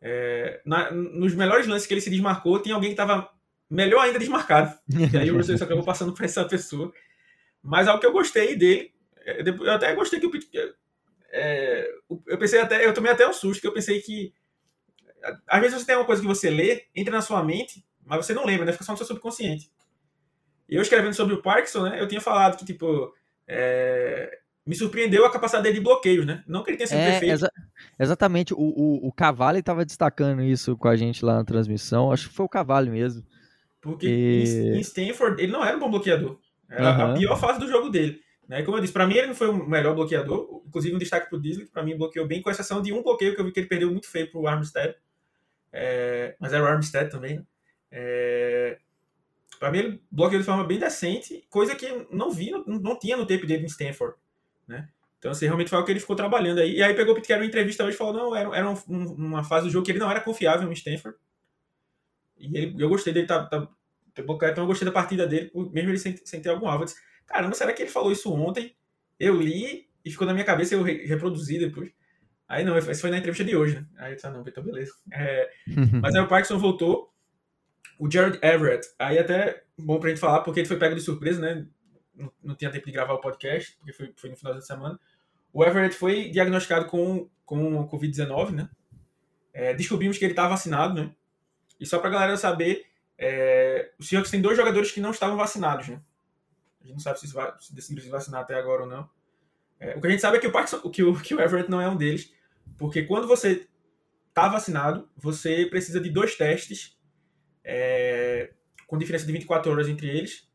É, 0.00 0.60
na, 0.64 0.90
nos 0.90 1.34
melhores 1.34 1.66
lances 1.66 1.86
que 1.86 1.94
ele 1.94 2.00
se 2.00 2.10
desmarcou, 2.10 2.60
tinha 2.60 2.74
alguém 2.74 2.90
que 2.90 2.94
estava 2.94 3.30
melhor 3.70 4.00
ainda 4.00 4.18
desmarcado. 4.18 4.76
E 5.12 5.16
aí 5.16 5.30
o 5.30 5.36
Russell 5.36 5.56
acabou 5.56 5.84
passando 5.84 6.12
para 6.12 6.24
essa 6.24 6.44
pessoa. 6.44 6.92
Mas 7.62 7.86
algo 7.86 8.00
que 8.00 8.06
eu 8.06 8.12
gostei 8.12 8.56
dele, 8.56 8.92
é, 9.18 9.42
eu 9.48 9.70
até 9.70 9.94
gostei 9.94 10.20
que 10.20 10.26
o 10.26 10.30
é, 11.34 11.88
eu 12.26 12.36
pensei 12.36 12.60
até, 12.60 12.84
eu 12.84 12.92
tomei 12.92 13.10
até 13.10 13.26
um 13.26 13.32
susto, 13.32 13.60
que 13.60 13.66
eu 13.66 13.72
pensei 13.72 14.02
que 14.02 14.34
às 15.46 15.60
vezes 15.60 15.78
você 15.78 15.86
tem 15.86 15.96
uma 15.96 16.04
coisa 16.04 16.20
que 16.20 16.28
você 16.28 16.50
lê, 16.50 16.84
entra 16.94 17.14
na 17.14 17.22
sua 17.22 17.42
mente, 17.42 17.84
mas 18.04 18.24
você 18.24 18.34
não 18.34 18.44
lembra, 18.44 18.66
né? 18.66 18.72
Fica 18.72 18.84
só 18.84 18.92
no 18.92 18.98
seu 18.98 19.06
subconsciente. 19.06 19.70
E 20.68 20.74
eu 20.74 20.82
escrevendo 20.82 21.14
sobre 21.14 21.34
o 21.34 21.42
Parkinson, 21.42 21.82
né? 21.82 22.00
Eu 22.00 22.08
tinha 22.08 22.20
falado 22.20 22.56
que, 22.56 22.64
tipo, 22.64 23.12
é, 23.46 24.38
me 24.66 24.74
surpreendeu 24.74 25.26
a 25.26 25.30
capacidade 25.30 25.64
dele 25.64 25.78
de 25.78 25.84
bloqueios, 25.84 26.24
né? 26.24 26.42
Não 26.46 26.62
que 26.62 26.70
ele 26.70 26.76
tenha 26.78 26.86
sido 26.86 26.98
é, 26.98 27.10
perfeito. 27.10 27.32
Exa 27.32 27.50
exatamente. 27.98 28.54
O, 28.54 28.58
o, 28.58 29.08
o 29.08 29.12
Cavalli 29.12 29.58
estava 29.58 29.84
destacando 29.84 30.42
isso 30.42 30.76
com 30.76 30.88
a 30.88 30.96
gente 30.96 31.24
lá 31.24 31.34
na 31.34 31.44
transmissão. 31.44 32.12
Acho 32.12 32.28
que 32.28 32.34
foi 32.34 32.46
o 32.46 32.48
Cavalli 32.48 32.90
mesmo. 32.90 33.24
Porque 33.80 34.06
e... 34.06 34.76
em 34.76 34.80
Stanford, 34.80 35.42
ele 35.42 35.52
não 35.52 35.64
era 35.64 35.76
um 35.76 35.80
bom 35.80 35.90
bloqueador. 35.90 36.38
Era 36.70 36.96
uhum. 36.96 37.12
a 37.12 37.14
pior 37.18 37.36
fase 37.36 37.58
do 37.58 37.68
jogo 37.68 37.90
dele. 37.90 38.20
Né? 38.48 38.62
Como 38.62 38.76
eu 38.76 38.80
disse, 38.80 38.92
para 38.92 39.06
mim 39.06 39.14
ele 39.14 39.26
não 39.26 39.34
foi 39.34 39.48
o 39.48 39.68
melhor 39.68 39.94
bloqueador. 39.94 40.62
Inclusive 40.66 40.94
um 40.94 40.98
destaque 40.98 41.28
pro 41.28 41.40
Disney, 41.40 41.66
que 41.66 41.72
para 41.72 41.82
mim 41.82 41.96
bloqueou 41.96 42.26
bem, 42.26 42.40
com 42.40 42.50
exceção 42.50 42.80
de 42.80 42.92
um 42.92 43.02
bloqueio 43.02 43.34
que 43.34 43.40
eu 43.40 43.44
vi 43.44 43.52
que 43.52 43.60
ele 43.60 43.68
perdeu 43.68 43.90
muito 43.90 44.08
feio 44.08 44.30
pro 44.30 44.46
Armstead. 44.46 44.94
É... 45.72 46.36
Mas 46.38 46.52
era 46.52 46.62
o 46.62 46.66
Armstead 46.66 47.10
também, 47.10 47.36
né? 47.36 47.46
É... 47.90 48.78
Para 49.58 49.70
mim 49.70 49.78
ele 49.78 50.02
bloqueou 50.10 50.40
de 50.40 50.46
forma 50.46 50.64
bem 50.64 50.78
decente, 50.78 51.46
coisa 51.48 51.76
que 51.76 52.06
não 52.10 52.30
vi, 52.30 52.50
não, 52.50 52.64
não 52.64 52.98
tinha 52.98 53.16
no 53.16 53.26
tempo 53.26 53.46
dele 53.46 53.62
em 53.62 53.66
Stanford. 53.66 54.16
Né? 54.66 54.88
Então, 55.18 55.30
assim, 55.30 55.44
realmente 55.44 55.70
foi 55.70 55.78
o 55.78 55.84
que 55.84 55.92
ele 55.92 56.00
ficou 56.00 56.16
trabalhando 56.16 56.58
aí. 56.58 56.78
E 56.78 56.82
aí 56.82 56.94
pegou 56.94 57.14
o 57.14 57.16
Pete 57.16 57.32
em 57.32 57.46
entrevista 57.46 57.84
hoje 57.84 57.94
e 57.94 57.96
falou, 57.96 58.12
não, 58.12 58.34
era, 58.34 58.56
era 58.56 58.68
um, 58.68 58.74
uma 58.88 59.44
fase 59.44 59.66
do 59.66 59.72
jogo 59.72 59.86
que 59.86 59.92
ele 59.92 60.00
não 60.00 60.10
era 60.10 60.20
confiável 60.20 60.68
em 60.68 60.72
Stanford. 60.72 61.16
E 62.36 62.46
ele, 62.58 62.82
eu 62.82 62.88
gostei 62.88 63.12
dele, 63.12 63.28
tá, 63.28 63.46
tá, 63.46 63.68
então 64.18 64.64
eu 64.64 64.66
gostei 64.66 64.84
da 64.84 64.90
partida 64.90 65.26
dele, 65.26 65.52
mesmo 65.54 65.90
ele 65.90 65.98
sem, 65.98 66.16
sem 66.24 66.42
ter 66.42 66.48
algum 66.48 66.66
alvo. 66.66 66.82
Eu 66.82 66.86
disse, 66.86 67.00
caramba, 67.24 67.54
será 67.54 67.72
que 67.72 67.82
ele 67.82 67.90
falou 67.90 68.10
isso 68.10 68.32
ontem? 68.34 68.74
Eu 69.18 69.40
li 69.40 69.88
e 70.04 70.10
ficou 70.10 70.26
na 70.26 70.32
minha 70.32 70.44
cabeça 70.44 70.74
e 70.74 70.78
eu 70.78 70.82
re, 70.82 71.06
reproduzi 71.06 71.58
depois. 71.58 71.92
Aí 72.52 72.64
não, 72.64 72.76
isso 72.76 73.00
foi 73.00 73.08
na 73.08 73.16
entrevista 73.16 73.42
de 73.42 73.56
hoje, 73.56 73.76
né? 73.76 73.86
Aí 73.96 74.12
eu 74.12 74.14
disse, 74.14 74.26
ah, 74.26 74.30
não, 74.30 74.44
então 74.46 74.62
beleza. 74.62 74.92
É, 75.10 75.50
mas 76.02 76.14
aí 76.14 76.20
o 76.20 76.28
Parkinson 76.28 76.58
voltou, 76.58 77.10
o 77.98 78.10
Jared 78.10 78.38
Everett, 78.42 78.86
aí 78.98 79.18
até 79.18 79.64
bom 79.78 79.98
pra 79.98 80.10
gente 80.10 80.20
falar, 80.20 80.40
porque 80.40 80.60
ele 80.60 80.68
foi 80.68 80.76
pego 80.76 80.94
de 80.94 81.00
surpresa, 81.00 81.40
né? 81.40 81.66
Não, 82.14 82.30
não 82.44 82.54
tinha 82.54 82.70
tempo 82.70 82.84
de 82.84 82.92
gravar 82.92 83.14
o 83.14 83.22
podcast, 83.22 83.74
porque 83.78 83.94
foi, 83.94 84.12
foi 84.14 84.28
no 84.28 84.36
final 84.36 84.52
da 84.52 84.60
semana. 84.60 85.00
O 85.50 85.64
Everett 85.64 85.96
foi 85.96 86.28
diagnosticado 86.28 86.84
com, 86.84 87.26
com 87.46 87.88
Covid-19, 87.88 88.50
né? 88.50 88.68
É, 89.54 89.72
descobrimos 89.72 90.18
que 90.18 90.24
ele 90.26 90.32
estava 90.32 90.50
vacinado, 90.50 90.92
né? 90.92 91.10
E 91.80 91.86
só 91.86 91.98
para 92.00 92.10
a 92.10 92.12
galera 92.12 92.36
saber, 92.36 92.84
é, 93.16 93.92
o 93.98 94.04
Seahawks 94.04 94.30
tem 94.30 94.42
dois 94.42 94.58
jogadores 94.58 94.92
que 94.92 95.00
não 95.00 95.12
estavam 95.12 95.38
vacinados, 95.38 95.88
né? 95.88 96.02
A 96.82 96.84
gente 96.84 96.92
não 96.92 97.00
sabe 97.00 97.18
se, 97.18 97.28
se 97.28 97.74
decidiram 97.74 98.04
se 98.04 98.10
vacinar 98.10 98.42
até 98.42 98.56
agora 98.56 98.82
ou 98.82 98.88
não. 98.88 99.08
É, 99.80 99.96
o 99.96 100.02
que 100.02 100.06
a 100.06 100.10
gente 100.10 100.20
sabe 100.20 100.36
é 100.36 100.40
que 100.40 100.46
o, 100.46 100.52
Parkinson, 100.52 100.80
que, 100.90 101.02
o, 101.02 101.18
que 101.18 101.34
o 101.34 101.40
Everett 101.40 101.70
não 101.70 101.80
é 101.80 101.88
um 101.88 101.96
deles, 101.96 102.30
porque 102.82 103.04
quando 103.04 103.28
você 103.28 103.68
está 104.28 104.48
vacinado, 104.48 105.08
você 105.16 105.66
precisa 105.66 106.00
de 106.00 106.10
dois 106.10 106.34
testes 106.34 106.98
é, 107.62 108.52
com 108.88 108.98
diferença 108.98 109.24
de 109.24 109.30
24 109.30 109.70
horas 109.70 109.88
entre 109.88 110.08
eles, 110.08 110.50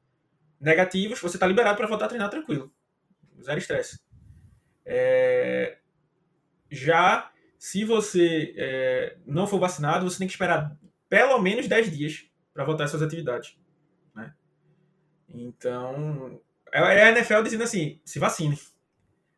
negativos, 0.60 1.22
você 1.22 1.38
está 1.38 1.48
liberado 1.48 1.78
para 1.78 1.88
voltar 1.88 2.04
a 2.04 2.08
treinar 2.10 2.30
tranquilo. 2.30 2.70
Zero 3.42 3.60
estresse. 3.60 3.98
É, 4.86 5.78
já 6.70 7.32
se 7.58 7.86
você 7.86 8.54
é, 8.58 9.16
não 9.26 9.48
for 9.48 9.58
vacinado, 9.58 10.04
você 10.04 10.18
tem 10.18 10.28
que 10.28 10.34
esperar 10.34 10.78
pelo 11.08 11.40
menos 11.40 11.66
10 11.66 11.96
dias 11.96 12.30
para 12.54 12.66
voltar 12.66 12.84
às 12.84 12.90
suas 12.90 13.04
atividades. 13.04 13.58
Né? 14.14 14.34
Então, 15.30 16.42
é, 16.74 16.80
é 16.80 17.04
a 17.04 17.12
NFL 17.12 17.42
dizendo 17.42 17.64
assim: 17.64 18.02
se 18.04 18.20
vacine. 18.20 18.60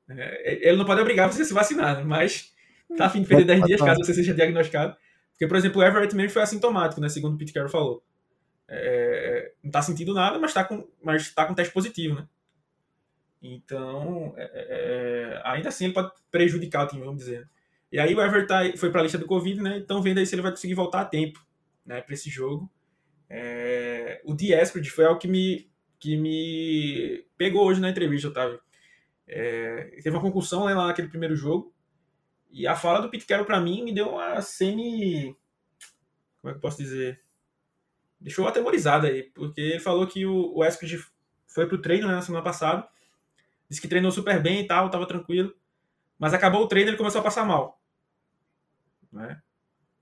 É, 0.10 0.70
ele 0.70 0.78
não 0.78 0.86
pode 0.86 1.02
obrigar 1.02 1.32
você 1.32 1.44
a 1.44 1.46
se 1.46 1.54
vacinar, 1.54 1.98
né? 1.98 2.04
mas 2.04 2.58
tá 2.98 3.06
a 3.06 3.10
fim 3.10 3.22
de 3.22 3.28
perder 3.28 3.46
10 3.46 3.64
dias 3.64 3.82
caso 3.82 4.04
você 4.04 4.14
seja 4.14 4.34
diagnosticado. 4.34 4.96
Porque, 5.32 5.48
por 5.48 5.58
exemplo, 5.58 5.82
o 5.82 5.84
Everett 5.84 6.16
mesmo 6.16 6.32
foi 6.32 6.42
assintomático, 6.42 7.00
né? 7.00 7.08
Segundo 7.08 7.36
o 7.36 7.38
Pete 7.38 7.54
Carroll 7.54 7.70
falou. 7.70 8.04
É, 8.68 9.54
não 9.64 9.72
tá 9.72 9.82
sentindo 9.82 10.14
nada, 10.14 10.38
mas 10.38 10.54
tá 10.54 10.64
com, 10.64 10.88
mas 11.02 11.34
tá 11.34 11.46
com 11.46 11.54
teste 11.54 11.74
positivo, 11.74 12.16
né? 12.16 12.28
Então, 13.42 14.34
é, 14.36 14.52
é, 14.54 15.42
ainda 15.46 15.70
assim 15.70 15.86
ele 15.86 15.94
pode 15.94 16.12
prejudicar 16.30 16.84
o 16.84 16.88
time, 16.88 17.04
vamos 17.04 17.20
dizer. 17.20 17.48
E 17.92 18.00
aí 18.00 18.14
o 18.14 18.22
Everett 18.22 18.48
tá, 18.48 18.78
foi 18.78 18.92
para 18.92 19.00
a 19.00 19.04
lista 19.04 19.18
do 19.18 19.26
Covid, 19.26 19.62
né? 19.62 19.78
Então 19.78 20.02
vendo 20.02 20.20
aí 20.20 20.26
se 20.26 20.36
ele 20.36 20.42
vai 20.42 20.52
conseguir 20.52 20.76
voltar 20.76 21.02
a 21.02 21.06
tempo 21.06 21.44
né, 21.86 22.02
para 22.02 22.14
esse 22.14 22.30
jogo. 22.30 22.70
É, 23.30 24.22
o 24.24 24.36
Diesprid 24.36 24.90
foi 24.90 25.06
algo 25.06 25.20
que 25.20 25.28
me, 25.28 25.70
que 26.00 26.18
me 26.18 27.26
pegou 27.38 27.66
hoje 27.66 27.80
na 27.80 27.90
entrevista, 27.90 28.28
Otávio. 28.28 28.60
É, 29.28 30.00
teve 30.04 30.10
uma 30.12 30.22
concussão 30.22 30.66
né, 30.66 30.74
lá 30.74 30.88
naquele 30.88 31.08
primeiro 31.08 31.36
jogo. 31.36 31.74
E 32.50 32.66
a 32.66 32.76
fala 32.76 33.02
do 33.02 33.10
Pete 33.10 33.26
Carroll 33.26 33.46
para 33.46 33.62
mim 33.62 33.84
me 33.84 33.94
deu 33.94 34.10
uma 34.10 34.42
semi. 34.42 35.36
Como 36.42 36.50
é 36.50 36.52
que 36.52 36.58
eu 36.58 36.62
posso 36.62 36.78
dizer? 36.78 37.22
Deixou 38.20 38.48
atemorizado 38.48 39.08
aí, 39.08 39.24
porque 39.24 39.62
ele 39.62 39.80
falou 39.80 40.06
que 40.08 40.26
o, 40.26 40.64
Esprit 40.64 41.00
foi 41.48 41.68
pro 41.68 41.82
treino 41.82 42.08
né, 42.08 42.16
na 42.16 42.22
semana 42.22 42.44
passada. 42.44 42.88
Disse 43.70 43.82
que 43.82 43.88
treinou 43.88 44.12
super 44.12 44.42
bem 44.42 44.62
e 44.62 44.68
tal, 44.68 44.90
tava 44.90 45.08
tranquilo. 45.08 45.54
Mas 46.18 46.34
acabou 46.34 46.64
o 46.64 46.68
treino 46.68 46.90
e 46.90 46.92
ele 46.92 46.98
começou 46.98 47.22
a 47.22 47.24
passar 47.24 47.46
mal. 47.46 47.80
Né? 49.12 49.42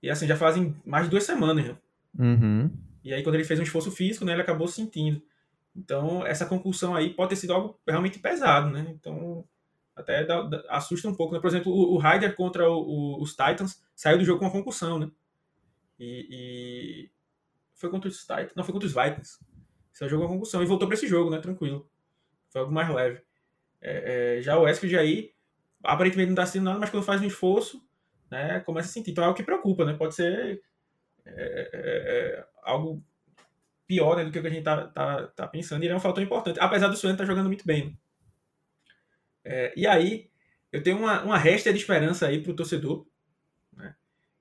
E 0.02 0.10
assim, 0.10 0.26
já 0.26 0.36
fazem 0.36 0.74
mais 0.84 1.04
de 1.04 1.10
duas 1.10 1.24
semanas. 1.24 1.66
Né? 1.66 1.76
Uhum. 2.18 2.70
E 3.04 3.12
aí, 3.12 3.22
quando 3.22 3.36
ele 3.36 3.44
fez 3.44 3.60
um 3.60 3.62
esforço 3.62 3.90
físico, 3.90 4.24
né, 4.24 4.32
ele 4.32 4.42
acabou 4.42 4.66
sentindo. 4.66 5.22
Então, 5.76 6.26
essa 6.26 6.46
concussão 6.46 6.94
aí 6.96 7.14
pode 7.14 7.30
ter 7.30 7.36
sido 7.36 7.52
algo 7.52 7.80
realmente 7.86 8.18
pesado, 8.18 8.70
né? 8.70 8.86
Então, 8.90 9.44
até 9.98 10.24
dá, 10.24 10.42
dá, 10.42 10.64
assusta 10.68 11.08
um 11.08 11.14
pouco. 11.14 11.34
Né? 11.34 11.40
Por 11.40 11.48
exemplo, 11.48 11.72
o, 11.72 11.98
Ryder 11.98 12.34
contra 12.36 12.70
o, 12.70 12.76
o, 12.78 13.22
os 13.22 13.30
Titans 13.30 13.82
saiu 13.94 14.18
do 14.18 14.24
jogo 14.24 14.38
com 14.38 14.46
uma 14.46 14.52
concussão, 14.52 14.98
né? 14.98 15.10
E, 15.98 16.28
e, 16.30 17.10
foi 17.74 17.90
contra 17.90 18.08
os 18.08 18.20
Titans, 18.20 18.52
não, 18.54 18.64
foi 18.64 18.72
contra 18.72 18.86
os 18.86 18.94
Vikings. 18.94 19.38
Saiu 19.92 20.08
jogo 20.08 20.26
com 20.26 20.34
concussão 20.34 20.62
e 20.62 20.66
voltou 20.66 20.86
para 20.86 20.96
esse 20.96 21.08
jogo, 21.08 21.30
né? 21.30 21.40
Tranquilo. 21.40 21.90
Foi 22.50 22.60
algo 22.60 22.72
mais 22.72 22.88
leve. 22.88 23.20
É, 23.80 24.38
é, 24.38 24.42
já 24.42 24.56
o 24.56 24.62
Wesley 24.62 24.96
aí, 24.96 25.32
aparentemente 25.82 26.28
não 26.28 26.34
está 26.34 26.46
sentindo 26.46 26.64
nada, 26.64 26.78
mas 26.78 26.90
quando 26.90 27.04
faz 27.04 27.20
um 27.20 27.26
esforço, 27.26 27.82
né, 28.30 28.60
começa 28.60 28.88
a 28.88 28.92
sentir. 28.92 29.10
Então 29.10 29.24
é 29.24 29.28
o 29.28 29.34
que 29.34 29.42
preocupa, 29.42 29.84
né? 29.84 29.94
Pode 29.94 30.14
ser 30.14 30.62
é, 31.26 31.32
é, 31.34 31.68
é, 31.72 32.46
algo 32.62 33.02
pior 33.86 34.16
né, 34.16 34.24
do 34.24 34.30
que 34.30 34.38
a 34.38 34.50
gente 34.50 34.62
tá, 34.62 34.86
tá, 34.86 35.26
tá 35.28 35.48
pensando. 35.48 35.82
E 35.82 35.86
ele 35.86 35.94
é 35.94 35.96
um 35.96 36.00
fator 36.00 36.22
importante, 36.22 36.60
apesar 36.60 36.88
do 36.88 36.96
Suene 36.96 37.14
estar 37.14 37.24
tá 37.24 37.28
jogando 37.28 37.46
muito 37.46 37.66
bem. 37.66 37.86
Né? 37.86 37.92
É, 39.50 39.72
e 39.74 39.86
aí, 39.86 40.30
eu 40.70 40.82
tenho 40.82 40.98
uma, 40.98 41.22
uma 41.22 41.38
resta 41.38 41.72
de 41.72 41.78
esperança 41.78 42.26
aí 42.26 42.42
para 42.42 42.52
o 42.52 42.56
torcedor, 42.56 43.06
né, 43.74 43.96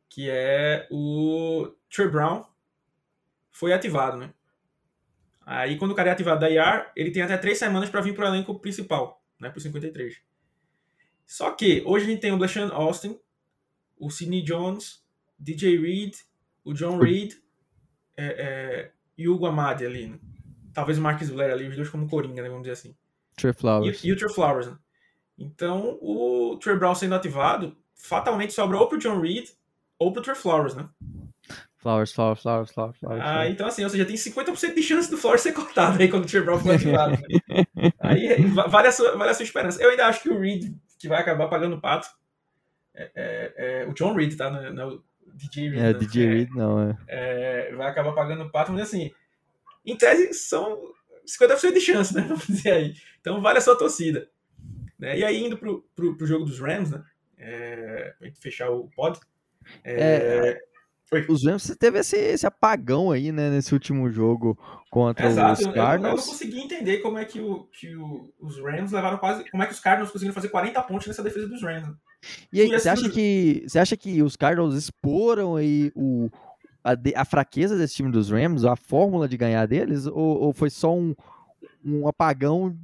que 0.09 0.29
é 0.29 0.85
o 0.91 1.73
Trey 1.89 2.09
Brown 2.09 2.43
foi 3.49 3.71
ativado, 3.71 4.17
né? 4.17 4.33
Aí, 5.45 5.77
quando 5.77 5.91
o 5.91 5.95
cara 5.95 6.09
é 6.09 6.11
ativado 6.11 6.41
da 6.41 6.49
IR, 6.49 6.91
ele 6.93 7.09
tem 7.09 7.23
até 7.23 7.37
três 7.37 7.57
semanas 7.57 7.89
para 7.89 8.01
vir 8.01 8.13
para 8.13 8.25
o 8.25 8.27
elenco 8.27 8.59
principal, 8.59 9.23
né, 9.39 9.49
para 9.49 9.57
o 9.57 9.61
53. 9.61 10.21
Só 11.25 11.51
que 11.51 11.81
hoje 11.85 12.05
a 12.05 12.09
gente 12.09 12.19
tem 12.19 12.33
o 12.33 12.37
Blashan 12.37 12.67
Austin, 12.67 13.17
o 13.97 14.09
Sidney 14.09 14.43
Jones, 14.43 15.05
DJ 15.39 15.79
Reed, 15.79 16.15
o 16.65 16.73
John 16.73 16.97
Reed 16.97 17.33
é, 18.17 18.25
é, 18.25 18.91
e 19.17 19.29
o 19.29 19.35
Hugo 19.35 19.45
Amadi 19.45 19.85
ali. 19.85 20.07
Né? 20.07 20.19
Talvez 20.73 20.97
o 20.97 21.01
Marcus 21.01 21.29
Blair 21.29 21.53
ali, 21.53 21.69
os 21.69 21.77
dois 21.77 21.89
como 21.89 22.09
coringa, 22.09 22.41
né, 22.41 22.49
vamos 22.49 22.63
dizer 22.63 22.73
assim. 22.73 22.93
Trey 23.37 23.53
Flowers. 23.53 24.03
E, 24.03 24.09
e 24.09 24.11
o 24.11 24.17
Trey 24.17 24.33
Flowers, 24.33 24.67
né? 24.67 24.77
Então, 25.37 25.97
o 26.01 26.57
Trey 26.61 26.77
Brown 26.77 26.95
sendo 26.95 27.15
ativado, 27.15 27.75
fatalmente 27.95 28.53
sobra 28.53 28.77
ou 28.77 28.87
pro 28.87 28.97
John 28.97 29.21
Reed 29.21 29.49
ou 29.99 30.11
pro 30.11 30.21
Trey 30.21 30.35
Flowers, 30.35 30.75
né? 30.75 30.89
Flowers, 31.77 32.11
Flowers, 32.11 32.41
Flowers, 32.41 32.71
Flowers, 32.71 32.97
Flowers. 32.97 33.21
Ah, 33.23 33.47
então 33.47 33.67
assim, 33.67 33.83
ou 33.83 33.89
seja, 33.89 34.03
tem 34.03 34.15
50% 34.15 34.73
de 34.73 34.83
chance 34.83 35.09
do 35.09 35.17
Flowers 35.17 35.41
ser 35.41 35.53
cortado 35.53 36.01
aí 36.01 36.09
quando 36.09 36.23
o 36.23 36.27
Trey 36.27 36.41
Brown 36.41 36.59
for 36.59 36.73
ativado. 36.75 37.11
Né? 37.11 37.61
aí 37.99 38.43
vale 38.67 38.87
a, 38.87 38.91
sua, 38.91 39.15
vale 39.15 39.31
a 39.31 39.33
sua 39.33 39.43
esperança. 39.43 39.81
Eu 39.81 39.91
ainda 39.91 40.07
acho 40.07 40.21
que 40.21 40.29
o 40.29 40.39
Reed 40.39 40.73
que 40.99 41.07
vai 41.07 41.21
acabar 41.21 41.47
pagando 41.47 41.75
o 41.75 41.81
pato. 41.81 42.09
é, 42.93 43.11
é, 43.15 43.53
é, 43.57 43.85
o 43.85 43.93
John 43.93 44.13
Reed, 44.15 44.35
tá? 44.35 44.49
No, 44.49 44.73
no 44.73 45.03
DJ 45.33 45.69
Reed. 45.69 45.81
É, 45.81 45.93
DJ 45.93 46.27
Reed 46.27 46.49
não, 46.49 46.81
é. 46.81 46.97
é. 47.07 47.75
Vai 47.75 47.87
acabar 47.87 48.13
pagando 48.13 48.43
o 48.43 48.51
pato, 48.51 48.71
mas 48.71 48.81
assim, 48.81 49.11
em 49.85 49.95
tese 49.95 50.33
são 50.33 50.91
50% 51.25 51.73
de 51.73 51.81
chance, 51.81 52.13
né? 52.13 52.21
Vamos 52.27 52.47
dizer 52.47 52.71
aí. 52.71 52.93
Então 53.21 53.41
vale 53.41 53.59
a 53.59 53.61
sua 53.61 53.77
torcida. 53.77 54.27
Né? 54.97 55.19
E 55.19 55.23
aí, 55.23 55.45
indo 55.45 55.57
pro, 55.57 55.85
pro, 55.95 56.17
pro 56.17 56.27
jogo 56.27 56.45
dos 56.45 56.59
Rams, 56.59 56.91
né? 56.91 57.03
É, 57.37 58.15
fechar 58.39 58.71
o 58.71 58.89
pod. 58.95 59.19
É, 59.83 60.59
os 61.29 61.45
Rams 61.45 61.75
teve 61.79 61.99
esse, 61.99 62.17
esse 62.17 62.45
apagão 62.45 63.11
aí, 63.11 63.31
né, 63.31 63.49
nesse 63.49 63.73
último 63.73 64.09
jogo 64.09 64.57
contra 64.89 65.27
Exato, 65.27 65.61
os 65.61 65.73
Cardinals. 65.73 66.03
Eu, 66.03 66.09
eu, 66.09 66.15
não 66.17 66.17
consegui 66.17 66.59
entender 66.59 66.97
como 66.97 67.17
é 67.17 67.23
que, 67.23 67.39
o, 67.39 67.63
que 67.65 67.95
o, 67.95 68.33
os 68.39 68.59
Rams 68.59 68.91
levaram 68.91 69.17
quase. 69.17 69.49
Como 69.49 69.63
é 69.63 69.67
que 69.67 69.73
os 69.73 69.79
Cardinals 69.79 70.11
conseguiram 70.11 70.33
fazer 70.33 70.49
40 70.49 70.81
pontos 70.83 71.07
nessa 71.07 71.23
defesa 71.23 71.47
dos 71.47 71.61
Rams. 71.61 71.87
Né? 71.87 71.95
E 72.51 72.61
aí, 72.61 72.67
você 72.67 72.89
acha, 72.89 73.09
que, 73.09 73.63
você 73.65 73.79
acha 73.79 73.95
que 73.95 74.21
os 74.21 74.35
Cardinals 74.35 74.75
exploram 74.75 75.55
aí 75.55 75.91
o, 75.95 76.29
a, 76.83 76.93
a, 77.15 77.25
fraqueza 77.25 77.77
desse 77.77 77.95
time 77.95 78.11
dos 78.11 78.29
Rams, 78.29 78.65
a 78.65 78.75
fórmula 78.75 79.29
de 79.29 79.37
ganhar 79.37 79.65
deles, 79.65 80.07
ou, 80.07 80.41
ou 80.41 80.53
foi 80.53 80.69
só 80.69 80.93
um, 80.93 81.15
um 81.85 82.05
apagão 82.07 82.77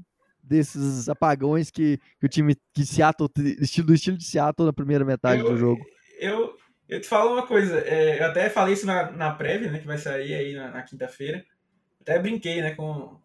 desses 0.43 1.07
apagões 1.07 1.71
que, 1.71 1.99
que 2.19 2.25
o 2.25 2.29
time 2.29 2.55
que 2.73 2.85
Seattle, 2.85 3.29
estilo, 3.59 3.87
do 3.87 3.93
estilo 3.93 4.17
de 4.17 4.25
Seattle 4.25 4.67
na 4.67 4.73
primeira 4.73 5.05
metade 5.05 5.41
eu, 5.41 5.49
do 5.49 5.57
jogo? 5.57 5.85
Eu, 6.19 6.55
eu 6.87 7.01
te 7.01 7.07
falo 7.07 7.33
uma 7.33 7.47
coisa, 7.47 7.79
é, 7.79 8.19
eu 8.19 8.25
até 8.25 8.49
falei 8.49 8.73
isso 8.73 8.85
na, 8.85 9.11
na 9.11 9.31
prévia, 9.31 9.71
né, 9.71 9.79
que 9.79 9.87
vai 9.87 9.97
sair 9.97 10.33
aí 10.33 10.53
na, 10.53 10.71
na 10.71 10.83
quinta-feira. 10.83 11.45
Até 12.01 12.19
brinquei, 12.19 12.61
né, 12.61 12.75
com 12.75 13.17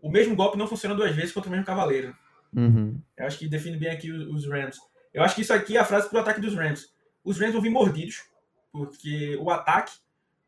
o 0.00 0.10
mesmo 0.10 0.34
golpe 0.34 0.58
não 0.58 0.66
funciona 0.66 0.94
duas 0.94 1.14
vezes 1.14 1.32
contra 1.32 1.48
o 1.48 1.52
mesmo 1.52 1.66
cavaleiro. 1.66 2.16
Uhum. 2.54 3.00
Eu 3.16 3.26
acho 3.26 3.38
que 3.38 3.48
define 3.48 3.76
bem 3.76 3.90
aqui 3.90 4.10
os, 4.10 4.26
os 4.28 4.46
Rams. 4.50 4.78
Eu 5.12 5.22
acho 5.22 5.34
que 5.34 5.42
isso 5.42 5.52
aqui 5.52 5.76
é 5.76 5.80
a 5.80 5.84
frase 5.84 6.08
pro 6.08 6.18
ataque 6.18 6.40
dos 6.40 6.54
Rams. 6.54 6.92
Os 7.22 7.38
Rams 7.38 7.52
vão 7.52 7.62
vir 7.62 7.70
mordidos, 7.70 8.24
porque 8.72 9.36
o 9.36 9.50
ataque 9.50 9.92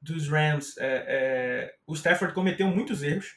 dos 0.00 0.28
Rams, 0.28 0.76
é, 0.78 1.04
é, 1.06 1.74
o 1.86 1.94
Stafford 1.94 2.34
cometeu 2.34 2.66
muitos 2.68 3.02
erros. 3.02 3.36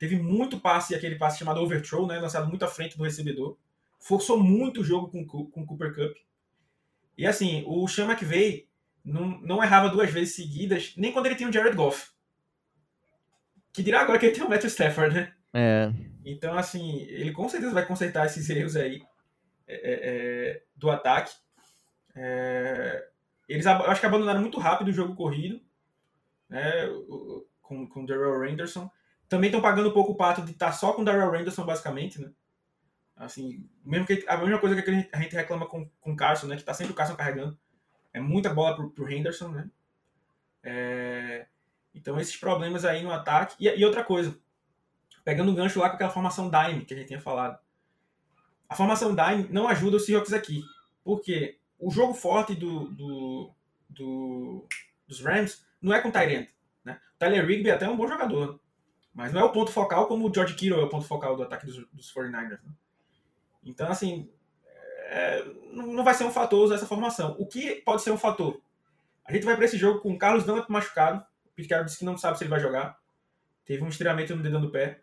Teve 0.00 0.16
muito 0.16 0.58
passe, 0.58 0.94
aquele 0.94 1.16
passe 1.16 1.38
chamado 1.38 1.60
overthrow, 1.60 2.06
né, 2.06 2.18
lançado 2.18 2.48
muito 2.48 2.64
à 2.64 2.68
frente 2.68 2.96
do 2.96 3.04
recebedor. 3.04 3.58
Forçou 3.98 4.42
muito 4.42 4.80
o 4.80 4.84
jogo 4.84 5.10
com 5.10 5.20
o 5.60 5.66
Cooper 5.66 5.94
Cup. 5.94 6.16
E 7.18 7.26
assim, 7.26 7.62
o 7.66 7.86
Sean 7.86 8.06
McVay 8.06 8.66
não, 9.04 9.38
não 9.42 9.62
errava 9.62 9.90
duas 9.90 10.10
vezes 10.10 10.34
seguidas, 10.34 10.94
nem 10.96 11.12
quando 11.12 11.26
ele 11.26 11.34
tinha 11.34 11.50
o 11.50 11.52
Jared 11.52 11.76
Goff. 11.76 12.12
Que 13.74 13.82
dirá 13.82 14.00
agora 14.00 14.18
que 14.18 14.24
ele 14.24 14.34
tem 14.34 14.42
o 14.42 14.48
Matthew 14.48 14.70
Stafford, 14.70 15.14
né? 15.14 15.34
É. 15.52 15.92
Então, 16.24 16.54
assim, 16.56 17.02
ele 17.02 17.32
com 17.32 17.46
certeza 17.46 17.74
vai 17.74 17.84
consertar 17.84 18.24
esses 18.24 18.48
erros 18.48 18.76
aí 18.76 19.02
é, 19.68 19.74
é, 19.74 20.00
é 20.02 20.62
do 20.74 20.90
ataque. 20.90 21.34
É, 22.16 23.06
eles 23.46 23.66
eu 23.66 23.72
acho 23.72 24.00
que 24.00 24.06
abandonaram 24.06 24.40
muito 24.40 24.58
rápido 24.58 24.88
o 24.88 24.94
jogo 24.94 25.14
corrido, 25.14 25.60
né? 26.48 26.88
Com, 27.60 27.86
com 27.86 28.02
o 28.02 28.06
Darrell 28.06 28.46
Henderson. 28.46 28.90
Também 29.30 29.48
estão 29.48 29.62
pagando 29.62 29.88
um 29.88 29.92
pouco 29.92 30.12
o 30.12 30.16
pato 30.16 30.42
de 30.42 30.50
estar 30.50 30.66
tá 30.66 30.72
só 30.72 30.92
com 30.92 31.02
o 31.02 31.04
Darrell 31.04 31.34
Henderson, 31.34 31.64
basicamente, 31.64 32.20
né? 32.20 32.30
Assim, 33.16 33.64
mesmo 33.84 34.06
que 34.06 34.24
a 34.26 34.36
mesma 34.36 34.58
coisa 34.58 34.82
que 34.82 35.08
a 35.12 35.20
gente 35.20 35.36
reclama 35.36 35.66
com, 35.66 35.88
com 36.00 36.12
o 36.12 36.16
Carson, 36.16 36.48
né? 36.48 36.56
Que 36.56 36.64
tá 36.64 36.74
sempre 36.74 36.92
o 36.92 36.96
Carson 36.96 37.14
carregando. 37.14 37.56
É 38.12 38.18
muita 38.18 38.52
bola 38.52 38.74
pro, 38.74 38.90
pro 38.90 39.08
Henderson, 39.08 39.48
né? 39.48 39.70
É, 40.64 41.46
então, 41.94 42.18
esses 42.18 42.36
problemas 42.36 42.84
aí 42.84 43.04
no 43.04 43.12
ataque. 43.12 43.54
E, 43.60 43.68
e 43.68 43.84
outra 43.84 44.02
coisa, 44.02 44.36
pegando 45.24 45.52
o 45.52 45.54
gancho 45.54 45.78
lá 45.78 45.88
com 45.88 45.94
aquela 45.94 46.10
formação 46.10 46.50
Dime 46.50 46.84
que 46.84 46.92
a 46.92 46.96
gente 46.96 47.08
tinha 47.08 47.20
falado. 47.20 47.56
A 48.68 48.74
formação 48.74 49.14
Dime 49.14 49.48
não 49.50 49.68
ajuda 49.68 49.96
o 49.96 50.00
Seahawks 50.00 50.32
aqui. 50.32 50.64
Porque 51.04 51.56
o 51.78 51.88
jogo 51.88 52.14
forte 52.14 52.54
do, 52.54 52.88
do, 52.88 53.50
do 53.88 54.66
dos 55.06 55.20
Rams 55.20 55.64
não 55.80 55.94
é 55.94 56.00
com 56.00 56.08
o 56.08 56.12
Tyrant. 56.12 56.48
Né? 56.84 57.00
O 57.14 57.18
Tyler 57.18 57.46
Rigby 57.46 57.70
é 57.70 57.74
até 57.74 57.88
um 57.88 57.96
bom 57.96 58.08
jogador. 58.08 58.60
Mas 59.14 59.32
não 59.32 59.40
é 59.40 59.44
o 59.44 59.52
ponto 59.52 59.72
focal 59.72 60.06
como 60.06 60.28
o 60.28 60.34
George 60.34 60.54
Kittle 60.54 60.80
é 60.80 60.84
o 60.84 60.88
ponto 60.88 61.06
focal 61.06 61.36
do 61.36 61.42
ataque 61.42 61.66
dos, 61.66 61.76
dos 61.92 62.14
49ers. 62.14 62.60
Né? 62.62 62.72
Então, 63.64 63.88
assim, 63.88 64.30
é, 65.06 65.44
não 65.72 66.04
vai 66.04 66.14
ser 66.14 66.24
um 66.24 66.30
fator 66.30 66.64
usar 66.64 66.76
essa 66.76 66.86
formação. 66.86 67.34
O 67.38 67.46
que 67.46 67.76
pode 67.76 68.02
ser 68.02 68.12
um 68.12 68.18
fator? 68.18 68.60
A 69.24 69.32
gente 69.32 69.44
vai 69.44 69.56
para 69.56 69.64
esse 69.64 69.76
jogo 69.76 70.00
com 70.00 70.12
o 70.12 70.18
Carlos 70.18 70.44
Dunlap 70.44 70.68
machucado. 70.68 71.24
O 71.46 71.50
Pete 71.54 71.84
disse 71.84 71.98
que 71.98 72.04
não 72.04 72.16
sabe 72.16 72.38
se 72.38 72.44
ele 72.44 72.50
vai 72.50 72.60
jogar. 72.60 72.98
Teve 73.64 73.82
um 73.82 73.88
estiramento 73.88 74.34
no 74.34 74.42
dedão 74.42 74.60
do 74.60 74.70
pé. 74.70 75.00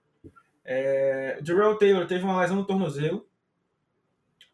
É, 0.64 1.40
o 1.42 1.46
Jarrell 1.46 1.78
Taylor 1.78 2.06
teve 2.06 2.24
uma 2.24 2.42
lesão 2.42 2.58
no 2.58 2.66
tornozelo. 2.66 3.26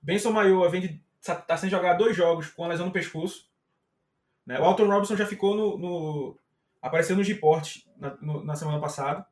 Benson 0.02 0.32
Maioa 0.32 0.70
vem 0.70 1.02
tá, 1.48 1.58
sem 1.58 1.70
jogar 1.70 1.94
dois 1.94 2.16
jogos 2.16 2.50
com 2.50 2.64
a 2.64 2.68
lesão 2.68 2.88
no 2.88 2.92
pescoço. 2.92 3.50
Né? 4.46 4.60
O 4.60 4.64
Alton 4.64 4.88
Robinson 4.88 5.16
já 5.16 5.26
ficou 5.26 5.56
no, 5.56 5.78
no 5.78 6.38
apareceu 6.82 7.16
no 7.16 7.24
G-Port 7.24 7.78
na, 7.98 8.18
na, 8.22 8.56
semana 8.56 8.80
passada. 8.80 9.26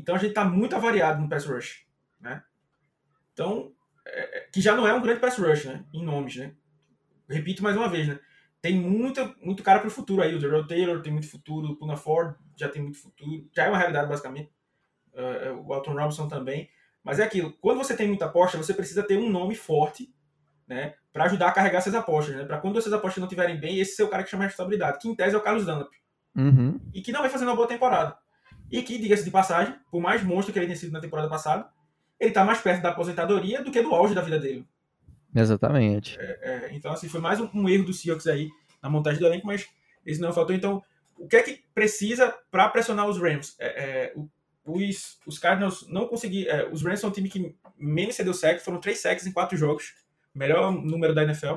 Então 0.00 0.14
a 0.14 0.18
gente 0.18 0.30
está 0.30 0.44
muito 0.44 0.74
avariado 0.74 1.20
no 1.20 1.28
pass 1.28 1.44
rush. 1.44 1.86
Né? 2.20 2.42
Então, 3.32 3.72
é, 4.06 4.38
é, 4.38 4.40
que 4.52 4.60
já 4.60 4.74
não 4.74 4.86
é 4.86 4.94
um 4.94 5.02
grande 5.02 5.20
pass 5.20 5.38
rush, 5.38 5.66
né? 5.66 5.84
Em 5.92 6.02
nomes, 6.02 6.36
né? 6.36 6.52
Repito 7.28 7.62
mais 7.62 7.76
uma 7.76 7.88
vez, 7.88 8.08
né? 8.08 8.18
Tem 8.60 8.74
muito, 8.74 9.34
muito 9.40 9.62
cara 9.62 9.78
para 9.78 9.88
o 9.88 9.90
futuro 9.90 10.22
aí. 10.22 10.34
O 10.34 10.38
Darrell 10.38 10.66
Taylor 10.66 11.00
tem 11.00 11.12
muito 11.12 11.28
futuro, 11.28 11.68
o 11.68 11.76
Puna 11.76 11.96
Ford 11.96 12.34
já 12.56 12.68
tem 12.68 12.82
muito 12.82 12.98
futuro. 12.98 13.48
Já 13.54 13.64
é 13.64 13.68
uma 13.68 13.78
realidade, 13.78 14.08
basicamente. 14.08 14.50
Uh, 15.14 15.66
o 15.66 15.72
Alton 15.72 15.94
Robinson 15.94 16.28
também. 16.28 16.68
Mas 17.02 17.18
é 17.18 17.24
aquilo, 17.24 17.52
quando 17.60 17.78
você 17.78 17.96
tem 17.96 18.08
muita 18.08 18.26
aposta, 18.26 18.58
você 18.58 18.74
precisa 18.74 19.02
ter 19.02 19.16
um 19.16 19.30
nome 19.30 19.54
forte, 19.54 20.12
né? 20.68 20.94
Para 21.12 21.24
ajudar 21.24 21.48
a 21.48 21.52
carregar 21.52 21.78
essas 21.78 21.94
apostas, 21.94 22.36
né? 22.36 22.44
Para 22.44 22.58
quando 22.58 22.78
essas 22.78 22.92
apostas 22.92 23.18
não 23.18 23.26
estiverem 23.26 23.58
bem, 23.58 23.78
esse 23.78 23.96
ser 23.96 24.02
o 24.02 24.08
cara 24.08 24.22
que 24.22 24.30
chama 24.30 24.44
a 24.44 24.46
responsabilidade. 24.46 24.98
Que 24.98 25.08
em 25.08 25.14
tese 25.14 25.34
é 25.34 25.38
o 25.38 25.42
Carlos 25.42 25.64
Dunlap. 25.64 25.90
Uhum. 26.36 26.80
E 26.92 27.00
que 27.00 27.12
não 27.12 27.20
vai 27.20 27.30
fazendo 27.30 27.48
uma 27.48 27.56
boa 27.56 27.68
temporada. 27.68 28.16
E 28.70 28.82
que, 28.82 28.98
diga-se 28.98 29.24
de 29.24 29.30
passagem, 29.30 29.74
por 29.90 30.00
mais 30.00 30.22
monstro 30.22 30.52
que 30.52 30.58
ele 30.58 30.66
tenha 30.66 30.78
sido 30.78 30.92
na 30.92 31.00
temporada 31.00 31.28
passada, 31.28 31.68
ele 32.18 32.30
está 32.30 32.44
mais 32.44 32.60
perto 32.60 32.82
da 32.82 32.90
aposentadoria 32.90 33.62
do 33.62 33.70
que 33.70 33.82
do 33.82 33.94
auge 33.94 34.14
da 34.14 34.20
vida 34.20 34.38
dele. 34.38 34.66
Exatamente. 35.34 36.18
É, 36.18 36.38
é, 36.42 36.68
então, 36.72 36.92
assim, 36.92 37.08
foi 37.08 37.20
mais 37.20 37.40
um, 37.40 37.48
um, 37.54 37.68
erro 37.68 37.84
do 37.84 37.92
Seahawks 37.92 38.26
aí 38.26 38.48
na 38.82 38.90
montagem 38.90 39.20
do 39.20 39.26
elenco, 39.26 39.46
mas 39.46 39.68
esse 40.04 40.20
não 40.20 40.32
faltou. 40.32 40.54
Então, 40.54 40.82
o 41.18 41.26
que 41.26 41.36
é 41.36 41.42
que 41.42 41.64
precisa 41.74 42.34
para 42.50 42.68
pressionar 42.68 43.08
os 43.08 43.18
Rams? 43.18 43.56
É, 43.58 43.66
é 43.66 44.14
os, 44.64 45.18
os 45.26 45.38
Cardinals 45.38 45.86
não 45.88 46.06
conseguiram. 46.06 46.52
É, 46.52 46.68
os 46.68 46.82
Rams 46.82 47.00
são 47.00 47.10
um 47.10 47.12
time 47.12 47.28
que 47.28 47.54
menos 47.78 48.14
cedeu 48.14 48.34
sec, 48.34 48.60
foram 48.60 48.80
três 48.80 49.00
sacks 49.00 49.26
em 49.26 49.32
quatro 49.32 49.56
jogos, 49.56 49.94
melhor 50.34 50.72
número 50.72 51.14
da 51.14 51.22
NFL. 51.22 51.56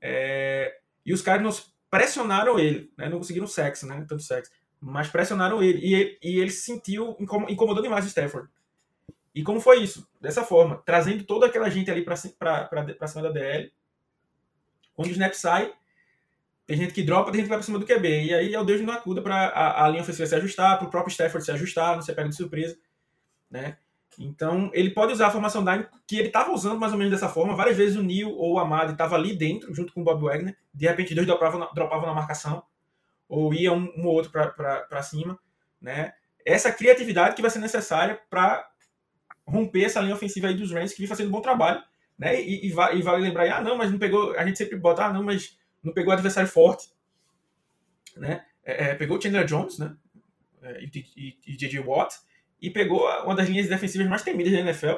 É, 0.00 0.78
e 1.04 1.12
os 1.12 1.22
Cardinals 1.22 1.72
pressionaram 1.90 2.58
ele, 2.58 2.90
né? 2.96 3.08
não 3.08 3.18
conseguiram 3.18 3.46
sacks, 3.46 3.82
né? 3.82 4.04
Tanto 4.08 4.22
sacks, 4.22 4.50
mas 4.82 5.08
pressionaram 5.08 5.62
ele. 5.62 5.78
E, 5.78 5.94
ele, 5.94 6.18
e 6.20 6.40
ele 6.40 6.50
se 6.50 6.62
sentiu 6.62 7.16
incomodando 7.48 7.84
demais 7.84 8.04
o 8.04 8.08
Stafford. 8.08 8.48
E 9.32 9.42
como 9.42 9.60
foi 9.60 9.80
isso? 9.82 10.06
Dessa 10.20 10.42
forma, 10.42 10.82
trazendo 10.84 11.22
toda 11.24 11.46
aquela 11.46 11.70
gente 11.70 11.90
ali 11.90 12.04
para 12.04 12.16
cima 12.16 13.22
da 13.22 13.30
DL. 13.30 13.72
Quando 14.94 15.08
o 15.08 15.12
snap 15.12 15.32
sai, 15.32 15.72
tem 16.66 16.76
gente 16.76 16.92
que 16.92 17.02
dropa, 17.02 17.30
tem 17.30 17.40
gente 17.40 17.44
que 17.44 17.48
vai 17.48 17.58
para 17.58 17.64
cima 17.64 17.78
do 17.78 17.86
QB. 17.86 18.24
E 18.24 18.34
aí 18.34 18.54
é 18.54 18.60
o 18.60 18.64
Deus 18.64 18.80
não 18.80 18.92
acuda 18.92 19.22
para 19.22 19.36
a, 19.48 19.84
a, 19.84 19.88
linha 19.88 20.02
ofensiva 20.02 20.26
se 20.26 20.34
ajustar, 20.34 20.78
para 20.78 20.86
o 20.86 20.90
próprio 20.90 21.12
Stafford 21.12 21.44
se 21.44 21.52
ajustar, 21.52 21.94
não 21.94 22.02
ser 22.02 22.14
pego 22.14 22.28
de 22.28 22.36
surpresa. 22.36 22.76
Né? 23.50 23.78
Então, 24.18 24.70
ele 24.74 24.90
pode 24.90 25.12
usar 25.12 25.28
a 25.28 25.30
formação 25.30 25.64
dime 25.64 25.86
que 26.06 26.18
ele 26.18 26.28
estava 26.28 26.52
usando 26.52 26.78
mais 26.78 26.92
ou 26.92 26.98
menos 26.98 27.12
dessa 27.12 27.28
forma. 27.28 27.56
Várias 27.56 27.76
vezes 27.76 27.96
o 27.96 28.02
Neil 28.02 28.30
ou 28.30 28.54
o 28.54 28.58
Amado 28.58 28.92
estava 28.92 29.14
ali 29.14 29.34
dentro, 29.34 29.72
junto 29.72 29.92
com 29.92 30.02
o 30.02 30.04
Bob 30.04 30.24
Wagner. 30.24 30.56
De 30.74 30.86
repente, 30.86 31.14
dois 31.14 31.26
dropavam 31.26 31.60
na, 31.60 31.66
dropavam 31.66 32.06
na 32.06 32.14
marcação, 32.14 32.62
ou 33.32 33.54
ia 33.54 33.72
um, 33.72 33.90
um 33.96 34.04
ou 34.04 34.12
outro 34.12 34.30
para 34.30 35.02
cima. 35.02 35.38
Né? 35.80 36.12
Essa 36.44 36.70
criatividade 36.70 37.34
que 37.34 37.40
vai 37.40 37.50
ser 37.50 37.60
necessária 37.60 38.20
para 38.28 38.68
romper 39.46 39.84
essa 39.84 40.02
linha 40.02 40.14
ofensiva 40.14 40.48
aí 40.48 40.54
dos 40.54 40.70
Rams, 40.70 40.92
que 40.92 40.98
vem 40.98 41.08
fazendo 41.08 41.28
um 41.28 41.32
bom 41.32 41.40
trabalho, 41.40 41.82
né? 42.18 42.38
E, 42.40 42.66
e, 42.66 42.68
e 42.68 42.72
vale 43.02 43.22
lembrar, 43.22 43.50
ah, 43.50 43.62
não, 43.62 43.76
mas 43.76 43.90
não 43.90 43.98
pegou, 43.98 44.36
a 44.36 44.44
gente 44.44 44.58
sempre 44.58 44.76
bota, 44.76 45.06
ah, 45.06 45.12
não, 45.12 45.22
mas 45.22 45.58
não 45.82 45.94
pegou 45.94 46.12
adversário 46.12 46.48
forte, 46.48 46.92
né? 48.14 48.44
É, 48.62 48.90
é, 48.90 48.94
pegou 48.94 49.16
o 49.16 49.20
Chandler 49.20 49.46
Jones, 49.46 49.78
né? 49.78 49.96
É, 50.62 50.84
e, 50.84 51.38
e, 51.46 51.56
J.J. 51.56 51.80
Watt, 51.80 52.14
e 52.60 52.70
pegou 52.70 53.08
uma 53.24 53.34
das 53.34 53.48
linhas 53.48 53.66
defensivas 53.66 54.06
mais 54.08 54.22
temidas 54.22 54.52
da 54.52 54.60
NFL, 54.60 54.96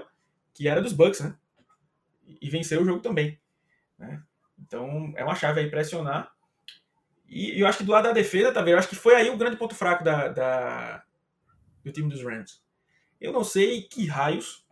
que 0.52 0.66
era 0.66 0.82
dos 0.82 0.92
Bucks, 0.92 1.20
né? 1.20 1.36
E, 2.26 2.50
venceu 2.50 2.82
o 2.82 2.84
jogo 2.84 3.00
também, 3.00 3.38
né? 3.96 4.20
Então, 4.58 5.12
é 5.16 5.24
uma 5.24 5.36
chave 5.36 5.60
aí 5.60 5.70
pressionar. 5.70 6.33
E, 7.34 7.60
eu 7.60 7.66
acho 7.66 7.78
que 7.78 7.84
do 7.84 7.90
lado 7.90 8.04
da 8.04 8.12
defesa, 8.12 8.52
tá 8.52 8.60
vendo? 8.60 8.74
Eu 8.74 8.78
acho 8.78 8.88
que 8.88 8.94
foi 8.94 9.16
aí 9.16 9.28
o 9.28 9.36
grande 9.36 9.56
ponto 9.56 9.74
fraco 9.74 10.04
da, 10.04 10.28
da 10.28 11.04
do 11.84 11.90
time 11.90 12.08
dos 12.08 12.22
Rams. 12.22 12.62
Eu 13.20 13.32
não 13.32 13.42
sei 13.42 13.82
que 13.82 14.06
raios 14.06 14.64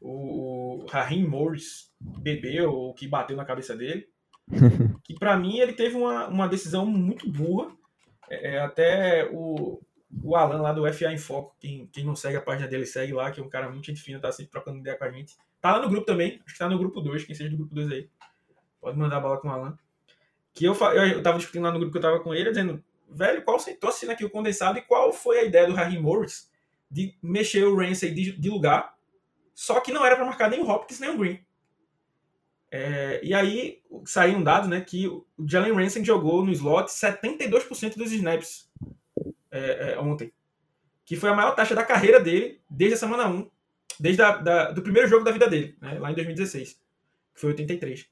o 0.00 0.86
Raheem 0.88 1.26
Morris 1.26 1.92
bebeu 2.00 2.70
ou 2.70 2.94
que 2.94 3.08
bateu 3.08 3.36
na 3.36 3.44
cabeça 3.44 3.74
dele. 3.74 4.06
que 5.02 5.14
para 5.18 5.36
mim 5.36 5.58
ele 5.58 5.72
teve 5.72 5.96
uma, 5.96 6.28
uma 6.28 6.46
decisão 6.46 6.86
muito 6.86 7.28
burra. 7.28 7.74
É, 8.30 8.54
é, 8.54 8.60
até 8.60 9.28
o, 9.32 9.82
o 10.22 10.36
Alan 10.36 10.62
lá 10.62 10.72
do 10.72 10.90
FA 10.92 11.12
em 11.12 11.18
Foco, 11.18 11.56
quem, 11.58 11.88
quem 11.88 12.04
não 12.04 12.14
segue 12.14 12.36
a 12.36 12.42
página 12.42 12.68
dele, 12.68 12.86
segue 12.86 13.12
lá, 13.12 13.30
que 13.32 13.40
é 13.40 13.42
um 13.42 13.48
cara 13.48 13.68
muito 13.68 13.86
gente 13.86 14.00
fina, 14.00 14.20
tá 14.20 14.30
sempre 14.30 14.52
trocando 14.52 14.78
ideia 14.78 14.96
com 14.96 15.04
a 15.04 15.10
gente. 15.10 15.36
Tá 15.60 15.72
lá 15.72 15.82
no 15.82 15.88
grupo 15.88 16.06
também, 16.06 16.40
acho 16.44 16.54
que 16.54 16.58
tá 16.58 16.68
no 16.68 16.78
grupo 16.78 17.00
2, 17.00 17.24
quem 17.24 17.34
seja 17.34 17.50
do 17.50 17.56
grupo 17.56 17.74
2 17.74 17.90
aí. 17.90 18.08
Pode 18.80 18.96
mandar 18.96 19.16
a 19.16 19.20
bola 19.20 19.40
com 19.40 19.48
o 19.48 19.50
Alan. 19.50 19.76
Que 20.54 20.64
eu, 20.64 20.74
eu, 20.74 21.22
tava 21.22 21.36
discutindo 21.36 21.64
lá 21.64 21.72
no 21.72 21.78
grupo 21.78 21.92
que 21.92 21.98
eu 21.98 22.02
tava 22.02 22.20
com 22.20 22.32
ele, 22.32 22.50
dizendo, 22.50 22.82
velho, 23.10 23.42
qual 23.42 23.58
tô 23.80 23.88
assistindo 23.88 24.10
aqui 24.10 24.24
o 24.24 24.30
condensado 24.30 24.78
e 24.78 24.82
qual 24.82 25.12
foi 25.12 25.40
a 25.40 25.44
ideia 25.44 25.66
do 25.66 25.74
Harry 25.74 25.98
Morris 25.98 26.48
de 26.90 27.12
mexer 27.20 27.64
o 27.64 27.76
Ramsey 27.76 28.14
de, 28.14 28.32
de 28.32 28.48
lugar, 28.48 28.94
só 29.52 29.80
que 29.80 29.92
não 29.92 30.06
era 30.06 30.14
para 30.14 30.24
marcar 30.24 30.48
nem 30.48 30.60
o 30.60 30.68
Hopkins 30.68 31.00
nem 31.00 31.10
o 31.10 31.18
Green. 31.18 31.44
É, 32.70 33.20
e 33.22 33.32
aí 33.34 33.82
saiu 34.04 34.38
um 34.38 34.42
dado 34.42 34.68
né, 34.68 34.80
que 34.80 35.06
o 35.06 35.24
Jalen 35.46 35.72
Ramsey 35.72 36.04
jogou 36.04 36.44
no 36.44 36.52
slot 36.52 36.88
72% 36.88 37.96
dos 37.96 38.12
snaps 38.12 38.68
é, 39.50 39.92
é, 39.92 39.98
ontem, 39.98 40.32
que 41.04 41.16
foi 41.16 41.30
a 41.30 41.34
maior 41.34 41.54
taxa 41.54 41.74
da 41.74 41.84
carreira 41.84 42.18
dele 42.20 42.60
desde 42.68 42.94
a 42.94 42.98
semana 42.98 43.28
1, 43.28 43.50
desde 43.98 44.22
a, 44.22 44.36
da, 44.36 44.70
do 44.70 44.82
primeiro 44.82 45.08
jogo 45.08 45.24
da 45.24 45.30
vida 45.30 45.48
dele, 45.48 45.76
né, 45.80 45.98
lá 45.98 46.10
em 46.10 46.14
2016, 46.14 46.80
que 47.34 47.40
foi 47.40 47.50
83. 47.50 48.08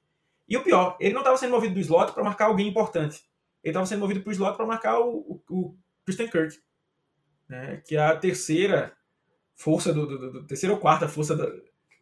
E 0.52 0.56
o 0.58 0.62
pior, 0.62 0.98
ele 1.00 1.14
não 1.14 1.22
estava 1.22 1.38
sendo 1.38 1.52
movido 1.52 1.72
do 1.72 1.80
slot 1.80 2.12
para 2.12 2.22
marcar 2.22 2.44
alguém 2.44 2.68
importante. 2.68 3.22
Ele 3.64 3.70
estava 3.70 3.86
sendo 3.86 4.00
movido 4.00 4.20
para 4.20 4.28
o 4.28 4.32
slot 4.32 4.54
para 4.54 4.66
marcar 4.66 5.00
o, 5.00 5.08
o, 5.08 5.42
o 5.48 5.78
Christian 6.04 6.28
Kirk, 6.28 6.58
né, 7.48 7.80
que 7.86 7.96
é 7.96 8.00
a 8.00 8.14
terceira 8.14 8.92
força 9.54 9.94
do, 9.94 10.06
do, 10.06 10.18
do, 10.18 10.32
do 10.32 10.46
terceira 10.46 10.74
ou 10.74 10.78
quarta 10.78 11.08
força 11.08 11.34
da 11.34 11.50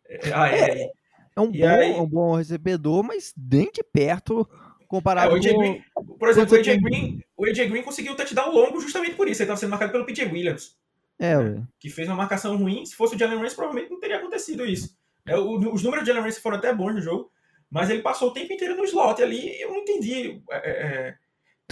é, 0.09 0.33
aérea. 0.33 0.83
É, 0.83 0.91
é 1.37 1.41
um, 1.41 1.53
bom, 1.53 1.69
aí, 1.69 1.93
um 1.93 2.07
bom 2.09 2.35
recebedor, 2.35 3.05
mas 3.05 3.33
nem 3.37 3.71
de 3.71 3.85
perto 3.85 4.45
comparado 4.89 5.37
é, 5.37 5.53
com... 5.53 5.59
Green, 5.61 5.85
por 6.19 6.29
exemplo, 6.29 6.57
o 6.57 6.59
AJ, 6.59 6.77
Green, 6.79 7.23
o 7.37 7.45
AJ 7.45 7.69
Green 7.69 7.83
conseguiu 7.85 8.15
um 8.15 8.17
touchdown 8.17 8.51
longo 8.51 8.81
justamente 8.81 9.15
por 9.15 9.29
isso. 9.29 9.43
Ele 9.43 9.45
estava 9.45 9.61
sendo 9.61 9.71
marcado 9.71 9.93
pelo 9.93 10.05
PJ 10.05 10.25
Williams. 10.25 10.77
É, 11.21 11.39
né, 11.39 11.65
que 11.79 11.89
fez 11.89 12.09
uma 12.09 12.17
marcação 12.17 12.57
ruim. 12.57 12.85
Se 12.85 12.97
fosse 12.97 13.15
o 13.15 13.19
Jalen 13.19 13.39
Ramsey, 13.39 13.55
provavelmente 13.55 13.93
não 13.93 14.01
teria 14.01 14.17
acontecido 14.17 14.67
isso. 14.67 14.99
É, 15.25 15.37
o, 15.37 15.73
os 15.73 15.85
números 15.85 16.03
de 16.03 16.09
Jalen 16.09 16.25
Ramsey 16.25 16.43
foram 16.43 16.57
até 16.57 16.75
bons 16.75 16.95
no 16.95 17.01
jogo, 17.01 17.31
mas 17.71 17.91
ele 17.91 18.03
passou 18.03 18.29
o 18.29 18.33
tempo 18.33 18.53
inteiro 18.53 18.77
no 18.77 18.85
slot 18.85 19.23
ali. 19.23 19.61
Eu 19.61 19.71
não 19.71 19.79
entendi. 19.79 20.43
É, 20.51 20.71
é, 20.71 21.17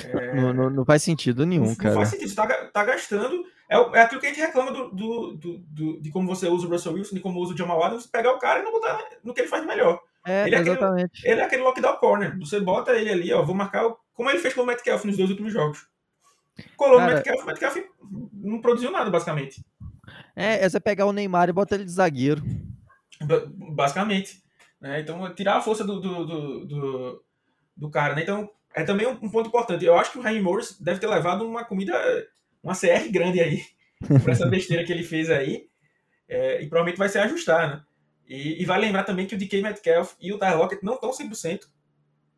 é 0.05 0.35
não, 0.35 0.53
não, 0.53 0.71
não, 0.71 0.85
faz 0.85 1.03
sentido 1.03 1.45
nenhum, 1.45 1.67
não, 1.67 1.75
cara. 1.75 1.91
Não 1.91 1.97
faz 1.97 2.11
sentido. 2.11 2.29
Você 2.29 2.37
tá, 2.37 2.47
tá 2.47 2.85
gastando 2.85 3.45
é, 3.69 3.77
é 3.77 4.01
aquilo 4.01 4.21
que 4.21 4.27
a 4.27 4.31
gente 4.31 4.41
reclama 4.41 4.73
do, 4.73 4.91
do, 4.91 5.35
do, 5.35 5.59
do, 5.59 6.01
de 6.01 6.11
como 6.11 6.27
você 6.27 6.49
usa 6.49 6.67
o 6.67 6.71
Russell 6.71 6.95
Wilson, 6.95 7.17
de 7.17 7.21
como 7.21 7.39
usa 7.39 7.53
o 7.53 7.57
Jamal 7.57 7.83
Adams, 7.85 8.07
pegar 8.07 8.33
o 8.33 8.39
cara 8.39 8.61
e 8.61 8.63
não 8.63 8.73
botar 8.73 8.99
no 9.23 9.35
que 9.35 9.43
ele 9.43 9.49
faz 9.49 9.65
melhor. 9.67 10.01
É, 10.27 10.47
ele 10.47 10.57
é 10.57 10.61
exatamente. 10.61 11.19
Aquele, 11.19 11.33
ele 11.33 11.41
é 11.41 11.45
aquele 11.45 11.63
lockdown 11.63 11.97
corner. 11.99 12.39
Você 12.39 12.61
bota 12.61 12.93
ele 12.93 13.11
ali, 13.11 13.33
ó, 13.33 13.43
vou 13.43 13.55
marcar 13.55 13.87
o, 13.87 13.99
como 14.15 14.31
ele 14.31 14.39
fez 14.39 14.55
com 14.55 14.63
o 14.63 14.67
Metcalf 14.67 15.05
nos 15.05 15.17
dois 15.17 15.29
últimos 15.29 15.53
jogos. 15.53 15.87
Colou 16.77 16.97
cara, 16.99 17.11
no 17.11 17.17
Metcalf, 17.17 17.43
o 17.43 17.47
Metcalf 17.47 17.77
não 18.33 18.61
produziu 18.61 18.91
nada, 18.91 19.11
basicamente. 19.11 19.63
É, 20.35 20.65
é 20.65 20.69
você 20.69 20.81
pegar 20.81 21.05
o 21.05 21.13
Neymar 21.13 21.51
e 21.51 21.53
botar 21.53 21.75
ele 21.75 21.85
de 21.85 21.93
zagueiro. 21.93 22.43
Basicamente. 23.75 24.43
Né? 24.81 25.01
Então, 25.01 25.35
tirar 25.35 25.57
a 25.57 25.61
força 25.61 25.85
do, 25.85 26.01
do, 26.01 26.25
do, 26.25 26.67
do, 26.67 27.25
do 27.77 27.91
cara. 27.91 28.15
Né? 28.15 28.23
Então, 28.23 28.49
é 28.75 28.83
também 28.85 29.07
um, 29.07 29.31
ponto 29.31 29.49
importante. 29.49 29.85
Eu 29.85 29.97
acho 29.97 30.13
que 30.13 30.19
o 30.19 30.23
Raheem 30.23 30.43
Morris 30.43 30.79
deve 30.81 31.01
ter 31.01 31.07
levado 31.07 31.47
uma 31.47 31.65
comida 31.65 31.95
uma 32.63 32.75
CR 32.75 33.11
grande 33.11 33.41
aí, 33.41 33.65
por 34.23 34.31
essa 34.31 34.47
besteira 34.47 34.85
que 34.85 34.93
ele 34.93 35.03
fez 35.03 35.31
aí, 35.31 35.69
é, 36.29 36.63
e 36.63 36.69
provavelmente 36.69 36.99
vai 36.99 37.09
se 37.09 37.19
ajustar, 37.19 37.69
né? 37.69 37.85
E, 38.27 38.63
e, 38.63 38.67
vai 38.67 38.79
lembrar 38.79 39.05
também 39.05 39.27
que 39.27 39.35
o 39.35 39.39
DK 39.39 39.63
Metcalf 39.63 40.15
e 40.21 40.31
o 40.35 40.39
Tyler 40.39 40.59
Lockett 40.59 40.85
não 40.85 40.95
estão 40.95 41.11
100%. 41.11 41.63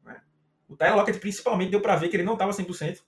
Né? 0.05 0.23
O 0.69 0.77
Tyler 0.77 0.95
Lockett, 0.95 1.19
principalmente, 1.19 1.71
deu 1.71 1.81
para 1.81 1.97
ver 1.97 2.09
que 2.09 2.17
ele 2.17 2.23
não 2.23 2.35
estava 2.35 2.53
100%. 2.53 3.01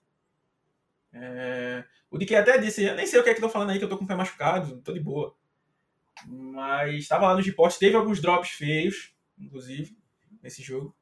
É, 1.12 1.84
o 2.10 2.18
DK 2.18 2.34
até 2.34 2.58
disse, 2.58 2.92
nem 2.94 3.06
sei 3.06 3.20
o 3.20 3.22
que 3.22 3.30
é 3.30 3.32
que 3.34 3.38
estão 3.38 3.48
falando 3.48 3.70
aí, 3.70 3.78
que 3.78 3.84
eu 3.84 3.88
tô 3.88 3.96
com 3.96 4.04
o 4.04 4.06
pé 4.06 4.16
machucado, 4.16 4.80
tô 4.80 4.92
de 4.92 4.98
boa. 4.98 5.32
Mas 6.26 6.96
estava 6.96 7.28
lá 7.28 7.36
no 7.36 7.42
Gipote, 7.42 7.78
teve 7.78 7.94
alguns 7.94 8.20
drops 8.20 8.50
feios, 8.50 9.11
inclusive, 9.44 9.96
nesse 10.42 10.62
jogo. 10.62 10.94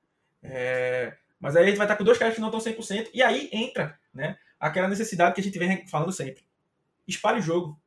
É, 0.43 1.17
mas 1.39 1.57
aí 1.57 1.65
a 1.65 1.67
gente 1.67 1.77
vai 1.77 1.87
estar 1.87 1.97
com 1.97 2.05
dois 2.05 2.19
caras 2.19 2.35
que 2.35 2.41
não 2.41 2.49
estão 2.49 2.61
100%, 2.61 3.11
e 3.13 3.23
aí 3.23 3.49
entra 3.53 3.99
né, 4.13 4.39
aquela 4.59 4.89
necessidade 4.89 5.35
que 5.35 5.41
a 5.41 5.45
gente 5.45 5.59
vem 5.59 5.87
falando 5.87 6.13
sempre. 6.13 6.43
Espalhe 7.07 7.41
o 7.41 7.43
jogo. 7.43 7.81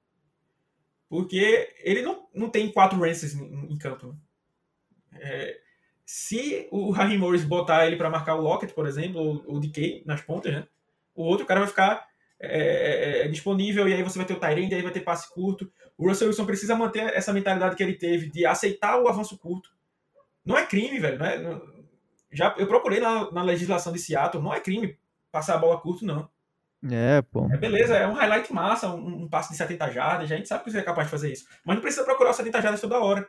Porque 1.08 1.74
ele 1.80 2.02
não, 2.02 2.28
não 2.34 2.50
tem 2.50 2.72
quatro 2.72 3.00
Rances 3.00 3.36
em, 3.36 3.72
em 3.72 3.78
campo. 3.78 4.08
Né? 4.08 5.20
É, 5.22 5.60
se 6.06 6.68
o 6.72 6.90
Harry 6.92 7.18
Morris 7.18 7.44
botar 7.44 7.86
ele 7.86 7.96
para 7.96 8.10
marcar 8.10 8.36
o 8.36 8.42
Lockett, 8.42 8.74
por 8.74 8.88
exemplo, 8.88 9.22
ou 9.22 9.56
o 9.58 9.60
DK 9.60 10.04
nas 10.06 10.22
pontas, 10.22 10.52
né? 10.52 10.68
o 11.16 11.24
outro 11.24 11.46
cara 11.46 11.60
vai 11.60 11.70
ficar 11.70 12.08
é, 12.40 13.22
é, 13.22 13.26
é, 13.26 13.28
disponível 13.30 13.88
e 13.88 13.94
aí 13.94 14.04
você 14.04 14.18
vai 14.18 14.28
ter 14.28 14.34
o 14.34 14.40
Tyrande, 14.40 14.76
aí 14.76 14.82
vai 14.82 14.92
ter 14.92 15.02
passe 15.02 15.32
curto. 15.32 15.72
O 15.98 16.08
Russell 16.08 16.28
Wilson 16.28 16.46
precisa 16.46 16.76
manter 16.76 17.14
essa 17.14 17.32
mentalidade 17.32 17.76
que 17.76 17.84
ele 17.84 17.94
teve 17.94 18.30
de 18.30 18.46
aceitar 18.46 19.00
o 19.00 19.08
avanço 19.08 19.38
curto. 19.38 19.73
Não 20.46 20.58
é 20.58 20.66
crime, 20.66 21.00
velho. 21.00 21.18
Não 21.18 21.26
é, 21.26 21.38
não, 21.40 21.62
já, 22.32 22.54
eu 22.58 22.68
procurei 22.68 23.00
na, 23.00 23.32
na 23.32 23.44
legislação 23.44 23.94
de 23.94 24.00
Seattle, 24.00 24.44
não 24.44 24.54
é 24.54 24.60
crime 24.60 24.98
passar 25.32 25.56
a 25.56 25.60
bola 25.60 25.80
curto, 25.80 26.06
não. 26.06 26.30
É, 26.92 27.22
pô. 27.22 27.48
É 27.52 27.58
beleza, 27.58 27.96
é 27.96 28.06
um 28.06 28.14
highlight 28.14 28.52
massa, 28.52 28.90
um, 28.90 29.24
um 29.24 29.30
passe 29.30 29.52
de 29.52 29.58
70 29.58 29.92
jardas, 29.92 30.32
a 30.32 30.36
gente 30.36 30.48
sabe 30.48 30.64
que 30.64 30.72
você 30.72 30.80
é 30.80 30.84
capaz 30.84 31.08
de 31.08 31.12
fazer 31.12 31.32
isso. 31.32 31.46
Mas 31.66 31.76
não 31.76 31.82
precisa 31.82 32.04
procurar 32.04 32.32
os 32.32 32.36
70 32.36 32.62
jardas 32.62 32.82
toda 32.82 33.00
hora. 33.00 33.28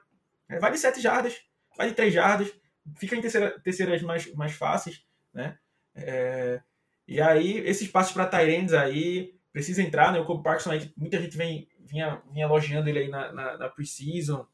É, 0.48 0.58
vai 0.58 0.72
de 0.72 0.78
7 0.78 1.00
jardas, 1.00 1.36
vai 1.76 1.88
de 1.88 1.94
3 1.94 2.12
jardas, 2.12 2.52
fica 2.96 3.14
em 3.14 3.20
terceira, 3.20 3.58
terceiras 3.60 4.02
mais, 4.02 4.32
mais 4.34 4.52
fáceis, 4.52 5.04
né? 5.32 5.56
É, 5.94 6.60
e 7.06 7.20
aí, 7.20 7.58
esses 7.58 7.88
passos 7.88 8.12
para 8.12 8.26
Tyrands 8.26 8.72
aí, 8.72 9.34
precisa 9.52 9.82
entrar, 9.82 10.12
né? 10.12 10.18
O 10.18 10.24
Kobe 10.24 10.42
Parkinson 10.42 10.72
aí, 10.72 10.92
muita 10.96 11.20
gente 11.20 11.36
vem, 11.36 11.68
vinha, 11.78 12.20
vinha 12.32 12.46
elogiando 12.46 12.88
ele 12.88 13.00
aí 13.00 13.08
na, 13.08 13.32
na, 13.32 13.58
na 13.58 13.68
pre-season, 13.68 14.46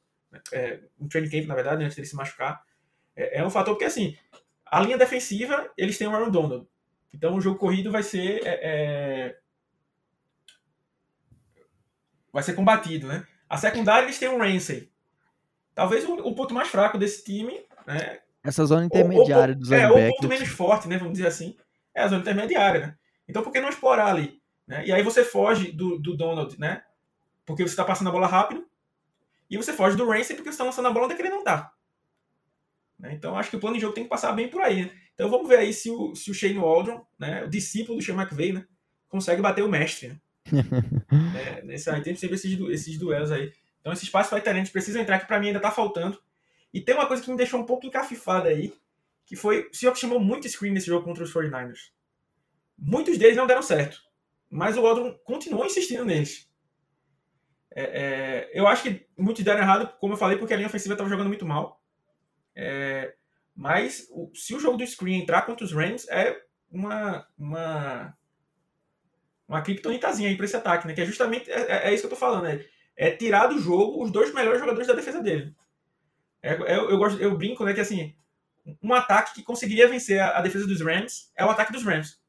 é, 0.53 0.81
no 0.99 1.09
training 1.09 1.31
camp, 1.31 1.47
na 1.47 1.55
verdade, 1.55 1.85
antes 1.85 1.97
dele 1.97 2.09
se 2.09 2.16
machucar. 2.16 2.62
É, 3.16 3.39
é, 3.39 3.47
um 3.47 3.51
fator 3.51 3.74
porque, 3.74 3.85
assim, 3.85 4.16
a 4.64 4.81
linha 4.81 4.97
defensiva, 4.97 5.70
eles 5.76 5.99
têm 5.99 6.07
o 6.07 6.14
Aaron 6.14 6.31
Donald. 6.31 6.66
Então 7.12 7.35
o 7.35 7.41
jogo 7.41 7.59
corrido 7.59 7.91
vai 7.91 8.03
ser. 8.03 8.47
É, 8.47 8.61
é, 8.62 9.37
vai 12.33 12.43
ser 12.43 12.55
combatido, 12.55 13.07
né? 13.07 13.26
A 13.49 13.57
secundária 13.57 14.07
eles 14.07 14.18
têm 14.18 14.28
um 14.28 14.39
Ramsey. 14.39 14.91
Talvez 15.74 16.05
o, 16.05 16.14
o, 16.14 16.35
ponto 16.35 16.55
mais 16.55 16.68
fraco 16.68 16.97
desse 16.97 17.24
time. 17.24 17.64
Né? 17.87 18.20
Essa 18.45 18.64
zona 18.64 18.85
intermediária 18.85 19.55
dos 19.55 19.72
É, 19.72 19.91
o 19.91 20.09
ponto 20.11 20.28
menos 20.28 20.49
forte, 20.49 20.87
né? 20.89 20.99
Vamos 20.99 21.14
dizer 21.14 21.26
assim. 21.26 21.57
É 21.93 22.03
a 22.03 22.09
zona 22.09 22.20
intermediária, 22.20 22.81
né? 22.81 22.97
Então 23.28 23.43
por 23.43 23.53
que 23.53 23.61
não 23.61 23.68
explorar 23.68 24.07
ali? 24.07 24.41
Né? 24.66 24.87
E 24.87 24.93
aí 24.93 25.03
você 25.03 25.24
foge 25.24 25.72
do, 25.72 25.99
do 25.99 26.16
Donald, 26.16 26.59
né? 26.59 26.85
Porque 27.45 27.64
você 27.64 27.70
está 27.70 27.85
passando 27.85 28.09
a 28.09 28.12
bola 28.12 28.28
rápido. 28.28 28.70
E 29.51 29.57
você 29.57 29.72
foge 29.72 29.96
do 29.96 30.09
Ramsey 30.09 30.36
porque 30.36 30.51
você 30.51 30.55
está 30.55 30.64
lançando 30.64 30.86
a 30.86 30.92
bola 30.92 31.07
onde 31.07 31.14
é 31.14 31.16
que 31.16 31.22
ele 31.22 31.30
não 31.30 31.40
está. 31.40 31.72
Né? 32.98 33.14
Então 33.14 33.36
acho 33.36 33.51
que 33.51 33.57
o 33.57 33.61
plano 33.61 33.76
de 33.76 33.82
jogo 33.82 33.94
tem 33.94 34.05
que 34.05 34.11
passar 34.11 34.32
bem 34.32 34.48
por 34.48 34.62
aí. 34.62 34.84
Né? 34.84 34.90
Então 35.14 35.28
vamos 35.28 35.48
ver 35.48 35.59
aí 35.59 35.72
se 35.72 35.90
o, 35.90 36.14
se 36.14 36.30
o 36.30 36.34
Shane 36.34 36.59
Waldron, 36.59 37.05
né, 37.18 37.44
o 37.44 37.48
discípulo 37.48 37.98
do 37.98 38.05
Sean 38.05 38.14
McVay, 38.14 38.53
né, 38.53 38.64
consegue 39.09 39.42
bater 39.42 39.64
o 39.64 39.68
mestre. 39.68 40.09
Né? 40.09 40.20
é, 41.59 41.62
nesse, 41.62 41.90
aí 41.90 42.03
tem 42.03 42.14
sempre 42.14 42.36
esses, 42.36 42.59
esses 42.70 42.98
duelos 42.98 43.32
aí. 43.32 43.53
Então 43.80 43.92
esse 43.92 44.05
espaço 44.05 44.30
vai 44.30 44.40
ter, 44.40 44.51
a 44.51 44.55
gente 44.55 44.70
precisa 44.70 45.01
entrar 45.01 45.18
que 45.18 45.26
para 45.26 45.40
mim 45.40 45.48
ainda 45.48 45.61
tá 45.61 45.70
faltando. 45.70 46.20
E 46.72 46.80
tem 46.80 46.94
uma 46.94 47.07
coisa 47.07 47.22
que 47.22 47.30
me 47.30 47.36
deixou 47.36 47.59
um 47.59 47.66
pouco 47.66 47.86
encafifada 47.86 48.48
aí, 48.48 48.72
que 49.26 49.34
foi 49.34 49.68
o 49.68 49.74
Seahawks 49.74 50.01
chamou 50.01 50.20
muito 50.20 50.48
screen 50.48 50.72
nesse 50.72 50.86
jogo 50.86 51.05
contra 51.05 51.24
os 51.24 51.32
49ers. 51.32 51.90
Muitos 52.78 53.18
deles 53.18 53.36
não 53.36 53.46
deram 53.46 53.62
certo, 53.62 54.01
mas 54.48 54.76
o 54.76 54.82
Waldron 54.82 55.18
continuou 55.24 55.66
insistindo 55.66 56.05
neles. 56.05 56.48
É, 57.72 57.82
é, 57.82 58.51
eu 58.53 58.66
acho 58.66 58.82
que 58.82 59.07
muitos 59.21 59.45
deram 59.45 59.61
errado, 59.61 59.93
como 59.99 60.14
eu 60.14 60.18
falei, 60.18 60.39
porque 60.39 60.53
a 60.53 60.57
linha 60.57 60.68
ofensiva 60.68 60.95
estava 60.95 61.11
jogando 61.11 61.29
muito 61.29 61.47
mal. 61.47 61.81
É, 62.55 63.14
mas 63.55 64.09
se 64.35 64.55
o 64.55 64.61
jogo 64.61 64.77
do 64.77 64.87
screen 64.87 65.21
entrar 65.21 65.43
contra 65.43 65.64
os 65.64 65.73
Rams, 65.73 66.09
é 66.09 66.41
uma, 66.71 67.27
uma, 67.39 68.16
uma 69.47 69.62
criptonitazinha 69.62 70.29
aí 70.29 70.37
para 70.37 70.47
esse 70.47 70.57
ataque, 70.57 70.87
né? 70.87 70.95
Que 70.95 71.03
é 71.03 71.07
justamente 71.07 71.51
é, 71.51 71.61
é, 71.61 71.89
é 71.89 71.95
isso 71.95 72.03
que 72.03 72.07
eu 72.07 72.11
tô 72.11 72.16
falando, 72.16 72.45
né? 72.45 72.64
É 72.97 73.11
tirar 73.11 73.47
do 73.47 73.59
jogo 73.59 74.03
os 74.03 74.11
dois 74.11 74.33
melhores 74.33 74.61
jogadores 74.61 74.87
da 74.87 74.95
defesa 74.95 75.23
dele. 75.23 75.55
É, 76.43 76.53
é, 76.53 76.77
eu, 76.77 76.97
gosto, 76.97 77.21
eu 77.21 77.37
brinco, 77.37 77.64
né, 77.64 77.75
que 77.75 77.81
assim, 77.81 78.14
um 78.83 78.95
ataque 78.95 79.35
que 79.35 79.43
conseguiria 79.43 79.89
vencer 79.89 80.21
a, 80.21 80.39
a 80.39 80.43
defesa 80.43 80.66
dos 80.66 80.81
Rams 80.81 81.31
é 81.37 81.45
o 81.45 81.51
ataque 81.51 81.73
dos 81.73 81.85
Rams. 81.85 82.20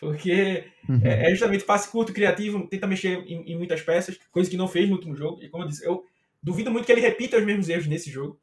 Porque 0.00 0.64
uhum. 0.88 1.00
é, 1.02 1.26
é, 1.26 1.30
justamente 1.30 1.64
passe 1.64 1.90
curto, 1.90 2.12
criativo, 2.12 2.66
tenta 2.68 2.86
mexer 2.86 3.18
em, 3.26 3.52
em, 3.52 3.56
muitas 3.56 3.82
peças, 3.82 4.18
coisa 4.30 4.48
que 4.48 4.56
não 4.56 4.68
fez 4.68 4.88
no 4.88 4.94
último 4.94 5.14
jogo. 5.14 5.42
E 5.42 5.48
como 5.48 5.64
eu 5.64 5.68
disse, 5.68 5.84
eu 5.84 6.04
duvido 6.42 6.70
muito 6.70 6.86
que 6.86 6.92
ele 6.92 7.00
repita 7.00 7.36
os 7.36 7.44
mesmos 7.44 7.68
erros 7.68 7.86
nesse 7.86 8.10
jogo. 8.10 8.38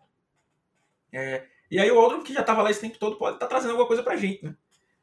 É, 1.14 1.46
e 1.72 1.80
aí 1.80 1.90
o 1.90 1.98
Aldrin, 1.98 2.24
que 2.24 2.34
já 2.34 2.42
estava 2.42 2.62
lá 2.62 2.70
esse 2.70 2.82
tempo 2.82 3.00
todo, 3.00 3.18
pode 3.18 3.38
estar 3.38 3.46
tá 3.46 3.50
trazendo 3.50 3.72
alguma 3.72 3.88
coisa 3.88 4.04
para 4.04 4.14
a 4.14 4.18
gente, 4.18 4.44
né? 4.44 4.56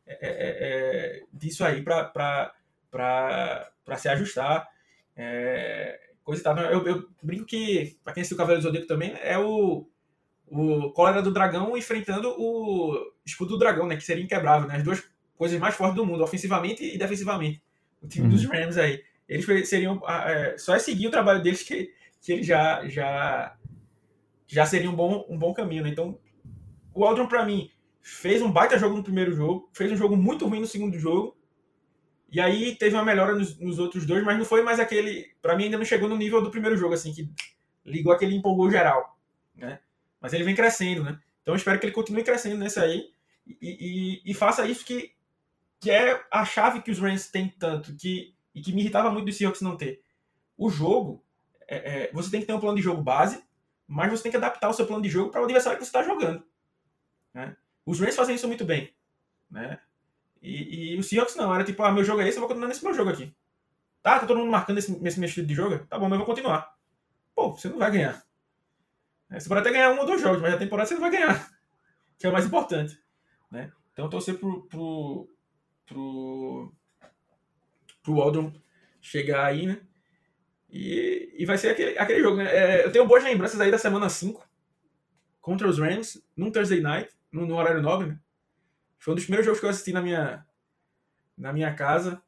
É, 0.06 0.12
é, 0.12 0.30
é, 0.30 1.16
é 1.20 1.22
disso 1.32 1.64
aí 1.64 1.82
para 1.82 2.52
se 3.96 4.08
ajustar. 4.08 4.68
Coisa 6.22 6.40
e 6.40 6.44
tal. 6.44 6.58
Eu, 6.58 6.86
eu 6.86 7.08
brinco 7.22 7.46
que, 7.46 7.98
para 8.04 8.12
quem 8.12 8.20
assistiu 8.20 8.36
o 8.36 8.38
Cavaleiro 8.38 8.62
do 8.62 8.68
Zodíaco 8.68 8.86
também, 8.86 9.16
é 9.22 9.38
o, 9.38 9.88
o 10.46 10.92
Cólera 10.92 11.22
do 11.22 11.32
Dragão 11.32 11.76
enfrentando 11.76 12.28
o 12.38 13.12
Escudo 13.24 13.54
do 13.54 13.58
Dragão, 13.58 13.86
né? 13.86 13.96
Que 13.96 14.04
seria 14.04 14.22
inquebrável, 14.22 14.68
né? 14.68 14.76
As 14.76 14.84
duas 14.84 15.02
coisas 15.42 15.58
mais 15.58 15.74
fortes 15.74 15.96
do 15.96 16.06
mundo, 16.06 16.22
ofensivamente 16.22 16.84
e 16.84 16.96
defensivamente. 16.96 17.60
O 18.00 18.06
time 18.06 18.26
uhum. 18.26 18.32
dos 18.32 18.44
Rams 18.44 18.78
aí. 18.78 19.02
Eles 19.28 19.68
seriam. 19.68 20.00
É, 20.08 20.56
só 20.56 20.76
é 20.76 20.78
seguir 20.78 21.08
o 21.08 21.10
trabalho 21.10 21.42
deles 21.42 21.64
que, 21.64 21.90
que 22.20 22.32
eles 22.32 22.46
já, 22.46 22.86
já 22.88 23.56
já 24.46 24.64
seria 24.64 24.88
um 24.88 24.94
bom, 24.94 25.26
um 25.28 25.36
bom 25.36 25.52
caminho. 25.52 25.82
Né? 25.82 25.88
Então, 25.88 26.16
o 26.94 27.04
Aldron, 27.04 27.26
para 27.26 27.44
mim, 27.44 27.72
fez 28.00 28.40
um 28.40 28.52
baita 28.52 28.78
jogo 28.78 28.96
no 28.96 29.02
primeiro 29.02 29.32
jogo, 29.32 29.68
fez 29.72 29.90
um 29.90 29.96
jogo 29.96 30.16
muito 30.16 30.46
ruim 30.46 30.60
no 30.60 30.66
segundo 30.66 30.96
jogo, 30.96 31.36
e 32.30 32.40
aí 32.40 32.76
teve 32.76 32.94
uma 32.94 33.04
melhora 33.04 33.34
nos, 33.34 33.58
nos 33.58 33.80
outros 33.80 34.06
dois, 34.06 34.22
mas 34.22 34.38
não 34.38 34.44
foi 34.44 34.62
mais 34.62 34.78
aquele. 34.78 35.26
Para 35.42 35.56
mim, 35.56 35.64
ainda 35.64 35.76
não 35.76 35.84
chegou 35.84 36.08
no 36.08 36.16
nível 36.16 36.40
do 36.40 36.52
primeiro 36.52 36.76
jogo, 36.76 36.94
assim, 36.94 37.12
que 37.12 37.28
ligou 37.84 38.12
aquele 38.12 38.36
empolgou 38.36 38.70
geral, 38.70 39.18
né? 39.56 39.80
Mas 40.20 40.32
ele 40.32 40.44
vem 40.44 40.54
crescendo, 40.54 41.02
né? 41.02 41.18
Então 41.42 41.52
eu 41.52 41.56
espero 41.56 41.80
que 41.80 41.86
ele 41.86 41.92
continue 41.92 42.22
crescendo 42.22 42.58
nesse 42.58 42.78
aí 42.78 43.10
e, 43.46 44.22
e, 44.24 44.30
e 44.30 44.34
faça 44.34 44.64
isso 44.66 44.84
que, 44.84 45.12
que 45.82 45.90
é 45.90 46.24
a 46.30 46.44
chave 46.44 46.80
que 46.80 46.92
os 46.92 47.00
Rams 47.00 47.28
têm 47.28 47.48
tanto, 47.48 47.92
que, 47.96 48.32
e 48.54 48.62
que 48.62 48.72
me 48.72 48.82
irritava 48.82 49.10
muito 49.10 49.26
do 49.26 49.32
Seahawks 49.32 49.62
não 49.62 49.76
ter. 49.76 50.00
O 50.56 50.70
jogo, 50.70 51.24
é, 51.66 52.04
é, 52.04 52.12
você 52.12 52.30
tem 52.30 52.40
que 52.40 52.46
ter 52.46 52.52
um 52.52 52.60
plano 52.60 52.76
de 52.76 52.82
jogo 52.82 53.02
base, 53.02 53.42
mas 53.84 54.12
você 54.12 54.22
tem 54.22 54.30
que 54.30 54.36
adaptar 54.36 54.68
o 54.68 54.72
seu 54.72 54.86
plano 54.86 55.02
de 55.02 55.08
jogo 55.08 55.32
para 55.32 55.40
o 55.40 55.44
adversário 55.44 55.76
que 55.76 55.84
você 55.84 55.88
está 55.88 56.04
jogando. 56.04 56.46
Né? 57.34 57.56
Os 57.84 57.98
Rams 57.98 58.14
fazem 58.14 58.36
isso 58.36 58.46
muito 58.46 58.64
bem. 58.64 58.94
Né? 59.50 59.80
E, 60.40 60.92
e 60.92 60.98
o 60.98 61.02
Seahawks 61.02 61.34
não, 61.34 61.52
era 61.52 61.64
tipo, 61.64 61.82
ah, 61.82 61.90
meu 61.90 62.04
jogo 62.04 62.20
é 62.20 62.28
esse, 62.28 62.36
eu 62.36 62.42
vou 62.42 62.48
continuar 62.48 62.68
nesse 62.68 62.84
meu 62.84 62.94
jogo 62.94 63.10
aqui. 63.10 63.34
Tá, 64.00 64.20
tá 64.20 64.26
todo 64.26 64.38
mundo 64.38 64.52
marcando 64.52 64.78
esse, 64.78 64.96
esse 65.04 65.18
meu 65.18 65.28
estilo 65.28 65.48
de 65.48 65.54
jogo? 65.54 65.84
Tá 65.86 65.98
bom, 65.98 66.04
mas 66.04 66.12
eu 66.12 66.18
vou 66.18 66.26
continuar. 66.26 66.76
Pô, 67.34 67.56
você 67.56 67.68
não 67.68 67.78
vai 67.78 67.90
ganhar. 67.90 68.22
É, 69.28 69.40
você 69.40 69.48
pode 69.48 69.62
até 69.62 69.72
ganhar 69.72 69.90
um 69.90 69.98
ou 69.98 70.06
dois 70.06 70.20
jogos, 70.20 70.40
mas 70.40 70.54
a 70.54 70.58
temporada 70.58 70.86
você 70.86 70.94
não 70.94 71.00
vai 71.00 71.10
ganhar. 71.10 71.50
Que 72.18 72.28
é 72.28 72.30
o 72.30 72.32
mais 72.32 72.46
importante. 72.46 72.96
Né? 73.50 73.72
Então 73.92 74.08
torcer 74.08 74.38
pro, 74.38 74.62
pro, 74.68 75.28
pro, 75.86 76.72
pro 78.02 78.16
Waldron 78.16 78.52
chegar 79.00 79.46
aí, 79.46 79.66
né? 79.66 79.80
E, 80.70 81.34
e 81.38 81.44
vai 81.44 81.58
ser 81.58 81.68
aquele, 81.70 81.98
aquele 81.98 82.22
jogo, 82.22 82.38
né? 82.38 82.44
É, 82.44 82.84
eu 82.84 82.92
tenho 82.92 83.06
boas 83.06 83.22
lembranças 83.22 83.60
aí 83.60 83.70
da 83.70 83.78
semana 83.78 84.08
5 84.08 84.48
contra 85.40 85.68
os 85.68 85.78
Rams, 85.78 86.24
num 86.36 86.50
Thursday 86.50 86.80
night, 86.80 87.14
no, 87.30 87.44
no, 87.44 87.56
horário 87.56 87.82
nobre, 87.82 88.08
né? 88.08 88.20
Foi 88.98 89.12
um 89.12 89.16
dos 89.16 89.24
primeiros 89.24 89.44
jogos 89.44 89.60
que 89.60 89.66
eu 89.66 89.70
assisti 89.70 89.92
na 89.92 90.00
minha, 90.00 90.46
na 91.36 91.52
minha 91.52 91.74
casa. 91.74 92.22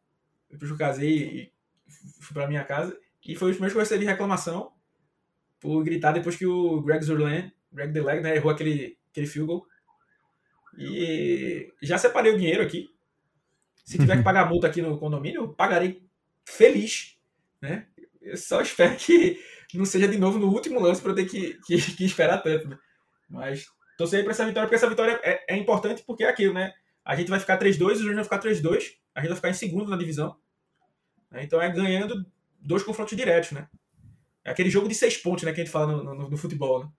Depois 0.51 0.69
que 0.69 0.75
eu 0.75 0.79
casei 0.79 1.19
e 1.19 1.53
fui 2.21 2.35
pra 2.35 2.49
minha 2.49 2.65
casa. 2.65 2.99
E 3.25 3.37
foi 3.37 3.51
os 3.51 3.57
primeiros 3.57 3.73
que 3.73 3.79
eu 3.79 3.83
recebi 3.83 4.05
reclamação 4.05 4.73
por 5.61 5.83
gritar 5.83 6.13
depois 6.13 6.37
que 6.37 6.47
o 6.47 6.83
Greg 6.83 7.03
Zurland, 7.05 7.55
Greg 7.73 7.93
DeLeg, 7.93 8.21
né, 8.21 8.37
errou 8.37 8.51
aquele, 8.51 8.99
aquele 9.11 9.27
field 9.27 9.47
goal. 9.47 9.67
E 10.77 11.73
já 11.81 11.97
separei 11.97 12.33
o 12.33 12.37
dinheiro 12.37 12.63
aqui. 12.63 12.94
Se 13.85 13.99
tiver 13.99 14.17
que 14.17 14.23
pagar 14.25 14.49
multa 14.49 14.67
aqui 14.67 14.83
no 14.83 14.99
condomínio, 14.99 15.43
eu 15.43 15.49
pagarei 15.49 16.03
feliz, 16.45 17.17
né? 17.61 17.87
Eu 18.21 18.37
só 18.37 18.61
espero 18.63 18.97
que 18.97 19.39
não 19.75 19.85
seja 19.85 20.09
de 20.09 20.17
novo 20.17 20.39
no 20.39 20.49
último 20.49 20.81
lance 20.81 21.01
para 21.01 21.11
eu 21.11 21.15
ter 21.15 21.27
que, 21.27 21.59
que, 21.67 21.77
que, 21.97 22.05
esperar 22.05 22.39
tanto, 22.43 22.69
né? 22.69 22.79
Mas 23.29 23.67
torcer 23.99 24.23
para 24.23 24.33
essa 24.33 24.47
vitória, 24.47 24.67
porque 24.67 24.77
essa 24.77 24.89
vitória 24.89 25.21
é, 25.23 25.55
é, 25.55 25.57
importante 25.57 26.03
porque 26.07 26.25
é 26.25 26.29
aquilo, 26.29 26.55
né? 26.55 26.73
A 27.05 27.15
gente 27.15 27.29
vai 27.29 27.39
ficar 27.39 27.59
3-2, 27.59 27.93
o 27.93 27.97
Júnior 27.97 28.15
vai 28.17 28.25
ficar 28.25 28.41
3-2, 28.41 28.95
a 29.15 29.21
gente 29.21 29.29
vai 29.29 29.37
ficar 29.37 29.51
em 29.51 29.55
segundo 29.55 29.91
na 29.91 29.97
divisão. 29.97 30.37
Né? 31.31 31.45
Então 31.45 31.61
é 31.61 31.71
ganhando 31.71 32.25
dois 32.59 32.83
confrontos 32.83 33.17
diretos, 33.17 33.53
né? 33.53 33.69
É 34.43 34.51
aquele 34.51 34.71
jogo 34.71 34.89
de 34.89 34.95
seis 34.95 35.17
pontos, 35.17 35.45
né, 35.45 35.53
que 35.53 35.61
a 35.61 35.65
gente 35.65 35.73
fala 35.73 35.93
no, 35.93 36.15
no, 36.15 36.31
no 36.31 36.37
futebol, 36.37 36.85
né? 36.85 36.91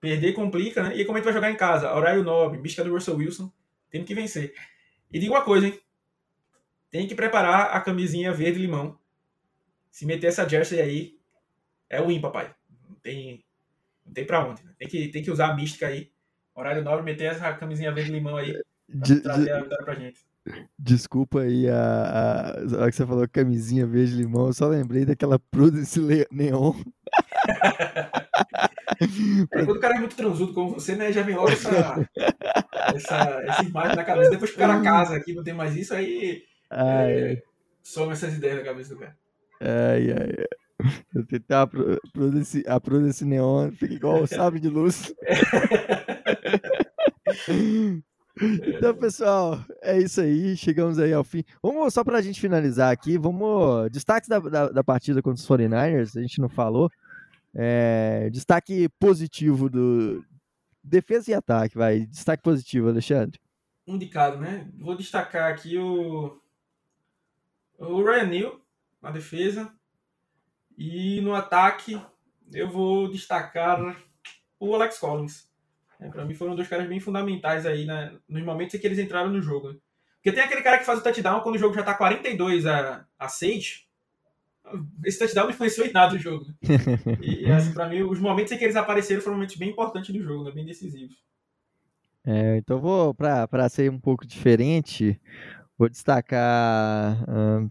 Perder 0.00 0.32
complica, 0.32 0.82
né? 0.82 0.96
E 0.96 1.04
como 1.04 1.16
a 1.16 1.20
gente 1.20 1.24
vai 1.24 1.34
jogar 1.34 1.50
em 1.50 1.56
casa? 1.56 1.92
Horário 1.92 2.22
nobre, 2.22 2.60
bicha 2.60 2.84
do 2.84 2.92
Russell 2.92 3.16
Wilson, 3.16 3.52
tem 3.90 4.04
que 4.04 4.14
vencer. 4.14 4.54
E 5.12 5.18
diga 5.18 5.32
uma 5.32 5.44
coisa, 5.44 5.66
hein? 5.66 5.78
Tem 6.90 7.06
que 7.06 7.14
preparar 7.14 7.76
a 7.76 7.80
camisinha 7.80 8.32
verde-limão. 8.32 8.98
Se 9.90 10.06
meter 10.06 10.28
essa 10.28 10.48
jersey 10.48 10.80
aí, 10.80 11.18
é 11.88 12.00
o 12.00 12.08
win, 12.08 12.20
papai. 12.20 12.54
Não 12.88 12.96
tem, 12.96 13.44
não 14.04 14.12
tem 14.12 14.24
pra 14.24 14.46
onde. 14.46 14.64
Né? 14.64 14.72
Tem, 14.78 14.88
que, 14.88 15.08
tem 15.08 15.22
que 15.22 15.30
usar 15.30 15.48
a 15.48 15.54
mística 15.54 15.86
aí. 15.86 16.10
Horário 16.54 16.82
nobre, 16.82 17.04
meter 17.04 17.32
essa 17.32 17.52
camisinha 17.54 17.92
verde-limão 17.92 18.36
aí. 18.36 18.60
De, 18.88 19.20
trazer 19.20 19.44
de... 19.44 19.50
a 19.50 19.60
vitória 19.62 19.84
pra 19.84 19.94
gente. 19.94 20.26
Desculpa 20.78 21.40
aí 21.40 21.68
a, 21.68 21.74
a, 21.74 22.50
a 22.58 22.80
hora 22.80 22.90
que 22.90 22.96
você 22.96 23.06
falou 23.06 23.28
camisinha 23.28 23.86
verde 23.86 24.14
limão, 24.14 24.46
eu 24.46 24.52
só 24.52 24.66
lembrei 24.66 25.04
daquela 25.04 25.38
Prudence 25.38 26.00
Neon. 26.30 26.72
É, 29.52 29.64
quando 29.64 29.76
o 29.76 29.80
cara 29.80 29.96
é 29.96 30.00
muito 30.00 30.16
transudo 30.16 30.52
como 30.52 30.74
você, 30.74 30.96
né, 30.96 31.12
já 31.12 31.22
vem 31.22 31.36
logo 31.36 31.50
essa, 31.50 31.70
essa, 32.94 33.16
essa 33.44 33.62
imagem 33.62 33.96
na 33.96 34.04
cabeça. 34.04 34.30
Depois 34.30 34.50
que 34.50 34.56
o 34.56 34.58
cara 34.58 34.80
casa 34.80 35.16
aqui, 35.16 35.34
não 35.34 35.44
tem 35.44 35.54
mais 35.54 35.76
isso, 35.76 35.94
aí 35.94 36.42
ai, 36.70 37.12
é, 37.12 37.42
some 37.82 38.12
essas 38.12 38.34
ideias 38.34 38.58
na 38.58 38.64
cabeça 38.64 38.94
do 38.94 39.00
cara. 39.00 39.16
Ai, 39.60 40.10
ai, 40.10 40.34
ai. 40.38 40.46
Eu 41.14 41.26
tentar 41.26 41.62
a 41.62 41.66
Prudence, 42.12 42.64
a 42.66 42.80
Prudence 42.80 43.24
Neon, 43.24 43.72
fica 43.72 43.94
igual 43.94 44.22
o 44.22 44.26
sabre 44.28 44.60
de 44.60 44.68
luz. 44.68 45.12
Então, 48.40 48.94
pessoal, 48.94 49.58
é 49.82 49.98
isso 49.98 50.20
aí. 50.20 50.56
Chegamos 50.56 50.98
aí 50.98 51.12
ao 51.12 51.24
fim. 51.24 51.42
Vamos, 51.62 51.92
só 51.92 52.04
para 52.04 52.18
a 52.18 52.22
gente 52.22 52.40
finalizar 52.40 52.92
aqui, 52.92 53.18
vamos. 53.18 53.90
Destaques 53.90 54.28
da, 54.28 54.38
da, 54.38 54.68
da, 54.68 54.84
partida 54.84 55.20
contra 55.20 55.40
os 55.40 55.48
49ers, 55.48 56.16
a 56.16 56.20
gente 56.20 56.40
não 56.40 56.48
falou. 56.48 56.88
É, 57.54 58.28
destaque 58.30 58.88
positivo 58.98 59.68
do. 59.68 60.24
Defesa 60.82 61.30
e 61.30 61.34
ataque, 61.34 61.76
vai. 61.76 62.00
Destaque 62.06 62.42
positivo, 62.42 62.88
Alexandre. 62.88 63.40
Indicado, 63.86 64.38
né? 64.38 64.70
Vou 64.78 64.96
destacar 64.96 65.52
aqui 65.52 65.78
o. 65.78 66.40
O 67.78 68.02
Ryan 68.02 68.26
Neal 68.26 68.60
na 69.00 69.10
defesa. 69.10 69.72
E 70.76 71.20
no 71.20 71.34
ataque, 71.34 72.00
eu 72.52 72.68
vou 72.68 73.10
destacar 73.10 73.96
o 74.58 74.74
Alex 74.74 74.98
Collins. 74.98 75.48
É, 76.00 76.08
para 76.08 76.24
mim 76.24 76.34
foram 76.34 76.54
dois 76.54 76.68
caras 76.68 76.88
bem 76.88 77.00
fundamentais 77.00 77.66
aí 77.66 77.84
né, 77.84 78.16
nos 78.28 78.44
momentos 78.44 78.74
em 78.74 78.78
que 78.78 78.86
eles 78.86 78.98
entraram 78.98 79.30
no 79.30 79.42
jogo. 79.42 79.80
Porque 80.14 80.32
tem 80.32 80.42
aquele 80.42 80.62
cara 80.62 80.78
que 80.78 80.84
faz 80.84 81.00
o 81.00 81.02
touchdown 81.02 81.40
quando 81.40 81.56
o 81.56 81.58
jogo 81.58 81.74
já 81.74 81.82
tá 81.82 81.94
42 81.94 82.66
a, 82.66 83.04
a 83.18 83.28
6. 83.28 83.87
Esse 85.04 85.18
touchdown 85.18 85.44
não 85.44 85.50
influenciou 85.50 85.86
em 85.86 85.92
nada 85.92 86.14
o 86.14 86.18
jogo. 86.18 86.46
Né? 86.46 86.54
E 87.22 87.50
assim, 87.50 87.72
pra 87.72 87.88
mim, 87.88 88.02
os 88.02 88.20
momentos 88.20 88.52
em 88.52 88.58
que 88.58 88.64
eles 88.64 88.76
apareceram 88.76 89.20
foram 89.20 89.36
momentos 89.36 89.56
bem 89.56 89.70
importantes 89.70 90.14
do 90.14 90.22
jogo, 90.22 90.44
né? 90.44 90.52
bem 90.52 90.64
decisivos. 90.64 91.16
É, 92.24 92.56
então 92.58 92.80
vou, 92.80 93.14
para 93.14 93.68
ser 93.68 93.90
um 93.90 93.98
pouco 93.98 94.26
diferente, 94.26 95.20
vou 95.78 95.88
destacar 95.88 97.22
uh, 97.24 97.70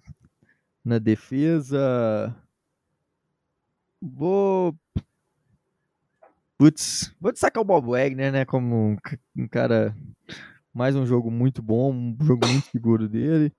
na 0.83 0.97
defesa. 0.97 2.35
Vou 4.01 4.75
Putz, 6.57 7.13
vou 7.21 7.31
destacar 7.31 7.61
o 7.61 7.65
Bob 7.65 7.91
Wagner, 7.91 8.31
né? 8.31 8.43
Como 8.43 8.75
um, 8.75 8.97
um, 9.37 9.47
cara. 9.47 9.95
Mais 10.73 10.95
um 10.95 11.05
jogo 11.05 11.29
muito 11.29 11.61
bom, 11.61 11.93
um 11.93 12.17
jogo 12.19 12.47
muito 12.47 12.65
seguro 12.71 13.07
dele. 13.07 13.53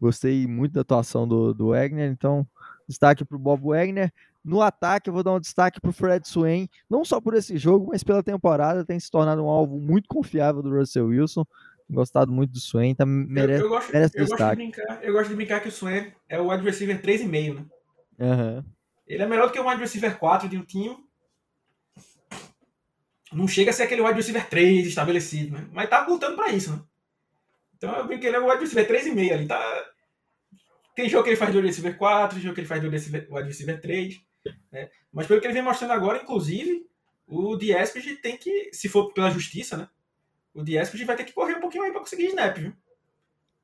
Gostei 0.00 0.48
muito 0.48 0.72
da 0.72 0.80
atuação 0.80 1.28
do, 1.28 1.54
do 1.54 1.68
Wagner, 1.68 2.10
então 2.10 2.44
destaque 2.90 3.24
para 3.24 3.36
o 3.36 3.40
Bob 3.40 3.62
Wagner. 3.68 4.12
No 4.44 4.60
ataque, 4.60 5.08
eu 5.08 5.14
vou 5.14 5.22
dar 5.22 5.32
um 5.32 5.40
destaque 5.40 5.80
para 5.80 5.90
o 5.90 5.92
Fred 5.92 6.26
Swain, 6.26 6.68
não 6.88 7.04
só 7.04 7.20
por 7.20 7.34
esse 7.34 7.56
jogo, 7.56 7.88
mas 7.90 8.02
pela 8.02 8.22
temporada, 8.22 8.84
tem 8.84 8.98
se 8.98 9.10
tornado 9.10 9.42
um 9.42 9.48
alvo 9.48 9.78
muito 9.78 10.08
confiável 10.08 10.62
do 10.62 10.70
Russell 10.70 11.06
Wilson. 11.06 11.44
Gostado 11.88 12.30
muito 12.30 12.52
do 12.52 12.60
Swain, 12.60 12.94
tá, 12.94 13.04
merece, 13.04 13.62
eu, 13.62 13.66
eu 13.66 13.70
gosto, 13.70 13.92
merece 13.92 14.18
eu 14.18 14.24
destaque. 14.24 14.42
Gosto 14.42 14.56
brincar, 14.56 15.04
eu 15.04 15.12
gosto 15.12 15.28
de 15.28 15.34
brincar 15.34 15.60
que 15.60 15.68
o 15.68 15.72
Swain 15.72 16.12
é 16.28 16.40
o 16.40 16.50
wide 16.50 16.64
receiver 16.64 17.02
3,5, 17.02 17.54
né? 17.54 17.64
Uhum. 18.18 18.64
Ele 19.06 19.22
é 19.22 19.26
melhor 19.26 19.48
do 19.48 19.52
que 19.52 19.58
o 19.58 19.68
wide 19.68 19.80
receiver 19.80 20.16
4 20.16 20.48
de 20.48 20.56
um 20.56 20.64
time, 20.64 20.96
não 23.32 23.46
chega 23.46 23.70
a 23.70 23.72
ser 23.72 23.84
aquele 23.84 24.02
wide 24.02 24.14
receiver 24.14 24.48
3 24.48 24.86
estabelecido, 24.86 25.56
né? 25.56 25.66
Mas 25.72 25.88
tá 25.88 26.06
lutando 26.06 26.36
para 26.36 26.52
isso, 26.52 26.72
né? 26.72 26.80
Então 27.76 27.94
eu 27.96 28.06
brinco 28.06 28.20
que 28.20 28.26
ele 28.26 28.36
é 28.36 28.40
o 28.40 28.48
wide 28.48 28.60
receiver 28.60 28.88
3,5 28.88 29.32
ali. 29.32 29.46
Tá... 29.46 29.86
Tem 31.00 31.08
jogo 31.08 31.24
que 31.24 31.30
ele 31.30 31.36
faz 31.36 31.50
do 31.50 31.56
wide 31.56 31.68
receiver 31.68 31.96
4, 31.96 32.34
tem 32.34 32.42
jogo 32.42 32.54
que 32.54 32.60
ele 32.60 32.68
faz 32.68 32.82
do 32.82 32.90
wide 32.90 33.48
receiver 33.48 33.80
3. 33.80 34.20
Né? 34.70 34.90
Mas 35.10 35.26
pelo 35.26 35.40
que 35.40 35.46
ele 35.46 35.54
vem 35.54 35.62
mostrando 35.62 35.92
agora, 35.92 36.20
inclusive, 36.22 36.86
o 37.26 37.56
Diespig 37.56 38.16
tem 38.16 38.36
que, 38.36 38.68
se 38.70 38.86
for 38.86 39.10
pela 39.14 39.30
justiça, 39.30 39.78
né? 39.78 39.88
O 40.52 40.62
Diespig 40.62 41.06
vai 41.06 41.16
ter 41.16 41.24
que 41.24 41.32
correr 41.32 41.54
um 41.54 41.60
pouquinho 41.60 41.84
aí 41.84 41.90
para 41.90 42.00
conseguir 42.00 42.26
snap, 42.26 42.58
viu? 42.58 42.74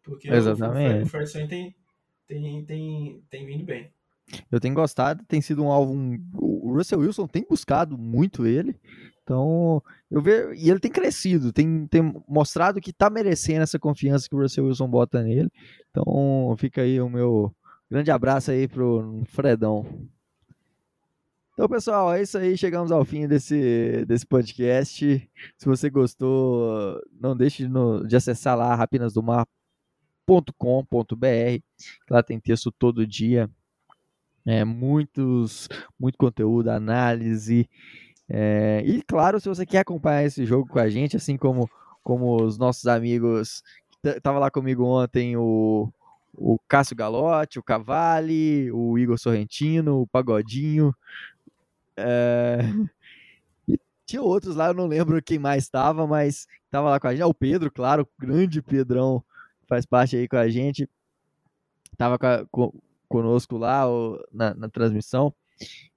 Porque 0.03 0.31
Exatamente. 0.31 1.05
o 1.05 1.07
Fred 1.11 1.31
tem, 1.47 1.77
tem, 2.27 2.65
tem, 2.65 3.23
tem 3.29 3.45
vindo 3.45 3.65
bem. 3.67 3.93
Eu 4.51 4.59
tenho 4.59 4.75
gostado, 4.75 5.23
tem 5.29 5.43
sido 5.43 5.63
um 5.63 5.71
alvo. 5.71 5.95
O 6.33 6.73
Russell 6.73 7.01
Wilson 7.01 7.27
tem 7.27 7.45
buscado 7.47 7.99
muito 7.99 8.47
ele. 8.47 8.75
Então, 9.23 9.83
eu 10.09 10.23
vejo. 10.23 10.55
E 10.55 10.71
ele 10.71 10.79
tem 10.79 10.91
crescido, 10.91 11.53
tem, 11.53 11.87
tem 11.89 12.15
mostrado 12.29 12.81
que 12.81 12.91
está 12.91 13.11
merecendo 13.11 13.63
essa 13.63 13.79
confiança 13.79 14.29
que 14.29 14.35
o 14.35 14.39
Russell 14.39 14.67
Wilson 14.67 14.89
bota 14.89 15.23
nele. 15.23 15.51
Então, 15.99 16.55
fica 16.59 16.83
aí 16.83 17.01
o 17.01 17.09
meu 17.09 17.51
grande 17.91 18.11
abraço 18.11 18.51
aí 18.51 18.69
pro 18.69 19.23
Fredão. 19.29 20.07
Então, 21.55 21.67
pessoal, 21.67 22.13
é 22.13 22.21
isso 22.21 22.37
aí. 22.37 22.55
Chegamos 22.59 22.93
ao 22.93 23.03
fim 23.03 23.27
desse, 23.27 24.05
desse 24.05 24.27
podcast. 24.27 25.31
Se 25.57 25.65
você 25.65 25.89
gostou, 25.89 27.01
não 27.19 27.35
deixe 27.35 27.63
de, 27.63 27.69
no, 27.71 28.07
de 28.07 28.15
acessar 28.15 28.59
lá 28.59 28.75
rapinasdomar.com.br. 28.75 29.47
Lá 32.11 32.23
tem 32.23 32.39
texto 32.39 32.71
todo 32.71 33.07
dia. 33.07 33.49
É, 34.45 34.67
muitos, 34.67 35.67
muito 35.99 36.19
conteúdo, 36.19 36.69
análise. 36.69 37.67
É, 38.29 38.83
e 38.85 39.01
claro, 39.01 39.41
se 39.41 39.49
você 39.49 39.65
quer 39.65 39.79
acompanhar 39.79 40.25
esse 40.25 40.45
jogo 40.45 40.69
com 40.69 40.79
a 40.79 40.91
gente, 40.91 41.17
assim 41.17 41.39
como 41.39 41.71
como 42.07 42.41
os 42.41 42.57
nossos 42.57 42.87
amigos. 42.87 43.65
Tava 44.23 44.39
lá 44.39 44.51
comigo 44.51 44.85
ontem 44.85 45.37
o, 45.37 45.93
o 46.35 46.59
Cássio 46.69 46.97
Galotti, 46.97 47.59
o 47.59 47.63
Cavalli, 47.63 48.71
o 48.73 48.99
Igor 48.99 49.19
Sorrentino, 49.19 50.03
o 50.03 50.07
Pagodinho. 50.07 50.95
É... 51.97 52.59
tinha 54.07 54.23
outros 54.23 54.55
lá, 54.55 54.69
eu 54.69 54.75
não 54.75 54.87
lembro 54.87 55.21
quem 55.23 55.39
mais 55.39 55.65
estava, 55.65 56.07
mas 56.07 56.47
estava 56.65 56.91
lá 56.91 57.01
com 57.01 57.09
a 57.09 57.13
gente. 57.13 57.23
Ah, 57.23 57.27
o 57.27 57.35
Pedro, 57.35 57.71
claro, 57.71 58.03
o 58.03 58.09
grande 58.19 58.63
Pedrão, 58.63 59.23
faz 59.69 59.85
parte 59.85 60.17
aí 60.17 60.29
com 60.29 60.37
a 60.37 60.49
gente. 60.49 60.89
Tava 61.99 62.19
conosco 63.09 63.57
lá 63.57 63.85
na, 64.33 64.55
na 64.55 64.69
transmissão. 64.69 65.35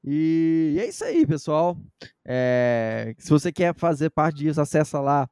E, 0.03 0.73
e, 0.75 0.79
é 0.79 0.87
isso 0.87 1.03
aí, 1.03 1.25
pessoal. 1.25 1.77
É, 2.25 3.13
se 3.17 3.29
você 3.29 3.51
quer 3.51 3.75
fazer 3.75 4.09
parte 4.09 4.37
disso, 4.37 4.61
acessa 4.61 4.99
lá 4.99 5.29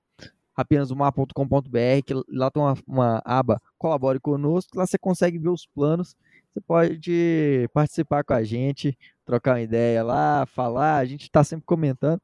apenasumar.com.br, 0.58 2.02
que 2.04 2.14
lá 2.28 2.50
tem 2.50 2.64
uma, 2.64 2.76
uma, 2.88 3.22
aba 3.24 3.62
Colabore 3.78 4.20
Conosco, 4.20 4.76
lá 4.76 4.88
você 4.88 4.98
consegue 4.98 5.38
ver 5.38 5.50
os 5.50 5.68
planos. 5.68 6.16
Você 6.52 6.62
pode 6.62 7.70
participar 7.72 8.24
com 8.24 8.34
a 8.34 8.44
gente, 8.44 8.98
trocar 9.24 9.52
uma 9.52 9.62
ideia 9.62 10.04
lá, 10.04 10.48
falar. 10.48 10.98
A 10.98 11.06
gente 11.06 11.24
está 11.24 11.44
sempre 11.44 11.66
comentando, 11.68 12.20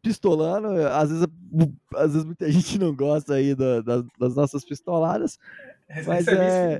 pistolando. 0.00 0.68
Às 0.86 1.10
vezes, 1.10 1.26
às 1.96 2.12
vezes 2.12 2.24
muita 2.24 2.48
gente 2.52 2.78
não 2.78 2.94
gosta 2.94 3.34
aí 3.34 3.56
da, 3.56 3.80
da, 3.80 4.04
das 4.16 4.36
nossas 4.36 4.64
pistoladas. 4.64 5.40
Mas 6.06 6.28
é... 6.28 6.78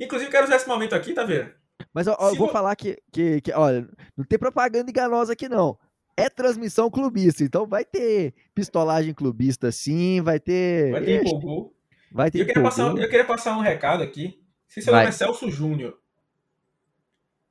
Inclusive, 0.00 0.30
quero 0.30 0.46
usar 0.46 0.56
esse 0.56 0.66
momento 0.66 0.94
aqui, 0.94 1.12
tá 1.12 1.24
vendo? 1.24 1.50
Mas 1.92 2.06
ó, 2.06 2.16
eu 2.20 2.36
vou 2.36 2.48
falar 2.48 2.74
que, 2.74 2.98
que, 3.12 3.42
que, 3.42 3.52
olha, 3.52 3.86
não 4.16 4.24
tem 4.24 4.38
propaganda 4.38 4.90
enganosa 4.90 5.34
aqui 5.34 5.48
não. 5.48 5.78
É 6.16 6.28
transmissão 6.28 6.90
clubista, 6.90 7.42
então 7.42 7.66
vai 7.66 7.84
ter 7.84 8.34
pistolagem 8.54 9.14
clubista 9.14 9.72
sim, 9.72 10.20
vai 10.20 10.38
ter. 10.38 10.92
Vai 10.92 11.04
ter 11.04 11.20
empolgou. 11.20 11.74
Vai 12.10 12.30
ter 12.30 12.40
eu 12.40 12.46
queria, 12.46 12.62
passar, 12.62 12.88
eu 12.90 13.08
queria 13.08 13.24
passar 13.24 13.56
um 13.56 13.60
recado 13.60 14.02
aqui. 14.02 14.38
Se 14.68 14.82
seu 14.82 14.92
nome 14.92 15.06
é 15.06 15.12
Celso 15.12 15.50
Júnior 15.50 15.98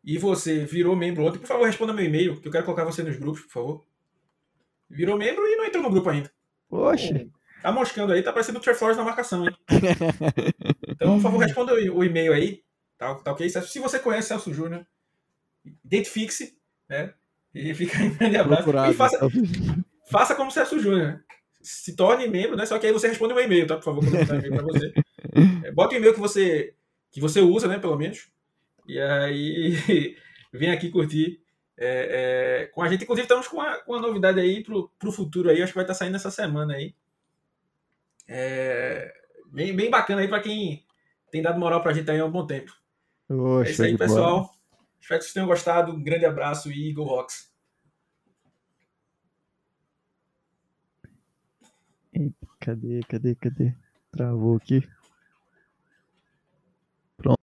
e 0.04 0.18
você 0.18 0.66
virou 0.66 0.96
membro 0.96 1.26
ontem, 1.26 1.40
por 1.40 1.48
favor, 1.48 1.66
responda 1.66 1.94
meu 1.94 2.06
e-mail, 2.06 2.40
que 2.40 2.48
eu 2.48 2.52
quero 2.52 2.66
colocar 2.66 2.84
você 2.84 3.04
nos 3.04 3.18
grupos, 3.18 3.42
por 3.42 3.52
favor. 3.52 3.86
Virou 4.90 5.18
membro 5.18 5.46
e 5.46 5.56
não 5.56 5.66
entrou 5.66 5.84
no 5.84 5.90
grupo 5.90 6.10
ainda. 6.10 6.32
Poxa. 6.68 7.28
Tá 7.62 7.72
moscando 7.72 8.12
aí, 8.12 8.24
tá 8.24 8.34
parecendo 8.34 8.58
o 8.58 8.62
Trey 8.62 8.76
Flores 8.76 8.98
na 8.98 9.04
marcação, 9.04 9.46
hein? 9.46 9.56
então, 10.90 11.16
por 11.16 11.22
favor, 11.22 11.38
responda 11.38 11.74
o 11.74 12.04
e-mail 12.04 12.34
aí. 12.34 12.64
Tá, 12.98 13.16
tá 13.16 13.32
ok? 13.32 13.48
Se 13.50 13.80
você 13.80 14.00
conhece 14.00 14.30
Celso 14.30 14.54
Júnior, 14.54 14.86
identifique-se, 15.86 16.58
né? 16.90 17.14
E 17.54 17.74
fica 17.74 17.98
aí 17.98 18.08
um 18.10 18.16
grande 18.16 18.38
abraço. 18.38 18.92
E 18.92 18.94
faça, 18.94 19.20
faça 20.10 20.36
como 20.36 20.52
Celso 20.52 20.80
Júnior, 20.80 21.08
né? 21.08 21.22
Se 21.62 21.96
torne 21.96 22.28
membro, 22.28 22.56
né? 22.56 22.66
Só 22.66 22.80
que 22.80 22.88
aí 22.88 22.94
você 22.94 23.08
responde 23.08 23.34
o 23.34 23.36
meu 23.36 23.46
e-mail, 23.46 23.68
tá? 23.68 23.76
Por 23.76 23.84
favor, 23.84 24.04
quando 24.04 24.16
eu 24.16 24.38
e-mail 24.38 24.56
pra 24.56 24.64
você. 24.64 24.94
É, 25.64 25.72
bota 25.72 25.94
o 25.94 25.98
e-mail 25.98 26.14
que 26.14 26.20
você, 26.20 26.74
que 27.10 27.22
você 27.22 27.40
usa, 27.40 27.66
né? 27.66 27.80
Pelo 27.80 27.96
menos. 27.96 28.30
E 28.86 29.00
aí 29.00 30.18
vem 30.52 30.72
aqui 30.72 30.90
curtir 30.90 31.42
é, 31.78 32.64
é, 32.64 32.66
com 32.68 32.84
a 32.84 32.90
gente. 32.90 33.04
Inclusive, 33.04 33.24
estamos 33.24 33.48
com 33.48 33.58
uma, 33.58 33.78
com 33.78 33.94
uma 33.94 34.02
novidade 34.02 34.40
aí 34.40 34.62
pro, 34.62 34.92
pro 35.00 35.12
futuro 35.12 35.50
aí. 35.50 35.62
Acho 35.62 35.72
que 35.72 35.78
vai 35.78 35.86
estar 35.86 35.94
saindo 35.94 36.16
essa 36.16 36.30
semana 36.30 36.74
aí. 36.74 36.94
É, 38.28 39.14
bem, 39.48 39.76
bem 39.76 39.90
bacana 39.90 40.22
aí 40.22 40.28
para 40.28 40.42
quem 40.42 40.84
tem 41.32 41.42
dado 41.42 41.60
moral 41.60 41.82
pra 41.82 41.94
gente 41.94 42.10
aí 42.12 42.20
há 42.20 42.26
um 42.26 42.32
bom 42.32 42.46
tempo. 42.46 42.72
Oxa, 43.30 43.70
é 43.70 43.72
isso 43.72 43.84
aí, 43.84 43.98
pessoal. 43.98 44.42
Boa. 44.42 44.61
Espero 45.02 45.20
que 45.20 45.26
vocês 45.26 45.34
tenham 45.34 45.48
gostado. 45.48 45.92
Um 45.92 46.04
grande 46.04 46.26
abraço 46.26 46.72
e 46.72 46.90
Eagle 46.90 47.06
Rocks. 47.06 47.52
Cadê, 52.60 53.02
cadê, 53.10 53.36
cadê? 53.36 53.74
Travou 54.12 54.56
aqui. 54.58 54.88